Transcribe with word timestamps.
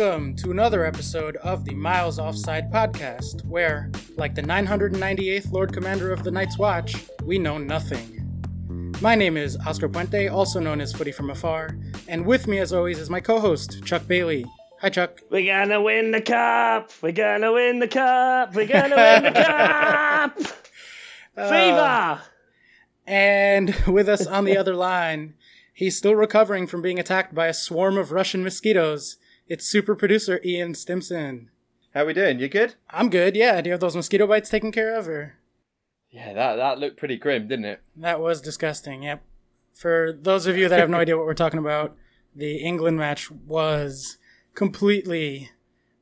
Welcome 0.00 0.34
to 0.36 0.50
another 0.50 0.86
episode 0.86 1.36
of 1.36 1.66
the 1.66 1.74
Miles 1.74 2.18
Offside 2.18 2.72
podcast, 2.72 3.44
where, 3.44 3.90
like 4.16 4.34
the 4.34 4.40
998th 4.40 5.52
Lord 5.52 5.74
Commander 5.74 6.10
of 6.10 6.24
the 6.24 6.30
Night's 6.30 6.56
Watch, 6.56 6.96
we 7.22 7.38
know 7.38 7.58
nothing. 7.58 8.96
My 9.02 9.14
name 9.14 9.36
is 9.36 9.58
Oscar 9.66 9.90
Puente, 9.90 10.32
also 10.32 10.58
known 10.58 10.80
as 10.80 10.94
Footy 10.94 11.12
from 11.12 11.28
Afar, 11.28 11.76
and 12.08 12.24
with 12.24 12.46
me, 12.46 12.60
as 12.60 12.72
always, 12.72 12.98
is 12.98 13.10
my 13.10 13.20
co 13.20 13.40
host, 13.40 13.84
Chuck 13.84 14.08
Bailey. 14.08 14.46
Hi, 14.80 14.88
Chuck. 14.88 15.20
We're 15.28 15.44
gonna 15.44 15.82
win 15.82 16.12
the 16.12 16.22
cup. 16.22 16.92
We're 17.02 17.12
gonna 17.12 17.52
win 17.52 17.78
the 17.78 17.88
cup. 17.88 18.54
We're 18.54 18.68
gonna 18.68 18.96
win 18.96 19.24
the 19.24 19.32
cup. 19.44 20.38
Uh, 21.36 21.50
Fever. 21.50 22.22
And 23.06 23.76
with 23.86 24.08
us 24.08 24.26
on 24.26 24.46
the 24.46 24.56
other 24.56 24.74
line, 24.74 25.34
he's 25.74 25.98
still 25.98 26.14
recovering 26.14 26.66
from 26.66 26.80
being 26.80 26.98
attacked 26.98 27.34
by 27.34 27.48
a 27.48 27.54
swarm 27.54 27.98
of 27.98 28.12
Russian 28.12 28.42
mosquitoes. 28.42 29.18
It's 29.50 29.66
super 29.66 29.96
producer 29.96 30.40
Ian 30.44 30.76
Stimson. 30.76 31.50
How 31.92 32.06
we 32.06 32.14
doing? 32.14 32.38
You 32.38 32.48
good? 32.48 32.76
I'm 32.88 33.10
good, 33.10 33.34
yeah. 33.34 33.60
Do 33.60 33.68
you 33.68 33.72
have 33.72 33.80
those 33.80 33.96
mosquito 33.96 34.28
bites 34.28 34.48
taken 34.48 34.70
care 34.70 34.96
of, 34.96 35.08
or? 35.08 35.34
Yeah, 36.08 36.32
that 36.32 36.54
that 36.54 36.78
looked 36.78 36.96
pretty 36.96 37.16
grim, 37.16 37.48
didn't 37.48 37.64
it? 37.64 37.82
That 37.96 38.20
was 38.20 38.40
disgusting, 38.40 39.02
yep. 39.02 39.24
For 39.74 40.12
those 40.12 40.46
of 40.46 40.56
you 40.56 40.68
that 40.68 40.78
have 40.78 40.88
no 40.88 40.98
idea 41.00 41.16
what 41.16 41.26
we're 41.26 41.34
talking 41.34 41.58
about, 41.58 41.96
the 42.32 42.58
England 42.58 42.98
match 42.98 43.28
was 43.28 44.18
completely 44.54 45.50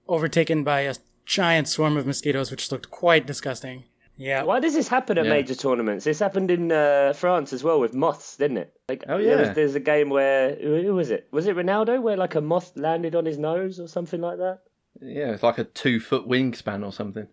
overtaken 0.09 0.63
by 0.63 0.81
a 0.81 0.97
giant 1.25 1.69
swarm 1.69 1.97
of 1.97 2.07
mosquitoes, 2.07 2.51
which 2.51 2.71
looked 2.71 2.91
quite 2.91 3.27
disgusting. 3.27 3.85
Yeah. 4.19 4.43
Why 4.43 4.59
does 4.61 4.75
this 4.75 4.89
happen 4.89 5.17
at 5.17 5.25
Yeah. 5.25 5.31
major 5.31 5.55
tournaments? 5.55 6.05
This 6.05 6.19
happened 6.19 6.51
in 6.51 6.71
uh, 6.73 7.13
France 7.15 7.53
as 7.53 7.63
well 7.65 7.79
with 7.81 7.95
moths, 7.95 8.37
didn't 8.37 8.57
it? 8.59 8.75
Like, 8.89 9.05
Oh, 9.09 9.23
there 9.23 9.39
was- 9.39 9.49
yeah. 9.49 9.53
there's 9.55 9.75
a 9.77 9.81
game 9.81 10.11
where 10.11 10.55
who 10.57 10.83
who 10.83 10.95
was 10.95 11.11
it? 11.11 11.29
Was 11.31 11.47
it 11.47 11.57
Ronaldo 11.57 12.03
where 12.03 12.17
like 12.17 12.35
a 12.35 12.41
moth 12.41 12.73
landed 12.77 13.15
on 13.15 13.25
his 13.25 13.39
nose 13.39 13.79
or 13.81 13.87
something 13.89 14.21
like 14.21 14.39
that? 14.39 14.59
Yeah, 15.01 15.31
it's 15.33 15.43
like 15.45 15.59
a 15.59 15.65
two 15.65 16.01
foot 16.01 16.29
wingspan 16.29 16.85
or 16.85 16.93
something. 16.93 17.29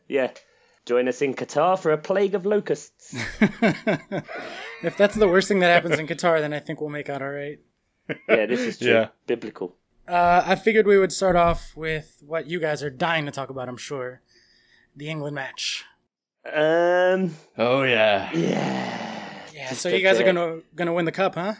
yeah. 0.08 0.30
Join 0.84 1.08
us 1.08 1.20
in 1.20 1.34
Qatar 1.34 1.76
for 1.76 1.90
a 1.90 1.98
plague 1.98 2.36
of 2.36 2.46
locusts. 2.46 3.12
if 4.82 4.96
that's 4.96 5.16
the 5.16 5.26
worst 5.28 5.48
thing 5.48 5.58
that 5.60 5.70
happens 5.70 5.98
in 5.98 6.06
Qatar, 6.06 6.40
then 6.40 6.52
I 6.52 6.60
think 6.60 6.80
we'll 6.80 6.90
make 6.90 7.08
out 7.08 7.22
all 7.22 7.30
right. 7.30 7.58
yeah, 8.28 8.46
this 8.46 8.60
is 8.60 8.78
true. 8.78 8.92
Yeah. 8.92 9.08
Biblical. 9.26 9.74
Uh, 10.06 10.44
I 10.46 10.54
figured 10.54 10.86
we 10.86 10.98
would 10.98 11.12
start 11.12 11.34
off 11.34 11.72
with 11.76 12.22
what 12.24 12.46
you 12.46 12.60
guys 12.60 12.84
are 12.84 12.90
dying 12.90 13.26
to 13.26 13.32
talk 13.32 13.50
about, 13.50 13.68
I'm 13.68 13.76
sure. 13.76 14.20
The 14.94 15.08
England 15.10 15.34
match. 15.34 15.84
Um. 16.54 17.34
Oh 17.58 17.82
yeah. 17.82 18.30
Yeah. 18.32 19.42
Yeah, 19.54 19.68
Just 19.70 19.82
so 19.82 19.88
you 19.88 20.02
guys 20.02 20.20
are 20.20 20.24
gonna 20.24 20.60
gonna 20.74 20.92
win 20.92 21.04
the 21.04 21.12
cup, 21.12 21.34
huh? 21.34 21.54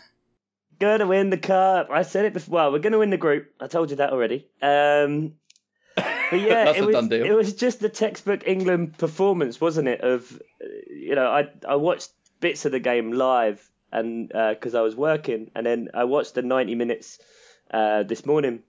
Gonna 0.78 1.06
win 1.06 1.30
the 1.30 1.38
cup. 1.38 1.88
I 1.90 2.02
said 2.02 2.24
it 2.26 2.34
before. 2.34 2.54
Well, 2.54 2.72
we're 2.72 2.78
gonna 2.80 2.98
win 2.98 3.10
the 3.10 3.16
group. 3.16 3.50
I 3.60 3.66
told 3.66 3.90
you 3.90 3.96
that 3.96 4.10
already. 4.12 4.46
Um, 4.60 5.34
but 5.96 6.40
yeah, 6.40 6.64
That's 6.66 6.78
it 6.78 6.82
a 6.84 6.86
was 6.86 6.94
done 6.94 7.08
deal. 7.08 7.24
it 7.24 7.32
was 7.32 7.54
just 7.54 7.80
the 7.80 7.88
textbook 7.88 8.46
England 8.46 8.98
performance, 8.98 9.60
wasn't 9.60 9.88
it? 9.88 10.02
Of 10.02 10.30
uh, 10.62 10.66
you 10.90 11.14
know, 11.14 11.26
I 11.26 11.48
I 11.66 11.76
watched 11.76 12.10
bits 12.40 12.64
of 12.66 12.72
the 12.72 12.80
game 12.80 13.12
live 13.12 13.66
and 13.90 14.28
because 14.28 14.74
I 14.74 14.82
was 14.82 14.94
working, 14.94 15.50
and 15.54 15.64
then 15.64 15.88
I 15.94 16.04
watched 16.04 16.34
the 16.34 16.42
ninety 16.42 16.74
minutes 16.74 17.18
uh, 17.70 18.02
this 18.02 18.26
morning, 18.26 18.62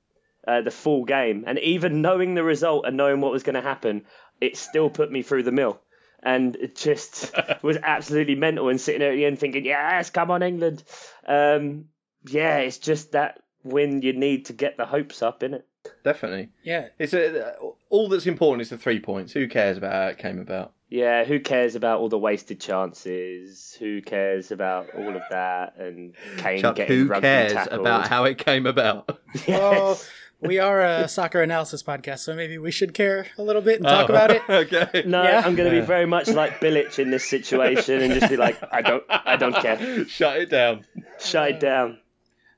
uh, 0.47 0.61
the 0.61 0.71
full 0.71 1.03
game, 1.03 1.43
and 1.45 1.59
even 1.59 2.01
knowing 2.01 2.35
the 2.35 2.43
result 2.43 2.85
and 2.85 2.95
knowing 2.97 3.21
what 3.21 3.31
was 3.31 3.43
going 3.43 3.55
to 3.55 3.61
happen, 3.61 4.05
it 4.39 4.57
still 4.57 4.89
put 4.89 5.11
me 5.11 5.21
through 5.21 5.43
the 5.43 5.51
mill. 5.51 5.79
And 6.27 6.57
it 6.57 6.75
just 6.75 7.33
was 7.61 7.77
absolutely 7.81 8.35
mental 8.35 8.67
and 8.67 8.81
sitting 8.81 8.99
there 8.99 9.13
at 9.13 9.15
the 9.15 9.25
end 9.25 9.39
thinking, 9.39 9.63
yes, 9.63 10.09
come 10.09 10.29
on, 10.29 10.43
England. 10.43 10.83
Um, 11.25 11.85
yeah, 12.27 12.57
it's 12.57 12.79
just 12.79 13.13
that 13.13 13.39
win 13.63 14.01
you 14.01 14.11
need 14.11 14.47
to 14.47 14.53
get 14.53 14.75
the 14.75 14.85
hopes 14.85 15.21
up, 15.21 15.39
innit? 15.39 15.63
Definitely. 16.03 16.49
Yeah. 16.63 16.89
It's 16.99 17.13
a, 17.13 17.55
all 17.89 18.09
that's 18.09 18.25
important 18.25 18.61
is 18.61 18.69
the 18.69 18.77
three 18.77 18.99
points. 18.99 19.31
Who 19.31 19.47
cares 19.47 19.77
about 19.77 19.93
how 19.93 20.07
it 20.07 20.17
came 20.17 20.39
about? 20.39 20.73
Yeah, 20.89 21.25
who 21.25 21.39
cares 21.41 21.75
about 21.75 21.99
all 21.99 22.07
the 22.09 22.17
wasted 22.17 22.61
chances? 22.61 23.75
Who 23.79 24.01
cares 24.01 24.51
about 24.51 24.87
all 24.95 25.15
of 25.15 25.21
that? 25.31 25.75
And 25.77 26.13
Kane 26.37 26.61
Chuck, 26.61 26.77
getting 26.77 27.07
who 27.07 27.19
cares 27.19 27.51
tackled. 27.53 27.81
about 27.81 28.07
how 28.07 28.23
it 28.23 28.37
came 28.37 28.65
about? 28.65 29.19
Well, 29.47 29.99
we 30.39 30.59
are 30.59 30.81
a 30.81 31.07
soccer 31.07 31.41
analysis 31.41 31.81
podcast, 31.83 32.19
so 32.19 32.35
maybe 32.35 32.57
we 32.57 32.71
should 32.71 32.93
care 32.93 33.25
a 33.37 33.41
little 33.43 33.61
bit 33.61 33.77
and 33.79 33.87
talk 33.87 34.09
Oh, 34.09 34.13
about 34.13 34.31
it. 34.31 34.41
okay. 34.49 35.03
No, 35.05 35.23
Yeah. 35.23 35.41
I'm 35.43 35.55
going 35.55 35.69
to 35.69 35.79
be 35.79 35.85
very 35.85 36.05
much 36.05 36.27
like 36.29 36.59
Bilic 36.59 36.99
in 36.99 37.09
this 37.11 37.25
situation 37.27 38.01
and 38.01 38.13
just 38.13 38.29
be 38.29 38.37
like, 38.37 38.57
I 38.71 38.81
don't, 38.81 39.03
I 39.09 39.35
don't 39.35 39.55
care. 39.55 40.05
Shut 40.07 40.37
it 40.37 40.49
down. 40.51 40.85
Shut 41.19 41.49
it 41.49 41.59
down. 41.59 41.97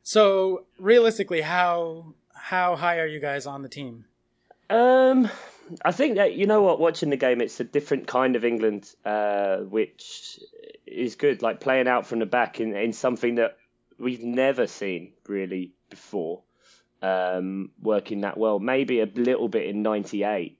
So 0.03 0.65
realistically, 0.77 1.41
how 1.41 2.13
how 2.33 2.75
high 2.75 2.99
are 2.99 3.05
you 3.07 3.19
guys 3.19 3.45
on 3.45 3.61
the 3.61 3.69
team? 3.69 4.05
Um, 4.69 5.29
I 5.83 5.91
think 5.91 6.15
that 6.15 6.33
you 6.33 6.47
know 6.47 6.61
what, 6.61 6.79
watching 6.79 7.09
the 7.09 7.17
game, 7.17 7.41
it's 7.41 7.59
a 7.59 7.63
different 7.63 8.07
kind 8.07 8.35
of 8.35 8.45
England, 8.45 8.89
uh, 9.05 9.57
which 9.57 10.39
is 10.85 11.15
good. 11.15 11.41
Like 11.41 11.59
playing 11.59 11.87
out 11.87 12.07
from 12.07 12.19
the 12.19 12.25
back 12.25 12.59
in, 12.59 12.75
in 12.75 12.93
something 12.93 13.35
that 13.35 13.57
we've 13.97 14.23
never 14.23 14.67
seen 14.67 15.13
really 15.27 15.73
before, 15.89 16.41
um, 17.01 17.71
working 17.81 18.21
that 18.21 18.37
well. 18.37 18.59
Maybe 18.59 18.99
a 19.01 19.05
little 19.05 19.47
bit 19.47 19.67
in 19.67 19.81
'98, 19.81 20.59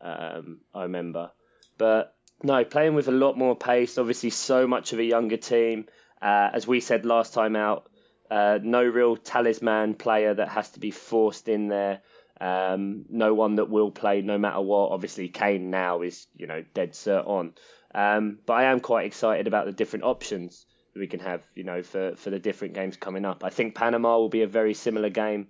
um, 0.00 0.58
I 0.74 0.82
remember, 0.82 1.30
but 1.78 2.14
no, 2.42 2.64
playing 2.64 2.94
with 2.94 3.08
a 3.08 3.12
lot 3.12 3.36
more 3.36 3.56
pace. 3.56 3.98
Obviously, 3.98 4.30
so 4.30 4.66
much 4.66 4.92
of 4.92 4.98
a 4.98 5.04
younger 5.04 5.36
team. 5.36 5.86
Uh, 6.20 6.50
as 6.52 6.66
we 6.66 6.80
said 6.80 7.06
last 7.06 7.32
time 7.32 7.56
out, 7.56 7.88
uh, 8.30 8.58
no 8.62 8.84
real 8.84 9.16
talisman 9.16 9.94
player 9.94 10.34
that 10.34 10.48
has 10.48 10.70
to 10.70 10.80
be 10.80 10.90
forced 10.90 11.48
in 11.48 11.68
there. 11.68 12.00
Um, 12.40 13.04
no 13.10 13.34
one 13.34 13.56
that 13.56 13.68
will 13.68 13.90
play 13.90 14.22
no 14.22 14.38
matter 14.38 14.60
what. 14.60 14.92
Obviously, 14.92 15.28
Kane 15.28 15.70
now 15.70 16.02
is 16.02 16.26
you 16.36 16.46
know 16.46 16.64
dead 16.74 16.92
cert 16.92 17.26
on. 17.26 17.52
Um, 17.94 18.38
but 18.46 18.54
I 18.54 18.64
am 18.64 18.80
quite 18.80 19.06
excited 19.06 19.46
about 19.46 19.66
the 19.66 19.72
different 19.72 20.04
options 20.04 20.64
we 20.94 21.06
can 21.06 21.20
have. 21.20 21.42
You 21.54 21.64
know, 21.64 21.82
for 21.82 22.16
for 22.16 22.30
the 22.30 22.38
different 22.38 22.74
games 22.74 22.96
coming 22.96 23.24
up. 23.24 23.44
I 23.44 23.50
think 23.50 23.74
Panama 23.74 24.18
will 24.18 24.28
be 24.28 24.42
a 24.42 24.48
very 24.48 24.74
similar 24.74 25.10
game 25.10 25.48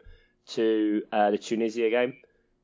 to 0.49 1.03
uh, 1.13 1.31
the 1.31 1.39
Tunisia 1.39 1.91
game. 1.91 2.15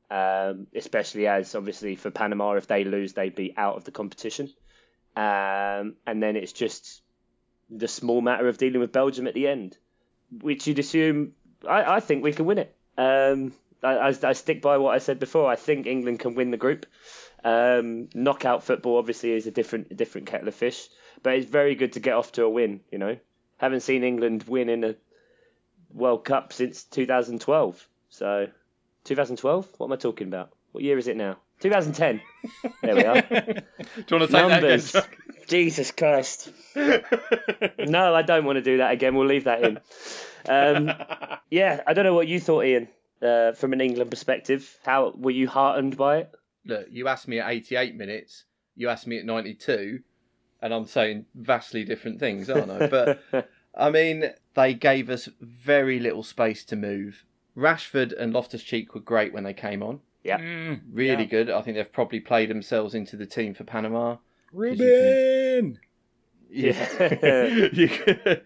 Um, 0.09 0.67
especially 0.73 1.27
as 1.27 1.53
obviously 1.53 1.95
for 1.95 2.11
Panama, 2.11 2.53
if 2.53 2.67
they 2.67 2.85
lose, 2.85 3.11
they'd 3.11 3.35
be 3.35 3.53
out 3.57 3.75
of 3.75 3.83
the 3.83 3.91
competition. 3.91 4.49
Um, 5.17 5.95
and 6.05 6.21
then 6.21 6.35
it's 6.35 6.53
just 6.53 7.01
the 7.69 7.87
small 7.87 8.21
matter 8.21 8.47
of 8.47 8.57
dealing 8.57 8.79
with 8.79 8.91
Belgium 8.91 9.27
at 9.27 9.33
the 9.33 9.47
end, 9.47 9.77
which 10.31 10.67
you'd 10.67 10.79
assume. 10.79 11.33
I, 11.67 11.95
I 11.95 11.99
think 11.99 12.23
we 12.23 12.31
can 12.31 12.45
win 12.45 12.59
it. 12.59 12.75
Um, 12.97 13.51
I, 13.83 14.09
I, 14.09 14.13
I 14.23 14.33
stick 14.33 14.61
by 14.61 14.77
what 14.77 14.95
I 14.95 14.99
said 14.99 15.19
before. 15.19 15.49
I 15.49 15.55
think 15.55 15.87
England 15.87 16.19
can 16.19 16.35
win 16.35 16.51
the 16.51 16.57
group. 16.57 16.85
Um, 17.43 18.09
knockout 18.13 18.63
football 18.63 18.97
obviously 18.97 19.31
is 19.31 19.47
a 19.47 19.51
different 19.51 19.87
a 19.91 19.93
different 19.93 20.27
kettle 20.27 20.47
of 20.47 20.55
fish, 20.55 20.87
but 21.23 21.35
it's 21.35 21.49
very 21.49 21.75
good 21.75 21.93
to 21.93 21.99
get 21.99 22.15
off 22.15 22.31
to 22.33 22.43
a 22.43 22.49
win. 22.49 22.81
You 22.91 22.97
know, 22.97 23.17
haven't 23.57 23.81
seen 23.81 24.03
England 24.03 24.43
win 24.47 24.69
in 24.69 24.83
a 24.83 24.95
World 25.93 26.25
Cup 26.25 26.53
since 26.53 26.83
2012. 26.83 27.87
So, 28.09 28.47
2012? 29.05 29.67
What 29.77 29.87
am 29.87 29.93
I 29.93 29.95
talking 29.97 30.27
about? 30.27 30.51
What 30.71 30.83
year 30.83 30.97
is 30.97 31.07
it 31.07 31.17
now? 31.17 31.37
2010. 31.61 32.21
There 32.81 32.95
we 32.95 33.03
are. 33.03 33.21
Do 33.21 33.35
you 33.37 33.39
want 33.39 33.63
to 34.09 34.19
take 34.19 34.31
that 34.31 34.45
again, 34.45 34.49
Numbers. 34.49 34.91
Chuck? 34.91 35.17
Jesus 35.47 35.91
Christ. 35.91 36.51
No, 37.79 38.13
I 38.13 38.21
don't 38.21 38.43
want 38.43 38.57
to 38.57 38.61
do 38.61 38.77
that 38.77 38.91
again. 38.91 39.15
We'll 39.15 39.27
leave 39.27 39.45
that 39.45 39.63
in. 39.63 39.79
Um, 40.45 40.91
yeah, 41.49 41.81
I 41.87 41.93
don't 41.93 42.03
know 42.03 42.13
what 42.13 42.27
you 42.27 42.39
thought, 42.39 42.65
Ian, 42.65 42.89
uh, 43.21 43.51
from 43.53 43.73
an 43.73 43.81
England 43.81 44.09
perspective. 44.09 44.77
How 44.85 45.13
were 45.15 45.31
you 45.31 45.47
heartened 45.47 45.97
by 45.97 46.17
it? 46.17 46.31
Look, 46.65 46.87
you 46.89 47.07
asked 47.07 47.27
me 47.27 47.39
at 47.39 47.49
88 47.49 47.95
minutes. 47.95 48.43
You 48.75 48.89
asked 48.89 49.07
me 49.07 49.17
at 49.17 49.25
92, 49.25 49.99
and 50.61 50.73
I'm 50.73 50.85
saying 50.85 51.25
vastly 51.35 51.83
different 51.83 52.19
things, 52.19 52.49
aren't 52.49 52.69
I? 52.71 52.87
But 52.87 53.21
I 53.75 53.89
mean, 53.89 54.31
they 54.53 54.73
gave 54.73 55.09
us 55.09 55.29
very 55.41 55.99
little 55.99 56.23
space 56.23 56.63
to 56.65 56.75
move. 56.75 57.23
Rashford 57.55 58.13
and 58.19 58.33
Loftus 58.33 58.61
Cheek 58.63 58.93
were 58.93 59.01
great 59.01 59.33
when 59.33 59.43
they 59.43 59.53
came 59.53 59.81
on. 59.81 60.01
Yeah. 60.23 60.37
Mm, 60.39 60.81
Really 60.91 61.23
Yeah. 61.23 61.29
good. 61.29 61.49
I 61.49 61.61
think 61.61 61.77
they've 61.77 61.91
probably 61.91 62.19
played 62.19 62.49
themselves 62.49 62.93
into 62.93 63.15
the 63.15 63.25
team 63.25 63.53
for 63.53 63.63
Panama. 63.63 64.17
Ruben. 64.53 65.79
Yeah. 66.49 67.69
you, 67.71 67.87
can, 67.89 68.19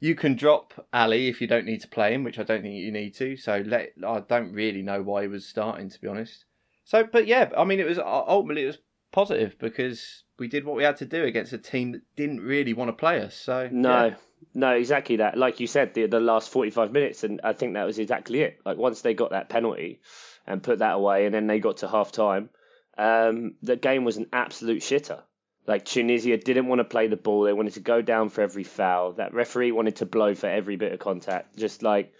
you 0.00 0.14
can 0.14 0.34
drop 0.34 0.86
Alli 0.92 1.28
if 1.28 1.40
you 1.40 1.46
don't 1.46 1.66
need 1.66 1.82
to 1.82 1.88
play 1.88 2.14
him, 2.14 2.24
which 2.24 2.38
I 2.38 2.42
don't 2.42 2.62
think 2.62 2.74
you 2.74 2.90
need 2.90 3.14
to. 3.16 3.36
So 3.36 3.62
let 3.64 3.92
I 4.04 4.20
don't 4.20 4.52
really 4.52 4.82
know 4.82 5.02
why 5.02 5.22
he 5.22 5.28
was 5.28 5.46
starting, 5.46 5.90
to 5.90 6.00
be 6.00 6.08
honest. 6.08 6.46
So, 6.84 7.04
but 7.04 7.26
yeah, 7.26 7.50
I 7.56 7.64
mean, 7.64 7.78
it 7.78 7.86
was 7.86 7.98
ultimately 7.98 8.64
it 8.64 8.68
was 8.68 8.78
positive 9.12 9.56
because 9.58 10.24
we 10.38 10.48
did 10.48 10.64
what 10.64 10.76
we 10.76 10.84
had 10.84 10.96
to 10.96 11.04
do 11.04 11.24
against 11.24 11.52
a 11.52 11.58
team 11.58 11.92
that 11.92 12.02
didn't 12.16 12.40
really 12.40 12.72
want 12.72 12.88
to 12.88 12.94
play 12.94 13.20
us. 13.20 13.34
So 13.34 13.68
No, 13.70 14.06
yeah. 14.06 14.14
no, 14.54 14.70
exactly 14.70 15.16
that. 15.16 15.36
Like 15.36 15.60
you 15.60 15.66
said, 15.66 15.94
the 15.94 16.06
the 16.06 16.20
last 16.20 16.50
forty 16.50 16.70
five 16.70 16.92
minutes, 16.92 17.22
and 17.22 17.40
I 17.44 17.52
think 17.52 17.74
that 17.74 17.84
was 17.84 17.98
exactly 17.98 18.40
it. 18.40 18.58
Like 18.64 18.78
once 18.78 19.02
they 19.02 19.14
got 19.14 19.30
that 19.30 19.50
penalty 19.50 20.00
and 20.46 20.62
put 20.62 20.78
that 20.78 20.94
away, 20.94 21.26
and 21.26 21.34
then 21.34 21.46
they 21.46 21.60
got 21.60 21.78
to 21.78 21.88
half 21.88 22.10
time, 22.10 22.48
um, 22.96 23.54
the 23.62 23.76
game 23.76 24.04
was 24.04 24.16
an 24.16 24.28
absolute 24.32 24.80
shitter. 24.80 25.22
Like 25.66 25.84
Tunisia 25.84 26.36
didn't 26.36 26.66
want 26.66 26.80
to 26.80 26.84
play 26.84 27.06
the 27.06 27.16
ball; 27.16 27.42
they 27.42 27.52
wanted 27.52 27.74
to 27.74 27.80
go 27.80 28.02
down 28.02 28.28
for 28.28 28.40
every 28.42 28.64
foul. 28.64 29.12
That 29.12 29.34
referee 29.34 29.72
wanted 29.72 29.96
to 29.96 30.06
blow 30.06 30.34
for 30.34 30.48
every 30.48 30.76
bit 30.76 30.92
of 30.92 30.98
contact. 30.98 31.56
Just 31.56 31.82
like 31.82 32.12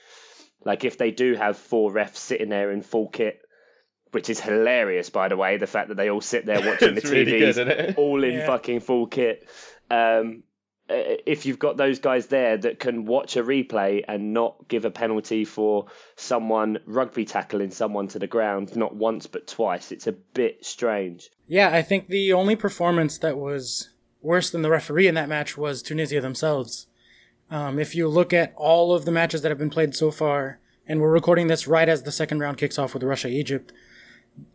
Like 0.64 0.84
if 0.84 0.98
they 0.98 1.10
do 1.10 1.34
have 1.34 1.56
four 1.56 1.90
refs 1.90 2.16
sitting 2.16 2.50
there 2.50 2.70
in 2.70 2.82
full 2.82 3.08
kit, 3.08 3.40
which 4.12 4.28
is 4.28 4.38
hilarious, 4.40 5.08
by 5.10 5.28
the 5.28 5.36
way, 5.36 5.56
the 5.56 5.66
fact 5.66 5.88
that 5.88 5.96
they 5.96 6.10
all 6.10 6.20
sit 6.20 6.44
there 6.46 6.60
watching 6.66 6.94
the 6.94 7.00
It's 7.00 7.10
really 7.10 7.38
good, 7.38 7.56
TVs, 7.56 7.94
all 7.96 8.22
in 8.22 8.34
Yeah. 8.34 8.46
fucking 8.46 8.80
full 8.80 9.06
kit. 9.06 9.48
Um, 9.90 10.42
if 10.90 11.46
you've 11.46 11.58
got 11.58 11.76
those 11.76 11.98
guys 11.98 12.26
there 12.26 12.56
that 12.56 12.78
can 12.78 13.06
watch 13.06 13.36
a 13.36 13.42
replay 13.42 14.04
and 14.06 14.32
not 14.32 14.68
give 14.68 14.84
a 14.84 14.90
penalty 14.90 15.44
for 15.44 15.86
someone 16.16 16.78
rugby 16.86 17.24
tackling 17.24 17.70
someone 17.70 18.08
to 18.08 18.18
the 18.18 18.26
ground, 18.26 18.74
not 18.76 18.94
once 18.94 19.26
but 19.26 19.46
twice, 19.46 19.92
it's 19.92 20.06
a 20.06 20.12
bit 20.12 20.64
strange. 20.64 21.30
Yeah, 21.46 21.70
I 21.72 21.82
think 21.82 22.08
the 22.08 22.32
only 22.32 22.56
performance 22.56 23.18
that 23.18 23.38
was 23.38 23.90
worse 24.20 24.50
than 24.50 24.62
the 24.62 24.70
referee 24.70 25.06
in 25.06 25.14
that 25.14 25.28
match 25.28 25.56
was 25.56 25.82
Tunisia 25.82 26.20
themselves. 26.20 26.86
Um, 27.50 27.78
if 27.78 27.94
you 27.94 28.08
look 28.08 28.32
at 28.32 28.52
all 28.56 28.94
of 28.94 29.04
the 29.04 29.12
matches 29.12 29.42
that 29.42 29.50
have 29.50 29.58
been 29.58 29.70
played 29.70 29.94
so 29.94 30.10
far, 30.10 30.60
and 30.86 31.00
we're 31.00 31.10
recording 31.10 31.46
this 31.46 31.66
right 31.66 31.88
as 31.88 32.02
the 32.02 32.12
second 32.12 32.40
round 32.40 32.58
kicks 32.58 32.78
off 32.78 32.94
with 32.94 33.02
Russia 33.02 33.28
Egypt, 33.28 33.72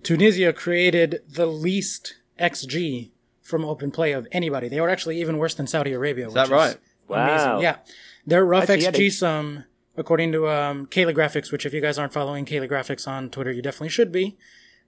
Tunisia 0.03 0.53
created 0.53 1.21
the 1.27 1.45
least 1.45 2.15
XG 2.39 3.11
from 3.45 3.63
open 3.63 3.91
play 3.91 4.11
of 4.11 4.27
anybody. 4.31 4.67
They 4.67 4.81
were 4.81 4.89
actually 4.89 5.21
even 5.21 5.37
worse 5.37 5.53
than 5.53 5.67
Saudi 5.67 5.93
Arabia. 5.93 6.27
Is 6.27 6.33
that 6.33 6.49
right? 6.49 6.77
Wow. 7.07 7.59
Yeah. 7.61 7.77
Their 8.25 8.43
rough 8.43 8.63
Actually, 8.69 8.83
yeah, 8.83 8.89
XG 8.91 8.97
they- 8.97 9.09
sum, 9.11 9.63
according 9.95 10.31
to 10.31 10.49
um, 10.49 10.87
Caley 10.87 11.13
Graphics, 11.13 11.51
which 11.51 11.65
if 11.65 11.73
you 11.73 11.79
guys 11.79 11.99
aren't 11.99 12.11
following 12.11 12.43
Caley 12.43 12.67
Graphics 12.67 13.07
on 13.07 13.29
Twitter, 13.29 13.51
you 13.51 13.61
definitely 13.61 13.89
should 13.89 14.11
be, 14.11 14.35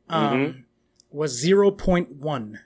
um, 0.09 0.33
Mm-hmm. 0.39 0.59
was 1.11 1.41
0.1. 1.45 2.59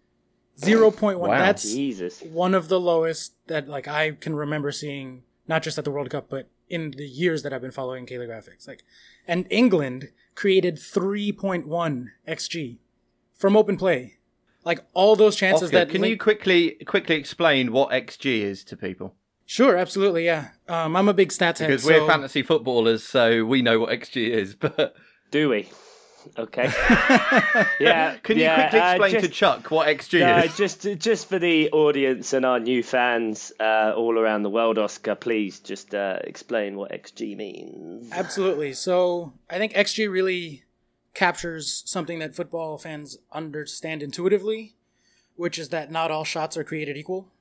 0.1. 0.59 1.19
Wow. 1.19 1.27
That's 1.27 1.63
Jesus. 1.63 2.21
one 2.21 2.53
of 2.53 2.67
the 2.69 2.79
lowest 2.79 3.33
that 3.47 3.67
like 3.67 3.87
I 3.87 4.11
can 4.11 4.35
remember 4.35 4.71
seeing, 4.71 5.23
not 5.47 5.61
just 5.63 5.77
at 5.77 5.83
the 5.85 5.91
World 5.91 6.09
Cup, 6.09 6.27
but 6.29 6.49
in 6.69 6.91
the 6.91 7.05
years 7.07 7.43
that 7.43 7.51
I've 7.51 7.61
been 7.61 7.71
following 7.71 8.05
Caley 8.05 8.27
Graphics. 8.27 8.67
Like, 8.67 8.83
and 9.27 9.45
England 9.49 10.09
created 10.35 10.75
3.1 10.77 11.65
XG 12.27 12.77
from 13.35 13.57
open 13.57 13.75
play. 13.75 14.19
Like 14.63 14.83
all 14.93 15.15
those 15.15 15.35
chances 15.35 15.69
Oscar, 15.69 15.77
that 15.79 15.89
can 15.89 16.01
link- 16.01 16.11
you 16.11 16.17
quickly 16.17 16.71
quickly 16.85 17.15
explain 17.15 17.71
what 17.71 17.89
XG 17.89 18.41
is 18.41 18.63
to 18.65 18.77
people? 18.77 19.15
Sure, 19.45 19.75
absolutely, 19.75 20.23
yeah. 20.25 20.49
Um, 20.69 20.95
I'm 20.95 21.09
a 21.09 21.13
big 21.13 21.29
stats 21.29 21.57
head. 21.59 21.67
Because 21.67 21.83
we're 21.83 22.07
fantasy 22.07 22.41
footballers, 22.43 23.03
so 23.03 23.43
we 23.43 23.61
know 23.61 23.79
what 23.79 23.89
XG 23.89 24.29
is. 24.29 24.55
But 24.59 24.95
Do 25.31 25.49
we? 25.49 25.67
Okay. 26.37 26.65
yeah. 27.79 28.15
can 28.21 28.37
you 28.37 28.43
yeah, 28.43 28.61
quickly 28.69 28.79
uh, 28.79 28.91
explain 28.91 29.11
just- 29.13 29.25
to 29.25 29.31
Chuck 29.31 29.71
what 29.71 29.87
XG 29.87 30.21
Uh, 30.21 30.43
is? 30.43 30.55
just 30.55 30.83
just 30.99 31.27
for 31.27 31.39
the 31.39 31.71
audience 31.71 32.33
and 32.33 32.45
our 32.45 32.59
new 32.59 32.83
fans 32.83 33.51
uh, 33.59 33.93
all 33.95 34.17
around 34.19 34.43
the 34.43 34.49
world, 34.49 34.77
Oscar, 34.77 35.15
please 35.15 35.59
just 35.59 35.95
uh, 35.95 36.19
explain 36.23 36.75
what 36.77 36.91
XG 36.91 37.35
means. 37.35 38.11
Absolutely. 38.11 38.73
So 38.73 39.33
I 39.49 39.57
think 39.57 39.73
XG 39.73 40.09
really 40.11 40.63
captures 41.13 41.83
something 41.85 42.19
that 42.19 42.35
football 42.35 42.77
fans 42.77 43.17
understand 43.31 44.01
intuitively, 44.01 44.75
which 45.35 45.59
is 45.59 45.69
that 45.69 45.91
not 45.91 46.11
all 46.11 46.23
shots 46.23 46.57
are 46.57 46.63
created 46.63 46.97
equal. 46.97 47.31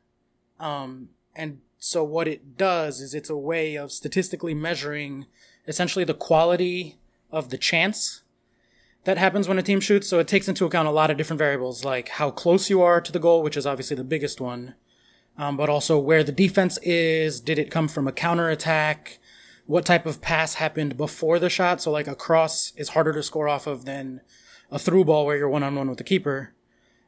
Um, 0.58 1.10
and 1.34 1.60
so 1.78 2.04
what 2.04 2.28
it 2.28 2.56
does 2.56 3.00
is 3.00 3.14
it's 3.14 3.30
a 3.30 3.36
way 3.36 3.76
of 3.76 3.92
statistically 3.92 4.54
measuring 4.54 5.26
essentially 5.66 6.04
the 6.04 6.14
quality 6.14 6.98
of 7.30 7.50
the 7.50 7.58
chance 7.58 8.22
that 9.04 9.18
happens 9.18 9.48
when 9.48 9.58
a 9.58 9.62
team 9.62 9.80
shoots. 9.80 10.08
So 10.08 10.18
it 10.18 10.28
takes 10.28 10.48
into 10.48 10.66
account 10.66 10.88
a 10.88 10.92
lot 10.92 11.10
of 11.10 11.16
different 11.16 11.38
variables, 11.38 11.84
like 11.84 12.10
how 12.10 12.30
close 12.30 12.68
you 12.68 12.82
are 12.82 13.00
to 13.00 13.12
the 13.12 13.18
goal, 13.18 13.42
which 13.42 13.56
is 13.56 13.66
obviously 13.66 13.96
the 13.96 14.04
biggest 14.04 14.40
one, 14.40 14.74
um, 15.38 15.56
but 15.56 15.70
also 15.70 15.98
where 15.98 16.22
the 16.22 16.32
defense 16.32 16.78
is. 16.82 17.40
Did 17.40 17.58
it 17.58 17.70
come 17.70 17.88
from 17.88 18.06
a 18.06 18.12
counter 18.12 18.50
attack? 18.50 19.18
What 19.70 19.86
type 19.86 20.04
of 20.04 20.20
pass 20.20 20.54
happened 20.54 20.96
before 20.96 21.38
the 21.38 21.48
shot? 21.48 21.80
So 21.80 21.92
like 21.92 22.08
a 22.08 22.16
cross 22.16 22.72
is 22.74 22.88
harder 22.88 23.12
to 23.12 23.22
score 23.22 23.46
off 23.46 23.68
of 23.68 23.84
than 23.84 24.20
a 24.68 24.80
through 24.80 25.04
ball 25.04 25.24
where 25.24 25.36
you're 25.36 25.48
one 25.48 25.62
on 25.62 25.76
one 25.76 25.88
with 25.88 25.98
the 25.98 26.02
keeper, 26.02 26.54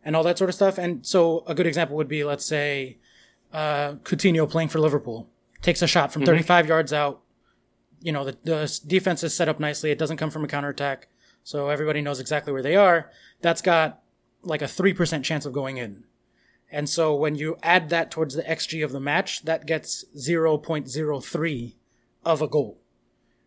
and 0.04 0.14
all 0.14 0.22
that 0.22 0.38
sort 0.38 0.48
of 0.48 0.54
stuff. 0.54 0.78
And 0.78 1.04
so 1.04 1.42
a 1.48 1.56
good 1.56 1.66
example 1.66 1.96
would 1.96 2.06
be, 2.06 2.22
let's 2.22 2.44
say, 2.44 2.98
uh, 3.52 3.94
Coutinho 4.04 4.48
playing 4.48 4.68
for 4.68 4.78
Liverpool 4.78 5.28
takes 5.60 5.82
a 5.82 5.88
shot 5.88 6.12
from 6.12 6.24
35 6.24 6.68
yards 6.68 6.92
out. 6.92 7.22
You 8.00 8.12
know, 8.12 8.24
the, 8.24 8.38
the 8.44 8.80
defense 8.86 9.24
is 9.24 9.34
set 9.34 9.48
up 9.48 9.58
nicely. 9.58 9.90
It 9.90 9.98
doesn't 9.98 10.18
come 10.18 10.30
from 10.30 10.44
a 10.44 10.48
counterattack. 10.48 11.08
So 11.42 11.68
everybody 11.68 12.00
knows 12.00 12.20
exactly 12.20 12.52
where 12.52 12.62
they 12.62 12.76
are. 12.76 13.10
That's 13.40 13.60
got 13.60 14.04
like 14.44 14.62
a 14.62 14.66
3% 14.66 15.24
chance 15.24 15.44
of 15.44 15.52
going 15.52 15.78
in. 15.78 16.04
And 16.70 16.88
so 16.88 17.12
when 17.12 17.34
you 17.34 17.56
add 17.64 17.88
that 17.88 18.12
towards 18.12 18.36
the 18.36 18.44
XG 18.44 18.84
of 18.84 18.92
the 18.92 19.00
match, 19.00 19.42
that 19.46 19.66
gets 19.66 20.04
0.03 20.16 21.74
of 22.24 22.42
a 22.42 22.48
goal, 22.48 22.80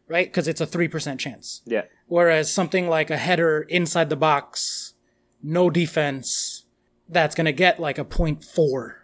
right? 0.07 0.27
Because 0.27 0.47
it's 0.47 0.61
a 0.61 0.67
3% 0.67 1.19
chance. 1.19 1.61
Yeah. 1.65 1.83
Whereas 2.07 2.51
something 2.51 2.87
like 2.87 3.09
a 3.09 3.17
header 3.17 3.61
inside 3.69 4.09
the 4.09 4.15
box, 4.15 4.93
no 5.41 5.69
defense, 5.69 6.65
that's 7.07 7.35
going 7.35 7.45
to 7.45 7.53
get 7.53 7.79
like 7.79 7.97
a 7.97 8.05
0.4. 8.05 8.95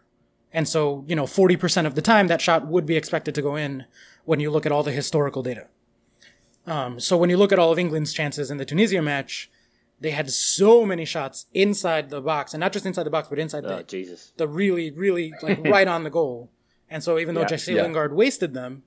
And 0.53 0.67
so, 0.67 1.05
you 1.07 1.15
know, 1.15 1.25
40% 1.25 1.85
of 1.85 1.95
the 1.95 2.01
time 2.01 2.27
that 2.27 2.41
shot 2.41 2.67
would 2.67 2.85
be 2.85 2.97
expected 2.97 3.33
to 3.35 3.41
go 3.41 3.55
in 3.55 3.85
when 4.25 4.39
you 4.39 4.51
look 4.51 4.65
at 4.65 4.71
all 4.71 4.83
the 4.83 4.91
historical 4.91 5.41
data. 5.43 5.67
Um, 6.67 6.99
so 6.99 7.17
when 7.17 7.29
you 7.29 7.37
look 7.37 7.51
at 7.51 7.59
all 7.59 7.71
of 7.71 7.79
England's 7.79 8.13
chances 8.13 8.51
in 8.51 8.57
the 8.57 8.65
Tunisia 8.65 9.01
match, 9.01 9.49
they 9.99 10.11
had 10.11 10.29
so 10.31 10.85
many 10.85 11.05
shots 11.05 11.45
inside 11.53 12.09
the 12.09 12.21
box, 12.21 12.53
and 12.53 12.59
not 12.61 12.73
just 12.73 12.85
inside 12.85 13.03
the 13.03 13.09
box, 13.11 13.27
but 13.29 13.39
inside 13.39 13.63
Oh 13.65 13.77
the, 13.77 13.83
Jesus. 13.83 14.33
the 14.37 14.47
really, 14.47 14.91
really 14.91 15.33
like 15.41 15.59
right 15.65 15.87
on 15.87 16.03
the 16.03 16.09
goal. 16.09 16.51
And 16.89 17.03
so 17.03 17.17
even 17.17 17.35
though 17.35 17.41
Yeah, 17.41 17.47
Jesse 17.47 17.73
yeah. 17.73 17.83
Lingard 17.83 18.13
wasted 18.13 18.53
them, 18.53 18.83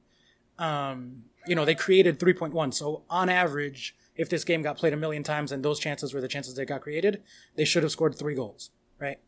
um, 0.58 1.24
you 1.46 1.54
know, 1.54 1.64
they 1.64 1.74
created 1.74 2.18
3.1. 2.18 2.72
So 2.74 3.02
on 3.10 3.28
average, 3.28 3.94
if 4.16 4.28
this 4.28 4.44
game 4.44 4.62
got 4.62 4.76
played 4.76 4.92
a 4.92 4.96
million 4.96 5.22
times 5.22 5.52
and 5.52 5.64
those 5.64 5.78
chances 5.78 6.14
were 6.14 6.20
the 6.20 6.28
chances 6.28 6.54
that 6.54 6.66
got 6.66 6.80
created, 6.80 7.22
they 7.56 7.64
should 7.64 7.82
have 7.82 7.92
scored 7.92 8.14
three 8.16 8.34
goals, 8.34 8.70
right? 8.98 9.18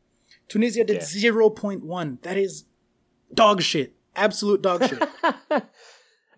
Tunisia 0.49 0.85
did 0.85 0.97
Yeah. 1.15 1.31
0.1. 1.31 2.23
That 2.23 2.37
is 2.37 2.65
dog 3.35 3.63
shit. 3.63 3.95
Absolute 4.15 4.63
dog 4.63 4.89
shit. 4.89 5.03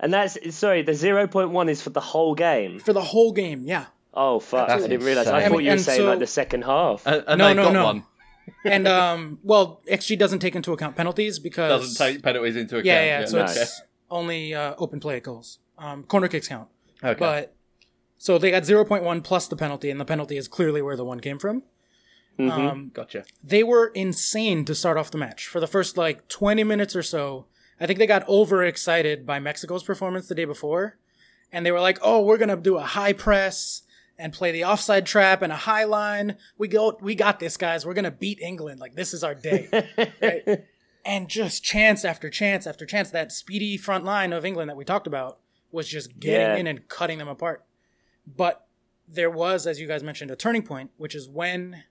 And 0.00 0.14
that's 0.14 0.38
sorry, 0.54 0.82
the 0.82 0.94
zero 0.94 1.26
point 1.26 1.50
one 1.50 1.68
is 1.68 1.82
for 1.82 1.90
the 1.90 2.00
whole 2.00 2.36
game. 2.36 2.78
For 2.78 2.92
the 2.92 3.00
whole 3.02 3.32
game, 3.32 3.64
yeah. 3.64 3.86
Oh 4.14 4.38
fuck! 4.38 4.68
That's 4.68 4.84
I 4.84 4.86
didn't 4.86 5.04
realize. 5.04 5.26
I 5.26 5.38
insane. 5.38 5.50
thought 5.52 5.62
you 5.64 5.70
were 5.72 5.78
saying 5.78 5.98
so- 5.98 6.06
like 6.06 6.18
the 6.20 6.26
second 6.28 6.62
half. 6.62 7.02
and 7.04 7.24
and 7.26 7.38
No, 7.38 7.48
they 7.48 7.54
no, 7.54 7.62
got 7.64 7.72
no. 7.72 7.84
one. 7.84 8.04
And 8.64 8.86
um, 8.86 9.40
well, 9.42 9.82
XG 9.90 10.16
doesn't 10.16 10.38
take 10.38 10.54
into 10.54 10.72
account 10.72 10.94
penalties 10.96 11.40
because 11.40 11.80
Doesn't 11.82 12.06
take 12.06 12.22
penalties 12.22 12.54
into 12.56 12.76
account. 12.76 12.86
yeah, 12.86 13.20
yeah. 13.20 13.24
So 13.26 13.38
no. 13.38 13.44
it's 13.44 13.82
only 14.10 14.54
uh, 14.54 14.74
open 14.78 15.00
play 15.00 15.20
goals. 15.20 15.58
Um, 15.78 16.02
corner 16.04 16.28
kicks 16.28 16.48
count, 16.48 16.68
okay. 17.04 17.18
but 17.18 17.54
so 18.16 18.36
they 18.36 18.50
got 18.50 18.64
zero 18.64 18.84
point 18.84 19.04
one 19.04 19.22
plus 19.22 19.46
the 19.48 19.56
penalty, 19.56 19.90
and 19.90 20.00
the 20.00 20.04
penalty 20.04 20.36
is 20.36 20.48
clearly 20.48 20.82
where 20.82 20.96
the 20.96 21.04
one 21.04 21.20
came 21.20 21.38
from. 21.38 21.62
Um, 22.40 22.92
gotcha. 22.94 23.24
they 23.42 23.64
were 23.64 23.88
insane 23.88 24.64
to 24.66 24.74
start 24.74 24.96
off 24.96 25.10
the 25.10 25.18
match 25.18 25.48
for 25.48 25.58
the 25.58 25.66
first 25.66 25.96
like 25.96 26.28
20 26.28 26.62
minutes 26.62 26.94
or 26.94 27.02
so. 27.02 27.46
I 27.80 27.86
think 27.86 27.98
they 27.98 28.06
got 28.06 28.28
overexcited 28.28 29.26
by 29.26 29.40
Mexico's 29.40 29.82
performance 29.82 30.28
the 30.28 30.36
day 30.36 30.44
before, 30.44 30.98
and 31.50 31.66
they 31.66 31.72
were 31.72 31.80
like, 31.80 31.98
"Oh, 32.00 32.22
we're 32.22 32.38
gonna 32.38 32.56
do 32.56 32.76
a 32.76 32.82
high 32.82 33.12
press 33.12 33.82
and 34.16 34.32
play 34.32 34.52
the 34.52 34.64
offside 34.64 35.06
trap 35.06 35.42
and 35.42 35.52
a 35.52 35.56
high 35.56 35.84
line. 35.84 36.36
We 36.56 36.68
go, 36.68 36.96
we 37.00 37.14
got 37.14 37.40
this, 37.40 37.56
guys. 37.56 37.84
We're 37.84 37.94
gonna 37.94 38.10
beat 38.12 38.40
England. 38.40 38.78
Like 38.78 38.94
this 38.94 39.12
is 39.12 39.24
our 39.24 39.34
day." 39.34 39.68
right? 40.22 40.64
And 41.08 41.28
just 41.28 41.64
chance 41.64 42.04
after 42.04 42.28
chance 42.28 42.66
after 42.66 42.84
chance, 42.84 43.10
that 43.10 43.32
speedy 43.32 43.78
front 43.78 44.04
line 44.04 44.32
of 44.34 44.44
England 44.44 44.68
that 44.68 44.76
we 44.76 44.84
talked 44.84 45.06
about 45.06 45.40
was 45.72 45.88
just 45.88 46.20
getting 46.20 46.40
Yeah. 46.40 46.56
in 46.56 46.66
and 46.66 46.86
cutting 46.86 47.16
them 47.18 47.28
apart. 47.28 47.64
But 48.26 48.66
there 49.06 49.30
was, 49.30 49.66
as 49.66 49.80
you 49.80 49.88
guys 49.88 50.02
mentioned, 50.02 50.30
a 50.30 50.36
turning 50.36 50.62
point, 50.62 50.90
which 50.98 51.14
is 51.14 51.26
when 51.28 51.84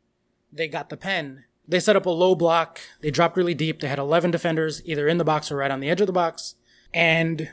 they 0.54 0.68
got 0.68 0.90
the 0.90 0.98
pen. 0.98 1.46
They 1.68 1.80
set 1.80 1.96
up 1.96 2.06
a 2.06 2.12
low 2.12 2.36
block. 2.36 2.80
They 3.02 3.10
dropped 3.10 3.36
really 3.36 3.56
deep. 3.56 3.80
They 3.82 3.88
had 3.88 4.00
11 4.00 4.30
defenders, 4.32 4.82
either 4.86 5.08
in 5.08 5.18
the 5.18 5.26
box 5.26 5.52
or 5.52 5.58
right 5.58 5.72
on 5.72 5.80
the 5.80 5.90
edge 5.90 6.00
of 6.00 6.08
the 6.08 6.14
box. 6.14 6.56
And 6.94 7.50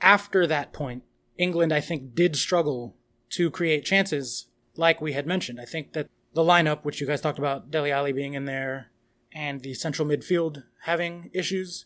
after 0.00 0.46
that 0.46 0.72
point, 0.72 1.02
England, 1.36 1.72
I 1.72 1.80
think, 1.80 2.14
did 2.14 2.36
struggle 2.36 2.96
to 3.30 3.50
create 3.50 3.84
chances, 3.84 4.46
like 4.76 5.00
we 5.00 5.12
had 5.14 5.26
mentioned. 5.26 5.60
I 5.60 5.64
think 5.64 5.92
that 5.94 6.08
the 6.32 6.42
lineup, 6.42 6.84
which 6.84 7.00
you 7.00 7.06
guys 7.08 7.20
talked 7.20 7.38
about, 7.40 7.70
Dele 7.70 7.90
Alli 7.92 8.12
being 8.12 8.34
in 8.34 8.44
there, 8.44 8.90
and 9.38 9.60
the 9.60 9.72
central 9.72 10.08
midfield 10.08 10.64
having 10.82 11.30
issues, 11.32 11.84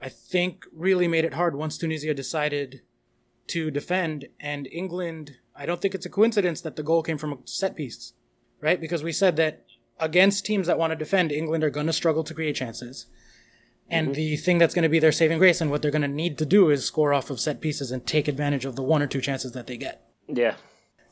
I 0.00 0.08
think 0.08 0.64
really 0.72 1.08
made 1.08 1.24
it 1.24 1.34
hard 1.34 1.56
once 1.56 1.76
Tunisia 1.76 2.14
decided 2.14 2.82
to 3.48 3.72
defend. 3.72 4.26
And 4.38 4.68
England, 4.70 5.38
I 5.56 5.66
don't 5.66 5.82
think 5.82 5.96
it's 5.96 6.06
a 6.06 6.10
coincidence 6.10 6.60
that 6.60 6.76
the 6.76 6.84
goal 6.84 7.02
came 7.02 7.18
from 7.18 7.32
a 7.32 7.38
set 7.44 7.74
piece, 7.74 8.12
right? 8.60 8.80
Because 8.80 9.02
we 9.02 9.10
said 9.10 9.34
that 9.34 9.64
against 9.98 10.46
teams 10.46 10.68
that 10.68 10.78
want 10.78 10.92
to 10.92 10.96
defend, 10.96 11.32
England 11.32 11.64
are 11.64 11.70
going 11.70 11.88
to 11.88 11.92
struggle 11.92 12.22
to 12.22 12.34
create 12.34 12.54
chances. 12.54 13.06
And 13.90 14.08
mm-hmm. 14.08 14.14
the 14.14 14.36
thing 14.36 14.58
that's 14.58 14.74
going 14.74 14.84
to 14.84 14.88
be 14.88 15.00
their 15.00 15.10
saving 15.10 15.38
grace 15.38 15.60
and 15.60 15.72
what 15.72 15.82
they're 15.82 15.90
going 15.90 16.02
to 16.02 16.08
need 16.08 16.38
to 16.38 16.46
do 16.46 16.70
is 16.70 16.84
score 16.84 17.12
off 17.12 17.30
of 17.30 17.40
set 17.40 17.60
pieces 17.60 17.90
and 17.90 18.06
take 18.06 18.28
advantage 18.28 18.64
of 18.64 18.76
the 18.76 18.82
one 18.82 19.02
or 19.02 19.08
two 19.08 19.20
chances 19.20 19.50
that 19.52 19.66
they 19.66 19.76
get. 19.76 20.08
yeah. 20.28 20.54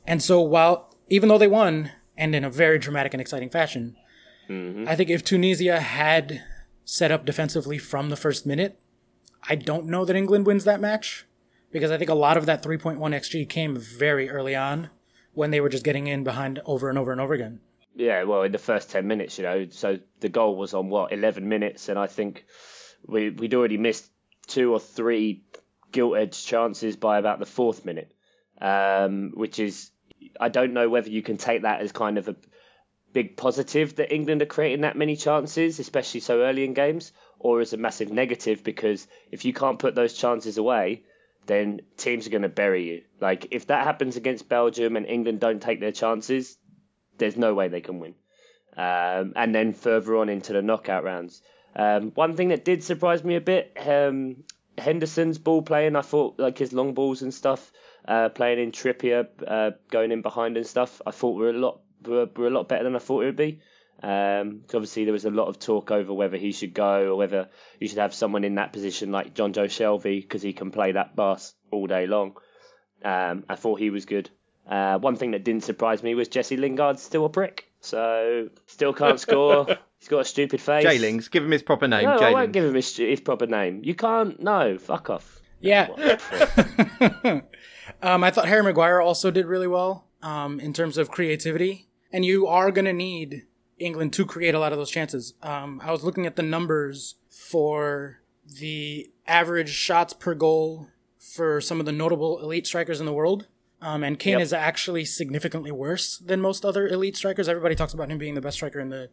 And 0.07 0.23
so 0.23 0.41
while 0.41 0.95
even 1.09 1.29
though 1.29 1.37
they 1.37 1.49
won 1.49 1.91
and 2.17 2.33
in 2.33 2.45
a 2.45 2.51
very 2.51 2.79
dramatic 2.79 3.13
and 3.13 3.21
exciting 3.21 3.51
fashion, 3.51 3.97
I 4.89 4.97
think 4.97 5.11
if 5.11 5.23
Tunisia 5.23 5.81
had 5.81 6.43
set 6.85 7.13
up 7.13 7.25
defensively 7.25 7.79
from 7.79 8.09
the 8.09 8.17
first 8.17 8.45
minute, 8.47 8.81
I 9.49 9.55
don't 9.55 9.87
know 9.87 10.05
that 10.05 10.17
England 10.17 10.47
wins 10.47 10.65
that 10.65 10.81
match. 10.81 11.27
because 11.73 11.91
I 11.91 11.99
think 11.99 12.11
a 12.11 12.15
lot 12.15 12.37
of 12.37 12.47
that 12.47 12.63
3.1 12.63 12.99
xG 12.99 13.49
came 13.49 13.77
very 13.77 14.29
early 14.29 14.57
on 14.57 14.91
when 15.33 15.51
they 15.51 15.61
were 15.61 15.69
just 15.69 15.85
getting 15.85 16.07
in 16.07 16.25
behind 16.25 16.61
over 16.67 16.89
and 16.89 16.99
over 16.99 17.13
and 17.13 17.21
over 17.21 17.35
again. 17.35 17.61
Yeah, 17.95 18.25
well, 18.25 18.43
in 18.43 18.53
the 18.53 18.59
first 18.59 18.91
10 18.91 19.07
minutes, 19.07 19.39
you 19.39 19.45
know, 19.45 19.67
so 19.71 19.99
the 20.21 20.29
goal 20.29 20.57
was 20.57 20.75
on 20.75 20.89
what, 20.89 21.13
11 21.13 21.49
minutes, 21.49 21.89
and 21.89 21.99
I 21.99 22.07
think 22.07 22.45
we, 23.07 23.31
we'd 23.31 23.55
already 23.55 23.77
missed 23.79 24.11
two 24.47 24.73
or 24.73 24.81
three 24.81 25.45
gilt 25.93 26.17
edged 26.17 26.45
chances 26.47 26.97
by 26.97 27.19
about 27.19 27.39
the 27.39 27.47
fourth 27.47 27.85
minute, 27.85 28.13
um, 28.61 29.33
which 29.35 29.59
is, 29.59 29.91
I 30.41 30.49
don't 30.49 30.73
know 30.73 30.89
whether 30.89 31.11
you 31.11 31.23
can 31.23 31.37
take 31.37 31.63
that 31.63 31.81
as 31.81 31.93
kind 31.93 32.19
of 32.19 32.29
a 32.29 32.37
big 33.13 33.37
positive 33.37 33.97
that 33.97 34.13
England 34.15 34.43
are 34.43 34.47
creating 34.47 34.83
that 34.83 34.97
many 34.97 35.17
chances, 35.17 35.79
especially 35.79 36.21
so 36.21 36.43
early 36.43 36.65
in 36.65 36.75
games, 36.75 37.13
or 37.39 37.61
as 37.61 37.73
a 37.73 37.77
massive 37.77 38.13
negative 38.13 38.63
because 38.63 39.07
if 39.31 39.45
you 39.45 39.53
can't 39.53 39.79
put 39.79 39.95
those 39.95 40.15
chances 40.15 40.59
away, 40.59 41.03
then 41.47 41.81
teams 41.97 42.27
are 42.27 42.31
going 42.31 42.43
to 42.43 42.49
bury 42.49 42.89
you. 42.89 43.03
Like 43.21 43.49
if 43.51 43.67
that 43.69 43.85
happens 43.85 44.17
against 44.17 44.49
Belgium 44.49 44.97
and 44.97 45.07
England 45.07 45.41
don't 45.41 45.61
take 45.61 45.81
their 45.81 45.93
chances, 45.93 46.59
there's 47.19 47.37
no 47.37 47.55
way 47.55 47.69
they 47.69 47.81
can 47.81 47.99
win. 47.99 48.15
Um, 48.77 49.33
and 49.37 49.55
then 49.55 49.73
further 49.73 50.17
on 50.17 50.29
into 50.29 50.53
the 50.53 50.63
knockout 50.63 51.05
rounds. 51.05 51.43
Um, 51.75 52.13
one 52.13 52.37
thing 52.37 52.49
that 52.49 52.65
did 52.65 52.83
surprise 52.83 53.25
me 53.25 53.37
a 53.37 53.41
bit, 53.41 53.77
um, 53.87 54.45
Henderson's 54.79 55.39
ball 55.39 55.63
playing. 55.63 55.97
I 55.97 56.03
thought 56.03 56.39
like 56.39 56.59
his 56.59 56.73
long 56.73 56.95
balls 56.95 57.23
and 57.23 57.33
stuff, 57.33 57.73
uh, 58.07 58.29
playing 58.29 58.61
in 58.61 58.73
Trippier, 58.73 59.29
uh, 59.47 59.73
going 59.91 60.13
in 60.13 60.23
behind 60.23 60.57
and 60.57 60.67
stuff. 60.67 61.01
I 61.07 61.11
thought 61.11 61.37
were 61.37 61.51
a 61.51 61.53
lot 61.53 61.81
were, 62.05 62.29
were 62.37 62.47
a 62.47 62.51
lot 62.51 62.69
better 62.69 62.85
than 62.85 62.97
I 62.97 63.01
thought 63.01 63.23
it 63.23 63.27
would 63.27 63.37
be. 63.37 63.61
Um, 64.03 64.63
obviously, 64.73 65.05
there 65.05 65.13
was 65.13 65.27
a 65.27 65.31
lot 65.31 65.49
of 65.49 65.59
talk 65.59 65.91
over 65.91 66.13
whether 66.13 66.37
he 66.37 66.53
should 66.53 66.73
go 66.73 67.13
or 67.13 67.17
whether 67.17 67.51
you 67.79 67.89
should 67.89 67.99
have 67.99 68.15
someone 68.15 68.45
in 68.45 68.55
that 68.55 68.73
position 68.73 69.13
like 69.13 69.35
Jonjo 69.35 69.65
Shelvey 69.67 70.23
because 70.23 70.43
he 70.43 70.53
can 70.53 70.71
play 70.71 70.93
that 70.93 71.15
bass 71.15 71.55
all 71.71 71.87
day 71.87 72.07
long. 72.07 72.37
Um, 73.05 73.45
I 73.49 73.57
thought 73.57 73.79
he 73.79 73.91
was 73.91 74.07
good. 74.07 74.31
Uh, 74.69 74.99
one 74.99 75.17
thing 75.17 75.33
that 75.33 75.45
didn't 75.45 75.65
surprise 75.65 76.03
me 76.03 76.15
was 76.15 76.29
Jesse 76.29 76.57
Lingard's 76.57 77.03
still 77.03 77.25
a 77.25 77.29
prick. 77.29 77.71
So 77.81 78.49
still 78.67 78.93
can't 78.93 79.21
score. 79.27 79.67
He's 79.99 80.09
got 80.09 80.21
a 80.21 80.25
stupid 80.25 80.61
face. 80.61 80.85
Jaylings, 80.85 81.31
give 81.31 81.45
him 81.45 81.51
his 81.51 81.63
proper 81.63 81.89
name. 81.89 82.05
No, 82.05 82.17
I 82.17 82.33
won't 82.33 82.53
give 82.53 82.65
him 82.65 82.75
his, 82.75 82.97
his 82.97 83.21
proper 83.21 83.47
name. 83.47 83.83
You 83.85 83.95
can't. 83.95 84.41
No, 84.41 84.79
fuck 84.79 85.11
off. 85.11 85.41
Yeah. 85.61 85.89
um, 88.03 88.25
I 88.25 88.31
thought 88.31 88.49
Harry 88.49 88.63
Maguire 88.63 89.01
also 89.01 89.31
did 89.31 89.45
really 89.45 89.67
well 89.67 90.07
um, 90.23 90.59
in 90.59 90.73
terms 90.73 90.97
of 90.97 91.11
creativity. 91.11 91.90
And 92.13 92.25
you 92.25 92.47
are 92.47 92.71
going 92.71 92.85
to 92.87 92.93
need 92.93 93.47
England 93.79 94.13
to 94.15 94.27
create 94.27 94.55
a 94.55 94.59
lot 94.59 94.73
of 94.73 94.79
those 94.79 94.91
chances. 94.91 95.35
Um, 95.43 95.81
I 95.85 95.91
was 95.93 96.03
looking 96.05 96.27
at 96.27 96.37
the 96.37 96.43
numbers 96.43 97.15
for 97.29 98.21
the 98.59 99.11
average 99.27 99.71
shots 99.71 100.13
per 100.13 100.35
goal 100.35 100.89
for 101.19 101.61
some 101.61 101.79
of 101.81 101.87
the 101.87 101.93
notable 101.93 102.41
elite 102.43 102.67
strikers 102.67 103.01
in 103.01 103.07
the 103.07 103.13
world. 103.13 103.47
Um, 103.83 104.03
and 104.05 104.19
Kane 104.19 104.33
Yep. 104.35 104.41
is 104.43 104.53
actually 104.53 105.05
significantly 105.07 105.71
worse 105.71 106.19
than 106.19 106.41
most 106.41 106.65
other 106.67 106.87
elite 106.87 107.17
strikers. 107.17 107.49
Everybody 107.49 107.75
talks 107.75 107.95
about 107.95 108.11
him 108.11 108.19
being 108.19 108.35
the 108.35 108.41
best 108.43 108.57
striker 108.57 108.79
in 108.81 108.91
the 108.91 109.09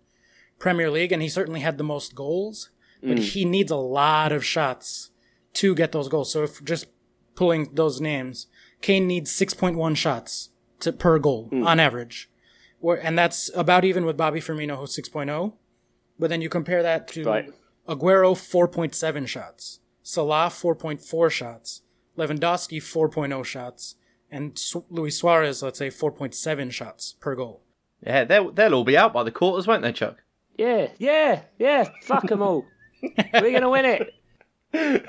Premier 0.59 0.89
League, 0.91 1.11
and 1.13 1.21
he 1.21 1.29
certainly 1.29 1.61
had 1.61 1.77
the 1.77 1.83
most 1.85 2.15
goals. 2.15 2.69
But 3.03 3.19
he 3.19 3.45
needs 3.45 3.69
a 3.71 3.75
lot 3.77 4.31
of 4.31 4.43
shots 4.43 5.11
to 5.53 5.75
get 5.75 5.91
those 5.91 6.09
goals. 6.09 6.31
So 6.31 6.43
if 6.43 6.63
just 6.63 6.87
pulling 7.35 7.69
those 7.75 8.01
names, 8.01 8.47
Kane 8.81 9.05
needs 9.05 9.31
6.1 9.31 9.95
shots 9.95 10.49
to 10.79 10.91
per 10.91 11.19
goal 11.19 11.47
on 11.63 11.79
average. 11.79 12.27
Where, 12.79 12.97
and 13.03 13.17
that's 13.17 13.49
about 13.55 13.85
even 13.85 14.05
with 14.05 14.17
Bobby 14.17 14.39
Firmino, 14.39 14.77
who's 14.77 14.95
6.0. 14.95 15.53
But 16.19 16.29
then 16.29 16.41
you 16.41 16.49
compare 16.49 16.83
that 16.83 17.07
to 17.09 17.23
Right. 17.23 17.53
Aguero, 17.87 18.33
4.7 18.33 19.27
shots. 19.27 19.79
Salah, 20.03 20.47
4.4 20.49 21.31
shots. 21.31 21.81
Lewandowski, 22.17 22.77
4.0 22.81 23.43
shots. 23.45 23.95
And 24.29 24.59
Luis 24.89 25.17
Suarez, 25.17 25.63
let's 25.63 25.79
say, 25.79 25.87
4.7 25.89 26.71
shots 26.71 27.15
per 27.19 27.35
goal. 27.35 27.61
Yeah, 28.05 28.25
they'll 28.25 28.51
they'll 28.51 28.73
all 28.75 28.83
be 28.83 28.97
out 28.97 29.13
by 29.13 29.23
the 29.23 29.31
quarters, 29.31 29.65
won't 29.65 29.81
they, 29.81 29.91
Chuck? 29.91 30.17
Yeah, 30.57 30.89
yeah, 30.99 31.43
yeah. 31.57 31.89
Fuck 32.03 32.27
them 32.27 32.41
all. 32.41 32.65
We're 33.33 33.51
gonna 33.51 33.69
win 33.69 33.85
it. 34.73 35.05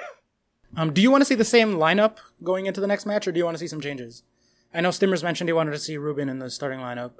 Um, 0.76 0.92
do 0.92 1.00
you 1.02 1.10
want 1.10 1.22
to 1.22 1.25
see 1.25 1.34
the 1.34 1.44
same 1.44 1.75
lineup 1.75 2.18
going 2.42 2.66
into 2.66 2.80
the 2.80 2.87
next 2.87 3.06
match, 3.06 3.26
or 3.26 3.32
do 3.32 3.38
you 3.38 3.44
want 3.44 3.56
to 3.56 3.58
see 3.58 3.66
some 3.66 3.80
changes? 3.80 4.22
I 4.72 4.80
know 4.80 4.90
Stimmers 4.90 5.22
mentioned 5.22 5.48
he 5.48 5.52
wanted 5.52 5.72
to 5.72 5.78
see 5.78 5.96
Ruben 5.96 6.28
in 6.28 6.38
the 6.38 6.50
starting 6.50 6.80
lineup. 6.80 7.12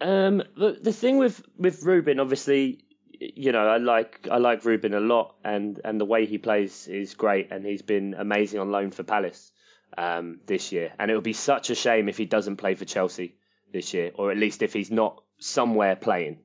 Um, 0.00 0.42
the 0.56 0.78
the 0.80 0.92
thing 0.92 1.18
with 1.18 1.42
with 1.56 1.82
Ruben, 1.82 2.20
obviously, 2.20 2.84
you 3.12 3.52
know, 3.52 3.66
I 3.66 3.78
like 3.78 4.28
I 4.30 4.38
like 4.38 4.64
Ruben 4.64 4.94
a 4.94 5.00
lot, 5.00 5.34
and 5.44 5.80
and 5.84 6.00
the 6.00 6.04
way 6.04 6.26
he 6.26 6.38
plays 6.38 6.86
is 6.88 7.14
great, 7.14 7.50
and 7.50 7.64
he's 7.64 7.82
been 7.82 8.14
amazing 8.14 8.60
on 8.60 8.70
loan 8.70 8.90
for 8.90 9.02
Palace 9.02 9.52
um, 9.96 10.40
this 10.46 10.72
year. 10.72 10.92
And 10.98 11.10
it 11.10 11.14
would 11.14 11.24
be 11.24 11.32
such 11.32 11.70
a 11.70 11.74
shame 11.74 12.08
if 12.08 12.16
he 12.16 12.26
doesn't 12.26 12.56
play 12.56 12.74
for 12.74 12.84
Chelsea 12.84 13.36
this 13.72 13.92
year, 13.92 14.12
or 14.14 14.30
at 14.30 14.36
least 14.36 14.62
if 14.62 14.72
he's 14.72 14.90
not 14.90 15.22
somewhere 15.38 15.96
playing 15.96 16.38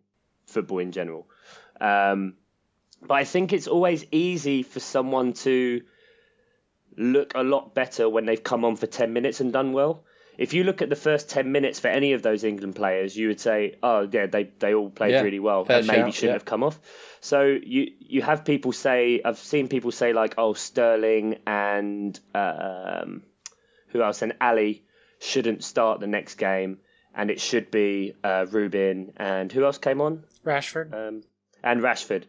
football 0.45 0.79
in 0.79 0.91
general. 0.91 1.27
Um, 1.79 2.35
but 3.01 3.15
I 3.15 3.23
think 3.23 3.53
it's 3.53 3.67
always 3.67 4.05
easy 4.11 4.63
for 4.63 4.79
someone 4.79 5.33
to 5.33 5.81
look 6.97 7.33
a 7.35 7.43
lot 7.43 7.73
better 7.73 8.07
when 8.07 8.25
they've 8.25 8.43
come 8.43 8.65
on 8.65 8.75
for 8.75 8.87
10 8.87 9.13
minutes 9.13 9.41
and 9.41 9.51
done 9.51 9.73
well. 9.73 10.05
If 10.37 10.53
you 10.53 10.63
look 10.63 10.81
at 10.81 10.89
the 10.89 10.95
first 10.95 11.29
10 11.29 11.51
minutes 11.51 11.79
for 11.79 11.87
any 11.89 12.13
of 12.13 12.21
those 12.21 12.43
England 12.43 12.75
players, 12.75 13.15
you 13.15 13.27
would 13.27 13.39
say, 13.39 13.75
oh, 13.83 14.07
yeah, 14.11 14.25
they, 14.25 14.45
they 14.59 14.73
all 14.73 14.89
played 14.89 15.11
Yeah, 15.11 15.21
really 15.21 15.39
well 15.39 15.65
and 15.69 15.85
maybe 15.87 16.03
shout, 16.03 16.13
shouldn't 16.13 16.29
yeah. 16.29 16.33
have 16.33 16.45
come 16.45 16.63
off. 16.63 16.79
So 17.21 17.43
you, 17.43 17.91
you 17.99 18.21
have 18.21 18.43
people 18.43 18.71
say, 18.71 19.21
I've 19.23 19.37
seen 19.37 19.67
people 19.67 19.91
say, 19.91 20.13
like, 20.13 20.35
oh, 20.37 20.53
Sterling 20.53 21.37
and 21.45 22.19
um, 22.33 23.23
who 23.89 24.01
else? 24.01 24.21
And 24.21 24.33
Alli 24.41 24.83
shouldn't 25.19 25.63
start 25.63 25.99
the 25.99 26.07
next 26.07 26.35
game, 26.35 26.79
and 27.15 27.29
it 27.31 27.39
should 27.39 27.71
be 27.71 28.13
uh, 28.23 28.45
Ruben 28.49 29.13
and 29.17 29.51
who 29.51 29.63
else 29.63 29.77
came 29.77 30.01
on? 30.01 30.23
Rashford. 30.43 30.93
um, 30.93 31.23
and 31.63 31.81
Rashford, 31.81 32.23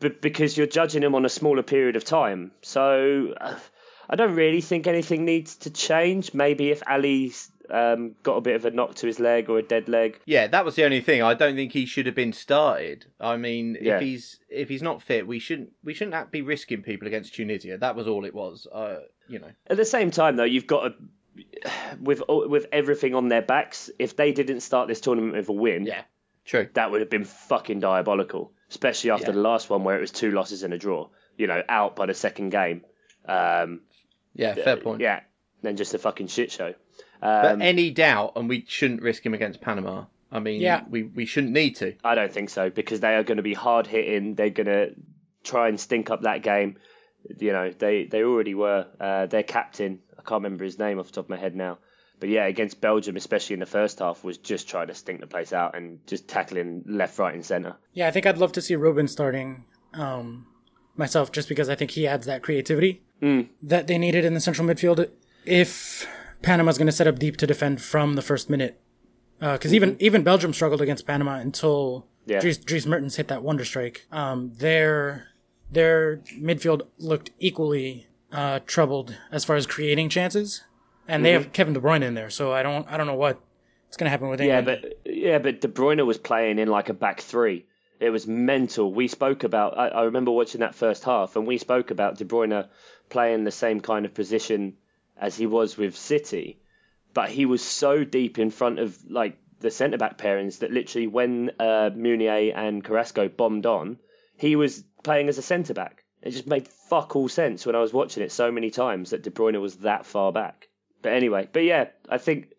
but 0.00 0.22
because 0.22 0.56
you're 0.56 0.66
judging 0.66 1.02
them 1.02 1.14
on 1.14 1.26
a 1.26 1.28
smaller 1.28 1.62
period 1.62 1.96
of 1.96 2.04
time. 2.04 2.52
So 2.62 3.34
uh, 3.38 3.56
I 4.08 4.16
don't 4.16 4.34
really 4.34 4.60
think 4.60 4.86
anything 4.86 5.24
needs 5.24 5.56
to 5.56 5.70
change. 5.70 6.34
Maybe 6.34 6.70
if 6.70 6.82
Alli's 6.86 7.50
um, 7.70 8.14
got 8.22 8.36
a 8.36 8.40
bit 8.42 8.56
of 8.56 8.64
a 8.66 8.70
knock 8.70 8.94
to 8.96 9.06
his 9.06 9.18
leg 9.18 9.48
or 9.48 9.58
a 9.58 9.62
dead 9.62 9.88
leg, 9.88 10.20
Yeah, 10.26 10.46
that 10.48 10.64
was 10.64 10.74
the 10.74 10.84
only 10.84 11.00
thing. 11.00 11.22
I 11.22 11.32
don't 11.34 11.56
think 11.56 11.72
he 11.72 11.86
should 11.86 12.06
have 12.06 12.14
been 12.14 12.32
started. 12.34 13.06
I 13.20 13.36
mean, 13.36 13.78
Yeah. 13.80 13.96
if 13.96 14.02
he's 14.02 14.40
if 14.50 14.68
he's 14.68 14.82
not 14.82 15.02
fit, 15.02 15.26
we 15.26 15.38
shouldn't 15.38 15.70
we 15.82 15.94
shouldn't 15.94 16.30
be 16.30 16.42
risking 16.42 16.82
people 16.82 17.08
against 17.08 17.34
Tunisia. 17.34 17.78
That 17.78 17.96
was 17.96 18.06
all 18.06 18.24
it 18.24 18.34
was. 18.34 18.66
Uh, 18.70 19.00
you 19.28 19.38
know. 19.38 19.50
at 19.66 19.76
the 19.78 19.84
same 19.86 20.10
time 20.10 20.36
though, 20.36 20.44
you've 20.44 20.66
got 20.66 20.88
to. 20.88 20.94
With 22.00 22.22
with 22.28 22.66
everything 22.70 23.14
on 23.14 23.28
their 23.28 23.42
backs, 23.42 23.90
if 23.98 24.14
they 24.16 24.32
didn't 24.32 24.60
start 24.60 24.86
this 24.86 25.00
tournament 25.00 25.34
with 25.34 25.48
a 25.48 25.52
win, 25.52 25.84
Yeah. 25.86 26.02
True. 26.44 26.68
that 26.74 26.90
would 26.90 27.00
have 27.00 27.10
been 27.10 27.24
fucking 27.24 27.80
diabolical. 27.80 28.52
Especially 28.68 29.10
after 29.10 29.26
Yeah. 29.28 29.32
the 29.32 29.40
last 29.40 29.70
one 29.70 29.82
where 29.84 29.96
it 29.96 30.00
was 30.00 30.10
two 30.12 30.30
losses 30.30 30.62
and 30.62 30.72
a 30.74 30.78
draw. 30.78 31.08
You 31.38 31.46
know, 31.48 31.62
out 31.68 31.96
by 31.96 32.06
the 32.06 32.14
second 32.14 32.50
game. 32.50 32.84
Um, 33.26 33.80
Yeah, 34.34 34.54
fair 34.54 34.76
point. 34.76 35.00
Yeah, 35.00 35.20
then 35.62 35.76
just 35.76 35.94
a 35.94 35.98
fucking 35.98 36.26
shit 36.28 36.50
show. 36.52 36.74
But 37.20 37.52
Um, 37.52 37.62
any 37.62 37.90
doubt, 37.90 38.32
and 38.36 38.48
we 38.48 38.64
shouldn't 38.68 39.02
risk 39.02 39.24
him 39.24 39.32
against 39.34 39.60
Panama. 39.60 40.04
I 40.30 40.40
mean, 40.40 40.60
Yeah. 40.60 40.82
we, 40.90 41.04
we 41.04 41.26
shouldn't 41.26 41.52
need 41.52 41.76
to. 41.76 41.94
I 42.04 42.14
don't 42.14 42.32
think 42.32 42.50
so 42.50 42.68
because 42.68 43.00
they 43.00 43.14
are 43.14 43.22
going 43.22 43.36
to 43.36 43.42
be 43.42 43.54
hard 43.54 43.86
hitting. 43.86 44.34
They're 44.34 44.50
going 44.50 44.66
to 44.66 44.94
try 45.44 45.68
and 45.68 45.78
stink 45.78 46.10
up 46.10 46.22
that 46.22 46.42
game. 46.42 46.76
You 47.38 47.52
know, 47.52 47.70
they 47.70 48.04
they 48.04 48.22
already 48.22 48.54
were. 48.54 48.86
Uh, 49.00 49.26
their 49.26 49.42
captain, 49.44 50.00
I 50.18 50.22
can't 50.22 50.42
remember 50.42 50.64
his 50.64 50.78
name 50.78 50.98
off 50.98 51.06
the 51.06 51.12
top 51.12 51.26
of 51.26 51.30
my 51.30 51.38
head 51.38 51.56
now, 51.56 51.78
but 52.20 52.28
yeah, 52.28 52.44
against 52.46 52.80
Belgium, 52.82 53.16
especially 53.16 53.54
in 53.54 53.60
the 53.60 53.66
first 53.66 54.00
half, 54.00 54.22
was 54.22 54.36
just 54.36 54.68
trying 54.68 54.88
to 54.88 54.94
stink 54.94 55.20
the 55.20 55.26
place 55.26 55.52
out 55.54 55.74
and 55.74 56.06
just 56.06 56.28
tackling 56.28 56.82
left, 56.86 57.18
right, 57.18 57.32
and 57.34 57.42
centre. 57.44 57.76
Yeah, 57.94 58.08
I 58.08 58.10
think 58.10 58.26
I'd 58.26 58.36
love 58.36 58.52
to 58.52 58.60
see 58.60 58.76
Ruben 58.76 59.08
starting 59.08 59.64
um, 59.94 60.46
myself, 60.96 61.32
just 61.32 61.48
because 61.48 61.70
I 61.70 61.76
think 61.76 61.92
he 61.92 62.06
adds 62.06 62.26
that 62.26 62.42
creativity 62.42 63.02
that 63.62 63.86
they 63.86 63.98
needed 63.98 64.24
in 64.24 64.34
the 64.34 64.40
central 64.40 64.66
midfield. 64.66 65.08
If 65.44 66.06
Panama's 66.42 66.78
going 66.78 66.86
to 66.86 66.92
set 66.92 67.06
up 67.06 67.18
deep 67.18 67.36
to 67.38 67.46
defend 67.46 67.80
from 67.82 68.14
the 68.14 68.22
first 68.22 68.48
minute, 68.50 68.80
because 69.40 69.72
even 69.74 69.96
even 70.00 70.22
Belgium 70.22 70.52
struggled 70.52 70.80
against 70.80 71.06
Panama 71.06 71.36
until 71.36 72.06
Yeah. 72.26 72.40
Dries, 72.40 72.58
Dries 72.58 72.86
Mertens 72.86 73.16
hit 73.16 73.28
that 73.28 73.42
wonder 73.42 73.64
strike. 73.64 74.06
Um, 74.10 74.52
their 74.56 75.28
their 75.70 76.18
midfield 76.38 76.82
looked 76.98 77.30
equally 77.40 78.06
uh, 78.32 78.60
troubled 78.66 79.16
as 79.30 79.44
far 79.44 79.56
as 79.56 79.66
creating 79.66 80.08
chances, 80.08 80.62
and 81.08 81.24
they 81.24 81.32
have 81.32 81.52
Kevin 81.52 81.74
De 81.74 81.80
Bruyne 81.80 82.02
in 82.02 82.14
there. 82.14 82.30
So 82.30 82.52
I 82.52 82.62
don't 82.62 82.86
I 82.90 82.96
don't 82.96 83.06
know 83.06 83.14
what 83.14 83.40
it's 83.88 83.96
going 83.96 84.06
to 84.06 84.10
happen 84.10 84.28
with 84.28 84.40
Yeah, 84.40 84.60
but 84.62 84.98
yeah, 85.04 85.38
but 85.38 85.60
De 85.60 85.68
Bruyne 85.68 86.04
was 86.06 86.18
playing 86.18 86.58
in 86.58 86.68
like 86.68 86.88
a 86.88 86.94
back 86.94 87.20
three. 87.20 87.66
It 88.00 88.10
was 88.10 88.26
mental. 88.26 88.92
We 88.92 89.06
spoke 89.08 89.44
about. 89.44 89.78
I, 89.78 89.88
I 89.88 90.02
remember 90.04 90.30
watching 90.32 90.60
that 90.60 90.74
first 90.74 91.04
half, 91.04 91.36
and 91.36 91.46
we 91.46 91.58
spoke 91.58 91.90
about 91.90 92.18
De 92.18 92.24
Bruyne 92.24 92.66
playing 93.08 93.44
the 93.44 93.50
same 93.50 93.80
kind 93.80 94.04
of 94.04 94.14
position 94.14 94.76
as 95.16 95.36
he 95.36 95.46
was 95.46 95.76
with 95.76 95.96
City, 95.96 96.58
but 97.12 97.28
he 97.30 97.46
was 97.46 97.62
so 97.62 98.04
deep 98.04 98.38
in 98.38 98.50
front 98.50 98.78
of 98.78 98.98
like 99.08 99.38
the 99.60 99.70
centre 99.70 99.98
back 99.98 100.18
pairings 100.18 100.58
that 100.58 100.72
literally 100.72 101.06
when 101.06 101.50
uh, 101.58 101.90
Meunier 101.94 102.52
and 102.54 102.82
Carrasco 102.82 103.28
bombed 103.28 103.66
on, 103.66 103.98
he 104.36 104.56
was 104.56 104.84
playing 105.02 105.28
as 105.28 105.38
a 105.38 105.42
centre 105.42 105.74
back. 105.74 106.04
It 106.22 106.30
just 106.30 106.46
made 106.46 106.66
fuck 106.66 107.16
all 107.16 107.28
sense 107.28 107.66
when 107.66 107.76
I 107.76 107.80
was 107.80 107.92
watching 107.92 108.22
it 108.22 108.32
so 108.32 108.50
many 108.50 108.70
times 108.70 109.10
that 109.10 109.22
De 109.22 109.30
Bruyne 109.30 109.60
was 109.60 109.76
that 109.76 110.06
far 110.06 110.32
back. 110.32 110.68
But 111.02 111.12
anyway, 111.12 111.48
but 111.52 111.64
yeah, 111.64 111.88
I 112.08 112.18
think 112.18 112.52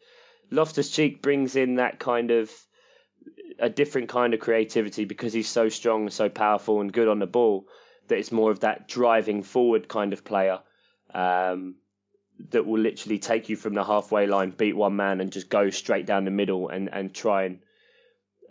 Loftus 0.51 0.91
Cheek 0.91 1.21
brings 1.21 1.55
in 1.55 1.75
that 1.75 1.99
kind 1.99 2.31
of 2.31 2.51
a 3.59 3.69
different 3.69 4.09
kind 4.09 4.33
of 4.33 4.39
creativity 4.39 5.05
because 5.05 5.33
he's 5.33 5.49
so 5.49 5.69
strong 5.69 6.03
and 6.03 6.13
so 6.13 6.29
powerful 6.29 6.81
and 6.81 6.93
good 6.93 7.07
on 7.07 7.19
the 7.19 7.27
ball 7.27 7.67
that 8.07 8.17
it's 8.17 8.31
more 8.31 8.51
of 8.51 8.61
that 8.61 8.87
driving 8.87 9.43
forward 9.43 9.87
kind 9.87 10.13
of 10.13 10.23
player 10.23 10.59
um, 11.13 11.75
that 12.49 12.65
will 12.65 12.79
literally 12.79 13.19
take 13.19 13.49
you 13.49 13.55
from 13.55 13.73
the 13.73 13.83
halfway 13.83 14.27
line, 14.27 14.51
beat 14.51 14.75
one 14.75 14.95
man, 14.95 15.21
and 15.21 15.31
just 15.31 15.49
go 15.49 15.69
straight 15.69 16.05
down 16.05 16.25
the 16.25 16.31
middle 16.31 16.69
and 16.69 16.89
and 16.91 17.13
try 17.13 17.43
and 17.45 17.59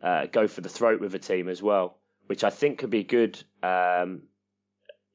uh, 0.02 0.26
go 0.26 0.46
for 0.46 0.60
the 0.60 0.68
throat 0.68 1.00
with 1.00 1.14
a 1.14 1.18
team 1.18 1.48
as 1.48 1.62
well, 1.62 1.98
which 2.26 2.44
I 2.44 2.50
think 2.50 2.78
could 2.78 2.90
be 2.90 3.04
good. 3.04 3.42
Um, 3.62 4.22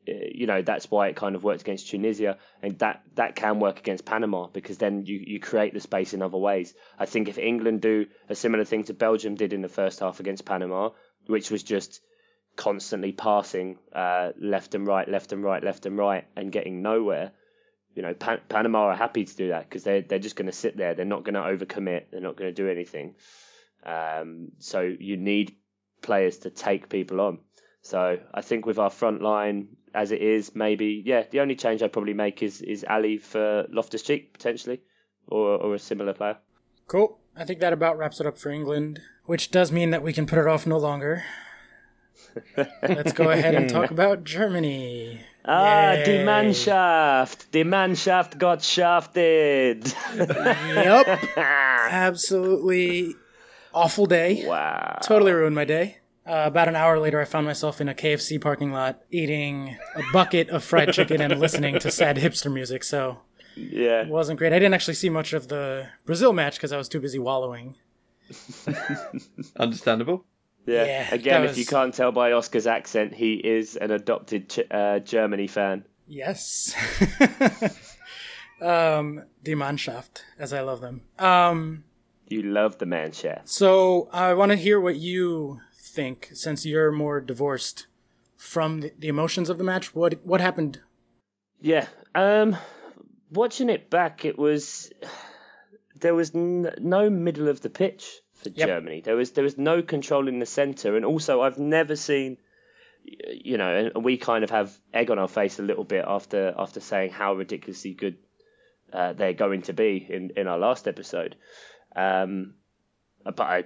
you 0.06 0.48
know 0.48 0.62
that's 0.62 0.90
why 0.90 1.08
it 1.08 1.16
kind 1.16 1.36
of 1.36 1.44
worked 1.44 1.62
against 1.62 1.90
Tunisia, 1.90 2.38
and 2.62 2.78
that 2.80 3.04
that 3.16 3.36
can 3.36 3.60
work 3.60 3.80
against 3.80 4.06
Panama 4.06 4.48
because 4.48 4.78
then 4.78 5.06
you 5.06 5.22
you 5.26 5.40
create 5.40 5.74
the 5.74 5.80
space 5.80 6.14
in 6.14 6.22
other 6.22 6.38
ways. 6.38 6.74
I 6.98 7.06
think 7.06 7.28
if 7.28 7.38
England 7.38 7.82
do 7.82 8.08
a 8.28 8.36
similar 8.36 8.66
thing 8.66 8.86
to 8.86 8.94
Belgium 8.94 9.36
did 9.36 9.54
in 9.54 9.62
the 9.62 9.70
first 9.70 10.00
half 10.00 10.20
against 10.20 10.46
Panama, 10.46 10.90
which 11.28 11.52
was 11.52 11.64
just 11.64 12.02
constantly 12.60 13.14
passing 13.14 13.78
uh, 13.94 14.32
left 14.38 14.76
and 14.76 14.86
right, 14.86 15.08
left 15.08 15.32
and 15.32 15.42
right, 15.42 15.64
left 15.64 15.86
and 15.86 15.98
right, 15.98 16.26
and 16.36 16.52
getting 16.52 16.82
nowhere. 16.82 17.32
You 17.96 18.02
know, 18.02 18.14
Pan- 18.14 18.42
Panama 18.50 18.88
are 18.88 18.98
happy 18.98 19.24
to 19.24 19.36
do 19.36 19.48
that 19.48 19.64
because 19.64 19.86
they're 19.86 20.02
they're 20.02 20.20
just 20.20 20.36
going 20.36 20.48
to 20.48 20.52
sit 20.52 20.76
there. 20.76 20.94
They're 20.94 21.06
not 21.06 21.24
going 21.24 21.36
to 21.36 21.40
overcommit. 21.40 22.12
They're 22.12 22.20
not 22.20 22.36
going 22.36 22.54
to 22.54 22.62
do 22.64 22.70
anything. 22.70 23.16
Um, 23.86 24.50
so 24.60 24.82
you 24.82 25.16
need 25.16 25.56
players 26.02 26.40
to 26.40 26.50
take 26.50 26.90
people 26.90 27.22
on. 27.22 27.40
So 27.82 28.20
I 28.34 28.42
think 28.42 28.66
with 28.66 28.78
our 28.78 28.90
front 28.90 29.22
line 29.22 29.70
as 29.94 30.12
it 30.12 30.22
is, 30.22 30.54
maybe 30.54 31.02
yeah, 31.06 31.24
the 31.32 31.40
only 31.40 31.56
change 31.56 31.82
I'd 31.82 31.94
probably 31.94 32.14
make 32.14 32.44
is 32.44 32.62
is 32.62 32.84
Alli 32.84 33.20
for 33.20 33.68
Loftus 33.72 34.02
Cheek 34.02 34.34
potentially, 34.34 34.82
or 35.30 35.56
or 35.64 35.76
a 35.76 35.80
similar 35.80 36.14
player. 36.14 36.38
Cool. 36.88 37.20
I 37.38 37.46
think 37.46 37.62
that 37.62 37.72
about 37.72 37.98
wraps 37.98 38.20
it 38.20 38.28
up 38.28 38.38
for 38.38 38.50
England, 38.50 39.00
which 39.24 39.50
does 39.50 39.72
mean 39.72 39.92
that 39.92 40.04
we 40.04 40.12
can 40.12 40.26
put 40.26 40.40
it 40.40 40.48
off 40.48 40.68
no 40.68 40.78
longer. 40.78 41.24
Let's 42.84 43.12
go 43.14 43.30
ahead 43.32 43.56
and 43.56 43.70
talk 43.70 43.92
about 43.98 44.24
Germany. 44.24 45.22
Ah, 45.46 45.94
Yay. 45.94 46.04
die 46.06 46.24
Mannschaft. 46.24 47.52
Die 47.52 47.64
Mannschaft 47.64 48.38
got 48.38 48.62
shafted. 48.62 49.92
Yep. 50.16 51.08
Absolutely 51.38 53.16
awful 53.74 54.06
day. 54.06 54.46
wow. 54.48 55.00
Totally 55.02 55.32
ruined 55.32 55.56
my 55.56 55.66
day. 55.66 55.98
Uh, 56.28 56.44
about 56.46 56.68
an 56.68 56.76
hour 56.76 57.00
later, 57.00 57.20
I 57.20 57.26
found 57.26 57.48
myself 57.48 57.82
in 57.82 57.90
a 57.90 57.96
KFC 57.96 58.40
parking 58.40 58.72
lot 58.72 59.02
eating 59.10 59.78
a 59.96 60.04
bucket 60.14 60.50
of 60.50 60.64
fried 60.64 60.94
chicken 60.94 61.22
and 61.22 61.40
listening 61.40 61.80
to 61.80 61.90
sad 61.90 62.18
hipster 62.18 62.52
music. 62.54 62.84
So 62.84 63.22
Yeah. 63.56 64.02
it 64.04 64.08
wasn't 64.10 64.38
great. 64.38 64.54
I 64.54 64.60
didn't 64.60 64.76
actually 64.76 64.94
see 64.94 65.10
much 65.10 65.34
of 65.34 65.48
the 65.48 65.88
Brazil 66.06 66.32
match 66.34 66.56
because 66.58 66.72
I 66.72 66.78
was 66.78 66.88
too 66.88 67.00
busy 67.00 67.18
wallowing. 67.18 67.76
Understandable. 69.58 70.26
Yeah. 70.70 70.86
Yeah, 70.86 71.14
Again, 71.14 71.42
that 71.42 71.52
if 71.52 71.58
you 71.58 71.66
can't 71.66 71.94
tell 71.94 72.12
by 72.12 72.32
Oscar's 72.32 72.68
accent, 72.68 73.14
he 73.14 73.34
is 73.36 73.76
an 73.76 73.92
adopted 73.92 74.50
Ch- 74.50 74.60
uh, 74.72 75.00
Germany 75.00 75.48
fan. 75.48 75.86
Yes. 76.08 76.74
um, 78.62 79.24
Die 79.44 79.54
Mannschaft, 79.54 80.24
as 80.38 80.54
I 80.54 80.62
love 80.62 80.82
them. 80.82 81.02
Um, 81.18 81.84
You 82.28 82.44
love 82.44 82.78
the 82.78 82.86
Mannschaft. 82.86 83.48
so 83.50 84.08
I 84.14 84.34
want 84.34 84.52
to 84.52 84.56
hear 84.58 84.80
what 84.80 84.96
you 84.98 85.60
think, 85.76 86.30
since 86.34 86.66
you're 86.66 86.92
more 86.92 87.22
divorced 87.22 87.88
from 88.38 88.82
the, 88.82 88.92
the 88.98 89.08
emotions 89.08 89.50
of 89.50 89.58
the 89.58 89.64
match. 89.64 89.94
What 89.96 90.26
what 90.26 90.42
happened? 90.42 90.80
Yeah. 91.62 91.88
Um, 92.16 92.56
watching 93.32 93.70
it 93.70 93.90
back, 93.90 94.26
it 94.26 94.38
was 94.38 94.92
there 96.00 96.16
was 96.16 96.34
n- 96.36 96.74
no 96.80 97.10
middle 97.10 97.48
of 97.50 97.62
the 97.62 97.70
pitch 97.70 98.22
for 98.40 98.50
Yep. 98.50 98.68
Germany. 98.68 99.02
There 99.02 99.16
was 99.16 99.32
there 99.32 99.44
was 99.44 99.58
no 99.58 99.82
control 99.82 100.28
in 100.28 100.40
the 100.40 100.46
centre, 100.46 100.96
and 100.96 101.06
also 101.06 101.42
I've 101.42 101.60
never 101.60 101.96
seen. 101.96 102.38
You 103.04 103.58
know, 103.58 103.92
and 103.96 104.04
we 104.04 104.18
kind 104.18 104.44
of 104.44 104.50
have 104.50 104.78
egg 104.94 105.10
on 105.10 105.20
our 105.20 105.28
face 105.28 105.58
a 105.58 105.64
little 105.64 105.86
bit 105.86 106.04
after 106.06 106.54
after 106.58 106.80
saying 106.80 107.12
how 107.12 107.34
ridiculously 107.36 107.94
good 107.94 108.18
uh, 108.92 109.14
they're 109.14 109.34
going 109.34 109.62
to 109.64 109.74
be 109.74 110.06
in, 110.10 110.32
in 110.36 110.48
our 110.48 110.58
last 110.58 110.88
episode. 110.88 111.36
Um, 111.96 112.56
but 113.24 113.40
I 113.40 113.64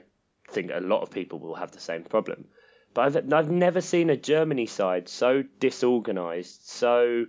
think 0.49 0.71
a 0.71 0.79
lot 0.79 1.01
of 1.01 1.11
people 1.11 1.39
will 1.39 1.55
have 1.55 1.71
the 1.71 1.79
same 1.79 2.03
problem. 2.03 2.45
But 2.93 3.01
I've 3.15 3.33
I've 3.33 3.51
never 3.51 3.81
seen 3.81 4.09
a 4.09 4.17
Germany 4.17 4.67
side 4.67 5.09
so 5.09 5.43
disorganised, 5.59 6.61
so 6.67 7.25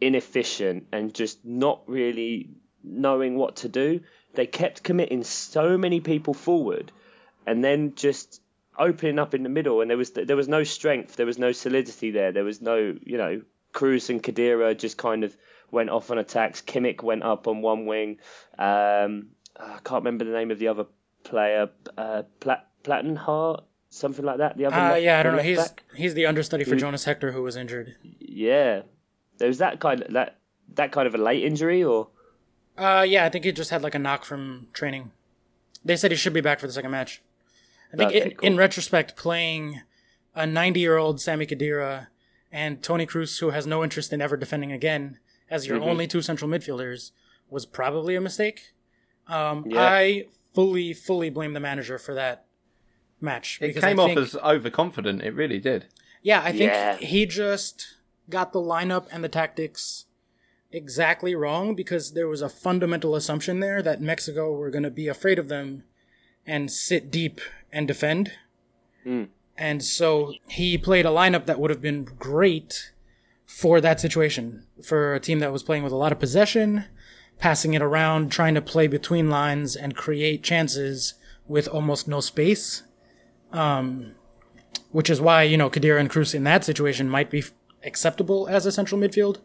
inefficient, 0.00 0.88
and 0.92 1.14
just 1.14 1.44
not 1.44 1.82
really 1.86 2.50
knowing 2.84 3.36
what 3.36 3.56
to 3.56 3.68
do. 3.68 4.00
They 4.34 4.46
kept 4.46 4.82
committing 4.82 5.24
so 5.24 5.76
many 5.76 6.00
people 6.00 6.34
forward, 6.34 6.90
and 7.46 7.62
then 7.62 7.94
just 7.94 8.40
opening 8.78 9.18
up 9.18 9.34
in 9.34 9.42
the 9.42 9.48
middle. 9.48 9.80
And 9.80 9.90
there 9.90 9.98
was 9.98 10.10
there 10.10 10.36
was 10.36 10.48
no 10.48 10.64
strength, 10.64 11.16
there 11.16 11.26
was 11.26 11.38
no 11.38 11.52
solidity 11.52 12.10
there. 12.10 12.32
There 12.32 12.44
was 12.44 12.60
no 12.62 12.94
you 13.04 13.18
know 13.18 13.42
Kroos 13.72 14.10
and 14.10 14.22
Khedira 14.22 14.76
just 14.78 14.96
kind 14.96 15.24
of 15.24 15.36
went 15.70 15.90
off 15.90 16.10
on 16.10 16.18
attacks. 16.18 16.62
Kimmich 16.62 17.02
went 17.02 17.22
up 17.22 17.46
on 17.48 17.62
one 17.62 17.86
wing. 17.86 18.18
Um, 18.58 19.28
I 19.58 19.78
can't 19.84 20.04
remember 20.04 20.24
the 20.24 20.32
name 20.32 20.50
of 20.50 20.58
the 20.58 20.68
other 20.68 20.86
player. 21.24 21.70
Uh, 21.96 22.22
Plat- 22.40 22.68
Plattenhardt, 22.84 23.64
something 23.90 24.24
like 24.24 24.38
that. 24.38 24.56
The 24.56 24.66
other. 24.66 24.76
Uh, 24.76 24.90
left- 24.90 25.02
yeah, 25.02 25.20
I 25.20 25.22
don't 25.22 25.36
know. 25.36 25.42
He's 25.42 25.58
back? 25.58 25.82
he's 25.94 26.14
the 26.14 26.26
understudy 26.26 26.64
for 26.64 26.70
Who- 26.70 26.76
Jonas 26.80 27.04
Hector, 27.04 27.32
who 27.32 27.42
was 27.42 27.56
injured. 27.56 27.96
Yeah, 28.18 28.82
there 29.38 29.48
was 29.48 29.58
that 29.58 29.80
kind 29.80 30.02
of 30.02 30.12
that 30.14 30.38
that 30.74 30.92
kind 30.92 31.06
of 31.06 31.14
a 31.14 31.18
late 31.18 31.44
injury, 31.44 31.84
or 31.84 32.08
Uh, 32.76 33.04
yeah, 33.06 33.24
I 33.24 33.28
think 33.28 33.44
he 33.44 33.52
just 33.52 33.70
had 33.70 33.82
like 33.82 33.94
a 33.94 33.98
knock 33.98 34.24
from 34.24 34.68
training. 34.72 35.10
They 35.84 35.96
said 35.96 36.10
he 36.10 36.16
should 36.16 36.32
be 36.32 36.40
back 36.40 36.60
for 36.60 36.66
the 36.66 36.72
second 36.72 36.90
match. 36.90 37.22
I 37.92 37.96
think 37.96 38.12
cool. 38.38 38.46
in 38.46 38.56
retrospect, 38.56 39.16
playing 39.16 39.82
a 40.34 40.46
90 40.46 40.80
year 40.80 40.96
old 40.96 41.20
Sami 41.20 41.46
Khedira 41.46 42.06
and 42.50 42.82
Toni 42.82 43.06
Kroos, 43.06 43.38
who 43.40 43.50
has 43.50 43.66
no 43.66 43.82
interest 43.84 44.12
in 44.12 44.20
ever 44.22 44.36
defending 44.36 44.72
again, 44.72 45.18
as 45.50 45.66
your 45.66 45.78
Mhm. 45.78 45.86
only 45.86 46.06
two 46.06 46.22
central 46.22 46.50
midfielders, 46.50 47.10
was 47.50 47.66
probably 47.66 48.14
a 48.14 48.20
mistake. 48.20 48.72
Um, 49.26 49.64
Yeah. 49.68 49.82
I 49.82 50.26
fully, 50.54 50.94
fully 50.94 51.28
blame 51.30 51.52
the 51.52 51.60
manager 51.60 51.98
for 51.98 52.14
that 52.14 52.46
match. 53.20 53.58
It 53.60 53.74
came 53.78 54.00
I 54.00 54.02
off 54.02 54.16
as 54.16 54.34
overconfident. 54.36 55.22
It 55.22 55.34
really 55.34 55.58
did. 55.58 55.86
yeah, 56.22 56.40
I 56.42 56.50
think 56.52 56.70
Yeah. 56.72 56.96
he 56.96 57.26
just 57.26 57.96
got 58.30 58.52
the 58.52 58.60
lineup 58.60 59.06
and 59.10 59.22
the 59.22 59.28
tactics 59.28 60.06
exactly 60.72 61.34
wrong 61.34 61.74
because 61.74 62.12
there 62.12 62.28
was 62.28 62.42
a 62.42 62.48
fundamental 62.48 63.14
assumption 63.14 63.60
there 63.60 63.82
that 63.82 64.00
Mexico 64.00 64.52
were 64.52 64.70
going 64.70 64.82
to 64.82 64.90
be 64.90 65.08
afraid 65.08 65.38
of 65.38 65.48
them 65.48 65.84
and 66.46 66.70
sit 66.70 67.10
deep 67.10 67.40
and 67.72 67.86
defend. 67.86 68.32
Mm. 69.06 69.28
And 69.56 69.82
so 69.82 70.32
he 70.48 70.78
played 70.78 71.06
a 71.06 71.10
lineup 71.10 71.46
that 71.46 71.60
would 71.60 71.70
have 71.70 71.82
been 71.82 72.04
great 72.04 72.92
for 73.46 73.80
that 73.80 74.00
situation, 74.00 74.66
for 74.82 75.14
a 75.14 75.20
team 75.20 75.38
that 75.40 75.52
was 75.52 75.62
playing 75.62 75.82
with 75.82 75.92
a 75.92 75.96
lot 75.96 76.10
of 76.12 76.18
possession, 76.18 76.86
passing 77.38 77.74
it 77.74 77.82
around, 77.82 78.32
trying 78.32 78.54
to 78.54 78.62
play 78.62 78.86
between 78.86 79.28
lines 79.28 79.76
and 79.76 79.94
create 79.94 80.42
chances 80.42 81.14
with 81.46 81.68
almost 81.68 82.08
no 82.08 82.20
space. 82.20 82.82
Um, 83.52 84.14
which 84.92 85.10
is 85.10 85.20
why 85.20 85.42
you 85.42 85.56
know 85.56 85.68
Khedira 85.68 85.98
and 85.98 86.10
Kroos 86.10 86.34
in 86.34 86.44
that 86.44 86.64
situation 86.64 87.08
might 87.08 87.30
be 87.30 87.42
acceptable 87.84 88.48
as 88.48 88.64
a 88.64 88.72
central 88.72 89.00
midfield. 89.00 89.38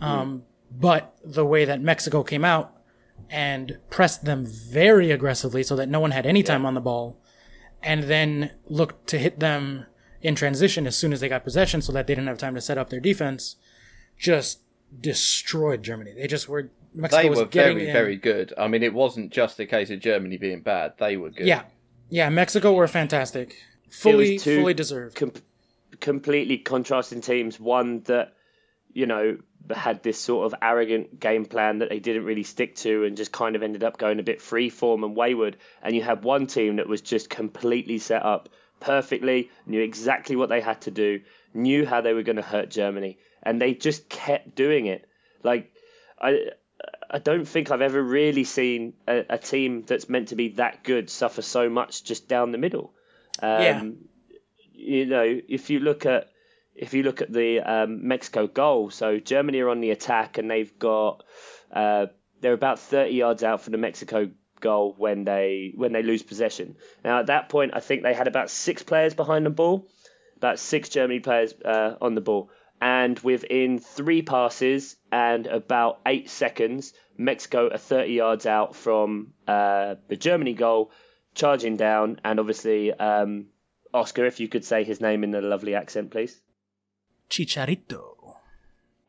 Um, 0.00 0.44
But 0.70 1.14
the 1.24 1.44
way 1.44 1.64
that 1.64 1.80
Mexico 1.80 2.22
came 2.22 2.44
out 2.44 2.76
and 3.28 3.78
pressed 3.90 4.24
them 4.24 4.46
very 4.46 5.10
aggressively, 5.10 5.62
so 5.62 5.76
that 5.76 5.88
no 5.88 6.00
one 6.00 6.10
had 6.12 6.26
any 6.26 6.42
time 6.42 6.64
on 6.66 6.74
the 6.74 6.80
ball, 6.80 7.20
and 7.82 8.04
then 8.04 8.52
looked 8.66 9.06
to 9.08 9.18
hit 9.18 9.40
them 9.40 9.86
in 10.22 10.34
transition 10.34 10.86
as 10.86 10.96
soon 10.96 11.12
as 11.12 11.20
they 11.20 11.28
got 11.28 11.44
possession, 11.44 11.80
so 11.82 11.92
that 11.92 12.06
they 12.06 12.14
didn't 12.14 12.28
have 12.28 12.38
time 12.38 12.54
to 12.54 12.60
set 12.60 12.78
up 12.78 12.90
their 12.90 13.00
defense, 13.00 13.56
just 14.18 14.60
destroyed 15.00 15.82
Germany. 15.82 16.12
They 16.16 16.26
just 16.26 16.48
were 16.48 16.70
Mexico 16.94 17.22
They 17.22 17.30
was 17.30 17.38
were 17.40 17.46
getting 17.46 17.76
very, 17.78 17.86
in- 17.88 17.92
very 17.92 18.16
good. 18.16 18.52
I 18.58 18.68
mean, 18.68 18.82
it 18.82 18.92
wasn't 18.94 19.32
just 19.32 19.58
a 19.60 19.66
case 19.66 19.90
of 19.90 20.00
Germany 20.00 20.36
being 20.36 20.60
bad. 20.60 20.94
They 20.98 21.16
were 21.16 21.30
good. 21.30 21.46
yeah, 21.46 21.62
yeah. 22.08 22.28
Mexico 22.30 22.72
were 22.72 22.88
fantastic, 22.88 23.54
fully 23.90 24.38
fully 24.38 24.74
deserved. 24.74 25.16
com- 25.16 25.32
completely 26.00 26.58
contrasting 26.58 27.20
teams. 27.20 27.60
One 27.60 28.02
that 28.04 28.32
you 28.92 29.06
know 29.06 29.38
had 29.74 30.02
this 30.02 30.18
sort 30.20 30.46
of 30.46 30.58
arrogant 30.62 31.20
game 31.20 31.44
plan 31.44 31.78
that 31.78 31.88
they 31.90 31.98
didn't 32.00 32.24
really 32.24 32.42
stick 32.42 32.74
to, 32.76 33.04
and 33.04 33.16
just 33.16 33.32
kind 33.32 33.56
of 33.56 33.62
ended 33.62 33.84
up 33.84 33.98
going 33.98 34.18
a 34.18 34.22
bit 34.22 34.40
freeform 34.40 35.04
and 35.04 35.14
wayward. 35.16 35.56
And 35.82 35.94
you 35.94 36.02
had 36.02 36.24
one 36.24 36.46
team 36.46 36.76
that 36.76 36.88
was 36.88 37.00
just 37.00 37.30
completely 37.30 37.98
set 37.98 38.24
up 38.24 38.48
perfectly, 38.80 39.50
knew 39.66 39.82
exactly 39.82 40.36
what 40.36 40.48
they 40.48 40.60
had 40.60 40.80
to 40.82 40.90
do, 40.90 41.20
knew 41.54 41.84
how 41.86 42.00
they 42.00 42.14
were 42.14 42.22
going 42.22 42.36
to 42.36 42.42
hurt 42.42 42.70
Germany, 42.70 43.18
and 43.42 43.60
they 43.60 43.74
just 43.74 44.08
kept 44.08 44.54
doing 44.54 44.86
it. 44.86 45.08
Like 45.42 45.72
I. 46.20 46.50
I 47.12 47.18
don't 47.18 47.44
think 47.44 47.70
I've 47.70 47.82
ever 47.82 48.00
really 48.00 48.44
seen 48.44 48.94
a, 49.06 49.24
a 49.30 49.36
team 49.36 49.82
that's 49.82 50.08
meant 50.08 50.28
to 50.28 50.36
be 50.36 50.50
that 50.50 50.84
good 50.84 51.10
suffer 51.10 51.42
so 51.42 51.68
much 51.68 52.04
just 52.04 52.28
down 52.28 52.52
the 52.52 52.58
middle. 52.58 52.94
Um, 53.42 53.60
Yeah. 53.60 53.82
you 54.72 55.06
know, 55.06 55.40
if 55.48 55.68
you 55.70 55.80
look 55.80 56.06
at 56.06 56.29
if 56.80 56.94
you 56.94 57.02
look 57.02 57.20
at 57.20 57.30
the 57.30 57.60
um, 57.60 58.08
Mexico 58.08 58.46
goal, 58.46 58.88
so 58.88 59.18
Germany 59.18 59.60
are 59.60 59.68
on 59.68 59.82
the 59.82 59.90
attack 59.90 60.38
and 60.38 60.50
they've 60.50 60.78
got 60.78 61.22
uh, 61.70 62.06
they're 62.40 62.54
about 62.54 62.78
30 62.78 63.12
yards 63.14 63.44
out 63.44 63.60
from 63.60 63.72
the 63.72 63.78
Mexico 63.78 64.30
goal 64.60 64.94
when 64.96 65.24
they 65.24 65.74
when 65.76 65.92
they 65.92 66.02
lose 66.02 66.22
possession. 66.22 66.76
Now 67.04 67.20
at 67.20 67.26
that 67.26 67.50
point, 67.50 67.72
I 67.74 67.80
think 67.80 68.02
they 68.02 68.14
had 68.14 68.28
about 68.28 68.48
six 68.48 68.82
players 68.82 69.12
behind 69.12 69.44
the 69.44 69.50
ball, 69.50 69.88
about 70.38 70.58
six 70.58 70.88
Germany 70.88 71.20
players 71.20 71.52
uh, 71.62 71.96
on 72.00 72.14
the 72.14 72.22
ball, 72.22 72.48
and 72.80 73.18
within 73.18 73.78
three 73.78 74.22
passes 74.22 74.96
and 75.12 75.46
about 75.46 76.00
eight 76.06 76.30
seconds, 76.30 76.94
Mexico 77.18 77.68
are 77.68 77.76
30 77.76 78.10
yards 78.10 78.46
out 78.46 78.74
from 78.74 79.34
uh, 79.46 79.96
the 80.08 80.16
Germany 80.16 80.54
goal, 80.54 80.92
charging 81.34 81.76
down, 81.76 82.20
and 82.24 82.40
obviously. 82.40 82.90
Um, 82.90 83.48
Oscar, 83.92 84.24
if 84.24 84.38
you 84.38 84.46
could 84.46 84.64
say 84.64 84.84
his 84.84 85.00
name 85.00 85.24
in 85.24 85.34
a 85.34 85.40
lovely 85.40 85.74
accent, 85.74 86.12
please. 86.12 86.40
Chicharito. 87.30 88.36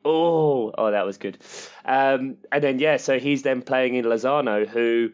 Oh, 0.04 0.72
oh, 0.76 0.92
that 0.92 1.06
was 1.06 1.18
good. 1.18 1.38
Um, 1.86 2.38
and 2.52 2.64
then 2.64 2.80
yeah, 2.80 2.98
so 2.98 3.20
he's 3.20 3.44
then 3.44 3.62
playing 3.62 3.96
in 3.96 4.06
Lozano, 4.06 4.68
who 4.68 5.12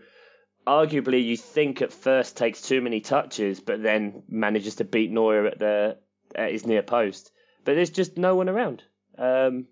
arguably 0.66 1.26
you 1.26 1.38
think 1.38 1.82
at 1.82 1.92
first 1.92 2.38
takes 2.38 2.62
too 2.62 2.82
many 2.82 3.02
touches, 3.02 3.60
but 3.60 3.82
then 3.82 4.24
manages 4.30 4.76
to 4.76 4.84
beat 4.84 5.12
Neuer 5.12 5.48
at 5.48 5.60
the 5.60 5.98
at 6.36 6.52
his 6.52 6.66
near 6.66 6.84
post. 6.84 7.32
But 7.66 7.76
there's 7.76 7.90
just 7.90 8.18
no 8.18 8.36
one 8.36 8.50
around, 8.50 8.84
um, 9.18 9.68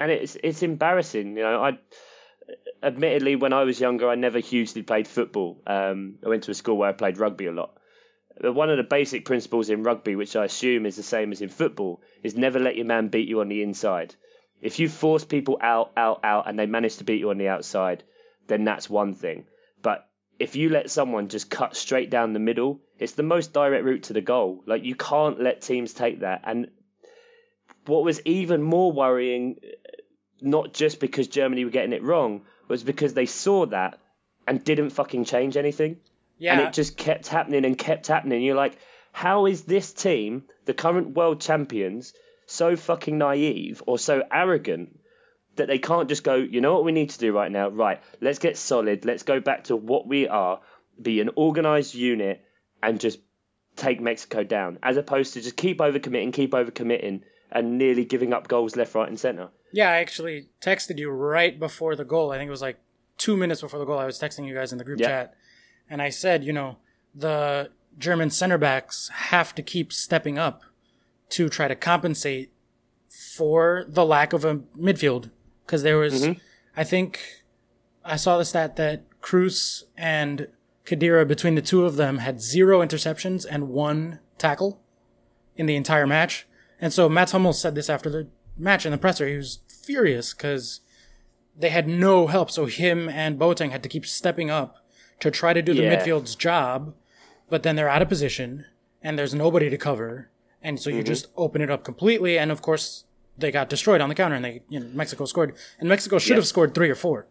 and 0.00 0.10
it's 0.10 0.36
it's 0.42 0.62
embarrassing. 0.62 1.36
You 1.36 1.42
know, 1.42 1.62
I 1.62 1.78
admittedly 2.82 3.36
when 3.36 3.52
I 3.52 3.64
was 3.64 3.80
younger, 3.80 4.08
I 4.08 4.14
never 4.14 4.38
hugely 4.38 4.82
played 4.82 5.08
football. 5.08 5.62
Um, 5.66 6.16
I 6.24 6.28
went 6.28 6.44
to 6.44 6.50
a 6.50 6.54
school 6.54 6.78
where 6.78 6.88
I 6.88 6.92
played 6.92 7.18
rugby 7.18 7.46
a 7.46 7.52
lot. 7.52 7.76
One 8.40 8.70
of 8.70 8.76
the 8.76 8.82
basic 8.82 9.24
principles 9.24 9.70
in 9.70 9.82
rugby, 9.84 10.16
which 10.16 10.34
I 10.34 10.44
assume 10.44 10.86
is 10.86 10.96
the 10.96 11.02
same 11.02 11.30
as 11.32 11.40
in 11.40 11.48
football, 11.48 12.00
is 12.22 12.36
never 12.36 12.58
let 12.58 12.76
your 12.76 12.86
man 12.86 13.08
beat 13.08 13.28
you 13.28 13.40
on 13.40 13.48
the 13.48 13.62
inside. 13.62 14.14
If 14.60 14.78
you 14.78 14.88
force 14.88 15.24
people 15.24 15.58
out, 15.60 15.92
out, 15.96 16.20
out, 16.24 16.48
and 16.48 16.58
they 16.58 16.66
manage 16.66 16.96
to 16.96 17.04
beat 17.04 17.20
you 17.20 17.30
on 17.30 17.38
the 17.38 17.48
outside, 17.48 18.02
then 18.46 18.64
that's 18.64 18.90
one 18.90 19.14
thing. 19.14 19.46
But 19.82 20.08
if 20.38 20.56
you 20.56 20.68
let 20.68 20.90
someone 20.90 21.28
just 21.28 21.50
cut 21.50 21.76
straight 21.76 22.10
down 22.10 22.32
the 22.32 22.38
middle, 22.38 22.80
it's 22.98 23.12
the 23.12 23.22
most 23.22 23.52
direct 23.52 23.84
route 23.84 24.04
to 24.04 24.12
the 24.12 24.20
goal. 24.20 24.62
Like 24.66 24.84
you 24.84 24.94
can't 24.94 25.40
let 25.40 25.62
teams 25.62 25.92
take 25.92 26.20
that. 26.20 26.42
And 26.44 26.70
what 27.86 28.04
was 28.04 28.20
even 28.24 28.62
more 28.62 28.90
worrying, 28.90 29.60
not 30.40 30.72
just 30.72 30.98
because 30.98 31.28
Germany 31.28 31.64
were 31.64 31.70
getting 31.70 31.92
it 31.92 32.02
wrong, 32.02 32.42
was 32.68 32.82
because 32.82 33.14
they 33.14 33.26
saw 33.26 33.66
that 33.66 34.00
and 34.46 34.64
didn't 34.64 34.90
fucking 34.90 35.24
change 35.24 35.56
anything. 35.56 35.98
Yeah. 36.44 36.58
And 36.58 36.68
it 36.68 36.74
just 36.74 36.98
kept 36.98 37.28
happening 37.28 37.64
and 37.64 37.78
kept 37.78 38.06
happening. 38.08 38.42
You're 38.42 38.54
like, 38.54 38.76
how 39.12 39.46
is 39.46 39.62
this 39.62 39.92
team, 39.94 40.44
the 40.66 40.74
current 40.74 41.16
world 41.16 41.40
champions, 41.40 42.12
so 42.46 42.76
fucking 42.76 43.16
naive 43.16 43.82
or 43.86 43.98
so 43.98 44.22
arrogant 44.30 44.98
that 45.56 45.68
they 45.68 45.78
can't 45.78 46.06
just 46.08 46.22
go, 46.22 46.34
you 46.34 46.60
know 46.60 46.74
what 46.74 46.84
we 46.84 46.92
need 46.92 47.08
to 47.10 47.18
do 47.18 47.32
right 47.32 47.50
now? 47.50 47.68
Right, 47.70 48.02
let's 48.20 48.38
get 48.38 48.58
solid. 48.58 49.06
Let's 49.06 49.22
go 49.22 49.40
back 49.40 49.64
to 49.64 49.76
what 49.76 50.06
we 50.06 50.28
are, 50.28 50.60
be 51.00 51.20
an 51.20 51.30
organized 51.34 51.94
unit, 51.94 52.44
and 52.82 53.00
just 53.00 53.20
take 53.76 54.02
Mexico 54.02 54.44
down, 54.44 54.78
as 54.82 54.98
opposed 54.98 55.32
to 55.34 55.40
just 55.40 55.56
keep 55.56 55.78
overcommitting, 55.78 56.34
keep 56.34 56.50
overcommitting, 56.50 57.22
and 57.50 57.78
nearly 57.78 58.04
giving 58.04 58.34
up 58.34 58.48
goals 58.48 58.76
left, 58.76 58.94
right, 58.94 59.08
and 59.08 59.18
center. 59.18 59.48
Yeah, 59.72 59.88
I 59.90 59.96
actually 59.96 60.48
texted 60.60 60.98
you 60.98 61.10
right 61.10 61.58
before 61.58 61.96
the 61.96 62.04
goal. 62.04 62.32
I 62.32 62.36
think 62.36 62.48
it 62.48 62.50
was 62.50 62.62
like 62.62 62.78
two 63.16 63.36
minutes 63.36 63.62
before 63.62 63.78
the 63.78 63.86
goal. 63.86 63.98
I 63.98 64.04
was 64.04 64.20
texting 64.20 64.46
you 64.46 64.54
guys 64.54 64.72
in 64.72 64.78
the 64.78 64.84
group 64.84 65.00
Yeah. 65.00 65.06
chat, 65.08 65.34
and 65.88 66.02
I 66.02 66.08
said, 66.08 66.44
you 66.44 66.52
know, 66.52 66.78
the 67.14 67.70
German 67.98 68.30
center 68.30 68.58
backs 68.58 69.08
have 69.12 69.54
to 69.54 69.62
keep 69.62 69.92
stepping 69.92 70.38
up 70.38 70.62
to 71.30 71.48
try 71.48 71.68
to 71.68 71.74
compensate 71.74 72.52
for 73.08 73.84
the 73.88 74.04
lack 74.04 74.32
of 74.32 74.44
a 74.44 74.56
midfield 74.76 75.30
because 75.64 75.82
there 75.82 75.98
was, 75.98 76.22
mm-hmm. 76.22 76.38
I 76.76 76.84
think, 76.84 77.20
I 78.04 78.16
saw 78.16 78.38
the 78.38 78.44
stat 78.44 78.76
that 78.76 79.04
Kroos 79.20 79.84
and 79.96 80.48
Khedira 80.84 81.26
between 81.26 81.54
the 81.54 81.62
two 81.62 81.84
of 81.84 81.96
them 81.96 82.18
had 82.18 82.40
zero 82.40 82.80
interceptions 82.80 83.46
and 83.48 83.68
one 83.68 84.18
tackle 84.36 84.82
in 85.56 85.66
the 85.66 85.76
entire 85.76 86.06
match. 86.06 86.46
And 86.80 86.92
so 86.92 87.08
Mats 87.08 87.32
Hummels 87.32 87.60
said 87.60 87.74
this 87.74 87.88
after 87.88 88.10
the 88.10 88.28
match 88.56 88.84
in 88.84 88.92
the 88.92 88.98
presser. 88.98 89.26
He 89.26 89.36
was 89.36 89.60
furious 89.68 90.34
because 90.34 90.80
they 91.56 91.70
had 91.70 91.88
no 91.88 92.26
help. 92.26 92.50
So 92.50 92.66
him 92.66 93.08
and 93.08 93.38
Boateng 93.38 93.70
had 93.70 93.82
to 93.82 93.88
keep 93.88 94.04
stepping 94.04 94.50
up 94.50 94.83
to 95.20 95.30
try 95.30 95.52
to 95.52 95.62
do 95.62 95.74
the 95.74 95.82
Yeah. 95.82 95.96
midfield's 95.96 96.34
job, 96.34 96.94
but 97.48 97.62
then 97.62 97.76
they're 97.76 97.88
out 97.88 98.02
of 98.02 98.08
position 98.08 98.64
and 99.02 99.18
there's 99.18 99.34
nobody 99.34 99.70
to 99.70 99.76
cover. 99.78 100.30
And 100.62 100.80
so 100.80 100.90
you 100.90 101.02
just 101.02 101.26
open 101.36 101.60
it 101.60 101.70
up 101.70 101.84
completely. 101.84 102.38
And 102.38 102.50
of 102.50 102.62
course, 102.62 103.04
they 103.36 103.50
got 103.50 103.68
destroyed 103.68 104.00
on 104.00 104.08
the 104.08 104.14
counter 104.14 104.36
and 104.36 104.44
they, 104.44 104.62
you 104.68 104.80
know, 104.80 104.86
Mexico 104.94 105.24
scored. 105.26 105.54
And 105.78 105.88
Mexico 105.88 106.18
should 106.18 106.30
Yeah. 106.30 106.36
have 106.36 106.46
scored 106.46 106.74
three 106.74 106.88
or 106.90 106.94
four. 106.94 107.26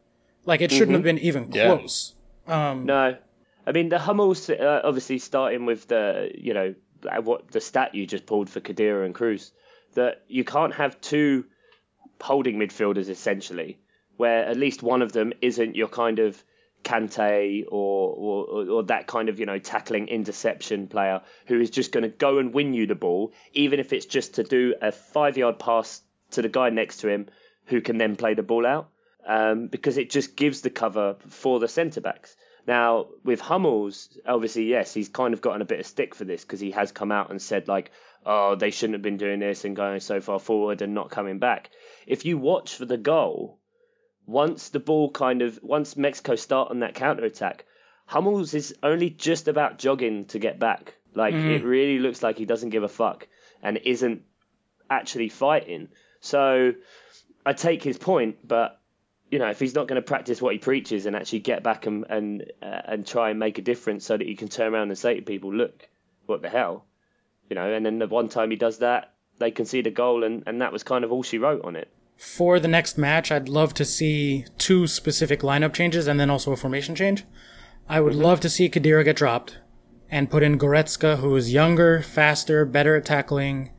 Like 0.46 0.62
it 0.62 0.72
shouldn't 0.72 0.93
have 0.93 1.04
been 1.04 1.17
even 1.19 1.52
Yeah. 1.52 1.76
close. 1.78 2.15
No, 2.48 3.17
I 3.65 3.72
mean 3.72 3.89
the 3.89 4.00
Hummels, 4.00 4.50
uh, 4.50 4.82
obviously 4.84 5.17
starting 5.19 5.65
with 5.65 5.88
the 5.88 6.32
you 6.36 6.54
know 6.54 6.76
uh, 7.10 7.22
what 7.22 7.52
the 7.52 7.60
stat 7.62 7.96
you 7.96 8.06
just 8.06 8.26
pulled 8.26 8.50
for 8.50 8.60
Khedira 8.62 9.06
and 9.06 9.15
Kroos, 9.15 9.52
that 9.93 10.22
you 10.28 10.43
can't 10.43 10.74
have 10.76 11.00
two 11.02 11.46
holding 12.22 12.58
midfielders 12.58 13.10
essentially, 13.10 13.78
where 14.17 14.46
at 14.46 14.58
least 14.58 14.84
one 14.84 15.02
of 15.02 15.12
them 15.13 15.34
isn't 15.41 15.76
your 15.76 15.88
kind 15.89 16.19
of 16.19 16.43
Kante 16.84 17.65
or, 17.69 18.13
or 18.15 18.69
or 18.69 18.84
that 18.84 19.08
kind 19.08 19.30
of 19.30 19.39
you 19.39 19.46
know 19.46 19.60
tackling 19.60 20.08
interception 20.08 20.88
player 20.88 21.22
who 21.48 21.60
is 21.60 21.69
just 21.69 21.91
going 21.91 22.04
to 22.04 22.10
go 22.10 22.38
and 22.38 22.54
win 22.54 22.74
you 22.74 22.88
the 22.88 22.96
ball, 22.96 23.34
even 23.54 23.80
if 23.80 23.93
it's 23.93 24.06
just 24.06 24.36
to 24.36 24.43
do 24.43 24.76
a 24.82 24.91
five 24.91 25.38
yard 25.38 25.60
pass 25.60 26.02
to 26.32 26.41
the 26.41 26.50
guy 26.50 26.69
next 26.69 26.98
to 26.98 27.08
him 27.08 27.28
who 27.65 27.82
can 27.82 27.98
then 27.98 28.15
play 28.15 28.34
the 28.34 28.43
ball 28.43 28.65
out 28.65 28.89
um, 29.28 29.67
because 29.67 29.98
it 29.98 30.10
just 30.10 30.36
gives 30.36 30.62
the 30.62 30.69
cover 30.69 31.15
for 31.28 31.60
the 31.60 31.67
centre 31.67 32.02
backs. 32.02 32.36
Now 32.65 33.08
with 33.24 33.39
Hummels, 33.39 34.17
obviously 34.26 34.65
yes, 34.65 34.93
he's 34.93 35.10
kind 35.10 35.34
of 35.34 35.41
gotten 35.41 35.62
a 35.62 35.65
bit 35.65 35.80
of 35.80 35.86
stick 35.86 36.15
for 36.15 36.26
this 36.26 36.43
because 36.43 36.60
he 36.60 36.72
has 36.72 36.91
come 36.91 37.12
out 37.12 37.30
and 37.30 37.41
said 37.41 37.67
like, 37.67 37.91
oh, 38.26 38.56
they 38.56 38.72
shouldn't 38.72 38.96
have 38.96 39.02
been 39.02 39.17
doing 39.17 39.39
this 39.39 39.65
and 39.65 39.76
going 39.76 40.00
so 40.00 40.22
far 40.22 40.39
forward 40.39 40.82
and 40.82 40.93
not 40.93 41.10
coming 41.10 41.39
back. 41.39 41.69
If 42.08 42.26
you 42.26 42.38
watch 42.38 42.76
for 42.76 42.86
the 42.86 42.98
goal, 42.98 43.60
once 44.25 44.69
the 44.69 44.79
ball 44.79 45.09
kind 45.09 45.41
of 45.41 45.59
once 45.62 45.97
Mexico 45.97 46.36
start 46.36 46.71
on 46.71 46.79
that 46.79 46.95
counter 46.95 47.25
attack, 47.25 47.65
Hummels 48.05 48.53
is 48.53 48.75
only 48.83 49.09
just 49.09 49.47
about 49.47 49.77
jogging 49.77 50.25
to 50.25 50.39
get 50.39 50.59
back. 50.59 50.95
Like 51.15 51.33
it 51.33 51.63
really 51.63 51.99
looks 51.99 52.23
like 52.23 52.38
he 52.38 52.45
doesn't 52.45 52.71
give 52.71 52.83
a 52.83 52.88
fuck 52.88 53.27
and 53.62 53.77
isn't 53.77 54.23
actually 54.89 55.29
fighting. 55.29 55.89
So 56.21 56.73
I 57.45 57.53
take 57.53 57.83
his 57.83 57.97
point, 57.97 58.47
but 58.47 58.79
you 59.29 59.39
know, 59.39 59.49
if 59.49 59.59
he's 59.59 59.75
not 59.75 59.88
going 59.88 60.01
to 60.01 60.05
practice 60.05 60.41
what 60.41 60.53
he 60.53 60.59
preaches 60.59 61.05
and 61.05 61.15
actually 61.15 61.39
get 61.39 61.63
back 61.63 61.86
and 61.86 62.05
and 62.09 62.51
uh, 62.62 62.81
and 62.86 63.07
try 63.07 63.31
and 63.31 63.39
make 63.39 63.57
a 63.57 63.62
difference, 63.62 64.05
so 64.05 64.15
that 64.15 64.27
he 64.27 64.36
can 64.36 64.47
turn 64.47 64.73
around 64.73 64.89
and 64.89 64.97
say 64.97 65.15
to 65.15 65.21
people, 65.21 65.53
"Look, 65.53 65.88
what 66.25 66.41
the 66.41 66.49
hell," 66.49 66.86
you 67.49 67.55
know. 67.55 67.71
And 67.71 67.86
then 67.86 67.99
the 67.99 68.07
one 68.07 68.29
time 68.29 68.51
he 68.51 68.57
does 68.57 68.79
that, 68.79 69.13
they 69.39 69.51
concede 69.51 69.88
a 69.88 69.91
goal, 69.91 70.23
and 70.23 70.43
and 70.45 70.62
that 70.62 70.71
was 70.71 70.83
kind 70.83 71.03
of 71.03 71.12
all 71.12 71.23
she 71.23 71.39
wrote 71.39 71.65
on 71.65 71.75
it. 71.75 71.91
For 72.23 72.57
the 72.57 72.69
next 72.69 72.97
match, 72.97 73.33
I'd 73.33 73.49
love 73.49 73.73
to 73.73 73.83
see 73.83 74.45
two 74.57 74.88
specific 74.88 75.41
lineup 75.41 75.73
changes 75.73 76.07
and 76.07 76.17
then 76.17 76.29
also 76.29 76.53
a 76.53 76.55
formation 76.55 76.95
change. 76.95 77.25
I 77.89 77.99
would 77.99 78.13
mm-hmm. 78.13 78.23
love 78.23 78.39
to 78.39 78.49
see 78.49 78.69
Khedira 78.69 79.03
get 79.03 79.17
dropped 79.17 79.57
and 80.09 80.31
put 80.31 80.41
in 80.41 80.57
Goretzka, 80.57 81.17
who 81.17 81.36
is 81.36 81.53
younger, 81.53 82.01
faster, 82.01 82.63
better 82.65 82.95
at 82.95 83.05
tackling, 83.05 83.71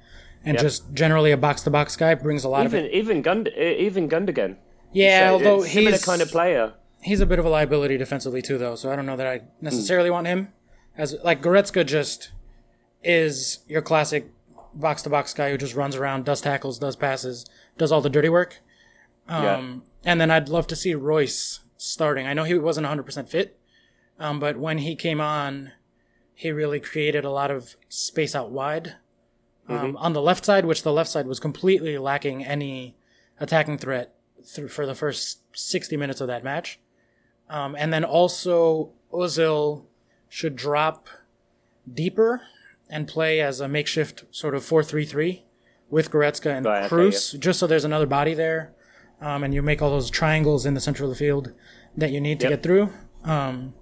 and 0.44 0.56
Yep. 0.56 0.62
just 0.62 0.92
generally 0.92 1.32
a 1.32 1.38
box 1.38 1.62
to 1.62 1.70
box 1.70 1.96
guy. 1.96 2.14
Brings 2.14 2.44
a 2.44 2.50
lot 2.50 2.66
of 2.66 2.74
Even 2.74 2.84
it. 2.84 2.92
even 2.92 3.22
Gund 3.22 3.48
even 3.48 4.10
Gundogan. 4.10 4.58
Yeah, 4.92 5.28
So 5.28 5.32
although 5.32 5.62
it's 5.62 5.72
similar 5.72 5.92
he's 5.92 6.04
kind 6.04 6.20
of 6.20 6.30
player. 6.30 6.74
he's 7.02 7.20
a 7.20 7.26
bit 7.26 7.38
of 7.38 7.46
a 7.46 7.48
liability 7.48 7.96
defensively 7.96 8.42
too, 8.42 8.58
though. 8.58 8.76
So 8.76 8.92
I 8.92 8.94
don't 8.94 9.06
know 9.06 9.16
that 9.16 9.26
I 9.26 9.40
necessarily 9.62 10.10
mm. 10.10 10.12
want 10.12 10.26
him 10.26 10.52
as 10.98 11.16
like 11.24 11.40
Goretzka. 11.40 11.86
Just 11.86 12.30
is 13.02 13.60
your 13.68 13.80
classic 13.80 14.30
box 14.74 15.02
to 15.02 15.10
box 15.10 15.32
guy 15.32 15.50
who 15.50 15.56
just 15.56 15.74
runs 15.74 15.96
around, 15.96 16.24
does 16.26 16.40
tackles, 16.42 16.78
does 16.78 16.94
passes, 16.94 17.46
does 17.78 17.92
all 17.92 18.00
the 18.00 18.10
dirty 18.10 18.28
work. 18.28 18.60
Um, 19.28 19.42
And 20.04 20.20
then 20.20 20.30
I'd 20.30 20.48
love 20.48 20.66
to 20.68 20.76
see 20.76 20.94
Reus 20.94 21.60
starting. 21.76 22.26
I 22.26 22.34
know 22.34 22.44
he 22.44 22.54
wasn't 22.54 22.86
100% 22.86 23.28
fit, 23.28 23.58
um, 24.18 24.38
but 24.38 24.56
when 24.58 24.78
he 24.78 24.94
came 24.96 25.20
on, 25.20 25.72
he 26.34 26.50
really 26.50 26.80
created 26.80 27.24
a 27.24 27.30
lot 27.30 27.50
of 27.50 27.76
space 27.88 28.34
out 28.34 28.50
wide 28.50 28.96
um, 29.68 29.96
on 29.96 30.12
the 30.12 30.20
left 30.20 30.44
side, 30.44 30.66
which 30.66 30.82
the 30.82 30.92
left 30.92 31.08
side 31.10 31.26
was 31.26 31.40
completely 31.40 31.96
lacking 31.96 32.44
any 32.44 32.96
attacking 33.40 33.78
threat 33.78 34.14
through, 34.44 34.68
for 34.68 34.84
the 34.84 34.94
first 34.94 35.40
60 35.56 35.96
minutes 35.96 36.20
of 36.20 36.26
that 36.26 36.44
match. 36.44 36.78
Um, 37.48 37.74
and 37.78 37.92
then 37.92 38.04
also, 38.04 38.92
Ozil 39.12 39.84
should 40.28 40.56
drop 40.56 41.08
deeper 41.92 42.42
and 42.90 43.08
play 43.08 43.40
as 43.40 43.60
a 43.60 43.68
makeshift 43.68 44.24
sort 44.30 44.54
of 44.54 44.64
4 44.64 44.82
3 44.82 45.04
3 45.04 45.44
with 45.94 46.10
Goretzka 46.10 46.50
and 46.56 46.66
okay, 46.66 46.88
Kroos, 46.88 47.38
just 47.38 47.58
so 47.60 47.66
there's 47.66 47.84
another 47.84 48.06
body 48.06 48.34
there. 48.34 48.72
Um, 49.20 49.44
and 49.44 49.54
you 49.54 49.62
make 49.62 49.80
all 49.80 49.90
those 49.90 50.10
triangles 50.10 50.66
in 50.66 50.74
the 50.74 50.80
center 50.80 51.04
of 51.04 51.10
the 51.10 51.16
field 51.16 51.52
that 51.96 52.10
you 52.10 52.20
need 52.20 52.40
to 52.40 52.46
Yep. 52.46 52.52
get 52.52 52.62
through. 52.64 52.90
Um, 53.24 53.74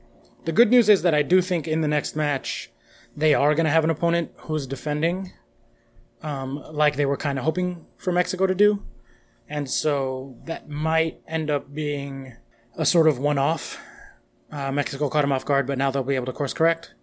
the 0.44 0.53
good 0.53 0.70
news 0.70 0.88
is 0.88 1.01
that 1.03 1.14
I 1.14 1.22
do 1.22 1.40
think 1.40 1.66
in 1.66 1.81
the 1.81 1.88
next 1.88 2.14
match, 2.14 2.70
they 3.16 3.33
are 3.35 3.55
going 3.55 3.64
to 3.64 3.70
have 3.70 3.85
an 3.85 3.90
opponent 3.90 4.31
who's 4.44 4.66
defending 4.66 5.33
um, 6.22 6.62
like 6.70 6.94
they 6.96 7.07
were 7.07 7.16
kind 7.16 7.38
of 7.38 7.44
hoping 7.44 7.87
for 7.96 8.12
Mexico 8.12 8.46
to 8.46 8.55
do. 8.55 8.85
And 9.48 9.68
so 9.68 10.37
that 10.44 10.68
might 10.68 11.20
end 11.27 11.51
up 11.51 11.75
being 11.75 12.35
a 12.77 12.85
sort 12.85 13.09
of 13.09 13.18
one 13.18 13.38
off. 13.38 13.81
Uh, 14.51 14.70
Mexico 14.70 15.09
caught 15.09 15.22
them 15.22 15.33
off 15.33 15.44
guard, 15.44 15.66
but 15.66 15.79
now 15.79 15.90
they'll 15.90 16.05
be 16.05 16.14
able 16.14 16.27
to 16.27 16.33
course 16.33 16.53
correct. 16.55 16.94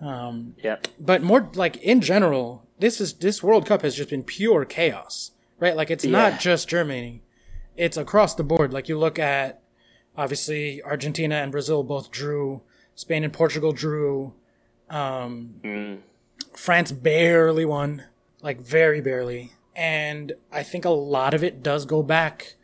Um, 0.00 0.54
Yeah. 0.62 0.76
but 0.98 1.22
more 1.22 1.50
like 1.54 1.76
in 1.78 2.00
general, 2.00 2.63
this 2.78 3.00
is 3.00 3.14
this 3.14 3.42
World 3.42 3.66
Cup 3.66 3.82
has 3.82 3.94
just 3.96 4.10
been 4.10 4.22
pure 4.22 4.64
chaos, 4.64 5.32
right? 5.58 5.76
Like 5.76 5.90
it's 5.90 6.04
Yeah. 6.04 6.10
not 6.12 6.40
just 6.40 6.68
Germany; 6.68 7.22
it's 7.76 7.96
across 7.96 8.34
the 8.34 8.44
board. 8.44 8.72
Like 8.72 8.88
you 8.88 8.98
look 8.98 9.18
at, 9.18 9.60
obviously 10.16 10.82
Argentina 10.82 11.36
and 11.36 11.52
Brazil 11.52 11.82
both 11.82 12.10
drew, 12.10 12.62
Spain 12.94 13.24
and 13.24 13.32
Portugal 13.32 13.72
drew, 13.72 14.34
um, 14.90 15.54
Mm. 15.62 15.98
France 16.54 16.92
barely 16.92 17.64
won, 17.64 18.04
like 18.42 18.60
very 18.60 19.00
barely, 19.00 19.52
and 19.74 20.32
I 20.52 20.62
think 20.62 20.84
a 20.84 20.90
lot 20.90 21.34
of 21.34 21.42
it 21.42 21.62
does 21.62 21.84
go 21.84 22.02
back 22.02 22.54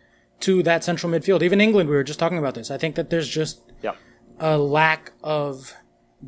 to 0.40 0.62
that 0.62 0.84
central 0.84 1.12
midfield. 1.12 1.42
Even 1.42 1.60
England, 1.60 1.88
we 1.90 1.94
were 1.96 2.04
just 2.04 2.18
talking 2.18 2.38
about 2.38 2.54
this. 2.54 2.70
I 2.70 2.78
think 2.78 2.94
that 2.94 3.10
there's 3.10 3.28
just 3.28 3.60
Yeah. 3.82 3.94
a 4.38 4.56
lack 4.58 5.12
of 5.22 5.74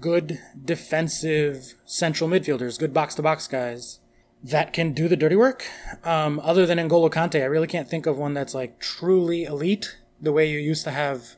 good 0.01 0.41
defensive 0.65 1.75
central 1.85 2.29
midfielders, 2.29 2.79
good 2.79 2.95
box 2.95 3.15
to 3.17 3.23
box 3.23 3.47
guys 3.47 4.01
that 4.43 4.73
can 4.73 4.93
do 4.93 5.09
the 5.09 5.17
dirty 5.17 5.37
work. 5.37 5.65
Um, 6.05 6.41
other 6.41 6.67
than 6.67 6.79
N'Golo 6.79 7.11
Kante, 7.11 7.41
I 7.41 7.47
really 7.47 7.67
can't 7.67 7.89
think 7.89 8.07
of 8.07 8.19
one 8.19 8.35
that's 8.35 8.55
like 8.55 8.81
truly 8.81 9.45
elite 9.45 9.99
the 10.21 10.33
way 10.33 10.51
you 10.51 10.59
used 10.59 10.85
to 10.85 10.91
have. 10.91 11.37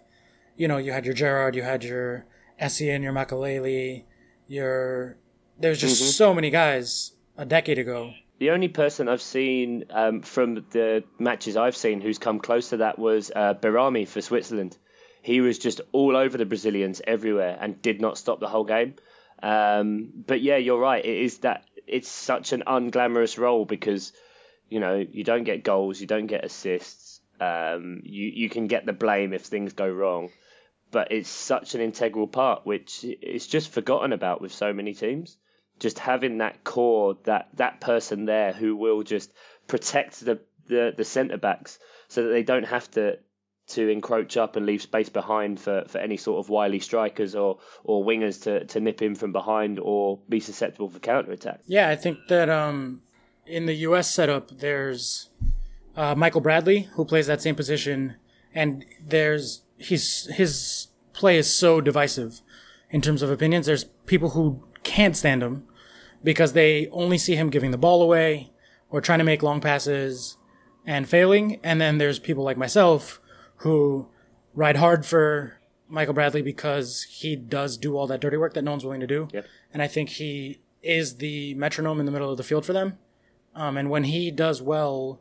You 0.57 0.69
know, 0.69 0.79
you 0.79 0.93
had 0.93 1.05
your 1.05 1.15
Gerrard, 1.15 1.55
you 1.55 1.63
had 1.63 1.85
your 1.85 2.27
Essien, 2.61 3.03
your 3.03 3.13
Makelele, 3.13 4.05
your. 4.47 5.19
There's 5.59 5.81
just 5.81 6.17
so 6.17 6.35
many 6.35 6.51
guys 6.51 7.13
a 7.37 7.45
decade 7.45 7.79
ago. 7.79 8.15
The 8.39 8.51
only 8.51 8.69
person 8.69 9.09
I've 9.09 9.23
seen 9.23 9.85
um, 9.91 10.23
from 10.23 10.67
the 10.71 11.05
matches 11.19 11.57
I've 11.57 11.77
seen 11.77 12.01
who's 12.01 12.19
come 12.19 12.41
close 12.41 12.71
to 12.71 12.79
that 12.79 12.99
was 12.99 13.31
uh, 13.35 13.55
Behrami 13.55 14.09
for 14.09 14.21
Switzerland. 14.21 14.77
He 15.25 15.41
was 15.41 15.59
just 15.59 15.81
all 15.93 16.17
over 16.17 16.37
the 16.37 16.45
Brazilians 16.45 17.01
everywhere 17.07 17.57
and 17.59 17.81
did 17.81 18.01
not 18.01 18.19
stop 18.19 18.41
the 18.41 18.49
whole 18.49 18.65
game. 18.65 18.95
Um, 19.43 20.11
but 20.27 20.43
yeah, 20.43 20.59
you're 20.59 20.79
right. 20.79 21.05
It 21.05 21.19
is 21.19 21.39
that 21.39 21.65
it's 21.87 22.09
such 22.09 22.53
an 22.53 22.63
unglamorous 22.67 23.39
role 23.39 23.65
because 23.65 24.13
you 24.69 24.81
know 24.81 24.97
you 24.97 25.25
don't 25.25 25.45
get 25.45 25.65
goals, 25.65 26.01
you 26.01 26.07
don't 26.07 26.27
get 26.27 26.45
assists. 26.45 27.21
Um, 27.41 28.03
you 28.05 28.27
you 28.27 28.51
can 28.51 28.67
get 28.67 28.85
the 28.85 28.93
blame 28.93 29.33
if 29.33 29.43
things 29.43 29.73
go 29.73 29.89
wrong, 29.89 30.29
but 30.91 31.11
it's 31.11 31.31
such 31.31 31.75
an 31.75 31.81
integral 31.81 32.27
part 32.27 32.67
which 32.67 33.05
is 33.05 33.47
just 33.47 33.71
forgotten 33.71 34.13
about 34.13 34.43
with 34.43 34.53
so 34.53 34.73
many 34.75 34.93
teams 34.93 35.39
just 35.79 35.99
having 35.99 36.39
that 36.39 36.65
core, 36.65 37.17
that 37.25 37.49
that 37.55 37.81
person 37.81 38.27
there 38.27 38.53
who 38.53 38.77
will 38.77 39.03
just 39.03 39.33
protect 39.67 40.21
the 40.21 40.41
the, 40.67 40.95
the 40.97 41.05
centre 41.05 41.37
backs 41.37 41.79
so 42.09 42.23
that 42.23 42.29
they 42.31 42.43
don't 42.43 42.65
have 42.65 42.91
to 42.93 43.19
to 43.67 43.89
encroach 43.89 44.37
up 44.37 44.57
and 44.57 44.67
leave 44.67 44.83
space 44.83 45.09
behind 45.09 45.59
for, 45.59 45.85
for 45.89 45.99
any 45.99 46.17
sort 46.17 46.45
of 46.45 46.51
wily 46.51 46.81
strikers 46.81 47.35
or, 47.35 47.59
or 47.83 48.05
wingers 48.05 48.43
to, 48.43 48.65
to 48.67 48.81
nip 48.81 49.01
in 49.01 49.15
from 49.15 49.33
behind 49.33 49.79
or 49.81 50.19
be 50.29 50.41
susceptible 50.41 50.89
for 50.89 50.99
counter 50.99 51.33
attack. 51.33 51.61
Yeah, 51.67 51.89
I 51.89 51.97
think 51.97 52.19
that 52.29 52.51
um, 52.51 53.03
in 53.47 53.67
the 53.67 53.75
U.S. 53.75 54.13
setup, 54.13 54.59
there's 54.59 55.31
uh, 55.97 56.15
Michael 56.15 56.41
Bradley 56.43 56.89
who 56.95 57.05
plays 57.05 57.27
that 57.27 57.41
same 57.41 57.55
position, 57.55 58.17
and 58.55 58.85
there's 59.03 59.63
he's 59.79 60.27
his 60.35 60.89
play 61.13 61.39
is 61.39 61.53
so 61.53 61.81
divisive 61.81 62.43
in 62.91 63.01
terms 63.01 63.23
of 63.23 63.31
opinions. 63.31 63.67
There's 63.67 63.85
people 64.07 64.31
who 64.31 64.63
can't 64.83 65.17
stand 65.17 65.43
him 65.43 65.67
because 66.23 66.53
they 66.53 66.89
only 66.89 67.19
see 67.19 67.37
him 67.37 67.51
giving 67.51 67.71
the 67.71 67.79
ball 67.79 68.03
away 68.03 68.53
or 68.91 69.01
trying 69.01 69.19
to 69.21 69.25
make 69.25 69.43
long 69.43 69.61
passes 69.61 70.37
and 70.87 71.09
failing, 71.09 71.61
and 71.65 71.81
then 71.81 71.97
there's 71.97 72.19
people 72.19 72.45
like 72.45 72.59
myself 72.59 73.21
who 73.65 74.09
ride 74.55 74.77
hard 74.77 75.05
for 75.05 75.59
Michael 75.89 76.15
Bradley 76.15 76.43
because 76.43 77.03
he 77.05 77.35
does 77.35 77.77
do 77.79 77.97
all 77.97 78.07
that 78.07 78.21
dirty 78.21 78.37
work 78.37 78.53
that 78.55 78.63
no 78.63 78.73
one's 78.73 78.85
willing 78.85 79.01
to 79.01 79.07
do. 79.07 79.29
Yep. 79.33 79.47
And 79.73 79.83
I 79.83 79.87
think 79.89 80.11
he 80.11 80.61
is 80.83 81.17
the 81.17 81.55
metronome 81.55 81.99
in 81.99 82.07
the 82.07 82.13
middle 82.13 82.31
of 82.31 82.37
the 82.37 82.43
field 82.43 82.67
for 82.67 82.75
them. 82.75 82.99
Um, 83.55 83.77
and 83.79 83.89
when 83.89 84.05
he 84.05 84.31
does 84.31 84.61
well, 84.61 85.21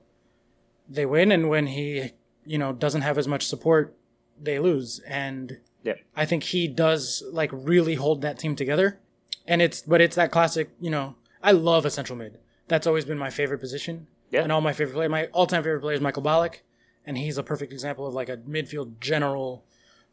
they 0.89 1.06
win. 1.06 1.32
And 1.32 1.49
when 1.49 1.67
he, 1.67 2.12
you 2.45 2.58
know, 2.58 2.73
doesn't 2.73 3.01
have 3.01 3.17
as 3.17 3.27
much 3.27 3.47
support, 3.47 3.95
they 4.39 4.60
lose. 4.60 4.99
And 5.08 5.60
Yep. 5.84 5.99
I 6.15 6.25
think 6.25 6.43
he 6.43 6.67
does 6.67 7.23
like 7.32 7.49
really 7.51 7.95
hold 7.95 8.21
that 8.21 8.39
team 8.39 8.56
together. 8.56 8.99
And 9.47 9.62
it's, 9.62 9.82
but 9.82 10.01
it's 10.01 10.15
that 10.15 10.32
classic, 10.32 10.69
you 10.79 10.89
know, 10.89 11.15
I 11.41 11.51
love 11.51 11.86
a 11.86 11.89
central 11.89 12.17
mid. 12.17 12.39
That's 12.67 12.88
always 12.88 13.06
been 13.06 13.17
my 13.17 13.29
favorite 13.29 13.60
position. 13.60 14.08
Yeah. 14.32 14.43
And 14.43 14.51
all 14.51 14.62
my 14.62 14.73
favorite 14.73 14.93
player, 14.95 15.10
my 15.10 15.25
all 15.27 15.45
time 15.45 15.63
favorite 15.63 15.82
player 15.82 15.95
is 15.95 16.01
Michael 16.01 16.23
Ballack. 16.23 16.62
And 17.05 17.17
he's 17.17 17.37
a 17.37 17.43
perfect 17.43 17.73
example 17.73 18.07
of 18.07 18.13
like 18.13 18.29
a 18.29 18.37
midfield 18.37 18.99
general 18.99 19.65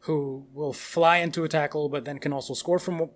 who 0.05 0.45
will 0.53 0.73
fly 0.73 1.17
into 1.17 1.43
a 1.43 1.49
tackle, 1.49 1.87
but 1.89 2.05
then 2.05 2.17
can 2.19 2.33
also 2.33 2.53
score 2.53 2.79
from 2.79 3.09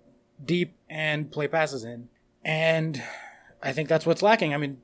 deep 0.43 0.75
and 0.89 1.31
play 1.31 1.47
passes 1.47 1.83
in. 1.83 2.09
And 2.43 3.03
I 3.63 3.71
think 3.71 3.89
that's 3.89 4.05
what's 4.05 4.21
lacking. 4.21 4.53
I 4.53 4.57
mean, 4.57 4.81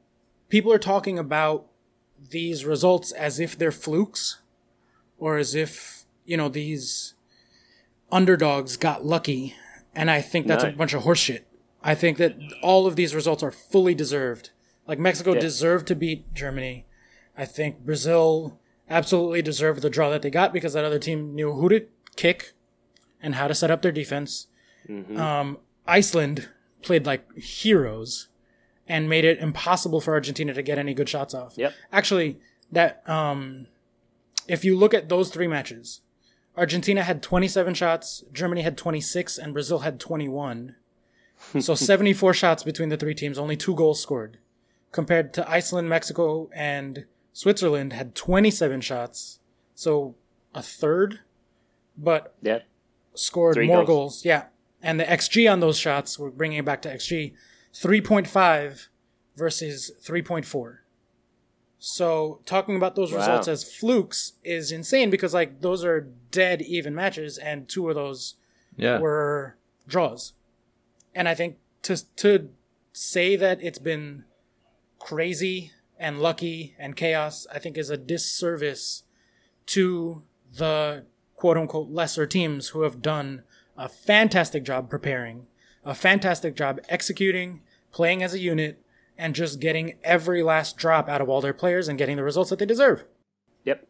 people 0.50 0.74
are 0.74 0.80
talking 0.80 1.20
about 1.20 1.68
these 2.30 2.66
results 2.66 3.12
as 3.12 3.40
if 3.40 3.58
they're 3.58 3.72
flukes 3.72 4.42
or 5.18 5.38
as 5.38 5.56
if, 5.56 6.06
you 6.26 6.38
know, 6.38 6.50
these 6.50 7.14
underdogs 8.12 8.78
got 8.78 9.06
lucky. 9.06 9.56
And 9.94 10.10
I 10.10 10.22
think 10.22 10.48
that's 10.48 10.64
a 10.64 10.72
bunch 10.72 10.94
of 10.94 11.04
horseshit. 11.04 11.42
I 11.84 11.96
think 11.96 12.18
that 12.18 12.36
all 12.62 12.88
of 12.88 12.96
these 12.96 13.14
results 13.16 13.44
are 13.44 13.52
fully 13.52 13.94
deserved. 13.96 14.52
Like 14.88 15.00
Mexico 15.00 15.34
Yeah. 15.34 15.40
deserved 15.42 15.88
to 15.88 15.96
beat 15.96 16.34
Germany. 16.34 16.86
I 17.38 17.46
think 17.46 17.86
Brazil 17.86 18.60
absolutely 18.92 19.42
deserved 19.42 19.82
the 19.82 19.90
draw 19.90 20.10
that 20.10 20.22
they 20.22 20.30
got 20.30 20.54
because 20.54 20.74
that 20.74 20.86
other 20.86 21.00
team 21.00 21.34
knew 21.34 21.54
who 21.54 21.70
to 21.70 21.86
kick 22.16 22.54
and 23.22 23.36
how 23.36 23.48
to 23.48 23.56
set 23.56 23.72
up 23.72 23.82
their 23.82 23.92
defense. 23.92 24.48
Um, 25.18 25.58
Iceland 25.88 26.50
played 26.82 27.06
like 27.06 27.34
heroes 27.38 28.28
and 28.88 29.08
made 29.08 29.24
it 29.24 29.40
impossible 29.40 30.02
for 30.02 30.14
Argentina 30.14 30.54
to 30.54 30.62
get 30.62 30.78
any 30.78 30.94
good 30.94 31.08
shots 31.08 31.34
off. 31.34 31.54
Yep. 31.58 31.74
Actually, 31.92 32.40
that 32.72 33.08
um, 33.10 33.68
if 34.48 34.66
you 34.66 34.78
look 34.78 34.94
at 34.94 35.10
those 35.10 35.30
three 35.30 35.48
matches, 35.48 36.02
Argentina 36.58 37.04
had 37.04 37.24
27 37.24 37.74
shots, 37.74 38.24
Germany 38.34 38.62
had 38.62 38.78
26, 38.78 39.38
and 39.38 39.54
Brazil 39.54 39.80
had 39.80 40.00
21. 40.00 40.76
so 41.60 41.74
74 41.74 42.34
shots 42.34 42.64
between 42.64 42.90
the 42.90 42.98
three 42.98 43.16
teams, 43.16 43.38
only 43.38 43.56
two 43.56 43.76
goals 43.76 44.02
scored. 44.02 44.38
Compared 44.92 45.34
to 45.36 45.50
Iceland, 45.50 45.88
Mexico, 45.88 46.50
and 46.54 47.06
Switzerland 47.34 47.94
had 47.94 48.16
27 48.16 48.82
shots, 48.82 49.40
so 49.74 50.16
a 50.54 50.62
third, 50.62 51.20
but 51.98 52.36
Yeah. 52.42 52.60
scored 53.16 53.56
Three 53.56 53.68
more 53.68 53.78
goals. 53.86 53.88
goals. 53.88 54.26
Yeah. 54.26 54.46
And 54.82 55.00
the 55.00 55.06
XG 55.10 55.48
on 55.48 55.60
those 55.60 55.78
shots, 55.78 56.18
we're 56.20 56.30
bringing 56.32 56.58
it 56.60 56.66
back 56.66 56.82
to 56.84 56.90
XG, 56.94 57.34
3.5 57.74 58.88
versus 59.36 59.92
3.4. 60.02 60.80
So 61.80 62.42
talking 62.46 62.76
about 62.76 62.96
those 62.96 63.12
Wow. 63.12 63.20
results 63.20 63.48
as 63.48 63.64
flukes 63.64 64.34
is 64.44 64.72
insane 64.72 65.10
because 65.10 65.34
like 65.34 65.62
those 65.62 65.84
are 65.84 66.02
dead 66.32 66.62
even 66.62 66.94
matches 66.94 67.38
and 67.38 67.68
two 67.68 67.90
of 67.90 67.96
those 67.96 68.36
Yeah. 68.76 69.00
were 69.00 69.58
draws. 69.88 70.34
And 71.16 71.28
I 71.28 71.34
think 71.36 71.58
to 71.84 71.98
to 72.18 72.50
say 72.94 73.36
that 73.36 73.62
it's 73.64 73.80
been 73.80 74.26
crazy 75.00 75.72
and 76.02 76.20
lucky 76.20 76.76
and 76.80 76.96
chaos, 76.96 77.46
I 77.54 77.60
think 77.60 77.78
is 77.78 77.92
a 77.92 77.96
disservice 77.96 79.04
to 79.68 80.24
the 80.58 81.06
quote 81.36 81.58
unquote 81.58 81.90
lesser 81.90 82.26
teams 82.26 82.70
who 82.70 82.82
have 82.82 83.02
done 83.02 83.44
a 83.78 83.88
fantastic 83.88 84.64
job 84.64 84.90
preparing, 84.90 85.46
a 85.86 85.94
fantastic 85.94 86.56
job 86.56 86.80
executing, 86.90 87.62
playing 87.92 88.24
as 88.24 88.34
a 88.34 88.40
unit, 88.40 88.84
and 89.16 89.36
just 89.36 89.60
getting 89.60 90.00
every 90.04 90.42
last 90.42 90.76
drop 90.76 91.08
out 91.08 91.22
of 91.22 91.30
all 91.30 91.40
their 91.40 91.54
players 91.54 91.88
and 91.88 92.00
getting 92.00 92.18
the 92.18 92.24
results 92.24 92.50
that 92.50 92.58
they 92.58 92.66
deserve. 92.66 93.04
Yep. 93.66 93.88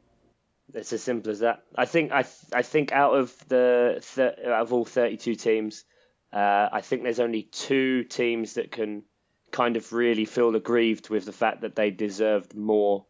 It's 0.73 0.91
as 0.91 1.01
simple 1.01 1.31
as 1.31 1.39
that. 1.39 1.63
I 1.75 1.85
think 1.85 2.11
I 2.11 2.23
th- 2.23 2.53
I 2.53 2.61
think 2.61 2.91
out 2.91 3.13
of 3.13 3.33
the 3.47 4.03
th- 4.15 4.45
out 4.45 4.61
of 4.61 4.73
all 4.73 4.83
32 4.83 5.35
teams, 5.35 5.85
uh, 6.33 6.67
I 6.71 6.81
think 6.81 7.03
there's 7.03 7.21
only 7.21 7.43
two 7.43 8.03
teams 8.03 8.55
that 8.55 8.71
can 8.71 9.03
kind 9.51 9.77
of 9.77 9.91
really 9.93 10.25
feel 10.25 10.55
aggrieved 10.55 11.09
with 11.09 11.25
the 11.25 11.31
fact 11.31 11.61
that 11.61 11.75
they 11.75 11.91
deserved 11.91 12.55
more 12.55 13.05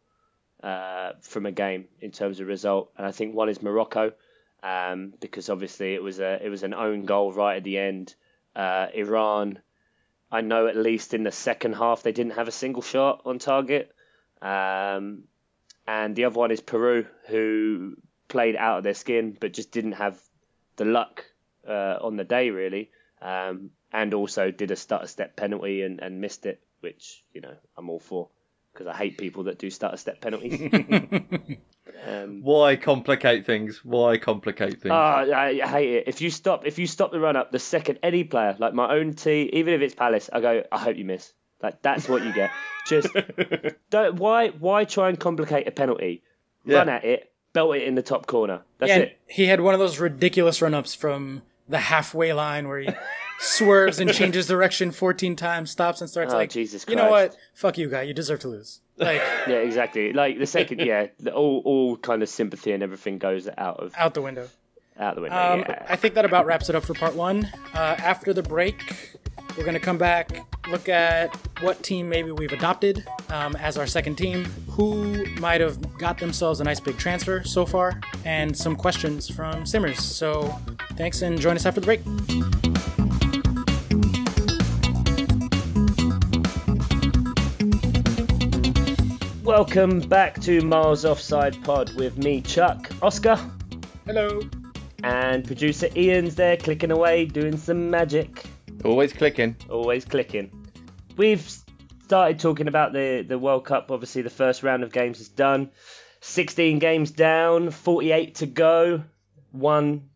uh, 0.63 1.13
from 1.21 1.45
a 1.45 1.51
game 1.51 1.86
in 1.99 2.12
terms 2.12 2.39
of 2.39 2.47
result, 2.47 2.91
and 2.97 3.06
I 3.06 3.12
think 3.12 3.34
one 3.34 3.49
is 3.49 3.62
Morocco, 3.62 4.13
um, 4.63 5.13
because 5.19 5.49
obviously 5.49 5.93
it 5.95 6.04
was 6.04 6.19
a 6.19 6.43
it 6.43 6.49
was 6.49 6.63
an 6.63 6.73
own 6.73 7.06
goal 7.06 7.32
right 7.32 7.58
at 7.58 7.63
the 7.63 7.77
end. 7.77 8.13
Uh, 8.56 8.88
Iran, 8.93 9.60
I 10.32 10.41
know 10.41 10.67
at 10.67 10.75
least 10.75 11.13
in 11.13 11.23
the 11.23 11.32
second 11.32 11.73
half 11.73 12.04
they 12.04 12.12
didn't 12.12 12.34
have 12.34 12.47
a 12.47 12.51
single 12.51 12.82
shot 12.82 13.21
on 13.25 13.39
target. 13.39 13.93
Um, 14.41 15.23
and 15.88 16.15
the 16.15 16.25
other 16.25 16.39
one 16.39 16.51
is 16.51 16.62
Peru, 16.62 17.06
who 17.27 17.95
played 18.27 18.56
out 18.56 18.77
of 18.77 18.84
their 18.84 18.93
skin 18.93 19.36
but 19.39 19.54
just 19.54 19.71
didn't 19.71 19.93
have 19.93 20.19
the 20.77 20.86
luck 20.86 21.25
uh, 21.67 21.97
on 22.01 22.15
the 22.17 22.23
day 22.23 22.49
really. 22.49 22.91
Um, 23.21 23.71
and 23.91 24.13
also 24.13 24.51
did 24.51 24.71
a 24.71 24.75
stutter 24.75 25.08
step 25.08 25.36
penalty 25.36 25.82
and, 25.82 25.99
and 25.99 26.21
missed 26.21 26.45
it, 26.45 26.62
which 26.82 27.23
you 27.34 27.41
know 27.41 27.54
I'm 27.77 27.89
all 27.89 27.99
for 27.99 28.30
because 28.73 28.88
I 28.88 28.95
hate 28.95 29.17
people 29.17 29.43
that 29.43 29.60
do 29.60 29.69
stutter 29.69 29.97
step 29.97 30.21
penalties. 30.21 30.60
um, 32.08 32.41
Why 32.41 32.75
complicate 32.77 33.45
things? 33.45 33.84
Why 33.84 34.17
complicate 34.17 34.82
things? 34.82 34.91
Ah, 34.91 35.23
I, 35.23 35.60
I 35.63 35.67
hate 35.67 35.93
it. 35.95 36.04
If 36.08 36.21
you 36.21 36.30
stop, 36.30 36.65
if 36.65 36.80
you 36.80 36.88
stop 36.88 37.12
the 37.12 37.19
run 37.19 37.36
up 37.36 37.51
the 37.51 37.60
second 37.60 37.99
any 38.01 38.23
player, 38.23 38.56
like 38.60 38.73
my 38.73 38.93
own 38.93 39.13
team, 39.13 39.49
even 39.54 39.73
if 39.73 39.82
it's 39.82 39.95
Palace, 39.95 40.30
I 40.32 40.39
go, 40.39 40.63
I 40.71 40.77
hope 40.80 40.97
you 40.97 41.06
miss. 41.06 41.34
Like 41.62 41.82
that's 41.82 42.10
what 42.10 42.23
you 42.23 42.34
get. 42.34 42.51
Just 42.88 43.08
don't. 43.89 44.15
Why? 44.15 44.49
Why 44.49 44.86
try 44.86 45.10
and 45.10 45.19
complicate 45.19 45.67
a 45.67 45.71
penalty? 45.71 46.23
Yeah. 46.65 46.80
Run 46.80 46.89
at 46.89 47.04
it, 47.06 47.32
belt 47.54 47.75
it 47.75 47.84
in 47.84 47.95
the 47.95 48.01
top 48.01 48.25
corner. 48.25 48.62
That's 48.80 48.89
Yeah, 48.89 48.97
it. 48.97 49.19
he 49.27 49.45
had 49.45 49.62
one 49.62 49.73
of 49.73 49.80
those 49.80 49.99
ridiculous 49.99 50.62
run 50.62 50.73
ups 50.73 50.95
from 50.95 51.41
the 51.69 51.78
halfway 51.80 52.34
line 52.34 52.67
where 52.67 52.80
he 52.80 52.89
swerves 53.39 54.00
and 54.00 54.13
changes 54.13 54.47
direction 54.47 54.91
14 54.91 55.36
times, 55.36 55.71
stops 55.71 56.02
and 56.02 56.10
starts 56.10 56.34
Oh, 56.34 56.38
like, 56.38 56.50
Jesus 56.50 56.86
Christ. 56.86 56.97
you 56.97 57.04
know 57.04 57.10
what? 57.10 57.36
Fuck 57.54 57.78
you, 57.78 57.89
guy. 57.89 58.04
You 58.04 58.13
deserve 58.13 58.39
to 58.41 58.47
lose. 58.50 58.82
Like, 58.97 59.21
Yeah, 59.47 59.56
exactly. 59.58 60.13
Like 60.13 60.38
the 60.38 60.45
second, 60.45 60.80
yeah, 60.86 61.08
the, 61.19 61.34
all 61.34 61.62
all 61.65 61.97
kind 61.97 62.21
of 62.21 62.30
sympathy 62.30 62.71
and 62.71 62.84
everything 62.84 63.17
goes 63.17 63.47
out 63.58 63.78
of 63.78 63.93
out 63.97 64.13
the 64.13 64.21
window. 64.21 64.47
out 65.00 65.15
the 65.15 65.21
window. 65.21 65.38
Um, 65.38 65.60
yeah. 65.62 65.86
I 65.89 65.95
think 65.95 66.13
that 66.15 66.26
about 66.26 66.45
wraps 66.45 66.69
it 66.69 66.76
up 66.76 66.84
for 66.84 66.93
part 66.93 67.15
one. 67.15 67.45
Uh, 67.74 67.78
after 67.97 68.34
the 68.34 68.43
break, 68.43 69.19
we're 69.58 69.64
going 69.64 69.74
to 69.74 69.80
come 69.80 69.98
back, 69.98 70.46
look 70.70 70.88
at 70.88 71.36
what 71.62 71.82
team 71.84 72.08
maybe 72.08 72.32
we've 72.32 72.54
adopted 72.54 73.06
um, 73.30 73.56
as 73.58 73.78
our 73.78 73.88
second 73.88 74.16
team, 74.16 74.46
who 74.70 75.26
might 75.40 75.62
have 75.62 75.98
got 75.98 76.18
themselves 76.18 76.62
a 76.62 76.64
nice 76.64 76.80
big 76.80 76.98
transfer 76.98 77.44
so 77.44 77.66
far, 77.66 78.00
and 78.26 78.56
some 78.58 78.76
questions 78.76 79.30
from 79.30 79.66
Simmers. 79.66 80.00
So 80.00 80.56
thanks 80.94 81.22
and 81.22 81.40
join 81.40 81.56
us 81.56 81.66
after 81.66 81.82
the 81.82 81.86
break. 81.86 82.02
Welcome 89.44 90.00
back 90.00 90.40
to 90.42 90.62
Miles 90.62 91.04
Offside 91.04 91.62
Pod 91.64 91.94
with 91.96 92.18
me, 92.18 92.42
Chuck, 92.42 92.90
Oscar, 93.02 93.38
Hello. 94.06 94.42
and 95.04 95.46
producer 95.46 95.90
Ian's 95.96 96.36
there 96.36 96.56
clicking 96.56 96.92
away, 96.92 97.26
doing 97.26 97.58
some 97.58 97.90
magic. 97.90 98.46
Always 98.84 99.13
clicking. 99.13 99.56
always 99.70 100.06
clicking. 100.06 100.67
We've 101.17 101.48
started 102.06 102.39
talking 102.39 102.67
about 102.67 102.94
the, 102.94 103.26
the 103.28 103.38
World 103.38 103.65
Cup. 103.65 103.91
Obviously, 103.91 104.22
the 104.22 104.30
first 104.30 104.63
round 104.63 104.84
of 104.84 104.91
games 104.91 105.20
is 105.20 105.30
done. 105.30 105.72
16 106.22 106.80
games 106.80 107.12
down, 107.12 107.72
48 107.72 108.36
to 108.36 108.46
go. 108.46 109.04
One 109.52 110.10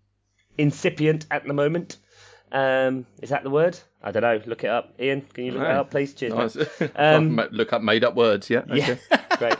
incipient 0.57 1.25
at 1.31 1.45
the 1.45 1.53
moment. 1.53 1.97
Um, 2.51 3.05
is 3.21 3.29
that 3.29 3.43
the 3.43 3.49
word? 3.49 3.77
I 4.01 4.11
don't 4.11 4.21
know. 4.21 4.39
Look 4.45 4.63
it 4.63 4.69
up. 4.69 4.93
Ian, 4.99 5.21
can 5.21 5.45
you 5.45 5.51
look 5.51 5.63
it 5.63 5.67
up, 5.67 5.91
please? 5.91 6.13
Cheers. 6.13 6.55
Nice. 6.55 6.81
Um, 6.95 7.35
Look 7.51 7.73
up 7.73 7.81
made 7.81 8.03
up 8.03 8.15
words. 8.15 8.49
Yeah. 8.49 8.59
Okay. 8.69 8.99
Yeah, 9.11 9.21
great. 9.37 9.57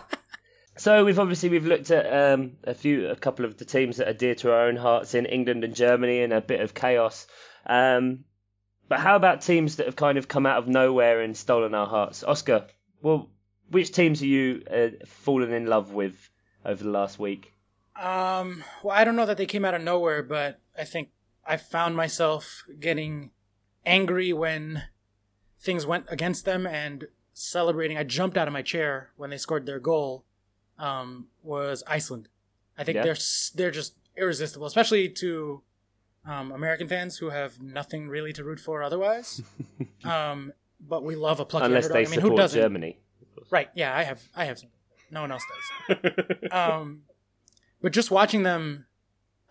So 0.78 1.04
we've 1.04 1.20
obviously 1.20 1.50
we've 1.50 1.66
looked 1.66 1.90
at 1.90 2.34
um, 2.34 2.54
a 2.64 2.74
few, 2.74 3.10
a 3.10 3.16
couple 3.16 3.46
of 3.46 3.58
the 3.58 3.66
teams 3.66 3.98
that 3.98 4.08
are 4.08 4.14
dear 4.14 4.36
to 4.36 4.52
our 4.52 4.68
own 4.68 4.76
hearts 4.76 5.16
in 5.16 5.26
England 5.26 5.64
and 5.64 5.74
Germany, 5.76 6.22
and 6.22 6.32
a 6.32 6.42
bit 6.42 6.62
of 6.62 6.74
chaos. 6.74 7.28
Um, 7.66 8.26
but 8.88 9.00
how 9.00 9.16
about 9.16 9.42
teams 9.42 9.78
that 9.78 9.86
have 9.86 9.96
kind 9.96 10.18
of 10.18 10.28
come 10.28 10.46
out 10.46 10.58
of 10.58 10.68
nowhere 10.68 11.22
and 11.22 11.36
stolen 11.36 11.74
our 11.74 11.88
hearts? 11.88 12.24
Oscar, 12.24 12.66
well, 13.02 13.30
which 13.70 13.92
teams 13.92 14.22
are 14.22 14.28
you 14.28 14.64
uh, 14.72 15.06
fallen 15.06 15.52
in 15.54 15.66
love 15.66 15.92
with 15.94 16.30
over 16.66 16.84
the 16.84 16.90
last 16.90 17.18
week? 17.20 17.52
Um, 18.00 18.64
well, 18.84 18.96
I 18.96 19.04
don't 19.04 19.16
know 19.16 19.26
that 19.26 19.38
they 19.38 19.46
came 19.46 19.66
out 19.66 19.74
of 19.74 19.82
nowhere, 19.82 20.22
but 20.22 20.60
I 20.78 20.84
think 20.84 21.10
I 21.48 21.58
found 21.58 21.96
myself 21.96 22.64
getting 22.80 23.32
angry 23.86 24.34
when 24.34 24.84
things 25.60 25.86
went 25.86 26.06
against 26.10 26.46
them 26.46 26.68
and 26.68 27.06
celebrating. 27.32 27.98
I 27.98 28.04
jumped 28.04 28.38
out 28.38 28.48
of 28.48 28.54
my 28.54 28.62
chair 28.62 29.12
when 29.16 29.30
they 29.30 29.38
scored 29.38 29.66
their 29.66 29.80
goal. 29.80 30.26
Um, 30.78 31.28
was 31.42 31.84
Iceland. 31.88 32.28
I 32.78 32.84
think 32.84 32.98
Yeah. 32.98 33.04
they're 33.04 33.18
they're 33.56 33.72
just 33.72 33.96
irresistible, 34.18 34.68
especially 34.68 35.08
to 35.08 35.64
um, 36.28 36.52
American 36.52 36.88
fans 36.88 37.18
who 37.18 37.30
have 37.30 37.62
nothing 37.62 38.08
really 38.08 38.34
to 38.34 38.44
root 38.44 38.60
for 38.60 38.84
otherwise. 38.84 39.42
um, 40.04 40.54
but 40.80 41.04
we 41.04 41.16
love 41.16 41.40
a 41.40 41.46
plucky 41.46 41.66
Unless 41.66 41.86
underdog. 41.86 42.06
they 42.06 42.08
I 42.08 42.12
mean, 42.12 42.20
who 42.22 42.28
support 42.28 42.38
doesn't? 42.38 42.62
Germany. 42.62 43.00
Right? 43.50 43.70
Yeah, 43.76 43.96
I 43.96 44.04
have. 44.04 44.24
I 44.36 44.46
have. 44.46 44.62
No 45.12 45.22
one 45.22 45.32
else 45.32 45.44
does. 45.88 46.36
um, 46.52 47.04
but 47.82 47.92
just 47.92 48.12
watching 48.12 48.44
them, 48.44 48.86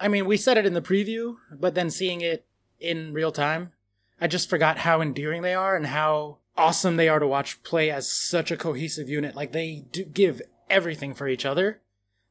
I 0.01 0.09
mean, 0.09 0.27
we 0.27 0.37
said 0.37 0.59
it 0.59 0.67
in 0.67 0.75
the 0.75 0.83
preview, 0.83 1.37
but 1.53 1.75
then 1.75 1.91
seeing 1.91 2.21
it 2.21 2.47
in 2.81 3.13
real 3.13 3.31
time, 3.31 3.73
I 4.21 4.27
just 4.27 4.51
forgot 4.51 4.79
how 4.79 5.01
endearing 5.01 5.43
they 5.43 5.55
are 5.55 5.77
and 5.77 5.87
how 5.87 6.39
awesome 6.57 6.97
they 6.97 7.09
are 7.09 7.19
to 7.19 7.27
watch 7.27 7.63
play 7.63 7.91
as 7.91 8.11
such 8.11 8.51
a 8.51 8.57
cohesive 8.57 9.09
unit. 9.09 9.35
Like 9.37 9.53
they 9.53 9.85
do 9.91 10.05
give 10.05 10.43
everything 10.69 11.15
for 11.15 11.29
each 11.29 11.45
other. 11.45 11.81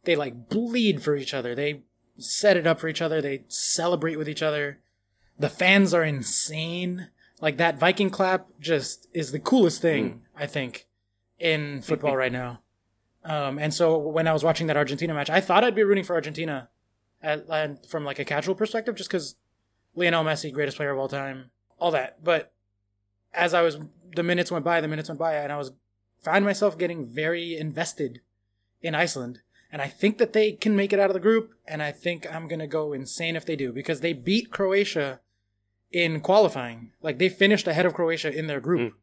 They 0.03 0.15
like 0.15 0.49
bleed 0.49 1.01
for 1.01 1.15
each 1.15 1.33
other. 1.33 1.55
They 1.55 1.83
set 2.17 2.57
it 2.57 2.67
up 2.67 2.79
for 2.79 2.87
each 2.87 3.01
other. 3.01 3.21
They 3.21 3.43
celebrate 3.47 4.17
with 4.17 4.29
each 4.29 4.41
other. 4.41 4.79
The 5.37 5.49
fans 5.49 5.93
are 5.93 6.03
insane. 6.03 7.09
Like 7.41 7.57
that 7.57 7.79
Viking 7.79 8.09
clap 8.09 8.47
just 8.59 9.07
is 9.13 9.31
the 9.31 9.39
coolest 9.39 9.81
thing, 9.81 10.21
I 10.35 10.45
think, 10.45 10.87
in 11.39 11.81
football 11.81 12.15
right 12.17 12.31
now. 12.31 12.61
Um, 13.25 13.57
and 13.57 13.73
so 13.73 13.97
when 13.97 14.27
I 14.27 14.33
was 14.33 14.43
watching 14.43 14.67
that 14.67 14.77
Argentina 14.77 15.13
match, 15.13 15.29
I 15.29 15.41
thought 15.41 15.63
I'd 15.63 15.75
be 15.75 15.83
rooting 15.83 16.03
for 16.03 16.13
Argentina 16.13 16.69
at, 17.21 17.45
and 17.49 17.85
from 17.85 18.03
like 18.03 18.19
a 18.19 18.25
casual 18.25 18.55
perspective, 18.55 18.95
just 18.95 19.09
because 19.09 19.35
Lionel 19.95 20.23
Messi, 20.23 20.51
greatest 20.51 20.77
player 20.77 20.91
of 20.91 20.99
all 20.99 21.07
time, 21.07 21.51
all 21.79 21.91
that. 21.91 22.23
But 22.23 22.51
as 23.33 23.53
I 23.53 23.61
was, 23.61 23.77
the 24.15 24.23
minutes 24.23 24.51
went 24.51 24.65
by, 24.65 24.81
the 24.81 24.87
minutes 24.87 25.09
went 25.09 25.19
by, 25.19 25.35
and 25.35 25.51
I 25.51 25.57
was 25.57 25.71
found 26.21 26.45
myself 26.45 26.77
getting 26.77 27.05
very 27.05 27.57
invested 27.57 28.21
in 28.81 28.95
Iceland. 28.95 29.39
And 29.73 29.81
I 29.81 29.87
think 29.87 30.19
that 30.19 30.33
they 30.33 30.51
can 30.51 30.75
make 30.75 30.93
it 30.93 30.99
out 30.99 31.09
of 31.09 31.15
the 31.15 31.19
group, 31.19 31.55
and 31.67 31.81
I 31.81 31.91
think 31.91 32.31
I'm 32.31 32.47
gonna 32.47 32.67
go 32.67 32.93
insane 32.93 33.35
if 33.35 33.43
they 33.43 33.55
do 33.55 33.73
because 33.73 34.01
they 34.01 34.13
beat 34.13 34.51
Croatia 34.51 35.19
in 35.91 36.21
qualifying. 36.21 36.91
Like 37.01 37.17
they 37.17 37.27
finished 37.27 37.67
ahead 37.67 37.87
of 37.87 37.95
Croatia 37.95 38.31
in 38.31 38.45
their 38.45 38.59
group. 38.59 38.93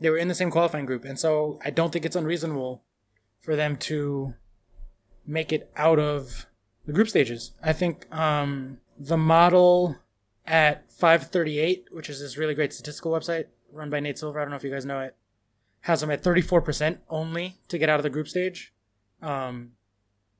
They 0.00 0.08
were 0.08 0.16
in 0.16 0.28
the 0.28 0.34
same 0.34 0.50
qualifying 0.50 0.86
group, 0.86 1.04
and 1.04 1.18
so 1.18 1.58
I 1.62 1.68
don't 1.68 1.92
think 1.92 2.06
it's 2.06 2.16
unreasonable 2.16 2.82
for 3.38 3.54
them 3.54 3.76
to 3.76 4.32
make 5.26 5.52
it 5.52 5.70
out 5.76 5.98
of 5.98 6.46
the 6.86 6.94
group 6.94 7.10
stages. 7.10 7.52
I 7.62 7.74
think 7.74 8.10
um, 8.10 8.78
the 8.98 9.18
model 9.18 9.96
at 10.46 10.90
538, 10.90 11.88
which 11.90 12.08
is 12.08 12.20
this 12.20 12.38
really 12.38 12.54
great 12.54 12.72
statistical 12.72 13.12
website 13.12 13.48
run 13.70 13.90
by 13.90 14.00
Nate 14.00 14.18
Silver, 14.18 14.40
I 14.40 14.44
don't 14.44 14.50
know 14.50 14.56
if 14.56 14.64
you 14.64 14.70
guys 14.70 14.86
know 14.86 15.00
it, 15.00 15.14
has 15.82 16.00
them 16.00 16.10
at 16.10 16.22
34% 16.22 17.00
only 17.10 17.56
to 17.68 17.76
get 17.76 17.90
out 17.90 18.00
of 18.00 18.04
the 18.04 18.10
group 18.10 18.26
stage. 18.26 18.72
Um, 19.20 19.72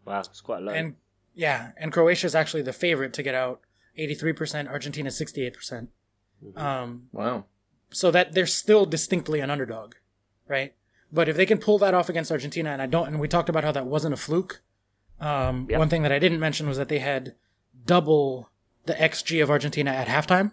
Wow, 0.09 0.21
it's 0.21 0.41
quite 0.41 0.63
low. 0.63 0.73
and 0.73 0.97
yeah, 1.35 1.73
and 1.77 1.93
Croatia 1.93 2.27
is 2.27 2.35
actually 2.35 2.63
the 2.63 2.73
favorite 2.73 3.13
to 3.15 3.23
get 3.23 3.35
out, 3.35 3.61
83%, 3.99 4.69
Argentina 4.69 5.11
68%. 5.11 5.89
Um, 6.57 7.09
Wow. 7.13 7.45
so 7.91 8.11
that 8.11 8.33
they're 8.33 8.47
still 8.47 8.87
distinctly 8.87 9.41
an 9.41 9.51
underdog, 9.51 9.95
right? 10.47 10.75
But 11.13 11.29
if 11.29 11.37
they 11.37 11.47
can 11.47 11.59
pull 11.59 11.79
that 11.79 11.95
off 11.95 12.09
against 12.09 12.31
Argentina, 12.31 12.71
and 12.71 12.83
I 12.83 12.87
don't, 12.87 13.07
and 13.09 13.19
we 13.21 13.29
talked 13.29 13.49
about 13.49 13.65
how 13.65 13.73
that 13.73 13.87
wasn't 13.87 14.15
a 14.15 14.17
fluke. 14.17 14.63
Um, 15.21 15.67
Yeah. 15.71 15.79
One 15.79 15.89
thing 15.89 16.03
that 16.03 16.13
I 16.13 16.19
didn't 16.19 16.39
mention 16.41 16.69
was 16.69 16.77
that 16.77 16.89
they 16.89 16.99
had 17.01 17.35
double 17.87 18.51
the 18.87 18.95
xG 18.95 19.43
of 19.43 19.51
Argentina 19.51 19.91
at 19.91 20.07
halftime, 20.09 20.53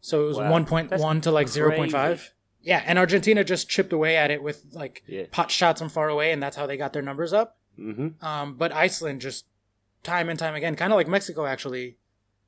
so 0.00 0.24
it 0.24 0.28
was 0.28 0.38
Wow. 0.38 0.50
1.1 0.50 1.20
to 1.22 1.30
like 1.30 1.48
0.5. 1.48 2.32
Yeah, 2.62 2.82
and 2.86 2.98
Argentina 2.98 3.44
just 3.44 3.68
chipped 3.68 3.92
away 3.92 4.16
at 4.16 4.30
it 4.30 4.42
with 4.42 4.64
like 4.72 5.02
Yeah. 5.06 5.24
pot 5.30 5.50
shots 5.50 5.80
from 5.80 5.88
far 5.90 6.08
away, 6.08 6.32
and 6.32 6.42
that's 6.42 6.56
how 6.56 6.66
they 6.66 6.76
got 6.76 6.92
their 6.92 7.02
numbers 7.02 7.32
up. 7.32 7.58
Hmm 7.76 8.08
Um, 8.20 8.54
but 8.56 8.72
Iceland 8.72 9.20
just 9.20 9.46
time 10.02 10.28
and 10.28 10.38
time 10.38 10.54
again, 10.54 10.76
kind 10.76 10.92
of 10.92 10.96
like 10.96 11.08
Mexico 11.08 11.46
actually, 11.46 11.96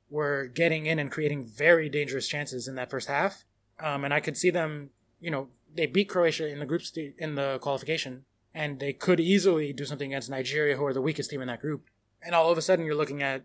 were 0.09 0.47
getting 0.47 0.85
in 0.85 0.97
and 0.99 1.11
creating 1.11 1.45
very 1.45 1.87
dangerous 1.89 2.27
chances 2.27 2.67
in 2.67 2.75
that 2.75 2.89
first 2.89 3.07
half. 3.07 3.43
Um, 3.79 4.03
and 4.03 4.13
I 4.13 4.19
could 4.19 4.35
see 4.37 4.49
them, 4.49 4.89
you 5.21 5.29
know, 5.31 5.49
they 5.73 5.85
beat 5.85 6.09
Croatia 6.09 6.47
in 6.47 6.59
the 6.59 6.65
group 6.65 6.81
st- 6.81 7.15
in 7.17 7.35
the 7.35 7.59
qualification, 7.61 8.25
and 8.53 8.79
they 8.79 8.91
could 8.91 9.19
easily 9.19 9.71
do 9.71 9.85
something 9.85 10.11
against 10.11 10.29
Nigeria, 10.29 10.75
who 10.77 10.85
are 10.85 10.93
the 10.93 11.01
weakest 11.01 11.29
team 11.29 11.41
in 11.41 11.47
that 11.47 11.61
group. 11.61 11.85
And 12.21 12.33
all 12.33 12.51
of 12.51 12.57
a 12.57 12.61
sudden, 12.61 12.85
you're 12.85 12.95
looking 12.95 13.21
at 13.21 13.43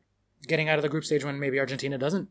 getting 0.48 0.68
out 0.68 0.78
of 0.78 0.82
the 0.82 0.88
group 0.88 1.04
stage 1.04 1.24
when 1.24 1.38
maybe 1.38 1.60
Argentina 1.60 1.98
doesn't, 1.98 2.28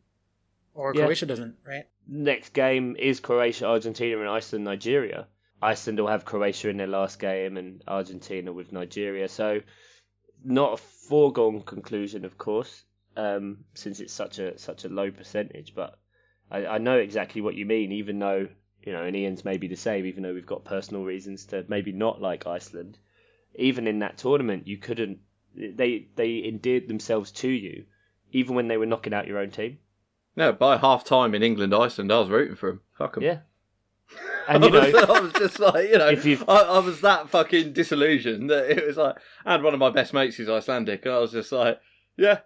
or 0.74 0.94
Yeah. 0.96 1.02
Croatia 1.04 1.26
doesn't, 1.28 1.56
right? 1.66 1.86
next 2.06 2.52
game 2.54 2.98
is 2.98 3.22
Croatia, 3.22 3.66
Argentina, 3.66 4.20
and 4.20 4.28
Iceland, 4.28 4.66
Nigeria. 4.66 5.28
Iceland 5.64 6.00
will 6.00 6.08
have 6.08 6.26
Croatia 6.26 6.70
in 6.70 6.78
their 6.78 6.88
last 6.88 7.20
game, 7.20 7.58
and 7.58 7.82
Argentina 7.88 8.52
with 8.52 8.72
Nigeria. 8.72 9.28
So, 9.30 9.62
not 10.44 10.74
a 10.74 10.78
foregone 10.78 11.62
conclusion, 11.62 12.26
of 12.26 12.38
course, 12.38 12.84
um, 13.16 13.64
since 13.74 14.00
it's 14.00 14.14
such 14.14 14.40
a 14.40 14.58
such 14.58 14.84
a 14.86 14.90
low 14.90 15.10
percentage. 15.12 15.74
But 15.74 15.98
I, 16.52 16.66
I 16.66 16.78
know 16.80 16.98
exactly 16.98 17.42
what 17.42 17.56
you 17.56 17.66
mean. 17.66 17.92
Even 17.94 18.20
though 18.20 18.48
you 18.86 18.92
know, 18.92 19.04
and 19.04 19.16
Ian's 19.16 19.46
maybe 19.46 19.68
the 19.68 19.76
same. 19.76 20.06
Even 20.06 20.24
though 20.24 20.34
we've 20.34 20.46
got 20.46 20.66
personal 20.66 21.04
reasons 21.04 21.46
to 21.46 21.66
maybe 21.68 21.92
not 21.92 22.22
like 22.22 22.46
Iceland, 22.46 22.98
even 23.56 23.88
in 23.88 24.00
that 24.00 24.18
tournament, 24.18 24.68
you 24.68 24.78
couldn't. 24.78 25.20
They 25.56 26.08
they 26.16 26.44
endeared 26.44 26.88
themselves 26.88 27.32
to 27.32 27.48
you, 27.48 27.86
even 28.32 28.56
when 28.56 28.68
they 28.68 28.78
were 28.78 28.86
knocking 28.86 29.14
out 29.14 29.28
your 29.28 29.40
own 29.40 29.52
team. 29.52 29.80
No, 30.36 30.52
by 30.52 30.78
half 30.78 31.06
time 31.06 31.36
in 31.36 31.44
England, 31.44 31.74
Iceland, 31.74 32.12
I 32.12 32.20
was 32.20 32.30
rooting 32.30 32.56
for 32.56 32.70
him. 32.70 32.82
Fuck 32.98 33.18
'em. 33.18 33.24
Yeah. 33.24 33.40
And 34.48 34.64
you 34.64 34.70
I, 34.78 34.86
was, 34.86 34.94
know, 34.94 35.14
I 35.16 35.20
was 35.20 35.34
just 35.34 35.60
like, 35.60 35.90
you 35.90 35.98
know, 35.98 36.44
I, 36.48 36.54
I 36.54 36.80
was 36.80 37.02
that 37.02 37.30
fucking 37.30 37.74
disillusioned 37.74 38.50
that 38.50 38.70
it 38.70 38.86
was 38.86 38.98
like, 38.98 39.16
and 39.46 39.64
one 39.64 39.74
of 39.74 39.80
my 39.80 39.90
best 39.90 40.14
mates 40.14 40.40
is 40.40 40.50
Icelandic, 40.50 41.06
and 41.06 41.16
I 41.16 41.20
was 41.20 41.32
just 41.32 41.52
like, 41.52 41.80
yeah, 42.18 42.40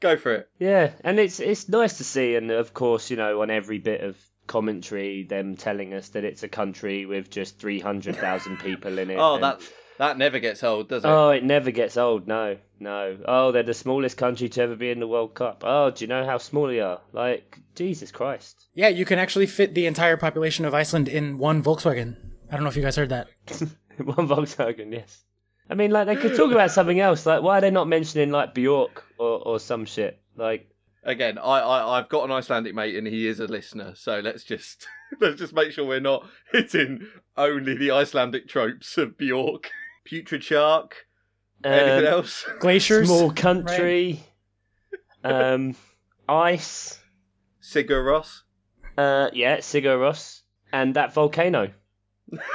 go 0.00 0.16
for 0.16 0.34
it. 0.34 0.50
Yeah, 0.58 0.92
and 1.02 1.18
it's 1.18 1.40
it's 1.40 1.68
nice 1.68 1.98
to 1.98 2.04
see, 2.04 2.36
and 2.36 2.50
of 2.50 2.74
course, 2.74 3.10
you 3.10 3.16
know, 3.16 3.42
on 3.42 3.50
every 3.50 3.78
bit 3.78 4.00
of 4.02 4.16
commentary, 4.46 5.24
them 5.24 5.56
telling 5.56 5.94
us 5.94 6.10
that 6.10 6.24
it's 6.24 6.42
a 6.42 6.48
country 6.48 7.06
with 7.06 7.30
just 7.30 7.58
three 7.58 7.80
hundred 7.80 8.16
thousand 8.16 8.58
people 8.58 8.98
in 8.98 9.10
it. 9.10 9.16
Oh, 9.18 9.34
and- 9.34 9.44
that 9.44 9.60
that 9.98 10.18
never 10.18 10.38
gets 10.38 10.62
old, 10.62 10.88
does 10.88 11.04
it? 11.04 11.08
Oh, 11.08 11.30
it 11.30 11.44
never 11.44 11.70
gets 11.70 11.96
old. 11.96 12.26
No, 12.26 12.56
no. 12.78 13.18
Oh, 13.26 13.52
they're 13.52 13.62
the 13.62 13.74
smallest 13.74 14.16
country 14.16 14.48
to 14.50 14.62
ever 14.62 14.76
be 14.76 14.90
in 14.90 15.00
the 15.00 15.06
World 15.06 15.34
Cup. 15.34 15.62
Oh, 15.64 15.90
do 15.90 16.04
you 16.04 16.08
know 16.08 16.24
how 16.24 16.38
small 16.38 16.66
they 16.66 16.80
are? 16.80 17.00
Like 17.12 17.58
Jesus 17.74 18.10
Christ. 18.10 18.66
Yeah, 18.74 18.88
you 18.88 19.04
can 19.04 19.18
actually 19.18 19.46
fit 19.46 19.74
the 19.74 19.86
entire 19.86 20.16
population 20.16 20.64
of 20.64 20.74
Iceland 20.74 21.08
in 21.08 21.38
one 21.38 21.62
Volkswagen. 21.62 22.16
I 22.50 22.54
don't 22.54 22.62
know 22.62 22.70
if 22.70 22.76
you 22.76 22.82
guys 22.82 22.96
heard 22.96 23.08
that. 23.10 23.28
One 23.98 24.28
Volkswagen, 24.28 24.92
yes. 24.92 25.24
I 25.70 25.74
mean, 25.74 25.90
like 25.90 26.06
they 26.06 26.16
could 26.16 26.36
talk 26.36 26.52
about 26.52 26.70
something 26.70 27.00
else. 27.00 27.24
Like, 27.24 27.42
why 27.42 27.58
are 27.58 27.60
they 27.60 27.70
not 27.70 27.88
mentioning 27.88 28.30
like 28.30 28.54
Bjork 28.54 29.04
or 29.18 29.38
or 29.38 29.58
some 29.58 29.86
shit? 29.86 30.20
Like, 30.36 30.68
Again, 31.06 31.38
I, 31.38 31.60
I 31.60 31.98
I've 31.98 32.08
got 32.08 32.24
an 32.24 32.32
Icelandic 32.32 32.74
mate, 32.74 32.96
and 32.96 33.06
he 33.06 33.28
is 33.28 33.38
a 33.38 33.46
listener, 33.46 33.94
so 33.94 34.18
let's 34.18 34.42
just 34.42 34.88
let's 35.20 35.38
just 35.38 35.54
make 35.54 35.70
sure 35.70 35.86
we're 35.86 36.00
not 36.00 36.28
hitting 36.52 37.06
only 37.36 37.76
the 37.76 37.92
Icelandic 37.92 38.48
tropes 38.48 38.98
of 38.98 39.16
Bjork, 39.16 39.70
putrid 40.06 40.42
shark. 40.42 41.06
Anything 41.64 42.06
um, 42.06 42.12
else? 42.12 42.46
Glaciers. 42.60 43.08
small 43.08 43.30
country, 43.32 44.20
um, 45.24 45.74
ice. 46.28 46.98
Sigur 47.62 48.04
Rós. 48.04 48.42
Uh, 48.96 49.30
yeah, 49.32 49.58
Sigur 49.58 49.98
Rós, 49.98 50.42
and 50.72 50.94
that 50.94 51.12
volcano. 51.12 51.72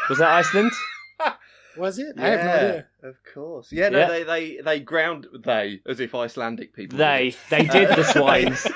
Was 0.10 0.18
that 0.20 0.30
Iceland? 0.30 0.72
Was 1.78 2.00
it? 2.00 2.16
I 2.18 2.28
have 2.28 2.46
no 2.46 2.52
idea. 2.52 2.88
Of 3.04 3.16
course. 3.34 3.72
Yeah, 3.72 3.90
no, 3.90 4.00
Yeah. 4.00 4.08
they, 4.08 4.24
they 4.24 4.62
they 4.62 4.80
ground 4.82 5.28
they 5.46 5.80
as 5.88 6.00
if 6.00 6.14
Icelandic 6.14 6.74
people. 6.74 6.98
they 6.98 7.34
they 7.50 7.66
did 7.66 7.90
the 7.90 8.04
swines. 8.14 8.68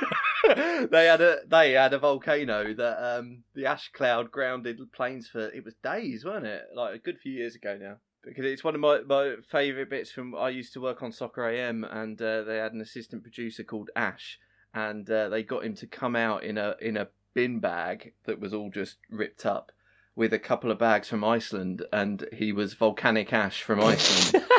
they 0.89 1.05
had 1.05 1.21
a 1.21 1.39
they 1.47 1.73
had 1.73 1.93
a 1.93 1.99
volcano 1.99 2.73
that 2.73 3.17
um 3.17 3.43
the 3.53 3.65
ash 3.65 3.91
cloud 3.93 4.31
grounded 4.31 4.79
planes 4.93 5.27
for 5.27 5.49
it 5.49 5.65
was 5.65 5.75
days, 5.83 6.23
wasn't 6.23 6.45
it? 6.45 6.63
Like 6.73 6.95
a 6.95 6.99
good 6.99 7.19
few 7.19 7.33
years 7.33 7.55
ago 7.55 7.77
now. 7.79 7.97
Because 8.25 8.45
it's 8.45 8.63
one 8.63 8.75
of 8.75 8.81
my, 8.81 9.01
my 9.01 9.35
favourite 9.49 9.89
bits 9.89 10.11
from 10.11 10.35
I 10.35 10.49
used 10.49 10.73
to 10.73 10.81
work 10.81 11.03
on 11.03 11.11
Soccer 11.11 11.47
AM 11.47 11.83
and 11.83 12.21
uh, 12.21 12.43
they 12.43 12.57
had 12.57 12.73
an 12.73 12.81
assistant 12.81 13.21
producer 13.21 13.63
called 13.63 13.89
Ash 13.95 14.39
and 14.73 15.09
uh, 15.09 15.29
they 15.29 15.43
got 15.43 15.63
him 15.63 15.75
to 15.75 15.87
come 15.87 16.15
out 16.15 16.43
in 16.43 16.57
a 16.57 16.75
in 16.81 16.97
a 16.97 17.07
bin 17.33 17.59
bag 17.59 18.13
that 18.25 18.39
was 18.39 18.53
all 18.53 18.69
just 18.69 18.97
ripped 19.09 19.45
up 19.45 19.71
with 20.15 20.33
a 20.33 20.39
couple 20.39 20.71
of 20.71 20.79
bags 20.79 21.09
from 21.09 21.23
Iceland 21.23 21.85
and 21.91 22.27
he 22.33 22.51
was 22.51 22.73
volcanic 22.73 23.33
ash 23.33 23.61
from 23.61 23.81
Iceland. 23.81 24.45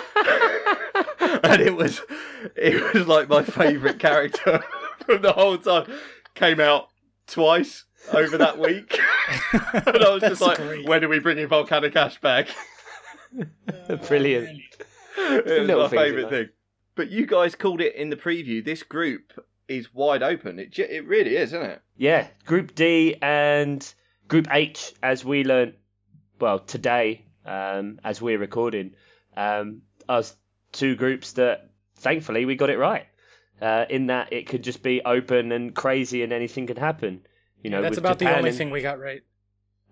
and 1.43 1.62
it 1.62 1.75
was 1.75 2.01
it 2.55 2.95
was 2.95 3.07
like 3.07 3.29
my 3.29 3.43
favourite 3.43 3.99
character 3.99 4.62
from 5.07 5.23
the 5.23 5.33
whole 5.33 5.59
time. 5.59 5.87
Came 6.35 6.61
out 6.61 6.89
twice 7.27 7.85
over 8.12 8.37
that 8.39 8.59
week. 8.59 8.99
and 9.53 10.05
I 10.05 10.11
was 10.11 10.21
just 10.21 10.41
like, 10.41 10.59
great. 10.59 10.87
when 10.87 11.03
are 11.03 11.09
we 11.09 11.19
bringing 11.19 11.49
volcanic 11.49 11.97
ash 11.97 12.21
back? 12.21 12.49
Brilliant. 14.09 14.61
it 15.18 15.45
was 15.45 15.66
Little 15.66 15.83
my 15.85 15.89
favourite 15.89 16.24
you 16.24 16.31
thing. 16.31 16.49
But 16.95 17.11
you 17.11 17.27
guys 17.27 17.55
called 17.55 17.81
it 17.81 17.95
in 17.95 18.11
the 18.11 18.16
preview. 18.16 18.64
This 18.64 18.83
group 18.83 19.33
is 19.68 19.93
wide 19.95 20.22
open. 20.22 20.59
It 20.59 20.70
ge- 20.72 20.81
it 20.81 21.07
really 21.07 21.37
is, 21.37 21.53
isn't 21.53 21.62
it? 21.62 21.83
Yeah, 21.97 22.29
Group 22.45 22.74
D 22.74 23.16
and 23.20 23.87
Group 24.29 24.49
H, 24.51 24.93
as 25.03 25.24
we 25.24 25.45
learned, 25.45 25.74
well, 26.41 26.59
today, 26.61 27.24
um, 27.45 27.99
as 28.05 28.20
we're 28.22 28.39
recording, 28.39 28.95
um, 29.37 29.83
are 30.09 30.22
two 30.72 30.95
groups 30.97 31.33
that 31.33 31.70
thankfully 31.97 32.45
we 32.45 32.55
got 32.57 32.70
it 32.70 32.79
right. 32.79 33.07
Uh, 33.61 33.87
in 33.89 34.09
that 34.09 34.33
it 34.35 34.47
could 34.47 34.62
just 34.62 34.83
be 34.83 35.01
open 35.03 35.51
and 35.51 35.74
crazy 35.74 36.22
and 36.22 36.31
anything 36.33 36.66
could 36.66 36.77
happen. 36.77 37.27
You 37.62 37.70
know, 37.70 37.81
That's 37.81 37.93
with 37.93 37.99
about 38.01 38.18
the 38.18 38.35
only 38.37 38.51
and- 38.51 38.59
thing 38.59 38.70
we 38.70 38.83
got 38.83 38.99
right. 39.01 39.22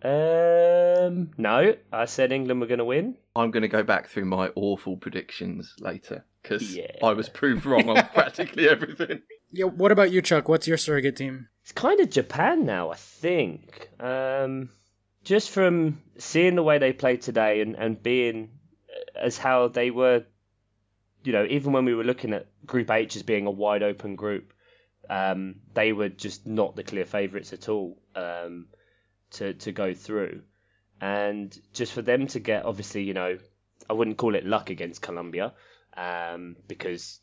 Um, 0.04 1.30
no, 1.38 1.74
I 1.92 2.04
said 2.04 2.30
England 2.30 2.60
were 2.60 2.66
going 2.66 2.78
to 2.78 2.84
win. 2.84 3.16
I'm 3.34 3.50
going 3.50 3.62
to 3.62 3.68
go 3.68 3.82
back 3.82 4.08
through 4.08 4.26
my 4.26 4.50
awful 4.54 4.96
predictions 4.96 5.74
later 5.80 6.24
because 6.42 6.76
Yeah. 6.76 6.90
I 7.02 7.14
was 7.14 7.28
proved 7.28 7.64
wrong 7.66 7.88
on 7.88 8.06
practically 8.14 8.68
everything. 8.68 9.22
Yeah. 9.50 9.66
What 9.66 9.92
about 9.92 10.12
you, 10.12 10.20
Chuck? 10.22 10.48
What's 10.48 10.68
your 10.68 10.76
surrogate 10.76 11.16
team? 11.16 11.48
It's 11.62 11.72
kind 11.72 12.00
of 12.00 12.10
Japan 12.10 12.66
now, 12.66 12.90
I 12.90 12.96
think. 12.96 13.88
Um, 13.98 14.68
just 15.24 15.50
from 15.50 16.02
seeing 16.18 16.54
the 16.54 16.62
way 16.62 16.78
they 16.78 16.92
played 16.92 17.22
today 17.22 17.62
and, 17.62 17.74
and 17.74 18.02
being 18.02 18.50
as 19.18 19.38
how 19.38 19.68
they 19.68 19.90
were, 19.90 20.24
you 21.24 21.32
know, 21.32 21.46
even 21.48 21.72
when 21.72 21.86
we 21.86 21.94
were 21.94 22.04
looking 22.04 22.34
at 22.34 22.46
Group 22.66 22.90
H 22.90 23.16
as 23.16 23.22
being 23.22 23.46
a 23.46 23.50
wide 23.50 23.82
open 23.82 24.16
group, 24.16 24.52
um, 25.08 25.56
they 25.72 25.92
were 25.94 26.10
just 26.10 26.46
not 26.46 26.76
the 26.76 26.82
clear 26.84 27.06
favourites 27.06 27.52
at 27.54 27.68
all 27.70 27.98
um, 28.14 28.66
to 29.34 29.54
to 29.54 29.72
go 29.72 29.94
through, 29.94 30.42
and 31.00 31.56
just 31.72 31.92
for 31.92 32.02
them 32.02 32.26
to 32.28 32.40
get 32.40 32.64
obviously, 32.64 33.02
you 33.02 33.14
know, 33.14 33.38
I 33.88 33.92
wouldn't 33.92 34.16
call 34.16 34.34
it 34.34 34.44
luck 34.46 34.70
against 34.70 35.02
Colombia, 35.02 35.52
um, 35.96 36.56
because 36.68 37.20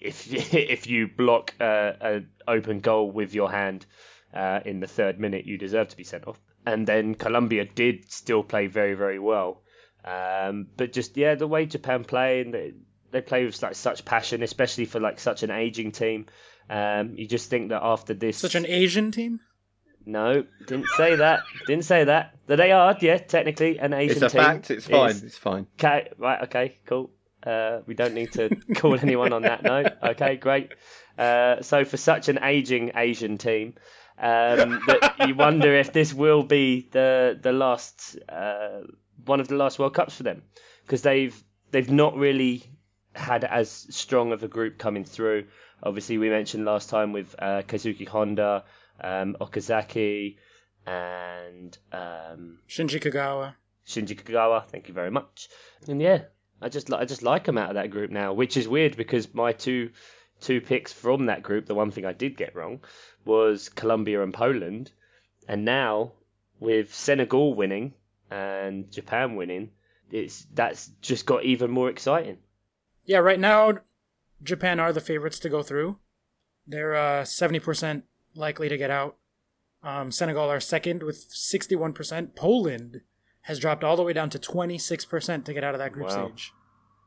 if 0.00 0.32
if 0.54 0.86
you 0.86 1.08
block 1.08 1.54
a, 1.60 1.96
a 2.00 2.50
open 2.50 2.80
goal 2.80 3.10
with 3.10 3.34
your 3.34 3.50
hand 3.50 3.86
uh, 4.32 4.60
in 4.64 4.80
the 4.80 4.86
third 4.86 5.18
minute, 5.20 5.46
you 5.46 5.58
deserve 5.58 5.88
to 5.88 5.96
be 5.96 6.04
sent 6.04 6.26
off. 6.26 6.40
And 6.66 6.86
then 6.86 7.14
Colombia 7.14 7.66
did 7.66 8.10
still 8.10 8.42
play 8.42 8.66
very 8.68 8.94
very 8.94 9.18
well, 9.18 9.62
um, 10.04 10.66
but 10.76 10.92
just 10.92 11.16
yeah, 11.16 11.34
the 11.34 11.46
way 11.46 11.66
Japan 11.66 12.04
play 12.04 12.40
and 12.40 12.52
they, 12.52 12.74
they 13.10 13.20
play 13.20 13.44
with 13.44 13.62
like 13.62 13.74
such 13.74 14.04
passion, 14.04 14.42
especially 14.42 14.84
for 14.84 15.00
like 15.00 15.18
such 15.18 15.42
an 15.42 15.50
aging 15.50 15.92
team. 15.92 16.26
Um, 16.68 17.14
you 17.16 17.26
just 17.26 17.50
think 17.50 17.70
that 17.70 17.82
after 17.82 18.14
this, 18.14 18.38
Such 18.38 18.54
an 18.54 18.66
Asian 18.66 19.12
team. 19.12 19.40
No, 20.06 20.44
didn't 20.66 20.86
say 20.96 21.16
that, 21.16 21.40
didn't 21.66 21.84
say 21.84 22.04
that. 22.04 22.34
That 22.46 22.56
they 22.56 22.72
are, 22.72 22.96
yeah, 23.00 23.18
technically 23.18 23.78
an 23.78 23.92
Asian 23.94 24.16
team. 24.16 24.24
It's 24.24 24.34
a 24.34 24.36
team. 24.36 24.44
fact. 24.44 24.70
It's 24.70 24.86
fine. 24.86 25.10
It's- 25.10 25.22
It's 25.22 25.38
fine. 25.38 25.66
Okay, 25.78 26.10
right, 26.18 26.42
okay, 26.44 26.76
cool. 26.86 27.10
Uh, 27.42 27.80
we 27.86 27.94
don't 27.94 28.14
need 28.14 28.32
to 28.32 28.48
call 28.76 28.98
anyone 28.98 29.32
on 29.32 29.42
that 29.42 29.62
note. 29.62 29.92
Okay, 30.02 30.36
great. 30.36 30.72
Uh, 31.18 31.62
so 31.62 31.84
for 31.84 31.96
such 31.96 32.28
an 32.28 32.38
aging 32.42 32.92
Asian 32.96 33.38
team, 33.38 33.74
um, 34.18 34.80
that 34.86 35.14
you 35.28 35.34
wonder 35.34 35.74
if 35.74 35.92
this 35.92 36.12
will 36.14 36.42
be 36.42 36.88
the 36.92 37.38
the 37.40 37.52
last 37.52 38.16
uh, 38.28 38.80
one 39.26 39.40
of 39.40 39.48
the 39.48 39.56
last 39.56 39.78
World 39.78 39.94
Cups 39.94 40.16
for 40.16 40.22
them 40.22 40.42
because 40.84 41.02
they've 41.02 41.34
they've 41.70 41.90
not 41.90 42.16
really 42.16 42.62
had 43.14 43.44
as 43.44 43.70
strong 43.90 44.32
of 44.32 44.42
a 44.42 44.48
group 44.48 44.78
coming 44.78 45.04
through. 45.04 45.44
Obviously, 45.82 46.16
we 46.18 46.30
mentioned 46.30 46.64
last 46.64 46.88
time 46.88 47.12
with 47.12 47.34
uh, 47.38 47.62
Kazuki 47.66 48.06
Honda, 48.08 48.64
um, 49.00 49.36
Okazaki, 49.40 50.36
and 50.86 51.76
um, 51.92 52.58
Shinji 52.68 53.00
Kagawa. 53.00 53.54
Shinji 53.86 54.20
Kagawa. 54.20 54.66
Thank 54.66 54.88
you 54.88 54.94
very 54.94 55.10
much. 55.10 55.48
And 55.88 56.00
yeah, 56.00 56.24
I 56.60 56.68
just 56.68 56.92
I 56.92 57.04
just 57.04 57.22
like 57.22 57.44
them 57.44 57.58
out 57.58 57.70
of 57.70 57.74
that 57.74 57.90
group 57.90 58.10
now, 58.10 58.32
which 58.32 58.56
is 58.56 58.68
weird 58.68 58.96
because 58.96 59.32
my 59.34 59.52
two 59.52 59.90
two 60.40 60.60
picks 60.60 60.92
from 60.92 61.26
that 61.26 61.42
group, 61.42 61.66
the 61.66 61.74
one 61.74 61.90
thing 61.90 62.04
I 62.04 62.12
did 62.12 62.36
get 62.36 62.54
wrong 62.54 62.80
was 63.24 63.68
Colombia 63.68 64.22
and 64.22 64.34
Poland, 64.34 64.92
and 65.48 65.64
now 65.64 66.12
with 66.60 66.94
Senegal 66.94 67.54
winning 67.54 67.94
and 68.30 68.90
Japan 68.90 69.36
winning, 69.36 69.70
it's 70.10 70.46
that's 70.54 70.90
just 71.00 71.26
got 71.26 71.44
even 71.44 71.70
more 71.70 71.88
exciting. 71.90 72.38
Yeah, 73.04 73.18
right 73.18 73.40
now, 73.40 73.78
Japan 74.42 74.80
are 74.80 74.92
the 74.92 75.00
favorites 75.00 75.38
to 75.40 75.48
go 75.48 75.62
through. 75.62 75.98
They're 76.66 76.94
uh, 76.94 77.22
70% 77.22 78.02
likely 78.34 78.68
to 78.68 78.76
get 78.76 78.90
out. 78.90 79.16
Um, 79.82 80.10
Senegal 80.10 80.48
are 80.50 80.60
second 80.60 81.02
with 81.02 81.28
61%. 81.30 82.34
Poland 82.34 83.02
has 83.42 83.58
dropped 83.58 83.84
all 83.84 83.96
the 83.96 84.02
way 84.02 84.12
down 84.14 84.30
to 84.30 84.38
26% 84.38 85.44
to 85.44 85.52
get 85.52 85.62
out 85.64 85.74
of 85.74 85.78
that 85.78 85.92
group 85.92 86.08
Wow. 86.08 86.28
stage, 86.28 86.52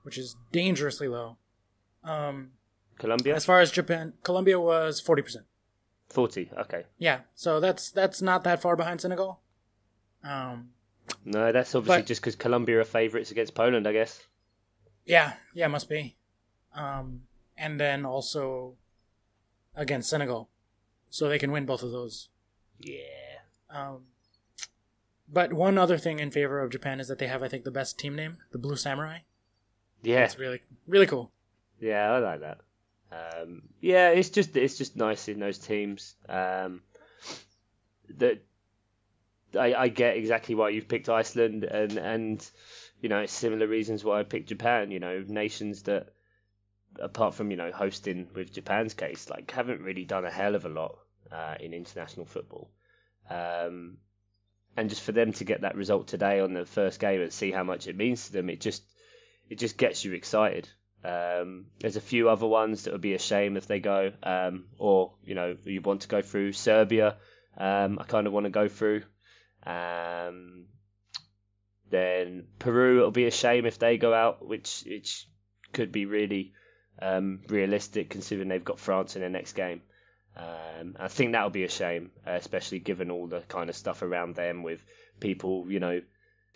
which 0.04 0.18
is 0.18 0.36
dangerously 0.52 1.08
low. 1.08 1.38
Um, 2.04 2.52
Colombia, 3.00 3.36
as 3.36 3.46
far 3.46 3.60
as 3.60 3.72
Japan, 3.72 4.14
Colombia 4.24 4.60
was 4.60 5.02
40%. 5.02 5.46
forty. 6.10 6.50
Okay, 6.58 6.86
Yeah, 6.98 7.22
so 7.36 7.60
that's 7.60 7.92
that's 7.92 8.22
not 8.22 8.44
that 8.46 8.62
far 8.62 8.76
behind 8.78 9.02
Senegal. 9.02 9.42
Um, 10.24 10.70
no, 11.26 11.52
that's 11.52 11.76
obviously 11.76 12.02
But- 12.02 12.08
just 12.08 12.22
because 12.22 12.36
Colombia 12.38 12.80
are 12.80 12.86
favourites 12.86 13.30
against 13.32 13.56
Poland, 13.56 13.86
I 13.88 13.92
guess. 13.92 14.26
Yeah, 15.06 15.34
yeah, 15.54 15.68
must 15.68 15.90
be. 15.90 16.16
Um, 16.74 17.24
and 17.58 17.78
then 17.80 18.06
also 18.06 18.78
against 19.76 20.10
Senegal, 20.10 20.50
so 21.10 21.28
they 21.28 21.40
can 21.40 21.52
win 21.52 21.66
both 21.66 21.84
of 21.84 21.92
those. 21.92 22.30
Yeah. 22.80 23.02
Um, 23.70 24.04
but 25.32 25.54
one 25.54 25.78
other 25.78 25.98
thing 25.98 26.20
in 26.20 26.32
favor 26.32 26.60
of 26.62 26.72
Japan 26.72 27.00
is 27.00 27.08
that 27.08 27.20
they 27.20 27.28
have, 27.28 27.44
I 27.44 27.48
think, 27.48 27.64
the 27.64 27.72
best 27.72 28.00
team 28.00 28.16
name, 28.16 28.38
the 28.52 28.58
Blue 28.58 28.76
Samurai. 28.78 29.20
Yeah, 30.04 30.24
It's 30.26 30.38
really, 30.40 30.62
really 30.88 31.08
cool. 31.08 31.32
yeah, 31.80 32.12
I 32.12 32.20
like 32.20 32.40
that. 32.42 32.60
Um, 33.12 33.64
yeah, 33.82 34.10
it's 34.10 34.30
just 34.30 34.56
it's 34.58 34.78
just 34.78 34.96
nice 34.96 35.28
in 35.28 35.40
those 35.40 35.58
teams. 35.58 36.16
Um, 36.30 36.82
that 38.18 38.44
I, 39.58 39.74
I 39.74 39.88
get 39.88 40.18
exactly 40.18 40.56
why 40.56 40.70
you've 40.70 40.88
picked 40.90 41.10
Iceland, 41.10 41.64
and 41.64 41.98
and 41.98 42.50
you 43.02 43.10
know, 43.10 43.26
similar 43.26 43.66
reasons 43.66 44.04
why 44.04 44.20
I 44.20 44.24
picked 44.24 44.50
Japan. 44.50 44.92
You 44.92 45.00
know, 45.00 45.24
nations 45.26 45.84
that 45.84 46.10
apart 47.02 47.34
from 47.34 47.52
you 47.52 47.58
know 47.58 47.72
hosting 47.72 48.28
with 48.34 48.54
Japan's 48.54 48.94
case, 48.94 49.30
like 49.30 49.50
haven't 49.52 49.82
really 49.82 50.06
done 50.06 50.26
a 50.26 50.32
hell 50.32 50.56
of 50.56 50.66
a 50.66 50.70
lot 50.70 50.98
uh, 51.32 51.56
in 51.60 51.74
international 51.74 52.26
football. 52.26 52.70
Um, 53.30 53.98
and 54.76 54.90
just 54.90 55.02
for 55.02 55.12
them 55.12 55.34
to 55.34 55.44
get 55.44 55.62
that 55.62 55.76
result 55.76 56.08
today 56.08 56.40
on 56.40 56.54
the 56.54 56.66
first 56.66 57.00
game 57.00 57.22
and 57.22 57.34
see 57.34 57.52
how 57.52 57.64
much 57.64 57.88
it 57.88 57.98
means 57.98 58.28
to 58.28 58.34
them, 58.34 58.50
it 58.50 58.62
just 58.62 58.84
it 59.50 59.58
just 59.58 59.78
gets 59.78 60.06
you 60.06 60.14
excited. 60.14 60.70
Um, 61.04 61.68
there's 61.80 61.96
a 61.96 62.02
few 62.02 62.30
other 62.30 62.48
ones 62.48 62.84
that 62.84 62.92
would 62.94 63.02
be 63.02 63.14
a 63.14 63.20
shame 63.20 63.58
if 63.58 63.68
they 63.68 63.80
go, 63.80 64.12
um, 64.24 64.66
or 64.78 65.14
you 65.24 65.36
know 65.36 65.56
you 65.64 65.82
want 65.82 66.02
to 66.02 66.08
go 66.08 66.22
through 66.22 66.54
Serbia. 66.54 67.18
Um, 67.58 67.98
I 68.00 68.04
kind 68.04 68.28
of 68.28 68.34
want 68.34 68.46
to 68.46 68.52
go 68.52 68.68
through. 68.68 69.04
Um, 69.66 70.66
then 71.90 72.48
Peru, 72.60 73.00
it'll 73.00 73.12
be 73.12 73.26
a 73.26 73.32
shame 73.32 73.66
if 73.66 73.80
they 73.80 73.98
go 73.98 74.14
out, 74.14 74.46
which 74.46 74.84
which 74.86 75.28
could 75.74 75.92
be 75.92 76.06
really 76.06 76.54
um, 77.02 77.42
realistic 77.48 78.10
considering 78.10 78.50
they've 78.50 78.64
got 78.64 78.80
France 78.80 79.16
in 79.16 79.22
their 79.22 79.30
next 79.30 79.54
game. 79.54 79.82
Um, 80.36 80.96
I 81.00 81.08
think 81.08 81.32
that'll 81.32 81.50
be 81.50 81.64
a 81.64 81.70
shame, 81.70 82.12
especially 82.26 82.80
given 82.80 83.10
all 83.10 83.28
the 83.28 83.42
kind 83.42 83.70
of 83.70 83.76
stuff 83.76 84.02
around 84.02 84.36
them 84.36 84.62
with 84.62 84.84
people, 85.20 85.66
you 85.70 85.80
know, 85.80 86.02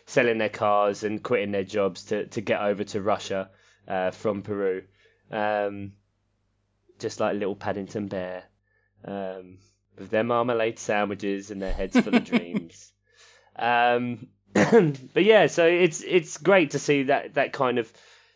selling 0.06 0.38
their 0.38 0.50
cars 0.50 1.04
and 1.04 1.24
quitting 1.24 1.52
their 1.52 1.64
jobs 1.64 2.06
to, 2.06 2.28
to 2.28 2.42
get 2.42 2.62
over 2.62 2.84
to 2.84 3.02
Russia 3.02 3.50
uh, 3.88 4.12
from 4.12 4.44
Peru. 4.44 4.84
Um, 5.32 5.94
just 7.00 7.20
like 7.20 7.34
little 7.36 7.56
Paddington 7.56 8.08
Bear 8.08 8.44
um, 9.06 9.58
with 9.98 10.10
their 10.10 10.24
marmalade 10.24 10.80
sandwiches 10.80 11.50
and 11.52 11.62
their 11.62 11.74
heads 11.74 12.00
full 12.00 12.16
of 12.16 12.24
dreams. 12.26 12.92
Um, 13.56 14.28
but 14.54 15.24
yeah, 15.24 15.48
so 15.48 15.66
it's 15.66 16.02
it's 16.02 16.38
great 16.38 16.72
to 16.72 16.80
see 16.80 17.04
that 17.04 17.36
that 17.36 17.54
kind 17.54 17.80
of 17.80 17.92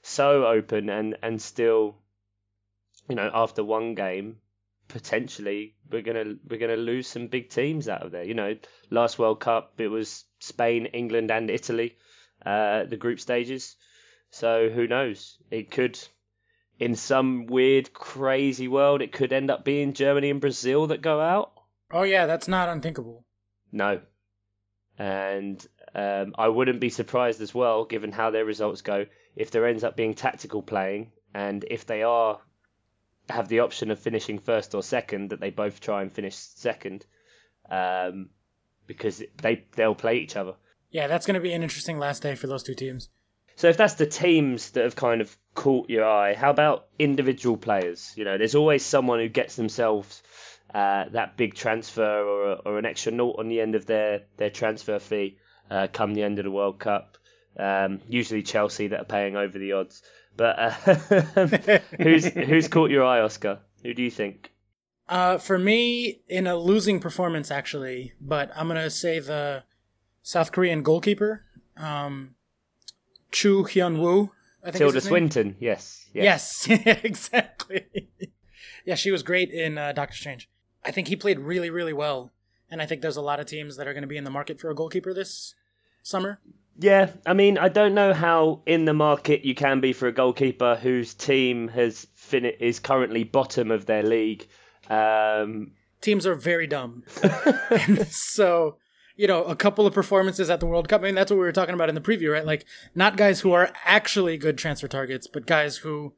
so 0.05 0.45
open 0.45 0.89
and 0.89 1.17
and 1.23 1.41
still, 1.41 1.95
you 3.09 3.15
know, 3.15 3.29
after 3.33 3.63
one 3.63 3.95
game, 3.95 4.37
potentially 4.87 5.75
we're 5.91 6.03
gonna 6.03 6.35
we're 6.47 6.59
gonna 6.59 6.75
lose 6.75 7.07
some 7.07 7.27
big 7.27 7.49
teams 7.49 7.89
out 7.89 8.03
of 8.03 8.11
there. 8.11 8.23
You 8.23 8.35
know, 8.35 8.55
last 8.91 9.17
World 9.17 9.39
Cup 9.39 9.73
it 9.79 9.87
was 9.87 10.25
Spain, 10.39 10.85
England, 10.87 11.31
and 11.31 11.49
Italy, 11.49 11.97
uh, 12.45 12.83
the 12.83 12.97
group 12.97 13.19
stages. 13.19 13.75
So 14.29 14.69
who 14.69 14.87
knows? 14.87 15.37
It 15.49 15.71
could, 15.71 15.97
in 16.77 16.95
some 16.95 17.47
weird, 17.47 17.91
crazy 17.93 18.67
world, 18.67 19.01
it 19.01 19.11
could 19.11 19.33
end 19.33 19.49
up 19.49 19.65
being 19.65 19.93
Germany 19.93 20.29
and 20.29 20.41
Brazil 20.41 20.87
that 20.87 21.01
go 21.01 21.19
out. 21.19 21.51
Oh 21.91 22.03
yeah, 22.03 22.27
that's 22.27 22.47
not 22.47 22.69
unthinkable. 22.69 23.25
No, 23.71 24.01
and 24.99 25.65
um, 25.95 26.35
I 26.37 26.49
wouldn't 26.49 26.79
be 26.79 26.89
surprised 26.89 27.41
as 27.41 27.55
well, 27.55 27.85
given 27.85 28.11
how 28.11 28.29
their 28.29 28.45
results 28.45 28.81
go, 28.81 29.05
if 29.35 29.51
there 29.51 29.67
ends 29.67 29.83
up 29.83 29.95
being 29.95 30.13
tactical 30.13 30.61
playing, 30.61 31.11
and 31.33 31.65
if 31.69 31.85
they 31.85 32.03
are 32.03 32.39
have 33.29 33.47
the 33.47 33.61
option 33.61 33.89
of 33.89 33.99
finishing 33.99 34.37
first 34.39 34.75
or 34.75 34.83
second, 34.83 35.31
that 35.31 35.39
they 35.39 35.49
both 35.49 35.79
try 35.79 36.01
and 36.01 36.11
finish 36.11 36.35
second, 36.35 37.05
um, 37.69 38.29
because 38.87 39.23
they 39.41 39.63
they'll 39.75 39.95
play 39.95 40.17
each 40.17 40.35
other. 40.35 40.53
Yeah, 40.91 41.07
that's 41.07 41.25
going 41.25 41.35
to 41.35 41.41
be 41.41 41.53
an 41.53 41.63
interesting 41.63 41.97
last 41.97 42.21
day 42.23 42.35
for 42.35 42.47
those 42.47 42.63
two 42.63 42.75
teams. 42.75 43.09
So 43.57 43.69
if 43.69 43.77
that's 43.77 43.93
the 43.95 44.05
teams 44.05 44.71
that 44.71 44.83
have 44.83 44.95
kind 44.95 45.21
of 45.21 45.35
caught 45.53 45.89
your 45.89 46.05
eye, 46.05 46.33
how 46.35 46.49
about 46.49 46.87
individual 46.99 47.57
players? 47.57 48.13
You 48.15 48.25
know, 48.25 48.37
there's 48.37 48.55
always 48.55 48.83
someone 48.83 49.19
who 49.19 49.29
gets 49.29 49.55
themselves 49.55 50.21
uh, 50.73 51.05
that 51.11 51.37
big 51.37 51.53
transfer 51.53 52.21
or, 52.21 52.59
or 52.65 52.77
an 52.77 52.85
extra 52.85 53.13
note 53.13 53.35
on 53.39 53.47
the 53.47 53.61
end 53.61 53.75
of 53.75 53.85
their, 53.85 54.23
their 54.35 54.49
transfer 54.49 54.99
fee 54.99 55.37
uh, 55.71 55.87
come 55.91 56.13
the 56.13 56.23
end 56.23 56.37
of 56.37 56.45
the 56.45 56.51
World 56.51 56.79
Cup. 56.79 57.17
Um, 57.57 58.01
usually 58.07 58.43
Chelsea 58.43 58.87
that 58.87 58.99
are 58.99 59.05
paying 59.05 59.35
over 59.35 59.57
the 59.57 59.73
odds. 59.73 60.01
But 60.35 60.59
uh, 60.59 60.71
who's 62.01 62.25
who's 62.33 62.67
caught 62.67 62.89
your 62.89 63.03
eye, 63.03 63.21
Oscar? 63.21 63.59
Who 63.83 63.93
do 63.93 64.03
you 64.03 64.11
think? 64.11 64.51
Uh, 65.07 65.37
for 65.37 65.59
me, 65.59 66.21
in 66.27 66.47
a 66.47 66.55
losing 66.55 66.99
performance, 66.99 67.51
actually, 67.51 68.13
but 68.19 68.51
I'm 68.55 68.67
gonna 68.67 68.89
say 68.89 69.19
the 69.19 69.63
South 70.23 70.51
Korean 70.51 70.81
goalkeeper, 70.81 71.43
um, 71.77 72.35
Jo 73.31 73.63
Hyun-woo. 73.63 74.31
Tilda 74.73 74.99
Swinton. 74.99 75.55
Yes. 75.59 76.09
Yes. 76.11 76.67
yes 76.67 76.99
exactly. 77.03 77.85
yeah, 78.83 78.95
she 78.95 79.11
was 79.11 79.21
great 79.21 79.51
in 79.51 79.77
uh, 79.77 79.91
Doctor 79.91 80.15
Strange. 80.15 80.49
I 80.83 80.89
think 80.89 81.07
he 81.07 81.15
played 81.15 81.39
really, 81.39 81.69
really 81.69 81.93
well 81.93 82.33
and 82.69 82.81
I 82.81 82.85
think 82.85 83.01
there's 83.01 83.17
a 83.17 83.21
lot 83.21 83.39
of 83.39 83.45
teams 83.45 83.77
that 83.77 83.87
are 83.87 83.93
going 83.93 84.03
to 84.03 84.07
be 84.07 84.17
in 84.17 84.23
the 84.23 84.29
market 84.29 84.59
for 84.59 84.69
a 84.69 84.75
goalkeeper 84.75 85.13
this 85.13 85.55
summer. 86.03 86.39
Yeah, 86.77 87.11
I 87.25 87.33
mean, 87.33 87.57
I 87.57 87.69
don't 87.69 87.93
know 87.93 88.13
how 88.13 88.61
in 88.65 88.85
the 88.85 88.93
market 88.93 89.45
you 89.45 89.55
can 89.55 89.79
be 89.79 89.93
for 89.93 90.07
a 90.07 90.11
goalkeeper 90.11 90.75
whose 90.75 91.13
team 91.13 91.69
has 91.69 92.07
fin- 92.15 92.45
is 92.45 92.79
currently 92.79 93.23
bottom 93.23 93.71
of 93.71 93.85
their 93.85 94.03
league. 94.03 94.45
Um, 94.89 95.71
Teams 96.01 96.27
are 96.27 96.35
very 96.35 96.67
dumb, 96.67 97.03
so 98.09 98.77
you 99.15 99.27
know, 99.27 99.43
a 99.45 99.55
couple 99.55 99.87
of 99.87 99.93
performances 99.93 100.49
at 100.49 100.59
the 100.59 100.65
World 100.65 100.89
Cup. 100.89 101.01
I 101.01 101.05
mean, 101.05 101.15
that's 101.15 101.31
what 101.31 101.37
we 101.37 101.45
were 101.45 101.51
talking 101.51 101.73
about 101.73 101.89
in 101.89 101.95
the 101.95 102.01
preview, 102.01 102.33
right? 102.33 102.45
Like, 102.45 102.65
not 102.93 103.17
guys 103.17 103.39
who 103.41 103.53
are 103.53 103.71
actually 103.85 104.37
good 104.37 104.57
transfer 104.57 104.87
targets, 104.87 105.27
but 105.27 105.45
guys 105.45 105.77
who 105.77 106.15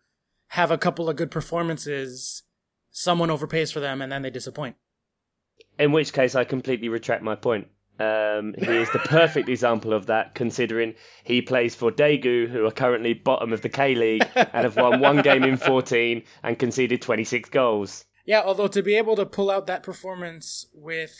have 0.49 0.71
a 0.71 0.77
couple 0.77 1.09
of 1.09 1.15
good 1.15 1.31
performances. 1.31 2.43
Someone 2.89 3.29
overpays 3.29 3.71
for 3.71 3.79
them, 3.79 4.01
and 4.01 4.11
then 4.11 4.23
they 4.23 4.31
disappoint. 4.31 4.75
In 5.77 5.91
which 5.91 6.13
case, 6.13 6.33
I 6.33 6.43
completely 6.43 6.89
retract 6.89 7.21
my 7.21 7.35
point. 7.35 7.67
Um, 7.99 8.53
he 8.57 8.77
is 8.77 8.91
the 8.91 8.99
perfect 8.99 9.49
example 9.49 9.93
of 9.93 10.05
that, 10.05 10.35
considering 10.35 10.93
he 11.23 11.41
plays 11.41 11.73
for 11.73 11.91
Daegu, 11.91 12.47
who 12.47 12.65
are 12.65 12.71
currently 12.71 13.13
bottom 13.13 13.51
of 13.53 13.61
the 13.61 13.69
K 13.69 13.95
League 13.95 14.27
and 14.35 14.63
have 14.63 14.75
won 14.75 14.99
one 14.99 15.21
game 15.21 15.43
in 15.43 15.57
14 15.57 16.23
and 16.43 16.59
conceded 16.59 17.01
26 17.01 17.49
goals. 17.49 18.05
Yeah, 18.25 18.41
although 18.45 18.67
to 18.67 18.83
be 18.83 18.95
able 18.95 19.15
to 19.15 19.25
pull 19.25 19.49
out 19.49 19.67
that 19.67 19.83
performance 19.83 20.67
with 20.73 21.17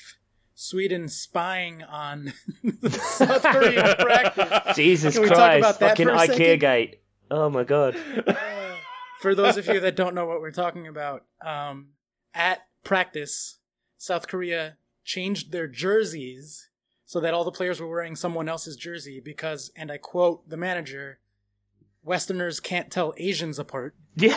Sweden 0.53 1.07
spying 1.07 1.84
on 1.84 2.34
South 2.89 3.43
Korea 3.43 3.95
practice. 3.99 4.75
Jesus 4.75 5.17
Christ, 5.17 5.80
fucking 5.80 6.07
IKEA 6.07 6.59
gate. 6.59 7.01
Oh 7.32 7.49
my 7.49 7.63
god. 7.63 7.95
for 9.21 9.36
those 9.36 9.57
of 9.57 9.67
you 9.67 9.80
that 9.80 9.95
don't 9.95 10.15
know 10.15 10.25
what 10.25 10.41
we're 10.41 10.51
talking 10.51 10.88
about, 10.88 11.25
um, 11.43 11.89
at 12.34 12.59
practice, 12.84 13.59
South 13.97 14.28
Korea 14.28 14.78
changed 15.08 15.51
their 15.51 15.68
jerseys 15.68 16.70
so 17.05 17.22
that 17.22 17.34
all 17.34 17.45
the 17.45 17.51
players 17.51 17.80
were 17.80 17.88
wearing 17.88 18.16
someone 18.16 18.49
else's 18.49 18.76
jersey 18.76 19.22
because, 19.24 19.72
and 19.76 19.89
I 19.89 19.97
quote 19.97 20.47
the 20.49 20.58
manager, 20.58 21.20
Westerners 22.03 22.60
can't 22.60 22.91
tell 22.91 23.16
Asians 23.18 23.58
apart. 23.58 23.95
Yeah, 24.20 24.34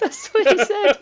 that's 0.00 0.28
what 0.28 0.46
he 0.46 0.64
said. 0.64 0.96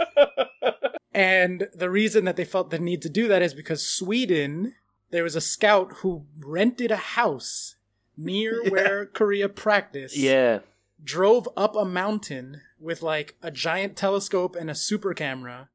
and 1.12 1.68
the 1.74 1.90
reason 1.90 2.24
that 2.24 2.36
they 2.36 2.46
felt 2.46 2.70
the 2.70 2.78
need 2.78 3.02
to 3.02 3.10
do 3.10 3.28
that 3.28 3.42
is 3.42 3.52
because 3.52 3.86
Sweden, 3.86 4.74
there 5.10 5.22
was 5.22 5.36
a 5.36 5.40
scout 5.42 5.92
who 5.98 6.24
rented 6.38 6.90
a 6.90 6.96
house 6.96 7.76
near 8.16 8.62
yeah. 8.64 8.70
where 8.70 9.04
Korea 9.04 9.50
practiced. 9.50 10.16
Yeah. 10.16 10.60
Drove 11.04 11.46
up 11.58 11.76
a 11.76 11.84
mountain 11.84 12.62
with 12.80 13.02
like 13.02 13.36
a 13.42 13.50
giant 13.50 13.96
telescope 13.96 14.56
and 14.56 14.70
a 14.70 14.74
super 14.74 15.12
camera 15.12 15.68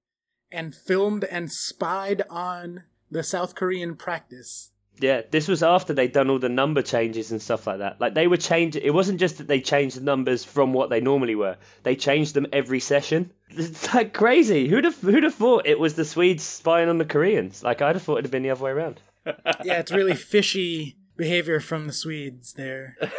and 0.52 0.74
filmed 0.74 1.24
and 1.26 1.52
spied 1.52 2.24
on 2.28 2.86
the 3.12 3.24
South 3.24 3.54
Korean 3.54 3.96
practice. 3.96 4.72
Yeah, 5.00 5.22
this 5.30 5.48
was 5.48 5.64
after 5.64 5.94
they'd 5.94 6.12
done 6.12 6.30
all 6.30 6.38
the 6.38 6.50
number 6.50 6.82
changes 6.82 7.32
and 7.32 7.42
stuff 7.42 7.66
like 7.66 7.80
that. 7.80 8.00
Like 8.00 8.14
they 8.14 8.28
were 8.28 8.38
changing. 8.38 8.84
It 8.84 8.94
wasn't 8.94 9.20
just 9.20 9.38
that 9.40 9.48
they 9.48 9.60
changed 9.60 9.98
the 9.98 10.02
numbers 10.04 10.44
from 10.44 10.74
what 10.74 10.90
they 10.90 11.02
normally 11.02 11.36
were. 11.36 11.58
They 11.84 11.96
changed 11.96 12.34
them 12.34 12.48
every 12.54 12.80
session. 12.80 13.32
It's 13.54 13.94
like 13.94 14.14
crazy. 14.14 14.70
Who'd 14.70 14.86
have 14.86 14.98
who'd 15.02 15.24
have 15.24 15.36
thought 15.36 15.68
it 15.68 15.78
was 15.78 15.96
the 15.96 16.06
Swedes 16.06 16.42
spying 16.42 16.88
on 16.88 17.00
the 17.00 17.06
Koreans? 17.06 17.62
Like 17.62 17.82
I'd 17.82 17.96
have 17.96 18.04
thought 18.04 18.14
it'd 18.14 18.26
have 18.26 18.32
been 18.32 18.44
the 18.44 18.52
other 18.52 18.64
way 18.64 18.72
around. 18.72 19.02
yeah, 19.26 19.80
it's 19.80 19.92
really 19.92 20.16
fishy 20.16 20.96
behavior 21.18 21.60
from 21.60 21.86
the 21.86 21.94
Swedes 21.94 22.54
there. 22.54 22.96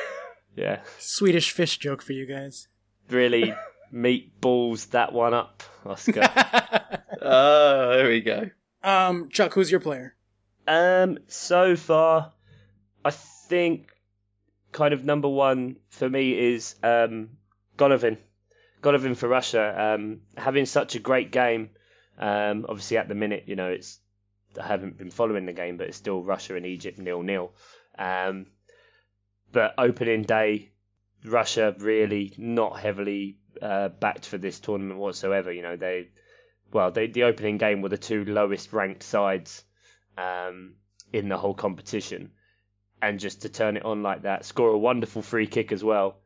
Yeah. 0.54 0.80
Swedish 0.98 1.50
fish 1.50 1.78
joke 1.78 2.02
for 2.02 2.12
you 2.12 2.26
guys. 2.26 2.68
Really 3.08 3.54
meatballs 3.92 4.90
that 4.90 5.12
one 5.12 5.32
up, 5.32 5.62
Oscar. 5.86 6.28
oh, 7.22 7.90
there 7.96 8.08
we 8.08 8.20
go. 8.20 8.50
Um, 8.84 9.28
Chuck, 9.30 9.54
who's 9.54 9.70
your 9.70 9.80
player? 9.80 10.14
Um, 10.66 11.18
so 11.28 11.76
far, 11.76 12.32
I 13.04 13.10
think 13.10 13.88
kind 14.72 14.94
of 14.94 15.04
number 15.04 15.28
one 15.28 15.76
for 15.90 16.08
me 16.08 16.54
is 16.54 16.74
um, 16.82 17.30
Golovin. 17.76 18.18
Golovin 18.82 19.16
for 19.16 19.28
Russia. 19.28 19.94
Um, 19.94 20.20
having 20.36 20.66
such 20.66 20.94
a 20.94 20.98
great 20.98 21.30
game. 21.30 21.70
Um, 22.18 22.66
obviously, 22.68 22.98
at 22.98 23.08
the 23.08 23.14
minute, 23.14 23.44
you 23.46 23.56
know, 23.56 23.68
it's 23.70 23.98
I 24.60 24.66
haven't 24.66 24.98
been 24.98 25.10
following 25.10 25.46
the 25.46 25.52
game, 25.52 25.76
but 25.76 25.88
it's 25.88 25.96
still 25.96 26.22
Russia 26.22 26.56
and 26.56 26.66
Egypt 26.66 26.98
nil 26.98 27.22
nil. 27.22 27.52
Um, 27.98 28.46
but 29.50 29.74
opening 29.78 30.22
day, 30.22 30.72
Russia 31.24 31.74
really 31.78 32.34
not 32.36 32.80
heavily 32.80 33.38
uh, 33.60 33.88
backed 33.88 34.26
for 34.26 34.38
this 34.38 34.60
tournament 34.60 34.98
whatsoever. 34.98 35.52
You 35.52 35.62
know, 35.62 35.76
they 35.76 36.08
well, 36.72 36.90
they, 36.90 37.06
the 37.06 37.24
opening 37.24 37.58
game 37.58 37.82
were 37.82 37.88
the 37.88 37.98
two 37.98 38.24
lowest 38.24 38.72
ranked 38.72 39.02
sides 39.02 39.64
um, 40.16 40.74
in 41.12 41.28
the 41.28 41.36
whole 41.36 41.54
competition, 41.54 42.32
and 43.00 43.20
just 43.20 43.42
to 43.42 43.48
turn 43.48 43.76
it 43.76 43.84
on 43.84 44.02
like 44.02 44.22
that, 44.22 44.44
score 44.44 44.70
a 44.70 44.78
wonderful 44.78 45.22
free 45.22 45.46
kick 45.46 45.72
as 45.72 45.82
well. 45.82 46.16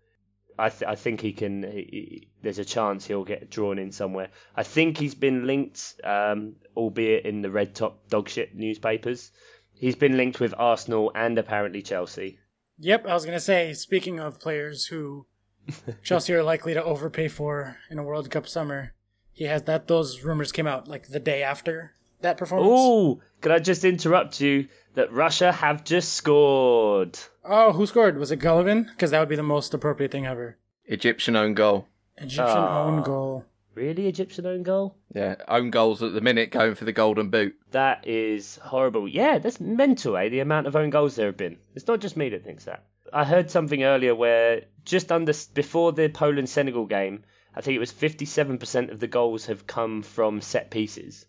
I, 0.58 0.70
th- 0.70 0.88
I 0.88 0.94
think 0.94 1.20
he 1.20 1.32
can. 1.32 1.62
He, 1.62 1.68
he, 1.70 2.28
there's 2.42 2.58
a 2.58 2.64
chance 2.64 3.06
he'll 3.06 3.24
get 3.24 3.50
drawn 3.50 3.78
in 3.78 3.92
somewhere. 3.92 4.30
I 4.54 4.62
think 4.62 4.96
he's 4.96 5.14
been 5.14 5.46
linked, 5.46 5.94
um, 6.02 6.56
albeit 6.76 7.26
in 7.26 7.42
the 7.42 7.50
red 7.50 7.74
top 7.74 8.08
dogshit 8.08 8.54
newspapers. 8.54 9.32
He's 9.74 9.96
been 9.96 10.16
linked 10.16 10.40
with 10.40 10.54
Arsenal 10.56 11.12
and 11.14 11.36
apparently 11.36 11.82
Chelsea. 11.82 12.38
Yep, 12.78 13.06
I 13.06 13.14
was 13.14 13.24
gonna 13.24 13.40
say. 13.40 13.74
Speaking 13.74 14.18
of 14.18 14.40
players 14.40 14.86
who 14.86 15.26
Chelsea 16.02 16.32
are 16.34 16.42
likely 16.42 16.74
to 16.74 16.82
overpay 16.82 17.28
for 17.28 17.76
in 17.90 17.98
a 17.98 18.02
World 18.02 18.30
Cup 18.30 18.48
summer, 18.48 18.94
he 19.36 19.44
has 19.44 19.62
that. 19.64 19.86
Those 19.86 20.22
rumors 20.24 20.50
came 20.50 20.66
out 20.66 20.88
like 20.88 21.08
the 21.08 21.20
day 21.20 21.42
after 21.42 21.92
that 22.22 22.36
performance. 22.38 22.70
Oh, 22.72 23.20
can 23.42 23.52
I 23.52 23.58
just 23.60 23.84
interrupt 23.84 24.40
you? 24.40 24.66
That 24.94 25.12
Russia 25.12 25.52
have 25.52 25.84
just 25.84 26.14
scored. 26.14 27.18
Oh, 27.44 27.72
who 27.72 27.86
scored? 27.86 28.16
Was 28.18 28.30
it 28.32 28.40
Golovin? 28.40 28.86
Because 28.88 29.10
that 29.10 29.20
would 29.20 29.28
be 29.28 29.36
the 29.36 29.42
most 29.42 29.74
appropriate 29.74 30.10
thing 30.10 30.26
ever. 30.26 30.56
Egyptian 30.86 31.36
own 31.36 31.52
goal. 31.54 31.86
Egyptian 32.16 32.44
Ah. 32.46 32.84
own 32.84 33.02
goal. 33.02 33.44
Really, 33.74 34.06
Egyptian 34.08 34.46
own 34.46 34.62
goal? 34.62 34.96
Yeah, 35.14 35.34
own 35.48 35.68
goals 35.70 36.02
at 36.02 36.14
the 36.14 36.22
minute 36.22 36.50
going 36.50 36.74
for 36.74 36.86
the 36.86 36.92
golden 36.92 37.28
boot. 37.28 37.54
That 37.72 38.06
is 38.08 38.56
horrible. 38.62 39.06
Yeah, 39.06 39.38
that's 39.38 39.60
mental, 39.60 40.16
eh? 40.16 40.30
The 40.30 40.40
amount 40.40 40.66
of 40.66 40.74
own 40.76 40.88
goals 40.88 41.16
there 41.16 41.26
have 41.26 41.36
been. 41.36 41.58
It's 41.74 41.86
not 41.86 42.00
just 42.00 42.16
me 42.16 42.30
that 42.30 42.42
thinks 42.42 42.64
that. 42.64 42.84
I 43.12 43.24
heard 43.26 43.50
something 43.50 43.84
earlier 43.84 44.14
where 44.14 44.62
just 44.86 45.12
under 45.12 45.34
before 45.52 45.92
the 45.92 46.08
Poland 46.08 46.48
Senegal 46.48 46.86
game, 46.86 47.24
I 47.56 47.62
think 47.62 47.74
it 47.74 47.80
was 47.80 47.92
57% 47.92 48.92
of 48.92 49.00
the 49.00 49.06
goals 49.06 49.46
have 49.46 49.66
come 49.66 50.02
from 50.02 50.40
set 50.40 50.70
pieces. 50.70 51.24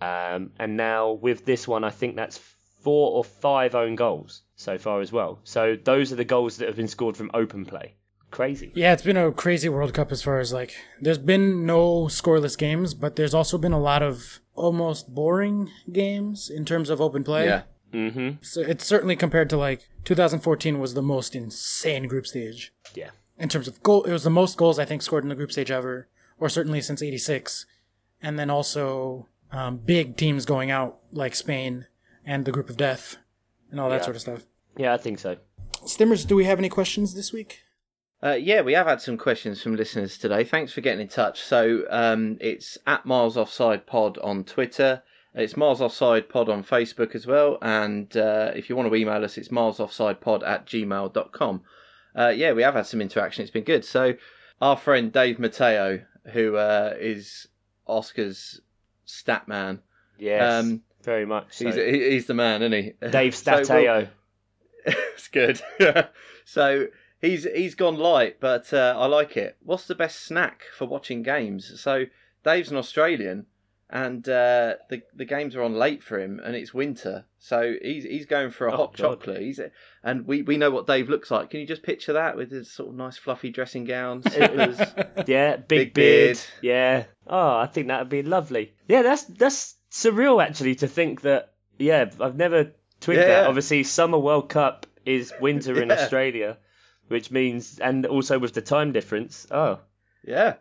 Um, 0.00 0.50
and 0.58 0.76
now 0.76 1.12
with 1.12 1.44
this 1.44 1.66
one, 1.66 1.82
I 1.82 1.90
think 1.90 2.14
that's 2.14 2.38
four 2.82 3.16
or 3.16 3.24
five 3.24 3.74
own 3.74 3.96
goals 3.96 4.42
so 4.56 4.78
far 4.78 5.00
as 5.00 5.10
well. 5.10 5.40
So 5.44 5.76
those 5.82 6.12
are 6.12 6.16
the 6.16 6.24
goals 6.24 6.58
that 6.58 6.68
have 6.68 6.76
been 6.76 6.88
scored 6.88 7.16
from 7.16 7.30
open 7.34 7.64
play. 7.64 7.94
Crazy. 8.30 8.72
Yeah, 8.74 8.92
it's 8.92 9.02
been 9.02 9.16
a 9.16 9.30
crazy 9.32 9.68
World 9.68 9.94
Cup 9.94 10.10
as 10.10 10.22
far 10.22 10.40
as 10.40 10.52
like 10.52 10.74
there's 11.00 11.18
been 11.18 11.66
no 11.66 12.06
scoreless 12.06 12.58
games, 12.58 12.92
but 12.92 13.16
there's 13.16 13.34
also 13.34 13.58
been 13.58 13.72
a 13.72 13.80
lot 13.80 14.02
of 14.02 14.40
almost 14.54 15.14
boring 15.14 15.70
games 15.92 16.50
in 16.50 16.64
terms 16.64 16.90
of 16.90 17.00
open 17.00 17.22
play. 17.24 17.46
Yeah. 17.46 17.62
Mm-hmm. 17.92 18.42
So 18.42 18.60
it's 18.62 18.84
certainly 18.84 19.14
compared 19.14 19.48
to 19.50 19.56
like 19.56 19.88
2014 20.04 20.80
was 20.80 20.94
the 20.94 21.02
most 21.02 21.36
insane 21.36 22.08
group 22.08 22.26
stage 22.26 22.72
Yeah. 22.94 23.10
In 23.38 23.48
terms 23.48 23.68
of 23.68 23.82
goal. 23.82 24.04
It 24.04 24.12
was 24.12 24.24
the 24.24 24.30
most 24.30 24.56
goals 24.56 24.78
I 24.78 24.84
think 24.84 25.02
scored 25.02 25.24
in 25.24 25.28
the 25.28 25.34
group 25.34 25.52
stage 25.52 25.70
ever, 25.70 26.08
or 26.38 26.48
certainly 26.48 26.80
since 26.80 27.02
'86. 27.02 27.66
And 28.22 28.38
then 28.38 28.48
also 28.50 29.28
um, 29.52 29.76
big 29.78 30.16
teams 30.16 30.44
going 30.46 30.70
out 30.70 30.98
like 31.12 31.34
Spain 31.34 31.86
and 32.24 32.44
the 32.44 32.52
group 32.52 32.70
of 32.70 32.76
death 32.76 33.16
and 33.70 33.78
all 33.78 33.90
that 33.90 33.96
Yeah. 33.96 34.02
sort 34.02 34.16
of 34.16 34.22
stuff. 34.22 34.42
Yeah, 34.76 34.94
I 34.94 34.96
think 34.96 35.18
so. 35.18 35.36
Stimmers, 35.84 36.26
do 36.26 36.34
we 36.34 36.44
have 36.44 36.58
any 36.58 36.68
questions 36.70 37.14
this 37.14 37.32
week? 37.32 37.60
Uh, 38.22 38.30
yeah, 38.40 38.62
we 38.62 38.72
have 38.72 38.86
had 38.86 39.02
some 39.02 39.18
questions 39.18 39.62
from 39.62 39.76
listeners 39.76 40.16
today. 40.16 40.42
Thanks 40.44 40.72
for 40.72 40.80
getting 40.80 41.02
in 41.02 41.08
touch. 41.08 41.42
So 41.42 41.84
um, 41.90 42.38
it's 42.40 42.78
at 42.86 43.04
Miles 43.04 43.36
Offside 43.36 43.86
Pod 43.86 44.16
on 44.18 44.44
Twitter. 44.44 45.02
It's 45.34 45.56
Miles 45.58 45.82
Offside 45.82 46.30
Pod 46.30 46.48
on 46.48 46.64
Facebook 46.64 47.14
as 47.14 47.26
well. 47.26 47.58
And 47.60 48.16
uh, 48.16 48.52
if 48.54 48.70
you 48.70 48.76
want 48.76 48.88
to 48.88 48.94
email 48.94 49.22
us, 49.22 49.36
it's 49.36 49.48
milesoffsidepod 49.48 50.46
at 50.46 50.64
gmail.com. 50.66 51.62
Uh, 52.16 52.28
yeah, 52.28 52.52
we 52.52 52.62
have 52.62 52.74
had 52.74 52.86
some 52.86 53.00
interaction. 53.00 53.42
It's 53.42 53.50
been 53.50 53.64
good. 53.64 53.84
So 53.84 54.14
our 54.60 54.76
friend 54.76 55.12
Dave 55.12 55.38
Mateo, 55.38 56.00
who 56.32 56.56
uh, 56.56 56.94
is 56.98 57.48
Oscar's 57.86 58.60
stat 59.04 59.48
man, 59.48 59.80
Yes. 60.18 60.64
Um, 60.64 60.82
very 61.02 61.26
much 61.26 61.54
so. 61.54 61.66
he's, 61.66 61.74
he's 61.74 62.26
the 62.26 62.34
man, 62.34 62.62
isn't 62.62 62.72
he? 63.00 63.08
Dave 63.10 63.34
So 63.34 63.52
we'll- 63.68 64.08
it's 64.86 65.28
good. 65.28 65.60
so 66.44 66.86
he's 67.20 67.44
he's 67.44 67.74
gone 67.74 67.96
light, 67.96 68.38
but 68.40 68.72
uh, 68.72 68.94
I 68.96 69.06
like 69.06 69.36
it. 69.36 69.56
What's 69.62 69.86
the 69.86 69.94
best 69.94 70.20
snack 70.20 70.62
for 70.76 70.86
watching 70.86 71.22
games? 71.22 71.80
So 71.80 72.04
Dave's 72.44 72.70
an 72.70 72.76
Australian, 72.76 73.46
and 73.90 74.26
uh, 74.28 74.74
the 74.88 75.02
the 75.14 75.24
games 75.24 75.54
are 75.56 75.62
on 75.62 75.74
late 75.74 76.02
for 76.02 76.18
him, 76.18 76.40
and 76.42 76.56
it's 76.56 76.72
winter, 76.74 77.24
so 77.38 77.74
he's 77.82 78.04
he's 78.04 78.26
going 78.26 78.50
for 78.50 78.66
a 78.66 78.72
Oh, 78.72 78.76
hot 78.76 78.96
God. 78.96 79.20
chocolate. 79.20 79.42
He's 79.42 79.60
and 80.02 80.26
we, 80.26 80.42
we 80.42 80.56
know 80.56 80.70
what 80.70 80.86
Dave 80.86 81.08
looks 81.08 81.30
like. 81.30 81.50
Can 81.50 81.60
you 81.60 81.66
just 81.66 81.82
picture 81.82 82.14
that 82.14 82.36
with 82.36 82.50
his 82.50 82.70
sort 82.72 82.88
of 82.90 82.94
nice 82.96 83.16
fluffy 83.18 83.50
dressing 83.50 83.84
was 84.56 84.78
Yeah, 85.26 85.56
big, 85.56 85.66
Big 85.66 85.94
beard. 85.94 86.26
beard. 86.36 86.40
Yeah. 86.62 87.04
Oh, 87.26 87.56
I 87.58 87.66
think 87.66 87.88
that 87.88 88.00
would 88.00 88.08
be 88.08 88.22
lovely. 88.22 88.74
Yeah, 88.88 89.02
that's 89.02 89.24
that's 89.24 89.74
surreal 89.92 90.42
actually 90.44 90.76
to 90.76 90.88
think 90.88 91.22
that. 91.22 91.52
Yeah, 91.78 92.10
I've 92.20 92.36
never 92.36 92.72
twigged 93.00 93.20
Yeah. 93.20 93.26
that. 93.42 93.46
Obviously, 93.48 93.82
Summer 93.82 94.18
World 94.18 94.48
Cup 94.48 94.86
is 95.04 95.32
winter 95.40 95.82
in 95.82 95.90
Australia, 95.98 96.56
which 97.08 97.30
means, 97.32 97.78
and 97.80 98.06
also 98.06 98.38
with 98.38 98.52
the 98.54 98.62
time 98.62 98.92
difference. 98.92 99.46
Oh, 99.50 99.80
yeah. 100.26 100.54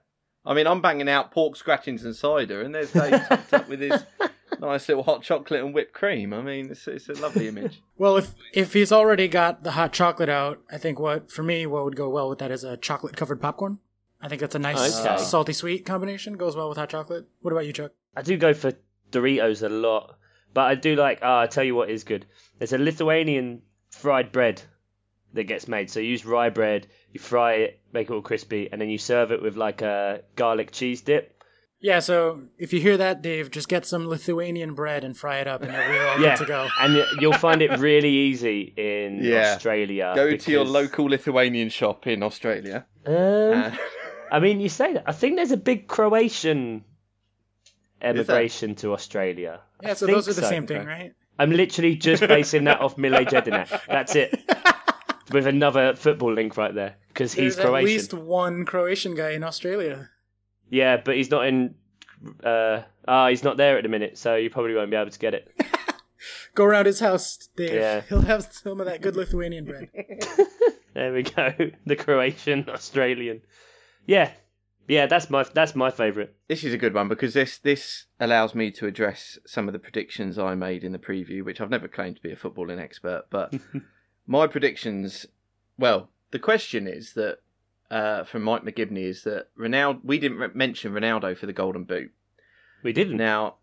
I 0.46 0.54
mean, 0.54 0.68
I'm 0.68 0.82
banging 0.82 1.10
out 1.10 1.32
pork 1.32 1.56
scratchings 1.56 2.04
and 2.04 2.16
cider, 2.16 2.62
and 2.62 2.76
there's 2.76 2.92
Dave 2.92 3.22
topped 3.28 3.54
up 3.54 3.70
with 3.70 3.80
his 3.80 4.04
nice 4.60 4.88
little 4.88 5.04
hot 5.04 5.24
chocolate 5.24 5.64
and 5.64 5.74
whipped 5.74 5.94
cream. 5.94 6.34
I 6.34 6.42
mean, 6.42 6.72
it's 6.72 6.88
it's 6.88 7.10
a 7.10 7.14
lovely 7.14 7.48
image. 7.48 7.82
Well, 7.98 8.18
if 8.18 8.34
if 8.54 8.74
he's 8.74 8.92
already 8.92 9.28
got 9.28 9.64
the 9.64 9.72
hot 9.72 9.94
chocolate 9.94 10.30
out, 10.30 10.62
I 10.72 10.78
think 10.78 11.00
what 11.00 11.32
for 11.32 11.44
me 11.44 11.66
what 11.66 11.86
would 11.86 11.96
go 11.96 12.10
well 12.10 12.30
with 12.30 12.40
that 12.40 12.52
is 12.52 12.64
a 12.64 12.76
chocolate 12.78 13.16
covered 13.16 13.42
popcorn. 13.42 13.80
I 14.22 14.28
think 14.28 14.42
that's 14.42 14.56
a 14.56 14.60
nice 14.60 15.00
Okay. 15.00 15.10
Uh, 15.10 15.18
salty 15.18 15.54
sweet 15.54 15.86
combination. 15.86 16.38
Goes 16.38 16.56
well 16.56 16.70
with 16.70 16.78
hot 16.78 16.90
chocolate. 16.90 17.26
What 17.42 17.52
about 17.52 17.66
you, 17.66 17.74
Chuck? 17.74 17.92
I 18.16 18.22
do 18.22 18.38
go 18.38 18.54
for 18.54 18.74
Doritos 19.12 19.64
a 19.64 19.70
lot, 19.70 20.18
but 20.54 20.62
I 20.62 20.76
do 20.76 20.96
like. 20.96 21.20
Oh, 21.22 21.40
I 21.40 21.48
tell 21.48 21.64
you 21.64 21.76
what 21.76 21.90
is 21.90 22.04
good. 22.04 22.26
There's 22.58 22.74
a 22.74 22.78
Lithuanian 22.78 23.62
fried 23.92 24.32
bread 24.32 24.62
that 25.34 25.44
gets 25.46 25.68
made. 25.68 25.90
So 25.90 26.00
you 26.00 26.10
use 26.10 26.26
rye 26.26 26.50
bread, 26.50 26.88
you 27.12 27.20
fry 27.20 27.54
it, 27.56 27.80
make 27.92 28.10
it 28.10 28.14
all 28.14 28.22
crispy, 28.22 28.70
and 28.72 28.80
then 28.80 28.90
you 28.90 28.98
serve 28.98 29.32
it 29.32 29.42
with 29.42 29.56
like 29.58 29.82
a 29.82 30.22
garlic 30.36 30.72
cheese 30.72 31.02
dip. 31.02 31.30
Yeah, 31.82 32.00
so 32.00 32.44
if 32.58 32.72
you 32.72 32.80
hear 32.80 32.96
that, 32.96 33.22
Dave, 33.22 33.52
just 33.52 33.68
get 33.68 33.86
some 33.86 34.08
Lithuanian 34.08 34.74
bread 34.74 35.04
and 35.04 35.18
fry 35.18 35.40
it 35.40 35.48
up, 35.48 35.64
and 35.64 35.74
we're 35.74 36.08
all 36.08 36.20
Yeah, 36.22 36.38
good 36.38 36.46
to 36.46 36.48
go. 36.48 36.68
and 36.80 37.04
you'll 37.20 37.34
find 37.34 37.62
it 37.62 37.78
really 37.78 38.10
easy 38.10 38.74
in 38.78 39.20
Yeah. 39.22 39.56
Australia. 39.56 40.14
Go 40.16 40.38
to 40.38 40.52
your 40.52 40.64
local 40.64 41.06
Lithuanian 41.08 41.68
shop 41.70 42.08
in 42.08 42.24
Australia. 42.24 42.86
Um, 43.06 43.14
Uh, 43.16 43.72
I 44.32 44.40
mean, 44.40 44.62
you 44.62 44.70
say 44.70 44.94
that. 44.94 45.04
I 45.08 45.12
think 45.12 45.36
there's 45.36 45.52
a 45.52 45.58
big 45.58 45.88
Croatian 45.88 46.86
emigration 48.02 48.76
to 48.76 48.94
Australia. 48.94 49.60
I 49.84 49.88
Yeah, 49.90 49.94
so 49.96 50.08
those 50.08 50.28
are 50.30 50.34
the 50.34 50.42
so. 50.42 50.50
same 50.50 50.68
thing, 50.68 50.86
right? 50.86 51.14
I'm 51.40 51.52
literally 51.52 51.96
just 51.96 52.26
basing 52.28 52.66
that 52.66 52.80
off 52.80 52.98
Mile 52.98 53.26
Jedinak. 53.26 53.70
That's 53.88 54.16
it. 54.16 54.40
With 55.34 55.48
another 55.48 55.96
football 55.96 56.34
link 56.34 56.56
right 56.58 56.74
there 56.74 56.96
because 57.10 57.34
he's 57.34 57.56
There's 57.56 57.66
Croatian. 57.68 57.88
at 57.90 57.94
least 57.94 58.14
one 58.14 58.66
Croatian 58.66 59.16
guy 59.16 59.32
in 59.32 59.44
Australia. 59.44 60.10
Yeah, 60.70 60.98
but 60.98 61.16
he's 61.16 61.30
not 61.30 61.48
in. 61.48 61.76
Uh, 62.44 62.84
ah, 63.08 63.30
he's 63.30 63.44
not 63.44 63.58
there 63.58 63.78
at 63.78 63.84
the 63.84 63.90
minute, 63.90 64.18
so 64.18 64.36
you 64.36 64.50
probably 64.50 64.76
won't 64.76 64.90
be 64.90 64.96
able 64.96 65.12
to 65.12 65.20
get 65.20 65.34
it. 65.34 65.52
Go 66.56 66.66
around 66.66 66.86
his 66.86 67.00
house, 67.00 67.50
Dave. 67.56 67.74
Yeah. 67.74 68.02
He'll 68.10 68.22
have 68.22 68.48
some 68.52 68.80
of 68.80 68.86
that 68.86 69.02
good 69.02 69.16
Lithuanian 69.16 69.66
bread. 69.66 69.90
There 70.94 71.12
we 71.12 71.24
go. 71.24 71.52
The 71.88 71.96
Croatian 71.96 72.70
Australian. 72.70 73.42
Yeah, 74.06 74.30
yeah. 74.88 75.08
That's 75.08 75.28
my 75.28 75.42
that's 75.42 75.74
my 75.74 75.90
favourite. 75.90 76.30
this 76.48 76.64
is 76.64 76.72
a 76.72 76.78
good 76.78 76.94
one 76.94 77.08
because 77.08 77.34
this 77.34 77.58
this 77.58 78.06
allows 78.20 78.54
me 78.54 78.70
to 78.74 78.86
address 78.86 79.40
some 79.44 79.68
of 79.68 79.74
the 79.74 79.80
predictions 79.80 80.38
I 80.38 80.54
made 80.54 80.84
in 80.84 80.92
the 80.92 81.00
preview, 81.00 81.44
which 81.44 81.60
I've 81.60 81.72
never 81.72 81.88
claimed 81.88 82.18
to 82.18 82.22
be 82.22 82.32
a 82.32 82.36
footballing 82.36 82.80
expert, 82.80 83.24
but 83.32 83.56
my 84.28 84.48
predictions. 84.48 85.26
Well, 85.78 86.10
the 86.32 86.40
question 86.40 86.88
is 86.88 87.14
that 87.14 87.40
uh, 87.92 88.24
from 88.24 88.44
Mike 88.44 88.64
McGivney 88.64 89.04
is 89.04 89.24
that 89.24 89.48
Ronaldo. 89.58 90.00
We 90.04 90.18
didn't 90.20 90.38
re- 90.38 90.48
mention 90.54 90.94
Ronaldo 90.94 91.38
for 91.38 91.46
the 91.46 91.54
Golden 91.54 91.84
Boot. 91.84 92.12
We 92.84 92.94
didn't. 92.94 93.18
Now 93.18 93.56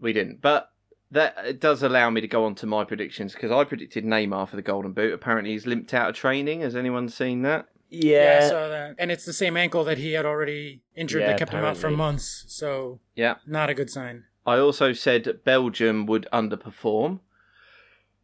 we 0.00 0.12
didn't, 0.12 0.40
but 0.42 0.70
that 1.10 1.36
it 1.44 1.60
does 1.60 1.82
allow 1.82 2.10
me 2.10 2.20
to 2.20 2.28
go 2.28 2.44
on 2.44 2.54
to 2.56 2.66
my 2.66 2.84
predictions 2.84 3.32
because 3.32 3.50
I 3.52 3.64
predicted 3.64 4.04
Neymar 4.04 4.48
for 4.48 4.56
the 4.56 4.62
Golden 4.62 4.92
Boot. 4.92 5.12
Apparently, 5.14 5.52
he's 5.52 5.66
limped 5.66 5.94
out 5.94 6.10
of 6.10 6.16
training. 6.16 6.60
Has 6.62 6.74
anyone 6.76 7.08
seen 7.08 7.42
that? 7.42 7.66
Yeah, 7.88 8.38
Yeah. 8.40 8.44
I 8.44 8.48
saw 8.48 8.68
that. 8.68 8.96
And 8.98 9.12
it's 9.12 9.24
the 9.24 9.32
same 9.32 9.56
ankle 9.56 9.84
that 9.84 9.98
he 9.98 10.12
had 10.14 10.26
already 10.26 10.82
injured 10.96 11.22
Yeah, 11.22 11.28
that 11.28 11.38
kept 11.38 11.52
him 11.52 11.64
out 11.64 11.76
for 11.76 11.90
months. 11.90 12.44
So, 12.48 12.98
Yeah. 13.14 13.36
not 13.46 13.70
a 13.70 13.74
good 13.74 13.88
sign. 13.90 14.24
I 14.44 14.58
also 14.58 14.92
said 14.92 15.40
Belgium 15.44 16.06
would 16.06 16.26
underperform. 16.32 17.20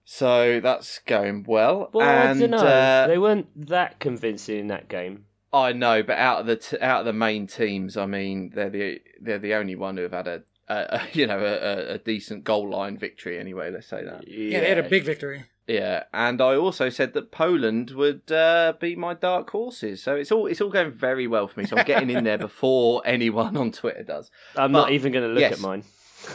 So 0.04 0.60
that's 0.60 0.98
going 1.06 1.44
well. 1.46 1.90
well, 1.92 2.06
and 2.08 2.38
I 2.38 2.40
don't 2.40 2.50
know. 2.50 2.56
uh, 2.58 3.06
they 3.06 3.18
weren't 3.18 3.68
that 3.68 3.98
convincing 4.00 4.58
in 4.58 4.66
that 4.68 4.88
game. 4.88 5.26
I 5.52 5.72
know, 5.72 6.02
but 6.02 6.18
out 6.18 6.40
of 6.40 6.46
the 6.46 6.56
t- 6.56 6.80
out 6.80 7.00
of 7.00 7.06
the 7.06 7.12
main 7.12 7.46
teams, 7.46 7.96
I 7.96 8.06
mean, 8.06 8.52
they're 8.54 8.70
the 8.70 9.00
they're 9.20 9.38
the 9.38 9.54
only 9.54 9.76
one 9.76 9.96
who 9.96 10.02
have 10.04 10.12
had 10.12 10.26
a, 10.26 10.42
a, 10.68 10.74
a 10.74 11.02
you 11.12 11.26
know 11.26 11.38
a, 11.38 11.52
a- 11.54 11.94
a 11.94 11.98
decent 11.98 12.44
goal 12.44 12.70
line 12.70 12.96
victory. 12.98 13.38
Anyway, 13.38 13.70
let's 13.70 13.86
say 13.86 14.02
that. 14.04 14.26
Yeah, 14.26 14.60
they 14.60 14.68
had 14.68 14.78
a 14.78 14.88
big 14.88 15.04
victory. 15.04 15.44
Yeah, 15.68 16.04
and 16.12 16.40
I 16.40 16.56
also 16.56 16.88
said 16.88 17.12
that 17.14 17.30
Poland 17.30 17.90
would 17.92 18.32
uh, 18.32 18.72
be 18.80 18.96
my 18.96 19.14
dark 19.14 19.50
horses. 19.50 20.02
So 20.02 20.16
it's 20.16 20.32
all 20.32 20.46
it's 20.46 20.60
all 20.60 20.70
going 20.70 20.90
very 20.90 21.28
well 21.28 21.46
for 21.46 21.60
me. 21.60 21.66
So 21.66 21.76
I'm 21.76 21.84
getting 21.84 22.10
in 22.10 22.24
there 22.24 22.38
before 22.50 23.00
anyone 23.04 23.56
on 23.56 23.70
Twitter 23.70 24.02
does. 24.02 24.30
I'm 24.56 24.72
But, 24.72 24.80
not 24.80 24.90
even 24.92 25.12
going 25.12 25.24
to 25.28 25.32
look 25.32 25.40
yes. 25.40 25.52
at 25.52 25.60
mine. 25.60 25.84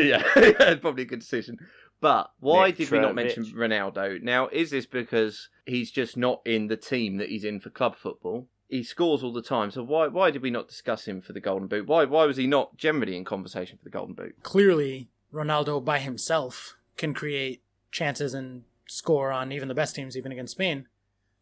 yeah, 0.00 0.22
it's 0.36 0.80
probably 0.80 1.02
a 1.02 1.06
good 1.06 1.20
decision. 1.20 1.58
But 2.00 2.30
why 2.40 2.70
did 2.70 2.90
we 2.90 2.98
not 2.98 3.14
mention 3.14 3.44
Ronaldo? 3.44 4.22
Now, 4.22 4.48
is 4.48 4.70
this 4.70 4.86
because 4.86 5.48
he's 5.66 5.90
just 5.90 6.16
not 6.16 6.40
in 6.46 6.68
the 6.68 6.76
team 6.76 7.18
that 7.18 7.28
he's 7.28 7.44
in 7.44 7.60
for 7.60 7.70
club 7.70 7.96
football? 7.96 8.48
He 8.68 8.82
scores 8.82 9.22
all 9.22 9.32
the 9.32 9.42
time, 9.42 9.70
so 9.70 9.82
why 9.82 10.06
why 10.06 10.30
did 10.30 10.42
we 10.42 10.50
not 10.50 10.68
discuss 10.68 11.06
him 11.06 11.20
for 11.20 11.32
the 11.32 11.40
Golden 11.40 11.66
Boot? 11.68 11.86
Why 11.86 12.04
why 12.04 12.24
was 12.24 12.36
he 12.36 12.46
not 12.46 12.76
generally 12.76 13.16
in 13.16 13.24
conversation 13.24 13.76
for 13.78 13.84
the 13.84 13.90
Golden 13.90 14.14
Boot? 14.14 14.42
Clearly, 14.42 15.08
Ronaldo 15.32 15.84
by 15.84 15.98
himself 15.98 16.76
can 16.96 17.12
create 17.12 17.62
chances 17.90 18.32
and 18.32 18.62
score 18.86 19.32
on 19.32 19.52
even 19.52 19.68
the 19.68 19.74
best 19.74 19.96
teams, 19.96 20.16
even 20.16 20.32
against 20.32 20.52
Spain. 20.52 20.86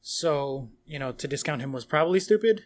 So, 0.00 0.70
you 0.86 0.98
know, 0.98 1.12
to 1.12 1.28
discount 1.28 1.60
him 1.60 1.72
was 1.72 1.84
probably 1.84 2.20
stupid. 2.20 2.64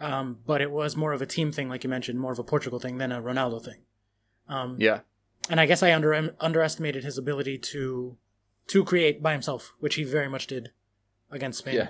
Um, 0.00 0.40
but 0.46 0.60
it 0.60 0.72
was 0.72 0.96
more 0.96 1.12
of 1.12 1.22
a 1.22 1.26
team 1.26 1.52
thing, 1.52 1.68
like 1.68 1.84
you 1.84 1.90
mentioned, 1.90 2.18
more 2.18 2.32
of 2.32 2.38
a 2.38 2.44
Portugal 2.44 2.80
thing 2.80 2.98
than 2.98 3.12
a 3.12 3.22
Ronaldo 3.22 3.64
thing. 3.64 3.82
Um, 4.48 4.76
Yeah, 4.78 5.00
and 5.48 5.60
I 5.60 5.66
guess 5.66 5.82
I 5.82 5.94
under 5.94 6.34
underestimated 6.40 7.04
his 7.04 7.18
ability 7.18 7.58
to 7.58 8.16
to 8.68 8.84
create 8.84 9.22
by 9.22 9.32
himself, 9.32 9.74
which 9.80 9.96
he 9.96 10.04
very 10.04 10.28
much 10.28 10.46
did 10.46 10.70
against 11.30 11.58
Spain. 11.58 11.74
yeah. 11.76 11.88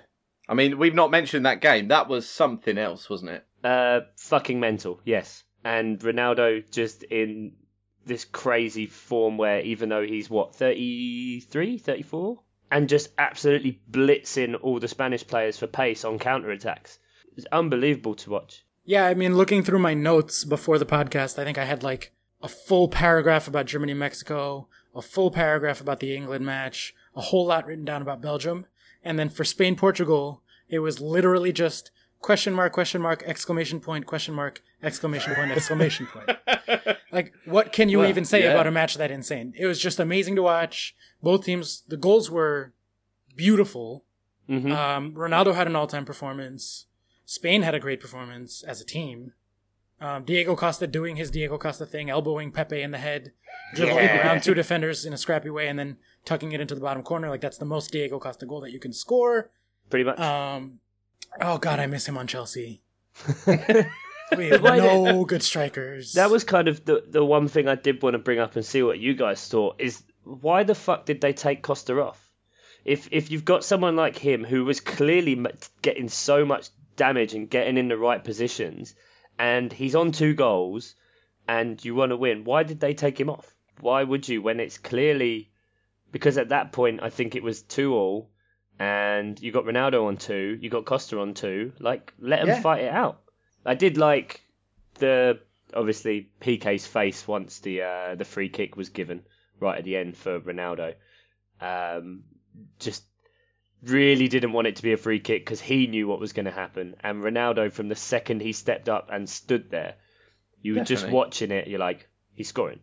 I 0.49 0.55
mean, 0.55 0.79
we've 0.79 0.95
not 0.95 1.11
mentioned 1.11 1.47
that 1.47 1.61
game. 1.61 1.89
That 1.89 2.09
was 2.09 2.29
something 2.29 2.77
else, 2.77 3.09
wasn't 3.09 3.31
it? 3.31 3.47
Uh, 3.63 4.01
fucking 4.17 4.59
mental, 4.59 5.01
yes. 5.05 5.45
And 5.65 5.99
Ronaldo 6.01 6.69
just 6.71 7.05
in 7.05 7.53
this 8.05 8.25
crazy 8.25 8.87
form 8.87 9.39
where 9.39 9.61
even 9.61 9.89
though 9.89 10.05
he's 10.05 10.29
what 10.29 10.57
33, 10.57 11.79
34, 11.79 12.41
and 12.73 12.89
just 12.89 13.11
absolutely 13.19 13.81
blitzing 13.91 14.59
all 14.61 14.81
the 14.81 14.89
Spanish 14.89 15.27
players 15.27 15.59
for 15.59 15.67
pace 15.67 16.05
on 16.05 16.19
counter 16.19 16.51
attacks. 16.51 16.99
It's 17.37 17.47
unbelievable 17.53 18.15
to 18.17 18.31
watch. 18.31 18.65
Yeah, 18.85 19.07
I 19.07 19.15
mean, 19.15 19.37
looking 19.37 19.63
through 19.63 19.79
my 19.79 19.95
notes 19.95 20.45
before 20.45 20.79
the 20.79 20.87
podcast, 20.87 21.39
I 21.39 21.45
think 21.45 21.59
I 21.59 21.65
had 21.65 21.83
like 21.83 22.13
a 22.43 22.49
full 22.49 22.89
paragraph 22.89 23.47
about 23.49 23.67
Germany 23.67 23.95
Mexico, 23.95 24.69
a 24.95 25.03
full 25.03 25.31
paragraph 25.31 25.81
about 25.81 26.01
the 26.01 26.15
England 26.15 26.45
match, 26.45 26.95
a 27.15 27.21
whole 27.21 27.47
lot 27.47 27.67
written 27.67 27.85
down 27.85 28.03
about 28.03 28.21
Belgium, 28.21 28.67
and 29.05 29.19
then 29.19 29.29
for 29.29 29.45
Spain 29.45 29.77
Portugal, 29.77 30.43
it 30.69 30.81
was 30.81 31.01
literally 31.01 31.53
just 31.53 31.91
question 32.21 32.53
mark 32.55 32.73
question 32.73 33.01
mark 33.03 33.23
exclamation 33.27 33.81
point 33.81 34.07
question 34.07 34.33
mark 34.35 34.63
exclamation 34.83 35.35
point 35.35 35.51
exclamation 35.53 36.07
point. 36.07 36.31
Like, 37.13 37.35
what 37.45 37.73
can 37.73 37.91
you 37.91 37.99
Well, 37.99 38.09
even 38.09 38.25
say 38.25 38.43
yeah. 38.45 38.53
about 38.53 38.67
a 38.67 38.71
match 38.71 38.95
that 38.97 39.11
insane? 39.11 39.53
It 39.59 39.67
was 39.67 39.79
just 39.79 40.01
amazing 40.01 40.35
to 40.37 40.43
watch. 40.43 40.97
Both 41.23 41.45
teams, 41.45 41.83
the 41.87 41.99
goals 41.99 42.31
were 42.31 42.73
beautiful. 43.37 44.05
hmm 44.49 44.73
Um, 44.73 45.13
Ronaldo 45.15 45.55
had 45.55 45.67
an 45.67 45.77
all-time 45.77 46.07
performance. 46.07 46.87
Spain 47.27 47.61
had 47.63 47.75
a 47.75 47.81
great 47.81 48.01
performance 48.01 48.63
as 48.63 48.81
a 48.81 48.85
team. 48.87 49.33
Um, 50.03 50.25
Diego 50.25 50.57
Costa 50.57 50.87
doing 50.87 51.17
his 51.17 51.31
Diego 51.31 51.59
Costa 51.59 51.87
thing, 51.87 52.11
elbowing 52.11 52.51
Pepe 52.51 52.83
in 52.83 52.91
the 52.91 52.99
head, 52.99 53.33
dribbling 53.75 54.05
Yeah. 54.05 54.27
around 54.27 54.43
two 54.43 54.55
defenders 54.63 55.05
in 55.05 55.13
a 55.13 55.19
scrappy 55.19 55.49
way, 55.51 55.69
and 55.69 55.79
then 55.79 55.97
tucking 56.25 56.53
it 56.53 56.61
into 56.61 56.75
the 56.75 56.81
bottom 56.81 57.03
corner. 57.03 57.29
Like 57.29 57.41
that's 57.41 57.59
the 57.59 57.65
most 57.65 57.93
Diego 57.93 58.19
Costa 58.19 58.47
goal 58.47 58.61
that 58.63 58.73
you 58.73 58.81
can 58.81 58.93
score. 58.93 59.51
Pretty 59.91 60.05
much. 60.05 60.19
Um, 60.19 60.81
oh 61.41 61.59
God, 61.59 61.79
I 61.79 61.87
miss 61.87 62.07
him 62.09 62.19
on 62.19 62.27
Chelsea. 62.27 62.83
We 64.37 64.49
have 64.49 64.63
no 64.63 65.25
good 65.27 65.43
strikers. 65.43 66.15
That 66.15 66.31
was 66.31 66.43
kind 66.43 66.67
of 66.67 66.83
the 66.87 67.05
the 67.07 67.23
one 67.25 67.49
thing 67.49 67.69
I 67.69 67.75
did 67.75 68.03
want 68.03 68.15
to 68.15 68.19
bring 68.19 68.39
up 68.39 68.57
and 68.57 68.65
see 68.65 68.83
what 68.83 68.99
you 68.99 69.13
guys 69.15 69.47
thought 69.47 69.77
is 69.79 70.03
why 70.25 70.63
the 70.63 70.75
fuck 70.75 71.05
did 71.05 71.21
they 71.21 71.35
take 71.35 71.63
Costa 71.63 72.01
off? 72.01 72.31
If 72.83 73.09
if 73.13 73.31
you've 73.31 73.45
got 73.45 73.63
someone 73.63 73.95
like 73.95 74.17
him 74.17 74.43
who 74.45 74.65
was 74.65 74.81
clearly 74.81 75.45
getting 75.83 76.09
so 76.09 76.47
much 76.47 76.71
damage 76.97 77.35
and 77.35 77.51
getting 77.51 77.77
in 77.77 77.89
the 77.89 77.99
right 77.99 78.25
positions, 78.25 78.95
and 79.39 79.73
he's 79.73 79.95
on 79.95 80.13
two 80.13 80.35
goals, 80.35 80.95
and 81.49 81.83
you 81.85 81.95
want 81.95 82.11
to 82.11 82.17
win, 82.17 82.45
why 82.45 82.63
did 82.63 82.81
they 82.81 82.95
take 82.95 83.19
him 83.19 83.31
off? 83.31 83.55
Why 83.81 84.03
would 84.03 84.29
you 84.29 84.43
when 84.43 84.61
it's 84.61 84.79
clearly 84.79 85.51
because 86.13 86.37
at 86.39 86.51
that 86.51 86.73
point 86.73 87.01
I 87.03 87.09
think 87.11 87.35
it 87.35 87.43
was 87.43 87.63
two 87.63 87.95
all, 87.95 88.31
and 88.79 89.41
you 89.41 89.51
got 89.51 89.65
Ronaldo 89.65 90.07
on 90.07 90.17
two, 90.19 90.59
you 90.61 90.69
got 90.71 90.85
Costa 90.85 91.19
on 91.21 91.35
two, 91.35 91.73
like 91.81 92.13
let 92.19 92.41
them 92.41 92.49
Yeah. 92.49 92.61
fight 92.61 92.83
it 92.85 92.93
out. 92.93 93.23
I 93.65 93.75
did 93.75 93.97
like 93.97 94.41
the 94.95 95.41
obviously 95.75 96.29
Piqué's 96.41 96.87
face 96.87 97.27
once 97.27 97.61
the 97.61 97.83
uh, 97.83 98.15
the 98.15 98.25
free 98.25 98.49
kick 98.51 98.77
was 98.77 98.91
given 98.91 99.23
right 99.59 99.79
at 99.79 99.85
the 99.85 99.97
end 99.97 100.17
for 100.17 100.39
Ronaldo. 100.41 100.95
Um, 101.61 102.25
just 102.79 103.05
really 103.83 104.29
didn't 104.29 104.53
want 104.53 104.67
it 104.69 104.77
to 104.77 104.83
be 104.83 104.93
a 104.93 104.97
free 104.97 105.21
kick 105.21 105.45
because 105.45 105.61
he 105.61 105.87
knew 105.87 106.07
what 106.07 106.21
was 106.21 106.33
going 106.33 106.45
to 106.47 106.53
happen. 106.53 106.95
And 107.01 107.23
Ronaldo, 107.23 107.73
from 107.73 107.89
the 107.89 107.97
second 107.97 108.41
he 108.43 108.53
stepped 108.53 108.89
up 108.89 109.09
and 109.13 109.29
stood 109.29 109.71
there, 109.71 109.95
you 110.61 110.75
were 110.77 110.85
just 110.85 111.09
watching 111.09 111.51
it. 111.51 111.67
You're 111.69 111.81
like, 111.81 112.09
he's 112.35 112.49
scoring. 112.49 112.81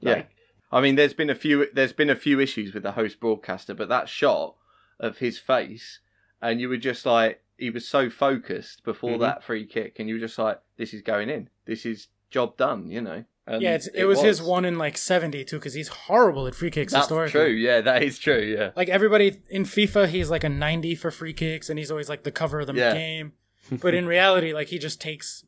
Yeah. 0.00 0.24
I 0.72 0.80
mean, 0.80 0.96
there's 0.96 1.14
been 1.14 1.30
a 1.30 1.34
few 1.34 1.68
there's 1.72 1.92
been 1.92 2.10
a 2.10 2.16
few 2.16 2.40
issues 2.40 2.72
with 2.74 2.82
the 2.82 2.92
host 2.92 3.20
broadcaster, 3.20 3.74
but 3.74 3.88
that 3.90 4.08
shot 4.08 4.56
of 4.98 5.18
his 5.18 5.38
face, 5.38 6.00
and 6.40 6.60
you 6.60 6.68
were 6.68 6.76
just 6.78 7.04
like, 7.06 7.42
he 7.58 7.70
was 7.70 7.86
so 7.86 8.08
focused 8.08 8.82
before 8.82 9.18
Mhm. 9.18 9.20
that 9.20 9.44
free 9.44 9.66
kick, 9.66 9.98
and 9.98 10.08
you 10.08 10.14
were 10.16 10.20
just 10.20 10.38
like, 10.38 10.60
this 10.76 10.94
is 10.94 11.02
going 11.02 11.28
in, 11.28 11.50
this 11.66 11.84
is 11.84 12.08
job 12.30 12.56
done, 12.56 12.88
you 12.90 13.00
know. 13.00 13.24
And 13.46 13.60
yeah, 13.60 13.74
it's, 13.74 13.88
it, 13.88 14.04
was, 14.04 14.20
his 14.22 14.40
one 14.40 14.64
in 14.64 14.78
like 14.78 14.96
seventy 14.96 15.44
too, 15.44 15.58
because 15.58 15.74
he's 15.74 15.88
horrible 15.88 16.46
at 16.46 16.54
free 16.54 16.70
kicks 16.70 16.92
That's 16.92 17.06
historically. 17.06 17.32
true. 17.32 17.50
Yeah, 17.50 17.80
that 17.80 18.02
is 18.02 18.18
true. 18.18 18.38
Yeah. 18.40 18.70
Like 18.76 18.88
everybody 18.88 19.40
in 19.50 19.64
FIFA, 19.64 20.08
he's 20.08 20.30
like 20.30 20.44
a 20.44 20.48
90 20.48 20.94
for 20.94 21.10
free 21.10 21.32
kicks, 21.32 21.68
and 21.68 21.78
he's 21.78 21.90
always 21.90 22.08
like 22.08 22.22
the 22.22 22.30
cover 22.30 22.60
of 22.60 22.68
the 22.68 22.74
Yeah. 22.74 22.94
game. 22.94 23.32
But 23.80 23.94
in 23.94 24.06
reality, 24.06 24.52
like 24.52 24.68
he 24.68 24.78
just 24.78 25.00
takes 25.00 25.44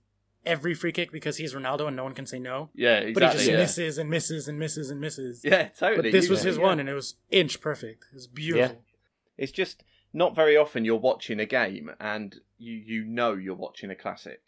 every 0.46 0.74
free 0.74 0.92
kick 0.92 1.10
because 1.12 1.36
he's 1.36 1.54
Ronaldo 1.54 1.86
and 1.88 1.96
no 1.96 2.04
one 2.04 2.14
can 2.14 2.26
say 2.26 2.38
no. 2.38 2.70
Yeah, 2.74 3.10
But 3.12 3.22
he 3.22 3.28
just 3.30 3.48
yeah. 3.48 3.56
misses 3.56 3.98
and 3.98 4.10
misses 4.10 4.46
and 4.48 4.58
misses 4.58 4.90
and 4.90 5.00
misses. 5.00 5.42
yeah, 5.44 5.68
totally. 5.68 6.10
But 6.10 6.12
this 6.12 6.28
was 6.28 6.42
his 6.42 6.56
yeah. 6.56 6.62
one, 6.62 6.80
and 6.80 6.88
it 6.88 6.94
was 6.94 7.14
inch 7.30 7.60
perfect. 7.60 8.06
It 8.12 8.14
was 8.14 8.26
beautiful. 8.26 8.82
It's 9.36 9.52
just 9.52 9.82
not 10.12 10.34
very 10.36 10.56
often 10.56 10.84
you're 10.84 10.96
watching 10.96 11.40
a 11.40 11.46
game 11.46 11.90
and 12.00 12.36
you 12.58 12.72
you 12.74 13.04
know 13.04 13.34
you're 13.34 13.54
watching 13.56 13.90
a 13.90 13.96
classic. 13.96 14.40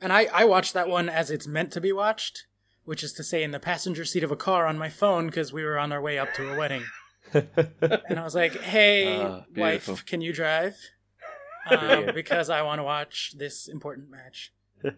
And 0.00 0.12
I, 0.12 0.26
I 0.32 0.44
watched 0.44 0.74
that 0.74 0.88
one 0.88 1.08
as 1.08 1.30
it's 1.30 1.46
meant 1.46 1.70
to 1.72 1.80
be 1.80 1.92
watched, 1.92 2.46
which 2.84 3.02
is 3.02 3.12
to 3.14 3.24
say 3.24 3.42
in 3.42 3.50
the 3.50 3.60
passenger 3.60 4.04
seat 4.04 4.22
of 4.24 4.30
a 4.30 4.36
car 4.36 4.66
on 4.66 4.78
my 4.78 4.88
phone 4.88 5.26
because 5.26 5.52
we 5.52 5.62
were 5.64 5.78
on 5.78 5.92
our 5.92 6.00
way 6.00 6.18
up 6.18 6.34
to 6.34 6.52
a 6.52 6.56
wedding. 6.56 6.84
and 7.32 8.18
I 8.18 8.22
was 8.22 8.34
like, 8.34 8.60
hey, 8.60 9.20
Ah, 9.20 9.44
wife, 9.56 10.04
can 10.06 10.20
you 10.20 10.32
drive? 10.32 10.76
Um, 11.66 12.10
because 12.14 12.50
I 12.50 12.60
want 12.60 12.80
to 12.80 12.82
watch 12.82 13.32
this 13.38 13.68
important 13.68 14.10
match. 14.10 14.52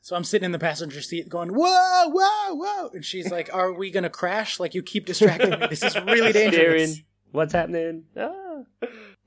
So 0.00 0.16
I'm 0.16 0.24
sitting 0.24 0.46
in 0.46 0.52
the 0.52 0.58
passenger 0.58 1.02
seat 1.02 1.28
going, 1.28 1.50
whoa, 1.50 2.08
whoa, 2.08 2.54
whoa. 2.54 2.88
And 2.94 3.04
she's 3.04 3.30
like, 3.30 3.50
are 3.52 3.74
we 3.74 3.90
going 3.90 4.04
to 4.04 4.08
crash? 4.08 4.58
Like, 4.58 4.72
you 4.72 4.82
keep 4.82 5.04
distracting 5.04 5.50
me. 5.50 5.66
This 5.68 5.82
is 5.82 5.96
really 5.96 6.32
dangerous. 6.32 6.92
Steering. 6.92 7.04
What's 7.32 7.52
happening? 7.52 8.04
Ah. 8.16 8.62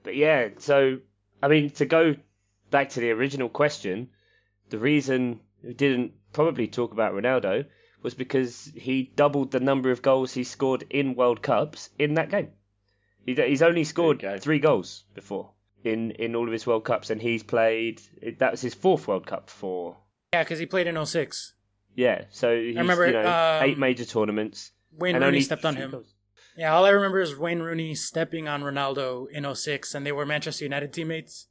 But 0.02 0.16
yeah, 0.16 0.48
so 0.58 0.98
I 1.44 1.50
mean, 1.50 1.70
to 1.72 1.86
go 1.86 2.16
back 2.72 2.90
to 2.92 3.00
the 3.00 3.12
original 3.12 3.48
question, 3.48 4.10
the 4.70 4.80
reason 4.80 5.40
we 5.64 5.74
didn't 5.76 6.14
probably 6.34 6.68
talk 6.68 6.92
about 6.94 7.14
Ronaldo 7.14 7.66
was 8.02 8.14
because 8.14 8.72
he 8.76 9.12
doubled 9.16 9.52
the 9.52 9.60
number 9.60 9.92
of 9.92 10.02
goals 10.02 10.34
he 10.34 10.44
scored 10.44 10.84
in 10.90 11.16
World 11.16 11.42
Cups 11.42 11.90
in 12.00 12.16
that 12.16 12.30
game. 12.30 12.52
He, 13.26 13.36
he's 13.36 13.62
only 13.62 13.84
scored 13.84 14.22
There 14.22 14.40
three 14.40 14.60
goals 14.60 15.04
before 15.14 15.52
in, 15.84 16.12
in 16.12 16.36
all 16.36 16.48
of 16.48 16.52
his 16.52 16.66
World 16.66 16.84
Cups, 16.84 17.10
and 17.10 17.22
he's 17.22 17.44
played. 17.44 18.02
That 18.40 18.52
was 18.52 18.62
his 18.62 18.74
fourth 18.74 19.08
World 19.08 19.26
Cup 19.28 19.50
for. 19.50 19.98
Yeah, 20.34 20.44
because 20.44 20.60
he 20.60 20.66
played 20.66 20.88
in 20.88 21.04
06. 21.04 21.54
Yeah, 21.96 22.24
so 22.32 22.56
he's 22.56 22.78
remember, 22.78 23.08
you 23.08 23.14
know 23.14 23.28
um, 23.28 23.64
eight 23.64 23.78
major 23.78 24.06
tournaments. 24.06 24.72
Wayne 24.94 25.16
and 25.16 25.24
Rooney 25.24 25.38
only 25.38 25.42
stepped 25.42 25.66
on 25.66 25.76
him. 25.76 25.92
goals. 25.92 26.14
Yeah, 26.58 26.74
all 26.74 26.86
I 26.86 26.90
remember 26.90 27.20
is 27.20 27.38
Wayne 27.38 27.60
Rooney 27.60 27.96
stepping 27.96 28.48
on 28.48 28.62
Ronaldo 28.62 29.30
in 29.30 29.54
06, 29.54 29.94
and 29.94 30.06
they 30.06 30.12
were 30.12 30.26
Manchester 30.26 30.66
United 30.66 30.94
teammates. 30.94 31.48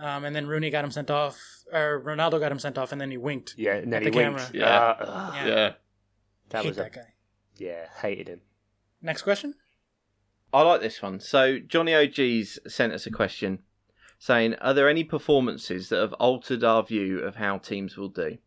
Um, 0.00 0.24
and 0.24 0.34
then 0.36 0.46
Rooney 0.46 0.70
got 0.70 0.84
him 0.84 0.90
sent 0.92 1.10
off, 1.10 1.36
or 1.72 2.00
Ronaldo 2.04 2.38
got 2.38 2.52
him 2.52 2.58
sent 2.60 2.78
off, 2.78 2.92
and 2.92 3.00
then 3.00 3.10
he 3.10 3.16
winked. 3.16 3.54
Yeah, 3.58 3.74
and 3.74 3.92
then 3.92 4.02
At 4.02 4.04
he 4.04 4.10
the 4.10 4.16
winked. 4.16 4.38
camera. 4.38 4.50
Yeah. 4.54 4.96
Ah, 5.00 5.04
ah. 5.06 5.36
Yeah. 5.36 5.46
Yeah. 5.48 5.72
that 6.50 6.62
Hate 6.62 6.68
was 6.68 6.78
a, 6.78 6.80
that 6.82 6.92
guy. 6.92 7.14
yeah, 7.56 7.86
hated 8.00 8.28
him. 8.28 8.40
Next 9.02 9.22
question. 9.22 9.54
I 10.52 10.62
like 10.62 10.80
this 10.80 11.02
one. 11.02 11.20
So 11.20 11.58
Johnny 11.58 11.94
OG's 11.94 12.58
sent 12.66 12.92
us 12.92 13.06
a 13.06 13.10
question 13.10 13.58
saying, 14.20 14.54
"Are 14.56 14.72
there 14.72 14.88
any 14.88 15.02
performances 15.04 15.88
that 15.88 16.00
have 16.00 16.12
altered 16.14 16.62
our 16.64 16.82
view 16.84 17.18
of 17.18 17.36
how 17.36 17.58
teams 17.58 17.96
will 17.96 18.08
do?" 18.08 18.38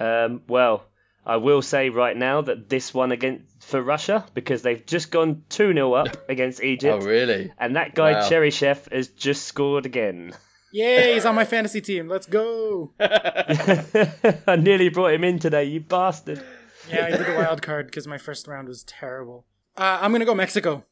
Um, 0.00 0.42
well, 0.48 0.87
I 1.28 1.36
will 1.36 1.62
say 1.62 1.90
right 1.90 2.16
now 2.16 2.40
that 2.40 2.68
this 2.68 2.92
one 2.94 3.12
against 3.12 3.44
for 3.60 3.82
Russia 3.82 4.24
because 4.34 4.62
they've 4.62 4.84
just 4.86 5.10
gone 5.10 5.42
two 5.50 5.72
0 5.74 5.92
up 5.92 6.08
against 6.30 6.62
Egypt, 6.62 7.02
Oh, 7.02 7.06
really? 7.06 7.52
and 7.58 7.76
that 7.76 7.94
guy 7.94 8.12
Wow. 8.12 8.20
Cheryshev 8.28 8.90
has 8.90 9.08
just 9.08 9.44
scored 9.46 9.84
again. 9.86 10.32
Yay, 10.72 11.14
he's 11.14 11.24
on 11.26 11.34
my 11.34 11.44
fantasy 11.54 11.80
team. 11.80 12.08
Let's 12.08 12.26
go. 12.26 12.92
I 13.00 14.56
nearly 14.58 14.88
brought 14.88 15.12
him 15.12 15.24
in 15.24 15.38
today, 15.38 15.64
you 15.64 15.80
bastard. 15.80 16.42
Yeah, 16.90 17.06
I 17.06 17.10
did 17.10 17.28
a 17.28 17.34
wild 17.36 17.60
card 17.62 17.86
because 17.86 18.06
my 18.06 18.18
first 18.18 18.46
round 18.48 18.68
was 18.68 18.82
terrible. 18.84 19.44
Uh, 19.76 19.98
I'm 20.00 20.10
going 20.10 20.20
to 20.20 20.26
go 20.26 20.34
Mexico. 20.34 20.84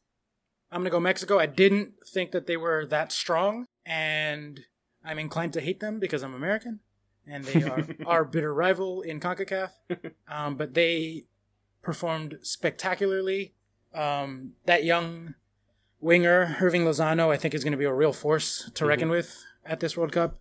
I'm 0.71 0.81
gonna 0.81 0.89
go 0.89 0.99
Mexico. 0.99 1.39
I 1.39 1.45
didn't 1.45 1.93
think 2.05 2.31
that 2.31 2.45
they 2.45 2.57
were 2.57 2.85
that 2.87 3.13
strong, 3.13 3.67
and 3.85 4.59
I'm 5.01 5.17
inclined 5.17 5.53
to 5.53 5.61
hate 5.61 5.79
them 5.79 5.97
because 5.97 6.23
I'm 6.23 6.33
American, 6.33 6.81
and 7.29 7.43
they 7.43 7.63
are 7.63 7.87
our 8.05 8.25
bitter 8.25 8.53
rival 8.53 9.01
in 9.01 9.19
Concacaf. 9.19 9.71
Um, 10.27 10.55
but 10.55 10.73
they 10.73 11.25
performed 11.81 12.39
spectacularly. 12.41 13.53
Um, 13.93 14.53
that 14.65 14.83
young 14.83 15.35
winger, 15.99 16.57
Hirving 16.59 16.81
Lozano, 16.81 17.29
I 17.29 17.37
think 17.37 17.53
is 17.53 17.63
going 17.63 17.71
to 17.71 17.77
be 17.77 17.85
a 17.85 17.93
real 17.93 18.13
force 18.13 18.69
to 18.73 18.85
reckon 18.85 19.09
with 19.09 19.43
at 19.65 19.79
this 19.79 19.97
World 19.97 20.11
Cup. 20.11 20.39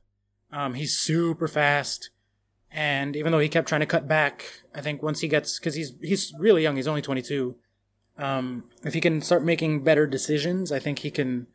Um, 0.52 0.74
he's 0.74 0.96
super 0.96 1.48
fast, 1.48 2.10
and 2.70 3.16
even 3.16 3.32
though 3.32 3.38
he 3.38 3.48
kept 3.48 3.68
trying 3.68 3.80
to 3.80 3.86
cut 3.86 4.06
back, 4.06 4.62
I 4.74 4.80
think 4.80 5.02
once 5.02 5.20
he 5.20 5.28
gets 5.28 5.58
because 5.58 5.74
he's 5.74 5.92
he's 6.00 6.32
really 6.38 6.62
young, 6.62 6.76
he's 6.76 6.88
only 6.88 7.02
22. 7.02 7.56
Um, 8.18 8.64
if 8.84 8.94
he 8.94 9.00
can 9.00 9.20
start 9.20 9.44
making 9.44 9.84
better 9.84 10.06
decisions, 10.06 10.72
I 10.72 10.78
think 10.78 11.00
he 11.00 11.10
can 11.10 11.48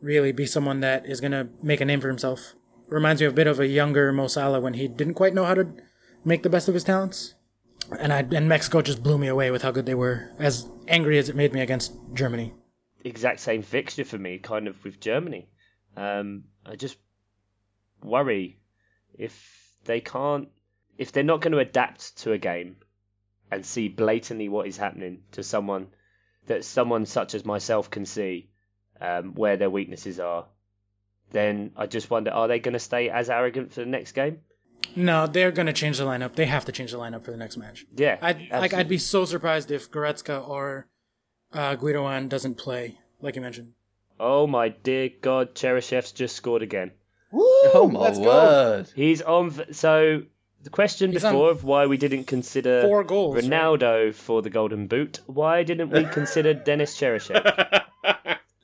really 0.00 0.32
be 0.32 0.46
someone 0.46 0.80
that 0.80 1.06
is 1.06 1.20
going 1.20 1.32
to 1.32 1.48
make 1.62 1.80
a 1.80 1.84
name 1.84 2.00
for 2.00 2.08
himself. 2.08 2.54
Reminds 2.88 3.20
me 3.20 3.26
of 3.26 3.32
a 3.32 3.36
bit 3.36 3.46
of 3.46 3.60
a 3.60 3.66
younger 3.66 4.12
Mo 4.12 4.28
Salah 4.28 4.60
when 4.60 4.74
he 4.74 4.88
didn't 4.88 5.14
quite 5.14 5.34
know 5.34 5.44
how 5.44 5.54
to 5.54 5.74
make 6.24 6.42
the 6.42 6.50
best 6.50 6.68
of 6.68 6.74
his 6.74 6.84
talents. 6.84 7.34
And 7.98 8.12
I 8.12 8.20
and 8.20 8.48
Mexico 8.48 8.82
just 8.82 9.02
blew 9.02 9.18
me 9.18 9.28
away 9.28 9.50
with 9.50 9.62
how 9.62 9.70
good 9.70 9.86
they 9.86 9.94
were, 9.94 10.30
as 10.38 10.68
angry 10.88 11.18
as 11.18 11.28
it 11.28 11.36
made 11.36 11.52
me 11.52 11.60
against 11.60 11.94
Germany. 12.12 12.52
exact 13.04 13.40
same 13.40 13.62
fixture 13.62 14.04
for 14.04 14.18
me, 14.18 14.38
kind 14.38 14.68
of 14.68 14.82
with 14.84 15.00
Germany. 15.00 15.48
Um, 15.96 16.44
I 16.66 16.76
just 16.76 16.96
worry 18.02 18.58
if 19.14 19.76
they 19.84 20.00
can't, 20.00 20.48
if 20.98 21.12
they're 21.12 21.22
not 21.22 21.40
going 21.40 21.52
to 21.52 21.58
adapt 21.58 22.18
to 22.18 22.32
a 22.32 22.38
game 22.38 22.76
and 23.50 23.64
see 23.64 23.88
blatantly 23.88 24.48
what 24.48 24.66
is 24.66 24.76
happening 24.76 25.22
to 25.32 25.42
someone 25.42 25.88
that 26.46 26.64
someone 26.64 27.06
such 27.06 27.34
as 27.34 27.44
myself 27.44 27.90
can 27.90 28.06
see 28.06 28.48
um, 29.00 29.34
where 29.34 29.56
their 29.56 29.70
weaknesses 29.70 30.18
are. 30.18 30.46
Then 31.30 31.72
I 31.76 31.86
just 31.86 32.10
wonder, 32.10 32.30
are 32.30 32.48
they 32.48 32.58
going 32.58 32.72
to 32.74 32.78
stay 32.78 33.10
as 33.10 33.28
arrogant 33.30 33.72
for 33.72 33.80
the 33.80 33.86
next 33.86 34.12
game? 34.12 34.38
No, 34.96 35.26
they're 35.26 35.50
going 35.52 35.66
to 35.66 35.72
change 35.72 35.98
the 35.98 36.04
lineup. 36.04 36.34
They 36.34 36.46
have 36.46 36.64
to 36.64 36.72
change 36.72 36.92
the 36.92 36.98
lineup 36.98 37.24
for 37.24 37.30
the 37.30 37.36
next 37.36 37.56
match. 37.56 37.84
Yeah, 37.94 38.16
I'd 38.22 38.48
like. 38.50 38.72
I'd 38.72 38.88
be 38.88 38.98
so 38.98 39.24
surprised 39.24 39.70
if 39.70 39.90
Goretzka 39.90 40.48
or 40.48 40.88
uh, 41.52 41.76
Gündoğan 41.76 42.28
doesn't 42.28 42.54
play, 42.56 42.98
like 43.20 43.36
you 43.36 43.42
mentioned. 43.42 43.72
Oh 44.18 44.46
my 44.46 44.70
dear 44.70 45.10
God, 45.20 45.54
Cheryshev's 45.54 46.12
just 46.12 46.34
scored 46.36 46.62
again. 46.62 46.92
Oh 47.32 47.90
my 47.92 48.16
word! 48.16 48.88
He's 48.96 49.20
on. 49.20 49.50
v- 49.50 49.72
So 49.72 50.22
the 50.62 50.70
question 50.70 51.12
He's 51.12 51.22
before 51.22 51.50
of 51.50 51.62
why 51.64 51.86
we 51.86 51.98
didn't 51.98 52.24
consider 52.24 52.82
Four 52.82 53.04
goals, 53.04 53.34
right? 53.36 53.44
Ronaldo 53.44 54.14
for 54.14 54.40
the 54.42 54.50
Golden 54.50 54.86
Boot. 54.86 55.20
Why 55.26 55.62
didn't 55.64 55.90
we 55.90 56.04
consider 56.06 56.54
Dennis 56.68 56.98
Cheryshev? 56.98 57.84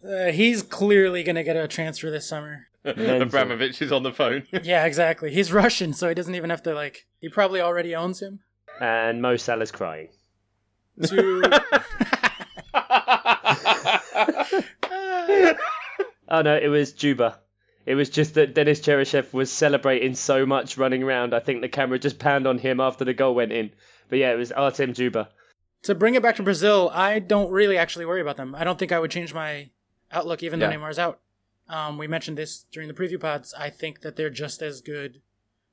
Uh, 0.06 0.30
he's 0.32 0.62
clearly 0.62 1.22
going 1.22 1.36
to 1.36 1.42
get 1.42 1.56
a 1.56 1.66
transfer 1.66 2.10
this 2.10 2.28
summer. 2.28 2.66
Abramovich 2.84 3.80
is 3.80 3.90
on 3.92 4.02
the 4.02 4.12
phone. 4.12 4.46
yeah, 4.62 4.84
exactly. 4.84 5.32
He's 5.32 5.52
Russian, 5.52 5.94
so 5.94 6.08
he 6.08 6.14
doesn't 6.14 6.34
even 6.34 6.50
have 6.50 6.62
to 6.64 6.74
like. 6.74 7.06
He 7.20 7.28
probably 7.30 7.60
already 7.60 7.94
owns 7.94 8.20
him. 8.20 8.40
and 8.80 9.22
Mo 9.22 9.36
Salah's 9.36 9.72
crying. 9.72 10.08
To 11.06 11.42
Oh 16.26 16.42
no, 16.42 16.56
it 16.56 16.68
was 16.68 16.92
Dzyuba. 16.92 17.36
It 17.86 17.94
was 17.94 18.08
just 18.08 18.34
that 18.34 18.54
Dennis 18.54 18.80
Cheryshev 18.80 19.32
was 19.34 19.52
celebrating 19.52 20.14
so 20.14 20.46
much 20.46 20.78
running 20.78 21.02
around. 21.02 21.34
I 21.34 21.40
think 21.40 21.60
the 21.60 21.68
camera 21.68 21.98
just 21.98 22.18
panned 22.18 22.46
on 22.46 22.58
him 22.58 22.80
after 22.80 23.04
the 23.04 23.12
goal 23.12 23.34
went 23.34 23.52
in. 23.52 23.70
But 24.08 24.18
yeah, 24.18 24.32
it 24.32 24.36
was 24.36 24.50
Artem 24.50 24.94
Dzyuba. 24.94 25.28
to 25.82 25.94
bring 25.94 26.14
it 26.14 26.22
back 26.22 26.36
to 26.36 26.42
Brazil, 26.42 26.90
I 26.94 27.18
don't 27.18 27.50
really 27.50 27.76
actually 27.76 28.06
worry 28.06 28.22
about 28.22 28.36
them. 28.36 28.54
I 28.54 28.64
don't 28.64 28.78
think 28.78 28.90
I 28.90 28.98
would 28.98 29.10
change 29.10 29.34
my 29.34 29.70
outlook 30.14 30.42
even 30.42 30.58
though 30.60 30.68
Yeah. 30.70 30.76
Neymar's 30.76 30.98
out. 30.98 31.20
Um, 31.68 31.98
we 31.98 32.06
mentioned 32.06 32.38
this 32.38 32.64
during 32.70 32.88
the 32.88 32.94
preview 32.94 33.18
pods. 33.20 33.54
I 33.58 33.70
think 33.70 34.00
that 34.02 34.16
they're 34.16 34.30
just 34.30 34.62
as 34.62 34.80
good, 34.80 35.22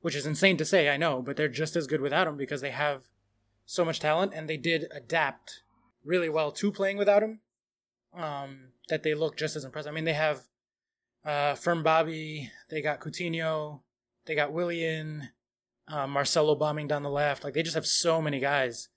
which 0.02 0.16
is 0.16 0.26
insane 0.26 0.58
to 0.58 0.66
say, 0.66 0.90
I 0.90 0.98
know, 0.98 1.22
but 1.22 1.36
they're 1.36 1.48
just 1.50 1.76
as 1.76 1.88
good 1.88 2.02
without 2.02 2.28
him 2.28 2.38
because 2.38 2.62
they 2.62 2.72
have 2.72 3.04
so 3.66 3.84
much 3.86 4.00
talent 4.00 4.34
and 4.34 4.50
they 4.50 4.58
did 4.58 4.88
adapt 4.92 5.64
really 6.04 6.30
well 6.30 6.52
to 6.54 6.72
playing 6.72 6.98
without 6.98 7.24
him. 7.24 7.40
Um, 8.14 8.70
that 8.90 9.04
they 9.04 9.14
look 9.14 9.38
just 9.38 9.56
as 9.56 9.64
impressive. 9.64 9.92
I 9.92 9.96
mean, 9.96 10.04
they 10.06 10.14
have 10.14 10.44
uh, 11.24 11.56
Firm 11.56 11.84
Bobby, 11.84 12.52
they 12.70 12.82
got 12.82 13.00
Coutinho, 13.00 13.82
they 14.26 14.36
got 14.36 14.52
Willian, 14.52 15.30
uh, 15.88 16.08
Marcelo 16.08 16.56
bombing 16.56 16.88
down 16.88 17.04
the 17.04 17.10
left. 17.10 17.44
Like 17.44 17.54
they 17.54 17.64
just 17.64 17.76
have 17.76 17.86
so 17.86 18.22
many 18.22 18.40
guys 18.40 18.90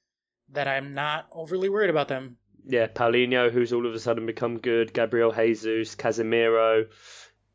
that 0.49 0.69
I'm 0.69 0.95
not 0.95 1.27
overly 1.33 1.69
worried 1.69 1.91
about 1.91 2.09
them. 2.09 2.39
Yeah, 2.67 2.87
Paulinho, 2.87 3.51
who's 3.51 3.73
all 3.73 3.87
of 3.87 3.95
a 3.95 3.99
sudden 3.99 4.27
become 4.27 4.59
good. 4.59 4.93
Gabriel 4.95 5.33
Jesus, 5.33 5.95
Casemiro. 5.95 6.87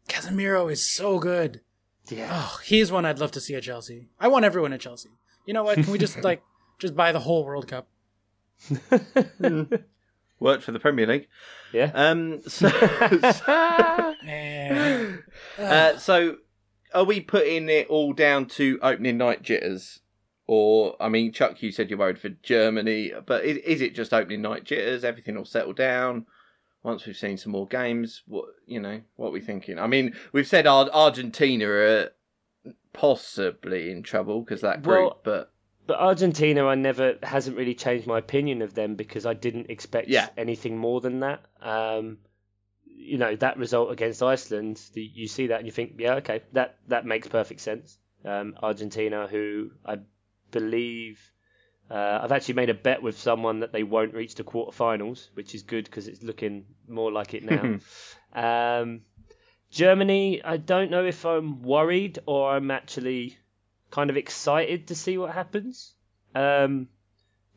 Casemiro 0.08 0.72
is 0.72 0.86
so 0.86 1.20
good. 1.20 1.62
Yeah. 2.10 2.30
Oh, 2.32 2.60
he's 2.64 2.92
one 2.92 3.06
I'd 3.06 3.20
love 3.20 3.32
to 3.32 3.42
see 3.42 3.56
at 3.56 3.64
Chelsea. 3.64 4.10
I 4.20 4.28
want 4.28 4.46
everyone 4.46 4.74
at 4.74 4.82
Chelsea. 4.82 5.10
You 5.46 5.54
know 5.54 5.64
what? 5.64 5.76
Can 5.76 5.92
we 5.92 5.98
just 5.98 6.24
like 6.24 6.42
just 6.80 6.96
buy 6.96 7.12
the 7.12 7.20
whole 7.20 7.46
World 7.46 7.68
Cup? 7.68 7.88
Worked 10.40 10.64
for 10.64 10.72
the 10.72 10.80
Premier 10.80 11.06
League. 11.08 11.28
Yeah. 11.74 11.92
Um. 11.94 12.42
So, 12.48 12.68
And 14.24 15.24
uh, 15.58 15.98
so 15.98 16.38
are 16.94 17.04
we 17.04 17.20
putting 17.20 17.70
it 17.70 17.88
all 17.88 18.14
down 18.14 18.46
to 18.48 18.80
opening 18.82 19.18
night 19.18 19.42
jitters? 19.42 20.00
Or, 20.52 20.96
I 21.00 21.10
mean, 21.10 21.32
Chuck, 21.32 21.62
you 21.62 21.72
said 21.72 21.92
you're 21.92 22.00
worried 22.00 22.18
for 22.18 22.30
Germany, 22.30 23.12
but 23.28 23.46
is, 23.46 23.58
is 23.58 23.82
it 23.82 23.94
just 23.94 24.12
opening 24.12 24.42
night 24.42 24.64
jitters? 24.64 25.04
Everything 25.04 25.36
will 25.36 25.46
settle 25.46 25.74
down 25.74 26.26
once 26.82 27.06
we've 27.06 27.16
seen 27.16 27.38
some 27.38 27.52
more 27.52 27.68
games. 27.68 28.24
What 28.26 28.46
you 28.66 28.80
know, 28.80 29.02
what 29.16 29.28
are 29.28 29.32
we 29.32 29.42
thinking? 29.42 29.78
I 29.78 29.86
mean, 29.86 30.16
we've 30.32 30.48
said 30.48 30.66
Ar- 30.66 30.90
Argentina 30.92 31.68
are 31.68 32.10
possibly 32.94 33.92
in 33.92 34.02
trouble 34.02 34.42
because 34.42 34.62
that 34.62 34.82
group, 34.82 34.98
Well, 34.98 35.20
but 35.24 35.52
But 35.86 36.00
Argentina, 36.00 36.66
I 36.66 36.74
never 36.74 37.20
hasn't 37.22 37.56
really 37.56 37.76
changed 37.76 38.08
my 38.08 38.18
opinion 38.18 38.64
of 38.64 38.74
them 38.74 38.96
because 38.96 39.28
I 39.28 39.36
didn't 39.36 39.70
expect 39.70 40.08
Yeah. 40.08 40.30
anything 40.36 40.80
more 40.80 41.00
than 41.00 41.20
that. 41.20 41.42
Um, 41.62 42.18
you 42.88 43.20
know 43.20 43.36
that 43.36 43.58
result 43.58 43.92
against 43.92 44.24
Iceland, 44.24 44.82
the, 44.94 45.04
you 45.04 45.28
see 45.28 45.46
that 45.48 45.58
and 45.60 45.68
you 45.68 45.72
think, 45.72 45.94
yeah, 46.00 46.16
okay, 46.16 46.42
that 46.54 46.80
that 46.88 47.06
makes 47.06 47.28
perfect 47.28 47.62
sense. 47.62 48.00
Um, 48.26 48.56
Argentina, 48.64 49.28
who 49.28 49.70
I 49.86 50.00
believe 50.52 51.20
uh, 51.90 52.20
I've 52.22 52.32
actually 52.32 52.54
made 52.56 52.70
a 52.70 52.76
bet 52.76 53.02
with 53.02 53.18
someone 53.18 53.62
that 53.62 53.72
they 53.72 53.84
won't 53.84 54.14
reach 54.14 54.36
the 54.36 54.44
quarterfinals, 54.44 55.30
which 55.34 55.56
is 55.56 55.64
good 55.64 55.86
because 55.86 56.08
it's 56.08 56.22
looking 56.22 56.66
more 56.88 57.12
like 57.12 57.34
it 57.34 57.44
now. 57.44 57.80
um, 58.82 59.02
Germany, 59.72 60.44
I 60.44 60.58
don't 60.58 60.92
know 60.92 61.06
if 61.06 61.26
I'm 61.26 61.64
worried 61.64 62.20
or 62.26 62.52
I'm 62.52 62.70
actually 62.70 63.38
kind 63.90 64.10
of 64.10 64.18
excited 64.18 64.88
to 64.88 64.96
see 64.96 65.18
what 65.18 65.32
happens. 65.32 65.94
Um, 66.36 66.90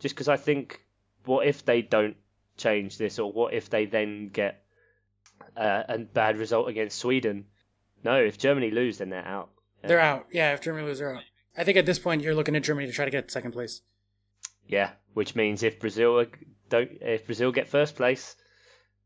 just 0.01 0.15
because 0.15 0.29
I 0.29 0.39
think, 0.39 0.81
what 1.27 1.47
if 1.47 1.65
they 1.65 1.83
don't 1.83 2.17
change 2.57 2.97
this, 2.97 3.19
or 3.19 3.31
what 3.31 3.53
if 3.53 3.69
they 3.69 3.85
then 3.85 4.31
get 4.31 4.65
uh, 5.57 5.83
a 5.89 5.99
bad 5.99 6.39
result 6.39 6.69
against 6.69 6.99
Sweden? 6.99 7.45
No, 8.03 8.17
if 8.17 8.39
Germany 8.39 8.71
lose, 8.71 8.99
then 8.99 9.11
they're 9.11 9.27
out. 9.27 9.51
they're 9.83 10.01
out. 10.01 10.27
Yeah, 10.33 10.55
if 10.55 10.63
Germany 10.63 10.87
lose, 10.87 10.99
they're 10.99 11.17
out. 11.17 11.23
I 11.57 11.65
think 11.65 11.77
at 11.77 11.87
this 11.87 11.99
point 11.99 12.23
you're 12.23 12.35
looking 12.35 12.57
at 12.57 12.63
Germany 12.63 12.87
to 12.87 12.93
try 12.93 13.05
to 13.05 13.11
get 13.11 13.31
second 13.31 13.53
place. 13.53 13.83
Yeah, 14.67 14.91
which 15.15 15.35
means 15.35 15.63
if 15.63 15.79
Brazil 15.81 16.25
don't, 16.69 16.91
if 17.01 17.27
Brazil 17.27 17.53
get 17.53 17.69
first 17.69 17.97
place, 17.97 18.37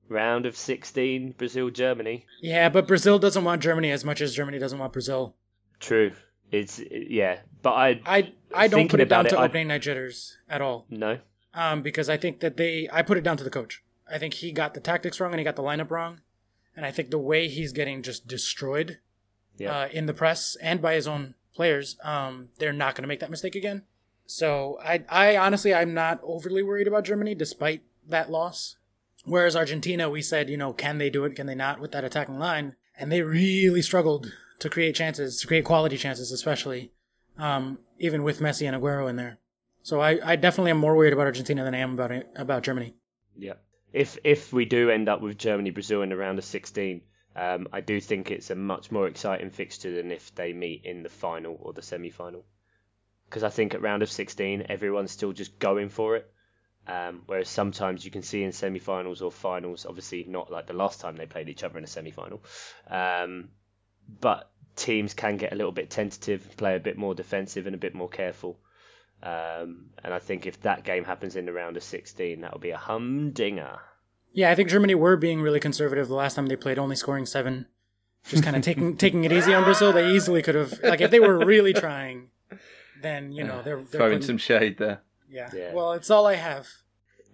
round 0.09 0.47
of 0.47 0.57
16, 0.57 1.33
Brazil 1.33 1.71
Germany. 1.71 2.27
Yeah, 2.41 2.69
but 2.69 2.87
Brazil 2.87 3.19
doesn't 3.19 3.43
want 3.45 3.63
Germany 3.63 3.91
as 3.91 4.05
much 4.05 4.21
as 4.21 4.35
Germany 4.35 4.59
doesn't 4.59 4.79
want 4.79 4.93
Brazil. 4.93 5.35
True, 5.81 6.13
it's 6.53 6.81
yeah, 6.91 7.41
but 7.63 7.73
I 7.73 8.01
I 8.07 8.33
I 8.55 8.69
don't 8.69 8.89
put 8.91 9.01
it 9.01 9.09
down 9.09 9.21
about 9.27 9.31
to 9.31 9.37
it, 9.37 9.41
I- 9.41 9.45
opening 9.47 9.69
night 9.69 9.83
jitters 9.83 10.37
at 10.49 10.61
all. 10.63 10.87
no. 10.91 11.19
um, 11.55 11.83
because 11.83 12.09
I 12.09 12.17
think 12.17 12.41
that 12.41 12.57
they 12.57 12.89
I 12.93 13.03
put 13.03 13.19
it 13.19 13.25
down 13.25 13.37
to 13.39 13.45
the 13.45 13.51
coach. 13.51 13.83
I 14.11 14.19
think 14.19 14.35
he 14.35 14.53
got 14.53 14.75
the 14.75 14.81
tactics 14.81 15.19
wrong 15.19 15.33
and 15.33 15.41
he 15.41 15.45
got 15.45 15.57
the 15.57 15.63
lineup 15.63 15.91
wrong, 15.91 16.21
and 16.77 16.87
I 16.87 16.93
think 16.93 17.11
the 17.11 17.19
way 17.19 17.49
he's 17.49 17.73
getting 17.73 18.03
just 18.03 18.29
destroyed 18.29 18.99
Yeah. 19.59 19.77
uh, 19.81 19.89
in 19.89 20.07
the 20.07 20.15
press 20.15 20.57
and 20.63 20.81
by 20.81 20.95
his 20.95 21.09
own 21.09 21.35
players, 21.57 21.97
um, 22.05 22.51
they're 22.59 22.73
not 22.73 22.95
going 22.95 23.03
to 23.03 23.09
make 23.09 23.21
that 23.21 23.31
mistake 23.31 23.55
again. 23.55 23.83
So 24.27 24.79
I 24.83 25.05
I 25.09 25.37
honestly 25.37 25.75
I'm 25.75 25.95
not 25.95 26.21
overly 26.23 26.63
worried 26.63 26.89
about 26.89 27.05
Germany 27.05 27.35
despite 27.35 27.83
that 28.09 28.31
loss. 28.31 28.77
Whereas 29.25 29.57
Argentina, 29.57 30.09
we 30.09 30.23
said 30.23 30.51
you 30.51 30.57
know 30.57 30.73
can 30.73 30.99
they 30.99 31.11
do 31.11 31.25
it, 31.25 31.35
can 31.37 31.47
they 31.47 31.55
not 31.55 31.81
with 31.81 31.93
that 31.93 32.05
attacking 32.05 32.39
line, 32.39 32.77
and 32.99 33.11
they 33.11 33.23
really 33.23 33.83
struggled 33.83 34.33
to 34.59 34.71
create 34.71 34.95
chances, 34.95 35.41
to 35.41 35.47
create 35.47 35.65
quality 35.65 35.97
chances, 35.97 36.33
especially 36.33 36.93
um, 37.39 37.79
even 37.99 38.23
with 38.23 38.41
Messi 38.41 38.67
and 38.67 38.81
Aguero 38.81 39.09
in 39.09 39.17
there. 39.17 39.39
So 39.83 40.01
I, 40.01 40.19
I 40.25 40.37
definitely 40.37 40.73
am 40.73 40.79
more 40.79 40.97
worried 40.97 41.13
about 41.13 41.27
Argentina 41.27 41.63
than 41.63 41.75
I 41.75 41.79
am 41.79 41.95
about 41.95 42.11
about 42.35 42.63
Germany. 42.63 42.95
Yeah. 43.37 43.55
If 43.93 44.19
if 44.25 44.53
we 44.53 44.65
do 44.65 44.91
end 44.91 45.09
up 45.09 45.23
with 45.23 45.39
Germany 45.39 45.71
Brazil 45.71 46.03
in 46.03 46.09
the 46.09 46.17
round 46.17 46.39
of 46.39 46.45
16, 46.45 47.03
um, 47.37 47.69
I 47.73 47.83
do 47.83 48.01
think 48.01 48.31
it's 48.31 48.51
a 48.51 48.55
much 48.55 48.91
more 48.91 49.07
exciting 49.07 49.51
fixture 49.51 49.95
than 49.95 50.11
if 50.11 50.35
they 50.35 50.53
meet 50.53 50.85
in 50.85 51.03
the 51.03 51.09
final 51.09 51.59
or 51.61 51.73
the 51.73 51.83
semi 51.83 52.11
final. 52.11 52.45
Because 53.29 53.43
I 53.43 53.51
think 53.51 53.75
at 53.75 53.83
round 53.83 54.03
of 54.03 54.11
16, 54.11 54.67
everyone's 54.69 55.11
still 55.11 55.33
just 55.33 55.59
going 55.59 55.91
for 55.91 56.17
it. 56.17 56.33
Um, 56.89 57.23
whereas 57.27 57.49
sometimes 57.49 58.05
you 58.05 58.13
can 58.13 58.23
see 58.23 58.45
in 58.45 58.53
semi-finals 58.53 59.21
or 59.21 59.33
finals, 59.33 59.87
obviously 59.87 60.25
not 60.29 60.53
like 60.53 60.69
the 60.69 60.73
last 60.73 61.01
time 61.01 61.17
they 61.17 61.27
played 61.27 61.49
each 61.49 61.65
other 61.65 61.77
in 61.79 61.83
a 61.83 61.89
semi-final, 61.89 62.41
um, 62.89 63.49
but 64.21 64.49
teams 64.77 65.13
can 65.13 65.37
get 65.37 65.53
a 65.53 65.57
little 65.57 65.73
bit 65.73 65.91
tentative, 65.91 66.57
play 66.57 66.77
a 66.77 66.81
bit 66.81 66.97
more 66.97 67.13
defensive 67.13 67.67
and 67.67 67.75
a 67.75 67.79
bit 67.79 67.95
more 67.95 68.09
careful. 68.09 68.61
Um, 69.21 69.87
and 70.05 70.15
I 70.15 70.21
think 70.21 70.47
if 70.47 70.61
that 70.61 70.85
game 70.85 71.03
happens 71.03 71.35
in 71.35 71.47
the 71.47 71.53
round 71.53 71.77
of 71.77 71.83
16, 71.83 72.41
that'll 72.41 72.61
be 72.61 72.71
a 72.71 72.77
humdinger. 72.77 73.81
Yeah, 74.37 74.51
I 74.51 74.55
think 74.55 74.69
Germany 74.69 74.95
were 74.95 75.17
being 75.17 75.41
really 75.41 75.61
conservative 75.61 76.09
the 76.09 76.15
last 76.15 76.35
time 76.35 76.47
they 76.47 76.57
played, 76.57 76.79
only 76.79 76.95
scoring 76.95 77.25
seven. 77.25 77.67
Just 78.29 78.45
kind 78.45 78.55
of 78.55 78.61
taking 78.63 78.97
taking 79.05 79.25
it 79.25 79.33
easy 79.33 79.55
on 79.55 79.65
Brazil. 79.65 79.93
They 79.93 80.11
easily 80.11 80.43
could 80.43 80.55
have, 80.55 80.79
like, 80.83 81.01
if 81.01 81.11
they 81.11 81.21
were 81.21 81.39
really 81.45 81.73
trying, 81.73 82.29
then 83.01 83.33
you 83.33 83.45
know 83.45 83.63
they're, 83.63 83.77
they're 83.77 83.85
Throwing 83.87 84.13
putting- 84.19 84.23
some 84.27 84.39
shade 84.39 84.77
there. 84.79 85.01
Yeah. 85.31 85.49
Yeah. 85.55 85.73
Well, 85.73 85.93
it's 85.93 86.11
all 86.11 86.27
I 86.27 86.35
have. 86.35 86.69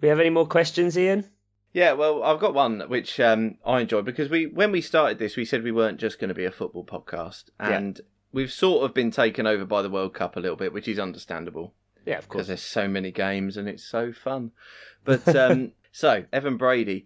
We 0.01 0.07
have 0.07 0.19
any 0.19 0.29
more 0.29 0.47
questions, 0.47 0.97
Ian? 0.97 1.25
Yeah, 1.73 1.93
well, 1.93 2.23
I've 2.23 2.39
got 2.39 2.53
one 2.53 2.81
which 2.87 3.19
um, 3.19 3.57
I 3.65 3.81
enjoy 3.81 4.01
because 4.03 4.29
we, 4.29 4.45
when 4.45 4.71
we 4.71 4.79
started 4.81 5.17
this, 5.19 5.35
we 5.35 5.43
said 5.45 5.63
we 5.63 5.71
weren't 5.71 5.99
just 5.99 6.19
going 6.19 6.27
to 6.29 6.33
be 6.35 6.45
a 6.45 6.51
football 6.51 6.85
podcast, 6.85 7.45
Yeah. 7.59 7.69
and 7.77 7.99
we've 8.31 8.51
sort 8.51 8.85
of 8.85 8.93
been 8.93 9.09
taken 9.11 9.45
over 9.47 9.65
by 9.65 9.81
the 9.81 9.89
World 9.89 10.13
Cup 10.13 10.35
a 10.35 10.39
little 10.39 10.55
bit, 10.57 10.71
which 10.71 10.87
is 10.87 10.99
understandable 10.99 11.73
Yeah, 12.05 12.17
of 12.19 12.27
course. 12.29 12.41
because 12.41 12.47
there's 12.47 12.61
so 12.61 12.87
many 12.87 13.11
games 13.11 13.57
and 13.57 13.67
it's 13.67 13.83
so 13.83 14.11
fun. 14.13 14.51
But 15.03 15.35
um, 15.35 15.71
so, 15.93 16.25
Evan 16.33 16.57
Brady, 16.57 17.05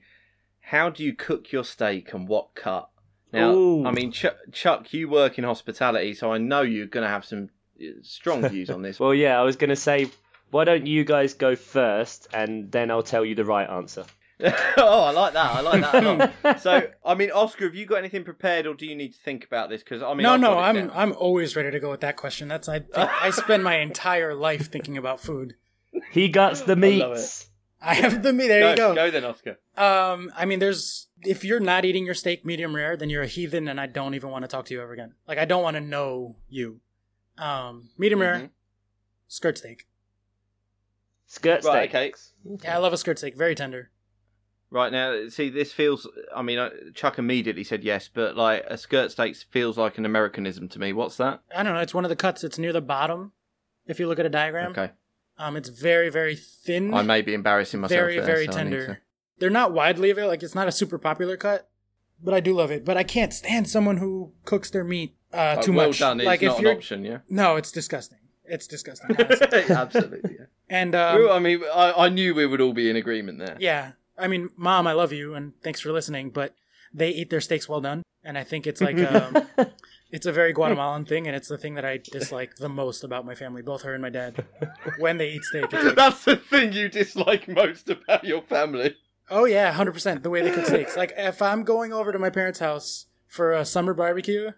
how 0.62 0.90
do 0.90 1.04
you 1.04 1.14
cook 1.14 1.52
your 1.52 1.66
steak 1.66 2.14
and 2.14 2.28
what 2.28 2.56
cut? 2.56 2.90
Now, 3.34 3.52
Ooh. 3.52 3.86
I 3.86 3.92
mean, 3.92 4.14
Chuck, 4.14 4.38
Chuck, 4.54 4.94
you 4.94 5.10
work 5.10 5.38
in 5.38 5.44
hospitality, 5.44 6.14
so 6.14 6.32
I 6.32 6.38
know 6.38 6.62
you're 6.62 6.88
going 6.88 7.04
to 7.04 7.10
have 7.10 7.26
some 7.26 7.50
uh, 7.82 7.86
strong 8.02 8.48
views 8.50 8.70
on 8.70 8.82
this. 8.82 8.98
Well, 8.98 9.14
yeah, 9.14 9.40
I 9.40 9.44
was 9.44 9.58
going 9.58 9.72
to 9.72 9.76
say, 9.76 10.10
why 10.52 10.64
don't 10.64 10.88
you 10.88 11.04
guys 11.04 11.34
go 11.34 11.58
first, 11.58 12.30
and 12.34 12.72
then 12.72 12.90
I'll 12.90 13.04
tell 13.04 13.26
you 13.26 13.36
the 13.36 13.44
right 13.44 13.70
answer. 13.70 14.06
oh, 14.40 15.04
I 15.04 15.12
like 15.12 15.34
that. 15.34 15.52
I 15.52 15.60
like 15.60 15.82
that 15.82 16.04
a 16.04 16.30
lot. 16.46 16.60
so, 16.62 16.88
I 17.04 17.16
mean, 17.16 17.32
Oscar, 17.32 17.66
have 17.66 17.76
you 17.76 17.86
got 17.86 17.98
anything 17.98 18.24
prepared, 18.24 18.68
or 18.68 18.74
do 18.74 18.86
you 18.86 18.96
need 18.96 19.16
to 19.16 19.20
think 19.20 19.44
about 19.44 19.70
this? 19.70 19.84
Because 19.84 20.02
I 20.02 20.14
mean, 20.14 20.24
no, 20.24 20.36
I've 20.36 20.40
no, 20.40 20.58
I'm 20.58 20.76
down. 20.76 20.92
I'm 20.94 21.14
always 21.14 21.58
ready 21.58 21.72
to 21.72 21.80
go 21.82 21.90
with 21.90 22.02
that 22.02 22.16
question. 22.16 22.48
That's 22.48 22.70
I 22.70 22.80
think, 22.80 22.96
I 22.96 23.32
spend 23.32 23.66
my 23.66 23.80
entire 23.80 24.34
life 24.34 24.72
thinking 24.72 24.96
about 24.96 25.20
food. 25.20 25.56
He 26.12 26.30
guts 26.30 26.62
the 26.62 26.76
love 26.76 26.78
meats. 26.78 27.47
I 27.82 27.94
have 27.96 28.24
the 28.24 28.34
meat. 28.34 28.48
There 28.48 28.62
go, 28.62 28.70
you 28.72 28.76
go. 28.78 28.96
Go 28.96 29.12
then, 29.12 29.24
Oscar. 29.24 29.58
Um, 29.78 30.32
I 30.36 30.46
mean, 30.46 30.60
there's 30.60 31.08
if 31.24 31.44
you're 31.44 31.60
not 31.60 31.86
eating 31.86 32.06
your 32.06 32.16
steak 32.16 32.46
medium 32.46 32.76
rare, 32.76 32.98
then 32.98 33.10
you're 33.10 33.24
a 33.24 33.28
heathen, 33.28 33.68
and 33.68 33.80
I 33.80 33.86
don't 33.86 34.14
even 34.16 34.30
want 34.32 34.44
to 34.44 34.48
talk 34.48 34.66
to 34.66 34.74
you 34.74 34.82
ever 34.82 34.94
again. 34.94 35.14
Like 35.28 35.38
I 35.38 35.46
don't 35.46 35.64
want 35.64 35.76
to 35.76 35.82
know 35.82 36.38
you. 36.50 36.80
Um, 37.38 37.90
medium 37.98 38.20
rare, 38.22 38.36
Mhm. 38.36 38.50
skirt 39.28 39.58
steak. 39.60 39.88
Skirt 41.28 41.64
Right. 41.64 41.90
steak. 41.90 42.16
Okay. 42.54 42.68
Yeah, 42.68 42.76
I 42.76 42.78
love 42.80 42.94
a 42.94 42.98
skirt 42.98 43.18
steak. 43.20 43.36
Very 43.36 43.54
tender. 43.54 43.92
Right 44.70 44.92
now, 44.92 45.28
see, 45.30 45.50
this 45.50 45.72
feels. 45.72 46.08
I 46.36 46.42
mean, 46.42 46.58
uh, 46.60 46.72
Chuck 46.94 47.18
immediately 47.20 47.64
said 47.64 47.84
yes, 47.84 48.10
but 48.14 48.36
like 48.36 48.64
a 48.68 48.78
skirt 48.78 49.12
steak 49.12 49.36
feels 49.36 49.78
like 49.78 49.98
an 49.98 50.06
Americanism 50.06 50.68
to 50.70 50.80
me. 50.80 50.94
What's 50.94 51.18
that? 51.18 51.42
I 51.56 51.64
don't 51.64 51.74
know. 51.74 51.80
It's 51.80 51.94
one 51.94 52.04
of 52.06 52.10
the 52.10 52.16
cuts. 52.18 52.44
It's 52.44 52.58
near 52.58 52.74
the 52.74 52.82
bottom. 52.82 53.32
If 53.86 54.00
you 54.00 54.08
look 54.08 54.20
at 54.20 54.26
a 54.26 54.30
diagram, 54.30 54.72
Okay, 54.72 54.92
um, 55.38 55.56
it's 55.58 55.70
very 55.70 56.10
very 56.10 56.36
thin. 56.36 56.94
I 56.94 57.02
may 57.02 57.22
be 57.22 57.34
embarrassing 57.34 57.80
myself. 57.82 57.98
very 57.98 58.16
there, 58.18 58.26
very 58.26 58.46
so 58.46 58.52
tender. 58.52 59.02
They're 59.40 59.50
not 59.50 59.72
widely 59.72 60.10
available. 60.10 60.32
Like 60.32 60.44
it's 60.44 60.56
not 60.56 60.68
a 60.68 60.72
super 60.72 60.98
popular 60.98 61.38
cut, 61.38 61.70
but 62.24 62.34
I 62.34 62.40
do 62.40 62.54
love 62.54 62.72
it. 62.72 62.84
But 62.84 62.98
I 62.98 63.04
can't 63.04 63.34
stand 63.34 63.70
someone 63.70 63.98
who 63.98 64.34
cooks 64.46 64.70
their 64.72 64.84
meat 64.84 65.16
uh, 65.34 65.58
to- 65.58 65.62
too 65.64 65.74
well 65.74 65.88
much. 65.88 66.00
done 66.00 66.20
is 66.20 66.26
like 66.26 66.42
not 66.42 66.52
if 66.54 66.58
an 66.58 66.64
you're 66.64 66.74
option. 66.74 67.06
Yeah. 67.06 67.20
no, 67.30 67.56
it's 67.56 67.72
disgusting. 67.72 68.20
It's 68.46 68.66
disgusting. 68.66 69.16
Absolutely. 69.70 70.38
Yeah. 70.40 70.46
and 70.70 70.96
um, 70.96 71.30
I 71.30 71.40
mean, 71.40 71.62
I, 71.74 72.06
I 72.06 72.10
knew 72.10 72.34
we 72.34 72.46
would 72.46 72.62
all 72.62 72.74
be 72.74 72.90
in 72.90 72.96
agreement 72.96 73.40
there. 73.40 73.58
yeah, 73.60 73.92
I 74.18 74.28
mean, 74.28 74.50
mom, 74.56 74.88
I 74.88 74.94
love 74.94 75.12
you 75.12 75.36
and 75.36 75.54
thanks 75.62 75.82
for 75.82 75.92
listening. 75.92 76.30
But 76.30 76.56
they 76.94 77.10
eat 77.10 77.30
their 77.30 77.42
steaks 77.42 77.68
well 77.68 77.82
done, 77.82 78.04
and 78.24 78.38
I 78.38 78.44
think 78.44 78.66
it's 78.66 78.80
like 78.82 78.98
um, 79.00 79.46
it's 80.12 80.26
a 80.26 80.32
very 80.32 80.54
Guatemalan 80.54 81.06
thing, 81.12 81.28
and 81.28 81.36
it's 81.36 81.48
the 81.48 81.58
thing 81.58 81.76
that 81.76 81.86
I 81.86 81.98
dislike 81.98 82.56
the 82.56 82.70
most 82.70 83.04
about 83.04 83.26
my 83.26 83.36
family, 83.36 83.62
both 83.62 83.82
her 83.84 83.94
and 83.94 84.02
my 84.02 84.10
dad. 84.10 84.46
When 85.00 85.18
they 85.18 85.30
eat 85.32 85.44
steak, 85.44 85.66
it's 85.72 85.74
like, 85.86 85.96
That's 86.04 86.24
the 86.26 86.38
thing 86.38 86.74
you 86.74 86.90
dislike 86.90 87.48
most 87.48 87.90
about 87.90 88.24
your 88.24 88.42
family. 88.42 88.96
Oh 89.30 89.46
yeah, 89.46 89.72
hundred 89.74 89.92
percent. 89.94 90.24
The 90.24 90.30
way 90.30 90.42
they 90.42 90.52
cook 90.52 90.66
steaks. 90.66 90.96
Like 90.96 91.14
if 91.18 91.42
I'm 91.42 91.64
going 91.64 91.92
over 91.92 92.12
to 92.14 92.20
my 92.20 92.30
parents' 92.30 92.60
house 92.60 93.08
for 93.28 93.52
a 93.54 93.66
summer 93.66 93.94
barbecue, 93.94 94.52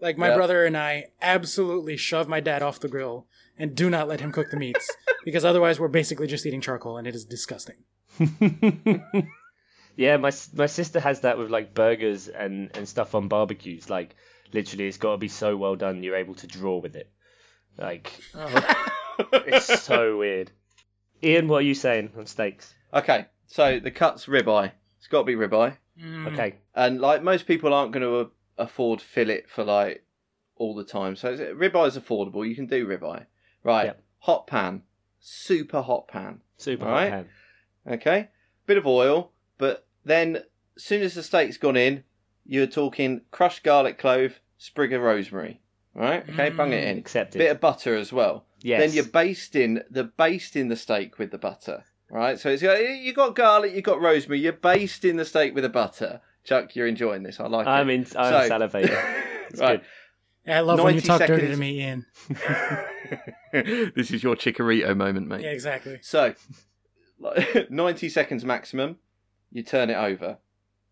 like 0.00 0.16
my 0.16 0.28
Yeah. 0.28 0.36
brother 0.36 0.64
and 0.64 0.76
I 0.76 1.06
absolutely 1.20 1.96
shove 1.98 2.26
my 2.28 2.40
dad 2.40 2.62
off 2.62 2.80
the 2.80 2.88
grill 2.88 3.26
and 3.58 3.74
do 3.74 3.90
not 3.90 4.08
let 4.08 4.20
him 4.20 4.32
cook 4.32 4.50
the 4.50 4.56
meats 4.56 4.90
because 5.26 5.44
otherwise 5.44 5.78
we're 5.78 5.88
basically 5.88 6.26
just 6.26 6.46
eating 6.46 6.62
charcoal 6.62 6.96
and 6.96 7.06
it 7.06 7.14
is 7.14 7.24
disgusting. 7.26 7.84
yeah, 9.96 10.16
my 10.16 10.30
my 10.54 10.66
sister 10.66 11.00
has 11.00 11.20
that 11.20 11.38
with 11.38 11.50
like 11.50 11.74
burgers 11.74 12.28
and 12.28 12.70
and 12.74 12.88
stuff 12.88 13.14
on 13.14 13.28
barbecues. 13.28 13.88
Like 13.90 14.14
literally, 14.52 14.86
it's 14.88 14.96
got 14.96 15.12
to 15.12 15.18
be 15.18 15.28
so 15.28 15.56
well 15.56 15.76
done 15.76 16.02
you're 16.02 16.16
able 16.16 16.34
to 16.36 16.46
draw 16.46 16.78
with 16.78 16.96
it. 16.96 17.10
Like 17.78 18.12
Oh. 18.34 18.86
it's 19.32 19.82
so 19.82 20.18
weird. 20.18 20.50
Ian, 21.22 21.48
what 21.48 21.58
are 21.58 21.62
you 21.62 21.74
saying 21.74 22.10
on 22.16 22.26
steaks? 22.26 22.74
Okay, 22.92 23.26
so 23.46 23.78
the 23.80 23.90
cut's 23.90 24.26
ribeye. 24.26 24.72
It's 24.98 25.08
got 25.08 25.20
to 25.20 25.24
be 25.24 25.34
ribeye. 25.34 25.76
Mm. 26.02 26.32
Okay, 26.32 26.56
and 26.74 27.00
like 27.00 27.22
most 27.22 27.46
people 27.46 27.72
aren't 27.72 27.92
going 27.92 28.02
to 28.02 28.30
afford 28.58 29.00
fillet 29.00 29.42
for 29.48 29.64
like 29.64 30.04
all 30.56 30.74
the 30.74 30.84
time. 30.84 31.16
So 31.16 31.32
it's- 31.32 31.54
ribeye 31.54 31.88
is 31.88 31.98
affordable. 31.98 32.46
You 32.48 32.54
can 32.54 32.66
do 32.66 32.86
ribeye, 32.86 33.26
right? 33.62 33.86
Yep. 33.86 34.02
Hot 34.20 34.46
pan, 34.46 34.82
super 35.20 35.80
hot 35.82 36.08
pan. 36.08 36.40
super 36.56 36.86
All 36.86 36.92
hot 36.98 37.10
pan. 37.10 37.28
Okay, 37.88 38.28
bit 38.66 38.76
of 38.78 38.86
oil, 38.86 39.32
but 39.58 39.86
then 40.04 40.36
as 40.76 40.82
soon 40.82 41.02
as 41.02 41.14
the 41.14 41.22
steak's 41.22 41.56
gone 41.56 41.76
in, 41.76 42.04
you're 42.46 42.66
talking 42.66 43.22
crushed 43.30 43.62
garlic 43.62 43.98
clove, 43.98 44.40
sprig 44.58 44.92
of 44.92 45.02
rosemary. 45.02 45.60
Right? 45.94 46.28
Okay, 46.28 46.50
bung 46.50 46.72
it 46.72 46.84
mm, 46.84 46.90
in. 46.90 46.98
Accepted. 46.98 47.38
Bit 47.38 47.52
of 47.52 47.60
butter 47.60 47.96
as 47.96 48.12
well. 48.12 48.44
yes. 48.60 48.80
Then 48.80 48.92
you're 48.92 49.10
basting 49.10 49.80
the 49.90 50.04
basting 50.04 50.68
the 50.68 50.76
steak 50.76 51.18
with 51.18 51.30
the 51.30 51.38
butter. 51.38 51.84
Right? 52.10 52.38
So 52.38 52.50
it's 52.50 52.62
got, 52.62 52.78
you 52.78 53.12
got 53.14 53.34
garlic, 53.34 53.74
you 53.74 53.80
got 53.80 54.00
rosemary. 54.00 54.40
You're 54.40 54.52
basting 54.52 55.16
the 55.16 55.24
steak 55.24 55.54
with 55.54 55.64
the 55.64 55.70
butter. 55.70 56.20
Chuck, 56.44 56.76
you're 56.76 56.86
enjoying 56.86 57.22
this. 57.22 57.40
I 57.40 57.46
like 57.46 57.66
I'm 57.66 57.88
it. 57.90 57.94
in. 57.94 58.00
I'm 58.16 58.48
So- 58.48 58.50
salivating. 58.50 59.22
It's 59.48 59.60
right. 59.60 59.80
Yeah, 60.44 60.58
I 60.58 60.60
love 60.60 60.80
when 60.80 60.96
you 60.96 61.00
90 61.00 61.06
talk 61.06 61.26
dirty 61.26 61.46
to 61.48 61.56
me, 61.56 61.80
Ian. 61.80 62.06
this 63.52 64.10
is 64.10 64.22
your 64.22 64.34
chikorito 64.36 64.96
moment, 64.96 65.28
mate. 65.28 65.42
Yeah, 65.42 65.50
exactly. 65.50 65.98
So, 66.02 66.34
90 67.70 68.08
seconds 68.08 68.44
maximum, 68.44 68.96
you 69.52 69.62
turn 69.62 69.88
it 69.90 69.94
over. 69.94 70.38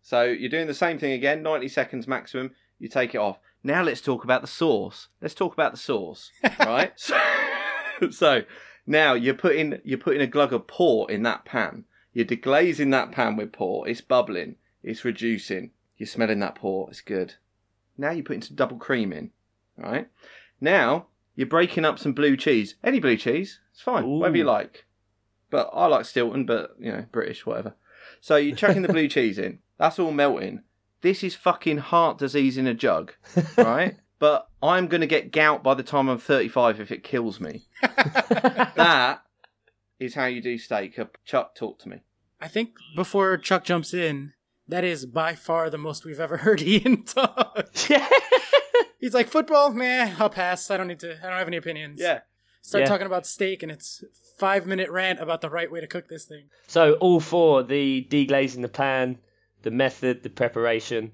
So, 0.05 0.21
you're 0.21 0.51
doing 0.51 0.67
the 0.67 0.75
same 0.75 0.99
thing 0.99 1.13
again, 1.13 1.41
90 1.41 1.67
seconds 1.67 2.07
maximum, 2.07 2.51
you 2.77 2.87
take 2.87 3.15
it 3.15 3.17
off. 3.17 3.39
Now, 3.63 3.81
let's 3.81 4.01
talk 4.01 4.23
about 4.23 4.41
the 4.41 4.47
sauce. 4.47 5.07
Let's 5.19 5.33
talk 5.33 5.53
about 5.53 5.71
the 5.71 5.79
sauce, 5.79 6.29
right? 6.59 6.91
so, 6.95 7.19
so, 8.11 8.43
now 8.85 9.15
you're 9.15 9.33
putting 9.33 9.79
you're 9.83 9.97
putting 9.97 10.21
a 10.21 10.27
glug 10.27 10.53
of 10.53 10.67
port 10.67 11.09
in 11.09 11.23
that 11.23 11.43
pan. 11.43 11.85
You're 12.13 12.27
deglazing 12.27 12.91
that 12.91 13.13
pan 13.13 13.35
with 13.35 13.51
port. 13.51 13.89
It's 13.89 14.01
bubbling. 14.01 14.57
It's 14.83 15.03
reducing. 15.03 15.71
You're 15.97 16.05
smelling 16.05 16.39
that 16.41 16.53
port. 16.53 16.91
It's 16.91 17.01
good. 17.01 17.33
Now 17.97 18.11
you're 18.11 18.23
putting 18.23 18.43
some 18.43 18.55
double 18.55 18.77
cream 18.77 19.11
in, 19.11 19.31
right? 19.75 20.07
Now 20.61 21.07
you're 21.35 21.47
breaking 21.47 21.83
up 21.83 21.97
some 21.97 22.13
blue 22.13 22.37
cheese. 22.37 22.75
Any 22.83 22.99
blue 22.99 23.17
cheese, 23.17 23.59
it's 23.71 23.81
fine. 23.81 24.03
Ooh. 24.03 24.19
Whatever 24.19 24.37
you 24.37 24.43
like. 24.43 24.85
But 25.49 25.71
I 25.73 25.87
like 25.87 26.05
Stilton, 26.05 26.45
but 26.45 26.75
you 26.79 26.91
know, 26.91 27.05
British, 27.11 27.43
whatever. 27.43 27.73
So 28.21 28.35
you're 28.35 28.55
chucking 28.55 28.83
the 28.83 28.93
blue 28.93 29.07
cheese 29.15 29.39
in. 29.39 29.57
That's 29.77 29.99
all 29.99 30.11
melting. 30.11 30.61
This 31.01 31.23
is 31.23 31.35
fucking 31.35 31.77
heart 31.79 32.17
disease 32.17 32.57
in 32.57 32.67
a 32.67 32.73
jug, 32.73 33.13
right? 33.57 33.95
but 34.17 34.47
I'm 34.63 34.87
gonna 34.87 35.05
get 35.07 35.31
gout 35.31 35.61
by 35.63 35.73
the 35.73 35.83
time 35.83 36.07
I'm 36.09 36.17
35 36.17 36.79
if 36.79 36.91
it 36.91 37.03
kills 37.03 37.39
me. 37.39 37.65
that 37.81 39.21
is 39.99 40.15
how 40.15 40.25
you 40.25 40.41
do 40.41 40.57
steak. 40.57 40.97
Uh, 40.97 41.05
Chuck, 41.25 41.55
talk 41.55 41.79
to 41.79 41.89
me. 41.89 42.01
I 42.41 42.47
think 42.47 42.71
before 42.95 43.37
Chuck 43.37 43.63
jumps 43.63 43.93
in, 43.93 44.33
that 44.67 44.83
is 44.83 45.05
by 45.05 45.35
far 45.35 45.69
the 45.69 45.77
most 45.77 46.05
we've 46.05 46.19
ever 46.19 46.37
heard 46.37 46.61
Ian 46.63 47.03
talk. 47.03 47.67
Yeah. 47.89 48.07
He's 48.99 49.13
like, 49.13 49.27
football, 49.27 49.71
man, 49.71 50.15
I'll 50.19 50.29
pass. 50.29 50.71
I 50.71 50.77
don't 50.77 50.87
need 50.87 50.99
to. 51.01 51.17
I 51.19 51.29
don't 51.29 51.37
have 51.37 51.47
any 51.47 51.57
opinions. 51.57 51.99
Yeah. 52.01 52.21
Start 52.61 52.83
Yeah. 52.83 52.87
talking 52.89 53.05
about 53.05 53.27
steak, 53.27 53.61
and 53.61 53.71
it's 53.71 54.03
five 54.39 54.65
minute 54.65 54.89
rant 54.89 55.19
about 55.19 55.41
the 55.41 55.49
right 55.49 55.71
way 55.71 55.79
to 55.81 55.87
cook 55.87 56.07
this 56.07 56.25
thing. 56.25 56.45
So 56.67 56.93
all 56.93 57.19
for 57.19 57.61
the 57.61 58.07
deglazing 58.09 58.63
the 58.63 58.67
pan, 58.69 59.19
the 59.65 59.71
method, 59.71 60.21
the 60.21 60.29
preparation, 60.29 61.11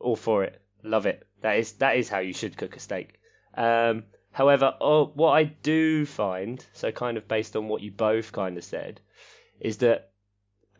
all 0.00 0.16
for 0.16 0.42
it. 0.42 0.60
Love 0.82 1.06
it. 1.06 1.24
That 1.42 1.58
is 1.58 1.74
that 1.74 1.96
is 1.96 2.08
how 2.08 2.18
you 2.18 2.32
should 2.32 2.56
cook 2.56 2.74
a 2.76 2.80
steak. 2.80 3.20
Um, 3.56 4.02
however, 4.32 4.74
oh, 4.80 5.12
what 5.14 5.30
I 5.30 5.44
do 5.44 6.04
find, 6.04 6.64
so 6.72 6.90
kind 6.90 7.16
of 7.16 7.28
based 7.28 7.54
on 7.54 7.68
what 7.68 7.82
you 7.82 7.92
both 7.92 8.32
kind 8.32 8.58
of 8.58 8.64
said, 8.64 9.00
is 9.60 9.78
that 9.78 10.10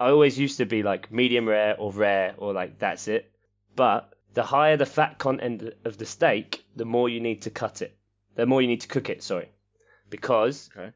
I 0.01 0.09
always 0.11 0.37
used 0.37 0.59
to 0.59 0.67
be 0.67 0.83
like 0.83 1.13
medium 1.13 1.49
rare 1.49 1.77
or 1.79 1.93
rare 1.93 2.35
or 2.37 2.53
like 2.53 2.81
that's 2.81 3.07
it. 3.07 3.31
But 3.77 4.13
the 4.33 4.43
higher 4.43 4.77
the 4.77 4.85
fat 4.85 5.17
content 5.19 5.73
of 5.85 5.97
the 5.97 6.07
steak, 6.07 6.65
the 6.75 6.85
more 6.85 7.09
you 7.09 7.21
need 7.21 7.43
to 7.43 7.51
cut 7.51 7.81
it. 7.81 7.97
The 8.35 8.45
more 8.47 8.61
you 8.61 8.67
need 8.67 8.81
to 8.81 8.89
cook 8.89 9.09
it. 9.09 9.23
Sorry, 9.23 9.49
because 10.11 10.69
Okay. 10.77 10.91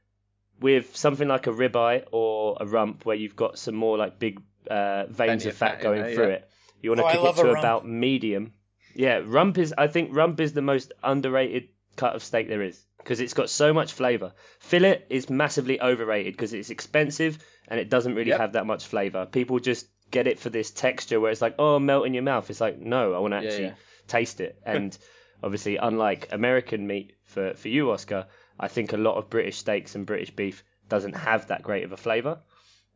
with 0.61 0.97
something 0.97 1.29
like 1.29 1.47
a 1.47 1.53
ribeye 1.53 2.07
or 2.11 2.57
a 2.61 2.67
rump 2.67 3.07
where 3.07 3.15
you've 3.15 3.37
got 3.37 3.57
some 3.57 3.77
more 3.77 3.97
like 3.97 4.19
big 4.19 4.43
uh, 4.71 5.05
veins 5.07 5.17
Plenty 5.17 5.49
of 5.49 5.55
of 5.55 5.57
fat 5.59 5.75
fat 5.77 5.83
going 5.83 6.03
there, 6.03 6.15
through 6.15 6.29
yeah. 6.29 6.35
it. 6.35 6.51
You 6.83 6.91
want 6.91 6.99
to 7.01 7.05
Oh, 7.05 7.09
I 7.09 7.17
cook 7.17 7.39
it 7.39 7.43
to 7.43 7.51
about 7.59 7.87
medium. 7.87 8.53
Yeah, 8.95 9.21
rump 9.25 9.59
is. 9.59 9.75
I 9.77 9.87
think 9.89 10.15
rump 10.15 10.41
is 10.41 10.53
the 10.53 10.63
most 10.63 10.93
underrated 11.03 11.69
cut 11.97 12.15
of 12.15 12.23
steak 12.23 12.49
there 12.49 12.63
is 12.63 12.81
because 12.99 13.21
it's 13.21 13.35
got 13.35 13.51
so 13.51 13.73
much 13.73 13.93
flavour. 13.93 14.33
Fillet 14.61 15.03
is 15.09 15.29
massively 15.31 15.81
overrated 15.81 16.35
because 16.35 16.53
it's 16.53 16.71
expensive 16.71 17.39
and 17.69 17.81
it 17.81 17.89
doesn't 17.89 18.15
really 18.15 18.31
Yep. 18.31 18.41
have 18.41 18.53
that 18.53 18.67
much 18.67 18.87
flavour. 18.87 19.27
People 19.27 19.59
just 19.59 19.89
get 20.11 20.27
it 20.27 20.39
for 20.39 20.51
this 20.51 20.71
texture 20.71 21.21
where 21.21 21.31
it's 21.31 21.43
like, 21.43 21.57
oh, 21.59 21.79
melt 21.79 22.07
in 22.07 22.15
your 22.15 22.23
mouth. 22.23 22.49
It's 22.51 22.61
like, 22.61 22.79
no, 22.79 23.15
I 23.15 23.19
want 23.19 23.33
to 23.35 23.41
Yeah, 23.43 23.49
actually 23.49 23.65
yeah. 23.67 23.75
taste 24.07 24.41
it. 24.41 24.59
And 24.67 24.97
obviously, 25.43 25.77
unlike 25.77 26.29
American 26.33 26.87
meat 26.87 27.15
for 27.25 27.55
for 27.55 27.69
you, 27.69 27.91
Oscar, 27.91 28.27
I 28.59 28.69
think 28.69 28.93
a 28.93 28.97
lot 28.97 29.17
of 29.17 29.31
British 29.31 29.59
steaks 29.59 29.95
and 29.95 30.07
British 30.07 30.31
beef 30.31 30.65
doesn't 30.89 31.15
have 31.15 31.49
that 31.49 31.63
great 31.63 31.85
of 31.85 31.93
a 31.93 31.97
flavour 31.97 32.41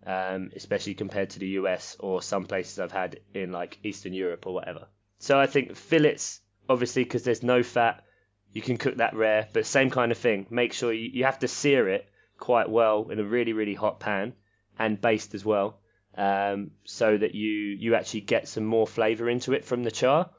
um, 0.07 0.51
especially 0.57 0.95
compared 0.95 1.31
to 1.31 1.39
the 1.39 1.49
US 1.61 1.97
or 2.01 2.23
some 2.23 2.45
places 2.47 2.79
I've 2.79 2.93
had 2.93 3.21
in 3.35 3.53
like 3.53 3.79
Eastern 3.83 4.13
Europe 4.13 4.47
or 4.47 4.55
whatever. 4.55 4.87
So 5.19 5.39
I 5.39 5.47
think 5.47 5.77
fillets, 5.77 6.41
obviously, 6.69 7.05
because 7.05 7.23
there's 7.23 7.43
no 7.43 7.63
fat, 7.63 8.05
you 8.53 8.63
can 8.63 8.77
cook 8.77 8.97
that 8.97 9.15
rare, 9.15 9.49
but 9.53 9.67
same 9.67 9.91
kind 9.91 10.13
of 10.13 10.19
thing. 10.19 10.47
Make 10.51 10.73
sure 10.73 10.93
you, 10.93 11.11
you 11.13 11.25
have 11.25 11.39
to 11.41 11.49
sear 11.49 11.89
it 11.89 12.09
quite 12.39 12.69
well 12.69 13.09
in 13.11 13.21
a 13.21 13.25
really, 13.25 13.53
really 13.53 13.75
hot 13.75 14.01
pan 14.01 14.33
and 14.79 15.01
baste 15.01 15.35
as 15.35 15.45
well, 15.45 15.79
um, 16.17 16.73
so 16.85 17.17
that 17.17 17.35
you, 17.35 17.51
you 17.51 17.95
actually 17.95 18.23
get 18.23 18.49
some 18.49 18.65
more 18.65 18.87
flavour 18.87 19.29
into 19.31 19.53
it 19.53 19.65
from 19.65 19.85
the 19.85 19.91
char. 19.91 20.31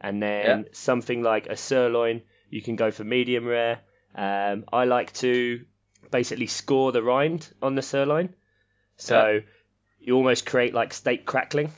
And 0.00 0.20
then 0.20 0.44
Yeah. 0.44 0.62
something 0.72 1.22
like 1.22 1.46
a 1.46 1.56
sirloin, 1.56 2.22
you 2.50 2.60
can 2.60 2.74
go 2.74 2.90
for 2.90 3.04
medium 3.04 3.46
rare. 3.46 3.78
Um, 4.16 4.64
I 4.72 4.84
like 4.84 5.12
to 5.14 5.64
basically 6.10 6.48
score 6.48 6.90
the 6.90 7.02
rind 7.02 7.48
on 7.62 7.76
the 7.76 7.82
sirloin. 7.82 8.34
So 9.02 9.40
you 10.00 10.14
almost 10.16 10.46
create 10.46 10.74
like 10.74 10.92
steak 10.92 11.24
crackling. 11.26 11.72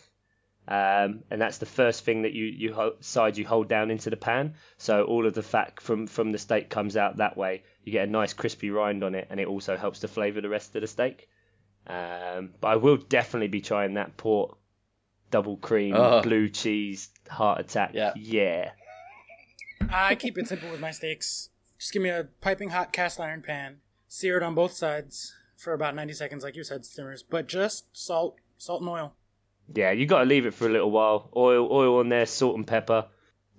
Um, 0.67 1.25
and 1.31 1.39
that's 1.41 1.59
the 1.59 1.67
first 1.67 2.05
thing 2.07 2.23
that 2.23 2.33
you, 2.33 2.47
you 2.47 2.73
ho- 2.73 2.97
side 3.01 3.37
you 3.37 3.47
hold 3.47 3.69
down 3.69 3.91
into 3.91 4.09
the 4.09 4.17
pan. 4.17 4.55
So 4.79 5.05
all 5.05 5.27
of 5.27 5.35
the 5.35 5.43
fat 5.43 5.79
from, 5.81 6.07
from 6.07 6.33
the 6.33 6.39
steak 6.39 6.71
comes 6.71 6.97
out 6.97 7.19
that 7.19 7.37
way. 7.37 7.65
You 7.85 7.93
get 7.93 8.09
a 8.09 8.11
nice 8.11 8.33
crispy 8.33 8.71
rind 8.71 9.05
on 9.05 9.15
it, 9.15 9.27
and 9.31 9.39
it 9.39 9.47
also 9.47 9.77
helps 9.77 10.01
to 10.01 10.09
flavour 10.09 10.41
the 10.41 10.49
rest 10.49 10.75
of 10.75 10.81
the 10.81 10.87
steak. 10.87 11.29
Um, 11.87 12.55
but 12.63 12.69
I 12.69 12.77
will 12.77 12.97
definitely 12.97 13.49
be 13.49 13.61
trying 13.61 13.95
that 13.95 14.17
port 14.17 14.57
double 15.31 15.59
cream 15.59 15.95
Oh. 15.95 16.23
blue 16.23 16.49
cheese 16.49 17.11
heart 17.29 17.61
attack. 17.61 17.91
Yeah. 17.93 18.13
yeah. 18.17 18.71
I 19.91 20.15
keep 20.15 20.39
it 20.39 20.49
simple 20.49 20.71
with 20.71 20.81
my 20.81 20.93
steaks. 20.93 21.51
Just 21.79 21.93
give 21.93 22.01
me 22.01 22.09
a 22.09 22.29
piping 22.41 22.71
hot 22.71 22.91
cast 22.93 23.21
iron 23.21 23.43
pan, 23.43 23.81
sear 24.09 24.39
it 24.39 24.43
on 24.43 24.55
both 24.55 24.73
sides 24.73 25.35
for 25.65 25.73
about 25.73 25.95
90 25.97 26.13
seconds, 26.13 26.45
like 26.45 26.55
you 26.57 26.63
said, 26.65 26.85
simmers, 26.85 27.23
but 27.23 27.49
just 27.49 27.87
salt, 27.97 28.37
salt 28.59 28.83
and 28.83 28.91
oil. 28.91 29.15
Yeah, 29.75 29.91
you 29.93 30.07
got 30.07 30.19
to 30.21 30.25
leave 30.27 30.45
it 30.47 30.55
for 30.55 30.67
a 30.69 30.71
little 30.71 30.91
while. 30.91 31.31
Oil, 31.35 31.67
oil 31.73 31.99
on 31.99 32.11
there, 32.11 32.27
salt 32.27 32.55
and 32.57 32.67
pepper. 32.67 33.07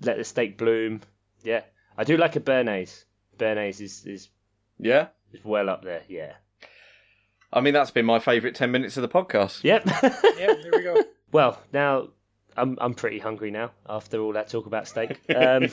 Let 0.02 0.18
the 0.18 0.24
steak 0.24 0.58
bloom. 0.58 1.02
Yeah, 1.44 1.62
I 1.98 2.04
do 2.04 2.16
like 2.16 2.36
a 2.36 2.40
béarnaise. 2.40 3.06
Béarnaise 3.38 3.82
is 3.82 4.06
is, 4.06 4.30
Yeah. 4.78 5.08
is 5.34 5.44
well 5.44 5.70
up 5.70 5.84
there. 5.84 6.04
Yeah. 6.08 6.34
I 7.52 7.62
mean, 7.62 7.74
that's 7.74 7.92
been 7.92 8.06
my 8.06 8.20
favourite 8.20 8.56
10 8.56 8.72
minutes 8.72 8.98
of 8.98 9.02
the 9.02 9.10
podcast. 9.10 9.64
Yep. 9.64 9.86
Yep, 10.38 10.62
there 10.62 10.72
we 10.74 10.84
go. 10.84 11.04
well, 11.32 11.60
now 11.74 12.10
I'm 12.58 12.78
I'm 12.80 12.94
pretty 12.94 13.20
hungry 13.20 13.50
now 13.52 13.72
after 13.90 14.20
all 14.22 14.34
that 14.34 14.50
talk 14.50 14.66
about 14.68 14.88
steak. 14.88 15.20
Um, 15.36 15.70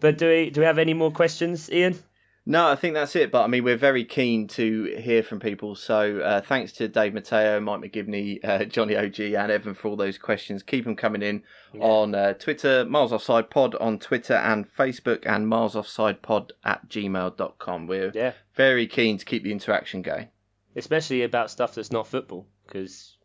but 0.00 0.18
do 0.18 0.28
we 0.28 0.50
do 0.50 0.60
we 0.60 0.66
have 0.66 0.78
any 0.78 0.94
more 0.94 1.10
questions, 1.10 1.70
Ian? 1.72 1.98
No, 2.46 2.68
I 2.68 2.76
think 2.76 2.92
that's 2.92 3.16
it. 3.16 3.30
But 3.32 3.44
I 3.44 3.46
mean, 3.46 3.64
we're 3.64 3.76
very 3.78 4.04
keen 4.04 4.46
to 4.48 4.94
hear 5.00 5.22
from 5.22 5.40
people. 5.40 5.74
So 5.74 6.18
uh, 6.20 6.40
thanks 6.42 6.72
to 6.72 6.88
Dave 6.88 7.14
Mateo, 7.14 7.58
Mike 7.58 7.80
McGivney, 7.80 8.38
uh, 8.44 8.64
Johnny 8.66 8.96
OG, 8.96 9.18
and 9.20 9.50
Evan 9.50 9.72
for 9.72 9.88
all 9.88 9.96
those 9.96 10.18
questions. 10.18 10.62
Keep 10.62 10.84
them 10.84 10.94
coming 10.94 11.22
in 11.22 11.42
on 11.80 12.14
uh, 12.14 12.34
Twitter, 12.34 12.84
Miles 12.84 13.12
Offside 13.14 13.48
Pod 13.48 13.74
on 13.76 13.98
Twitter 13.98 14.34
and 14.34 14.66
Facebook, 14.76 15.24
and 15.26 15.48
Miles 15.48 15.74
Offside 15.74 16.20
Pod 16.20 16.52
at 16.64 16.86
gmail.com. 16.88 17.86
We're 17.86 18.12
Yeah, 18.14 18.32
very 18.54 18.86
keen 18.86 19.16
to 19.16 19.24
keep 19.24 19.42
the 19.42 19.50
interaction 19.52 20.02
going. 20.02 20.28
especially 20.76 21.22
about 21.22 21.50
stuff 21.50 21.74
that's 21.74 21.92
not 21.92 22.06
football, 22.06 22.46
because 22.66 23.16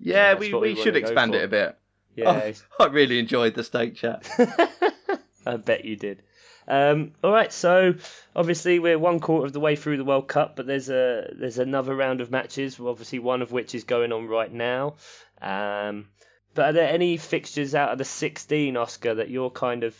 Yeah, 0.00 0.34
that's 0.34 0.40
we, 0.40 0.52
we, 0.52 0.60
we 0.74 0.82
should 0.82 0.96
expand 0.96 1.36
it 1.36 1.44
a 1.44 1.48
bit. 1.48 1.78
yeah, 2.16 2.52
Oh, 2.80 2.84
I 2.84 2.88
really 2.88 3.20
enjoyed 3.20 3.54
the 3.54 3.62
steak 3.62 3.94
chat. 3.94 4.28
I 5.46 5.56
bet 5.56 5.84
you 5.84 5.94
did. 5.94 6.22
Um, 6.68 7.12
all 7.22 7.32
right, 7.32 7.52
so 7.52 7.94
obviously 8.34 8.78
we're 8.78 8.98
one 8.98 9.20
quarter 9.20 9.46
of 9.46 9.52
the 9.52 9.60
way 9.60 9.76
through 9.76 9.98
the 9.98 10.04
World 10.04 10.26
Cup, 10.26 10.56
but 10.56 10.66
there's 10.66 10.88
a 10.88 11.32
there's 11.32 11.58
another 11.58 11.94
round 11.94 12.20
of 12.20 12.30
matches. 12.30 12.80
Obviously, 12.80 13.18
one 13.20 13.42
of 13.42 13.52
which 13.52 13.74
is 13.74 13.84
going 13.84 14.12
on 14.12 14.26
right 14.26 14.52
now. 14.52 14.96
Um, 15.40 16.08
but 16.54 16.70
are 16.70 16.72
there 16.72 16.88
any 16.88 17.18
fixtures 17.18 17.74
out 17.74 17.90
of 17.90 17.98
the 17.98 18.04
16, 18.04 18.76
Oscar, 18.76 19.14
that 19.14 19.28
you're 19.28 19.50
kind 19.50 19.84
of 19.84 19.94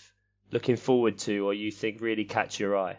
looking 0.51 0.77
forward 0.77 1.19
to, 1.19 1.47
or 1.47 1.53
you 1.53 1.71
think 1.71 2.01
really 2.01 2.25
catch 2.25 2.59
your 2.59 2.77
eye? 2.77 2.97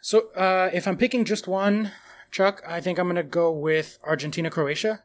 So, 0.00 0.28
uh, 0.34 0.70
if 0.72 0.86
I'm 0.86 0.96
picking 0.96 1.24
just 1.24 1.48
one, 1.48 1.90
Chuck, 2.30 2.62
I 2.66 2.80
think 2.80 2.98
I'm 2.98 3.06
going 3.06 3.16
to 3.16 3.22
go 3.24 3.50
with 3.50 3.98
Argentina 4.04 4.48
Croatia. 4.48 5.02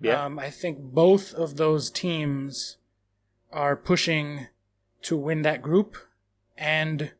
Yeah. 0.00 0.24
Um, 0.24 0.38
I 0.38 0.50
think 0.50 0.78
both 0.78 1.32
of 1.32 1.56
those 1.56 1.90
teams 1.90 2.76
are 3.52 3.74
pushing 3.74 4.48
to 5.02 5.16
win 5.16 5.42
that 5.42 5.62
group, 5.62 5.96
and 6.58 7.12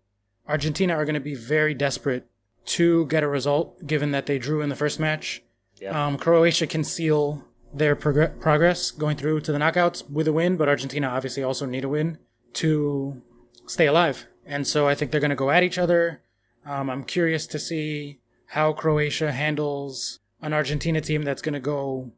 Argentina 0.49 0.95
are 0.95 1.05
going 1.05 1.15
to 1.15 1.21
be 1.21 1.35
very 1.35 1.75
desperate 1.75 2.27
to 2.67 3.07
get 3.07 3.23
a 3.23 3.29
result, 3.29 3.87
given 3.87 4.11
that 4.13 4.27
they 4.27 4.39
drew 4.39 4.61
in 4.61 4.69
the 4.69 4.77
first 4.77 4.99
match. 4.99 5.43
Yeah. 5.81 6.07
Um, 6.07 6.17
Croatia 6.17 6.67
can 6.67 6.85
seal 6.85 7.45
their 7.73 7.97
progr- 7.97 8.41
progress 8.41 8.91
going 8.91 9.17
through 9.17 9.41
to 9.41 9.53
the 9.53 9.59
knockouts 9.59 10.09
with 10.09 10.29
a 10.29 10.33
win, 10.33 10.57
but 10.57 10.69
Argentina 10.69 11.09
obviously 11.09 11.43
also 11.43 11.67
need 11.67 11.85
a 11.85 11.89
win 11.89 12.19
to 12.55 13.23
stay 13.67 13.87
alive. 13.87 14.27
And 14.47 14.67
so 14.67 14.87
I 14.87 14.95
think 14.95 15.11
they're 15.11 15.21
going 15.21 15.31
to 15.31 15.37
go 15.37 15.51
at 15.51 15.63
each 15.63 15.79
other. 15.79 16.23
Um, 16.65 16.89
I'm 16.89 17.05
curious 17.05 17.47
to 17.49 17.59
see 17.59 18.21
how 18.49 18.73
Croatia 18.73 19.33
handles 19.33 20.21
an 20.41 20.53
Argentina 20.53 21.01
team 21.01 21.23
that's 21.23 21.43
going 21.43 21.55
to 21.55 21.61
go 21.61 22.13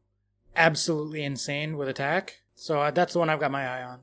absolutely 0.55 1.23
insane 1.23 1.77
with 1.77 1.89
attack. 1.89 2.43
So 2.55 2.81
uh, 2.81 2.91
that's 2.91 3.13
the 3.13 3.19
one 3.19 3.31
I've 3.31 3.41
got 3.41 3.51
my 3.51 3.67
eye 3.67 3.83
on. 3.83 4.01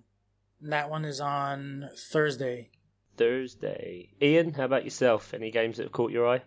And 0.62 0.72
that 0.72 0.90
one 0.90 1.06
is 1.06 1.20
on 1.20 1.90
Thursday. 1.98 2.70
Thursday. 3.18 4.10
Ian, 4.22 4.54
how 4.54 4.66
about 4.66 4.84
yourself? 4.84 5.34
Any 5.34 5.52
games 5.52 5.78
that 5.78 5.84
have 5.84 5.92
caught 5.92 6.12
your 6.12 6.28
eye? 6.28 6.42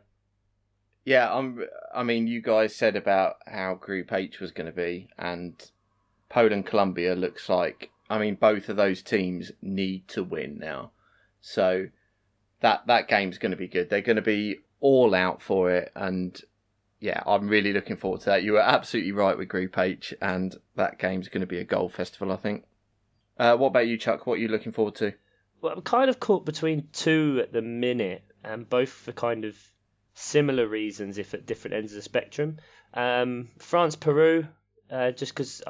Yeah, 1.05 1.33
I'm. 1.33 1.65
I 1.95 2.03
mean, 2.03 2.27
you 2.27 2.43
guys 2.43 2.75
said 2.75 2.97
about 2.97 3.37
how 3.47 3.75
Group 3.75 4.13
H 4.13 4.41
was 4.41 4.51
going 4.51 4.67
to 4.67 4.73
be, 4.73 5.09
and 5.17 5.55
Poland 6.29 6.67
Colombia 6.67 7.15
looks 7.15 7.49
like. 7.49 7.91
I 8.11 8.19
mean, 8.19 8.35
both 8.35 8.69
of 8.69 8.77
those 8.77 9.03
teams 9.03 9.53
need 9.63 10.09
to 10.09 10.25
win 10.25 10.59
now, 10.59 10.91
so 11.41 11.87
that 12.61 12.87
that 12.89 13.09
game's 13.09 13.39
going 13.39 13.51
to 13.51 13.57
be 13.57 13.69
good. 13.69 13.89
They're 13.89 14.01
going 14.01 14.17
to 14.17 14.23
be 14.23 14.59
all 14.81 15.15
out 15.15 15.41
for 15.41 15.71
it, 15.71 15.93
and 15.95 16.41
yeah, 16.99 17.23
I'm 17.27 17.49
really 17.49 17.73
looking 17.73 17.97
forward 17.97 18.21
to 18.23 18.31
that. 18.31 18.43
You 18.43 18.55
were 18.55 18.61
absolutely 18.61 19.13
right 19.13 19.39
with 19.39 19.49
Group 19.49 19.79
H, 19.79 20.13
and 20.21 20.57
that 20.75 20.99
game's 20.99 21.29
going 21.29 21.43
to 21.43 21.47
be 21.47 21.59
a 21.59 21.65
goal 21.65 21.89
festival, 21.89 22.33
I 22.33 22.37
think. 22.37 22.65
Uh, 23.39 23.57
what 23.57 23.69
about 23.69 23.87
you, 23.87 23.97
Chuck? 23.97 24.27
What 24.27 24.35
are 24.35 24.43
you 24.43 24.49
looking 24.49 24.73
forward 24.73 24.95
to? 24.97 25.13
Well, 25.61 25.73
I'm 25.73 25.83
kind 25.83 26.11
of 26.11 26.21
caught 26.21 26.45
between 26.45 26.89
two 26.93 27.41
at 27.43 27.53
the 27.53 27.63
minute, 27.63 28.23
and 28.45 28.69
both 28.69 28.91
for 28.91 29.13
kind 29.13 29.45
of 29.45 29.57
similar 30.15 30.67
reasons, 30.67 31.19
if 31.19 31.35
at 31.35 31.47
different 31.47 31.77
ends 31.77 31.93
of 31.93 31.97
the 31.97 32.03
spectrum. 32.03 32.59
Um, 32.95 33.49
France, 33.59 33.97
Peru, 33.97 34.47
uh, 34.91 35.11
just 35.13 35.35
because 35.35 35.63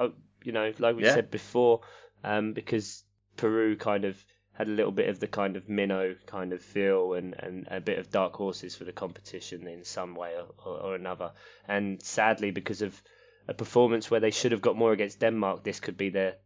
you 0.45 0.53
know, 0.53 0.73
like 0.79 0.97
we 0.97 1.05
Yeah. 1.05 1.15
said 1.15 1.31
before, 1.31 1.81
um, 2.23 2.53
because 2.53 3.05
Peru 3.37 3.77
kind 3.77 4.05
of 4.05 4.23
had 4.53 4.69
a 4.69 4.71
little 4.71 4.93
bit 4.93 5.09
of 5.09 5.21
the 5.21 5.27
kind 5.27 5.57
of 5.57 5.69
minnow 5.69 6.15
kind 6.27 6.53
of 6.53 6.63
feel 6.63 7.13
and, 7.13 7.35
and 7.39 7.69
a 7.71 7.81
bit 7.81 7.99
of 7.99 8.11
dark 8.11 8.35
horses 8.35 8.75
for 8.75 8.85
the 8.85 8.93
competition 8.93 9.67
in 9.67 9.85
some 9.85 10.15
way 10.15 10.35
or, 10.35 10.47
or, 10.65 10.81
or 10.81 10.95
another. 10.95 11.33
And 11.69 12.03
sadly, 12.03 12.51
because 12.53 12.81
of 12.81 13.03
a 13.49 13.55
performance 13.55 14.11
where 14.11 14.21
they 14.21 14.31
should 14.31 14.53
have 14.53 14.63
got 14.63 14.77
more 14.77 14.93
against 14.93 15.21
Denmark, 15.21 15.63
this 15.63 15.81
could 15.81 15.97
be 15.97 16.09
their 16.11 16.37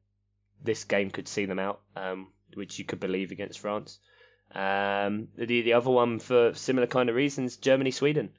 this 0.62 0.84
game 0.84 1.10
could 1.10 1.28
see 1.28 1.46
them 1.46 1.58
out, 1.58 1.80
um, 1.96 2.28
which 2.54 2.78
you 2.78 2.84
could 2.84 3.00
believe 3.00 3.30
against 3.30 3.58
France. 3.58 3.98
Um, 4.52 5.28
the 5.36 5.62
the 5.62 5.74
other 5.74 5.90
one 5.90 6.18
for 6.18 6.54
similar 6.54 6.86
kind 6.86 7.08
of 7.08 7.14
reasons, 7.14 7.56
Germany 7.56 7.90
Sweden. 7.90 8.30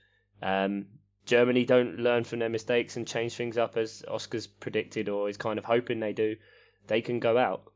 Um, 0.42 0.88
Germany 1.26 1.66
don't 1.66 2.00
learn 2.00 2.24
from 2.24 2.40
their 2.40 2.50
mistakes 2.50 2.98
and 2.98 3.08
change 3.08 3.36
things 3.36 3.58
up 3.58 3.78
as 3.78 4.04
Oscar's 4.08 4.48
predicted 4.48 5.08
or 5.08 5.30
is 5.30 5.38
kind 5.38 5.60
of 5.60 5.66
hoping 5.66 6.00
they 6.00 6.14
do. 6.14 6.36
They 6.88 7.02
can 7.02 7.20
go 7.20 7.38
out, 7.38 7.72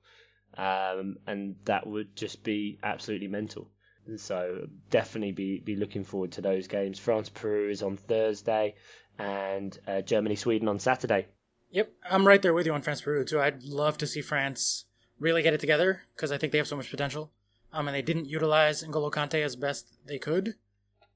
um, 0.57 1.18
and 1.28 1.56
that 1.66 1.86
would 1.86 2.16
just 2.16 2.44
be 2.44 2.80
absolutely 2.84 3.28
mental. 3.28 3.70
So 4.18 4.68
definitely 4.90 5.32
be 5.32 5.60
be 5.60 5.76
looking 5.76 6.03
forward 6.03 6.34
to 6.34 6.41
those 6.41 6.68
games. 6.68 6.99
France 6.99 7.30
Peru 7.30 7.70
is 7.70 7.84
on 7.84 7.98
Thursday, 7.98 8.76
and 9.18 9.78
uh, 9.88 10.02
Germany 10.02 10.36
Sweden 10.36 10.68
on 10.68 10.80
Saturday. 10.80 11.28
Yep, 11.72 11.91
I'm 12.10 12.28
right 12.28 12.41
there 12.41 12.53
with 12.53 12.66
you 12.66 12.74
on 12.74 12.82
France 12.82 13.02
Peru 13.02 13.24
too. 13.26 13.40
I'd 13.40 13.64
love 13.64 13.98
to 13.99 14.07
see 14.07 14.22
France 14.22 14.86
really 15.19 15.41
get 15.41 15.53
it 15.53 15.59
together 15.59 16.03
because 16.15 16.31
I 16.31 16.37
think 16.37 16.51
they 16.51 16.57
have 16.57 16.67
so 16.67 16.75
much 16.75 16.91
potential. 16.91 17.31
Um, 17.73 17.87
and 17.87 17.95
they 17.95 18.01
didn't 18.01 18.29
utilize 18.29 18.83
N'Golo 18.83 19.11
Kante 19.11 19.43
as 19.43 19.55
best 19.55 19.87
they 20.05 20.17
could, 20.17 20.55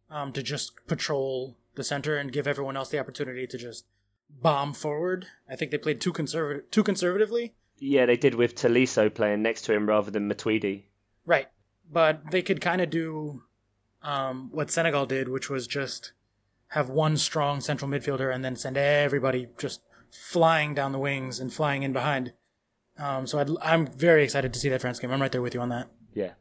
um, 0.09 0.33
to 0.33 0.43
just 0.43 0.73
patrol 0.87 1.55
the 1.75 1.83
center 1.83 2.17
and 2.17 2.33
give 2.33 2.47
everyone 2.47 2.75
else 2.75 2.89
the 2.89 2.99
opportunity 2.99 3.47
to 3.47 3.57
just 3.57 3.85
bomb 4.29 4.73
forward. 4.73 5.27
I 5.49 5.55
think 5.55 5.71
they 5.71 5.77
played 5.77 6.01
too 6.01 6.11
conservative, 6.11 6.69
too 6.71 6.83
conservatively. 6.83 7.53
Yeah, 7.77 8.05
they 8.05 8.17
did 8.17 8.35
with 8.35 8.55
Tolisso 8.55 9.13
playing 9.13 9.41
next 9.41 9.61
to 9.63 9.73
him 9.73 9.87
rather 9.87 10.11
than 10.11 10.29
Matuidi. 10.29 10.83
Right, 11.25 11.47
but 11.89 12.31
they 12.31 12.41
could 12.41 12.59
kind 12.59 12.81
of 12.81 12.89
do 12.89 13.43
um, 14.03 14.49
what 14.51 14.71
Senegal 14.71 15.05
did, 15.05 15.29
which 15.29 15.49
was 15.49 15.65
just 15.67 16.11
have 16.69 16.89
one 16.89 17.17
strong 17.17 17.61
central 17.61 17.89
midfielder 17.89 18.33
and 18.33 18.43
then 18.43 18.55
send 18.55 18.77
everybody 18.77 19.47
just 19.57 19.81
flying 20.11 20.73
down 20.73 20.91
the 20.91 20.99
wings 20.99 21.39
and 21.39 21.53
flying 21.53 21.83
in 21.83 21.93
behind. 21.93 22.33
Um, 22.99 23.25
so 23.25 23.39
i 23.61 23.73
am 23.73 23.87
very 23.87 24.23
excited 24.23 24.53
to 24.53 24.59
see 24.59 24.69
that 24.69 24.81
France 24.81 24.99
game. 24.99 25.11
I'm 25.11 25.21
right 25.21 25.31
there 25.31 25.41
with 25.41 25.53
you 25.53 25.61
on 25.61 25.69
that. 25.69 25.87
Yeah, 26.13 26.33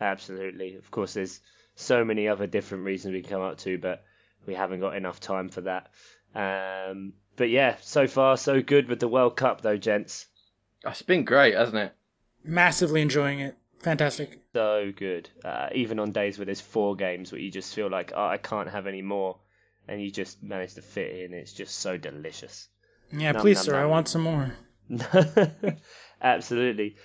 absolutely. 0.00 0.76
Of 0.76 0.90
course, 0.90 1.14
there's 1.14 1.40
so 1.74 2.04
many 2.04 2.28
other 2.28 2.46
different 2.46 2.84
reasons 2.84 3.12
we 3.12 3.22
can 3.22 3.30
come 3.30 3.42
up 3.42 3.58
to, 3.58 3.78
but 3.78 4.04
we 4.46 4.54
haven't 4.54 4.80
got 4.80 4.96
enough 4.96 5.18
time 5.18 5.48
for 5.48 5.62
that. 5.62 5.90
Um, 6.34 7.14
but 7.36 7.48
yeah, 7.48 7.76
so 7.80 8.06
far 8.06 8.36
so 8.36 8.60
good 8.60 8.88
with 8.88 9.00
the 9.00 9.08
World 9.08 9.36
Cup, 9.36 9.62
though, 9.62 9.76
gents. 9.76 10.26
It's 10.84 11.02
been 11.02 11.24
great, 11.24 11.54
hasn't 11.54 11.78
it? 11.78 11.94
Massively 12.44 13.00
enjoying 13.00 13.40
it. 13.40 13.56
Fantastic. 13.80 14.40
So 14.52 14.92
good. 14.94 15.28
Uh, 15.44 15.68
even 15.74 15.98
on 15.98 16.12
days 16.12 16.38
where 16.38 16.46
there's 16.46 16.60
four 16.60 16.94
games 16.96 17.32
where 17.32 17.40
you 17.40 17.50
just 17.50 17.74
feel 17.74 17.90
like, 17.90 18.12
oh, 18.14 18.26
I 18.26 18.36
can't 18.36 18.68
have 18.68 18.86
any 18.86 19.02
more, 19.02 19.38
and 19.88 20.02
you 20.02 20.10
just 20.10 20.42
manage 20.42 20.74
to 20.74 20.82
fit 20.82 21.24
in. 21.24 21.34
It's 21.34 21.52
just 21.52 21.78
so 21.78 21.96
delicious. 21.96 22.68
Yeah, 23.12 23.32
num, 23.32 23.42
please, 23.42 23.58
num, 23.58 23.64
sir. 23.64 23.72
Num. 23.72 23.82
I 23.82 23.86
want 23.86 24.08
some 24.08 24.22
more. 24.22 24.54
Absolutely. 26.22 26.96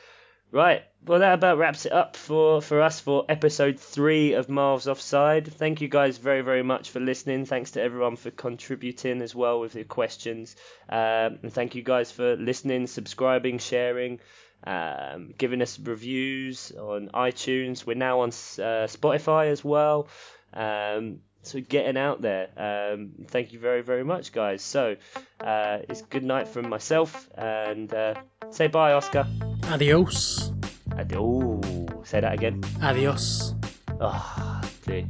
Right. 0.52 0.84
Well, 1.06 1.20
that 1.20 1.34
about 1.34 1.58
wraps 1.58 1.86
it 1.86 1.92
up 1.92 2.16
for, 2.16 2.62
for 2.62 2.82
us 2.82 3.00
for 3.02 3.26
episode 3.28 3.80
three 3.80 4.34
of 4.34 4.50
Miles 4.50 4.88
Offside. 4.88 5.48
Thank 5.52 5.82
you 5.82 5.88
guys 5.90 6.18
very, 6.18 6.42
very 6.42 6.64
much 6.64 6.90
for 6.92 7.00
listening. 7.02 7.46
Thanks 7.46 7.72
to 7.72 7.82
everyone 7.82 8.16
for 8.16 8.32
contributing 8.32 9.22
as 9.22 9.36
well 9.36 9.60
with 9.60 9.76
your 9.76 9.84
questions. 9.86 10.56
Um, 10.90 11.40
and 11.44 11.54
thank 11.54 11.76
you 11.76 11.84
guys 11.84 12.12
for 12.12 12.36
listening, 12.38 12.88
subscribing, 12.88 13.60
sharing, 13.60 14.20
um, 14.66 15.34
giving 15.38 15.62
us 15.62 15.80
reviews 15.80 16.72
on 16.72 17.10
iTunes. 17.14 17.86
We're 17.86 17.96
now 17.96 18.22
on 18.22 18.30
uh, 18.30 18.88
Spotify 18.88 19.48
as 19.48 19.64
well. 19.66 20.08
Um, 20.54 21.20
so 21.44 21.60
getting 21.62 21.98
out 21.98 22.22
there. 22.22 22.50
Um, 22.58 23.12
thank 23.28 23.54
you 23.54 23.60
very, 23.60 23.82
very 23.82 24.04
much, 24.04 24.32
guys. 24.32 24.62
So 24.62 24.96
uh, 25.40 25.80
it's 25.90 26.02
good 26.04 26.24
night 26.24 26.48
from 26.48 26.70
myself, 26.70 27.30
and 27.38 27.94
uh, 27.94 28.16
say 28.52 28.68
bye, 28.68 28.94
Oscar. 28.94 29.28
Adios. 29.66 30.52
Adios. 30.98 31.88
Say 32.04 32.22
that 32.22 32.34
again. 32.34 32.64
Adios. 32.82 33.54
Oh, 34.00 34.62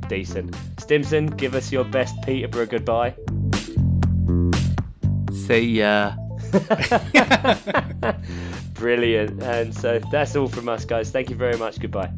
decent. 0.07 0.55
Stimson, 0.79 1.27
give 1.27 1.55
us 1.55 1.71
your 1.71 1.83
best 1.83 2.15
Peterborough 2.23 2.65
goodbye. 2.65 3.15
See 5.31 5.79
ya. 5.79 6.15
Brilliant. 8.73 9.41
And 9.43 9.73
so 9.75 9.99
that's 10.11 10.35
all 10.35 10.47
from 10.47 10.69
us, 10.69 10.85
guys. 10.85 11.11
Thank 11.11 11.29
you 11.29 11.35
very 11.35 11.57
much. 11.57 11.79
Goodbye. 11.79 12.11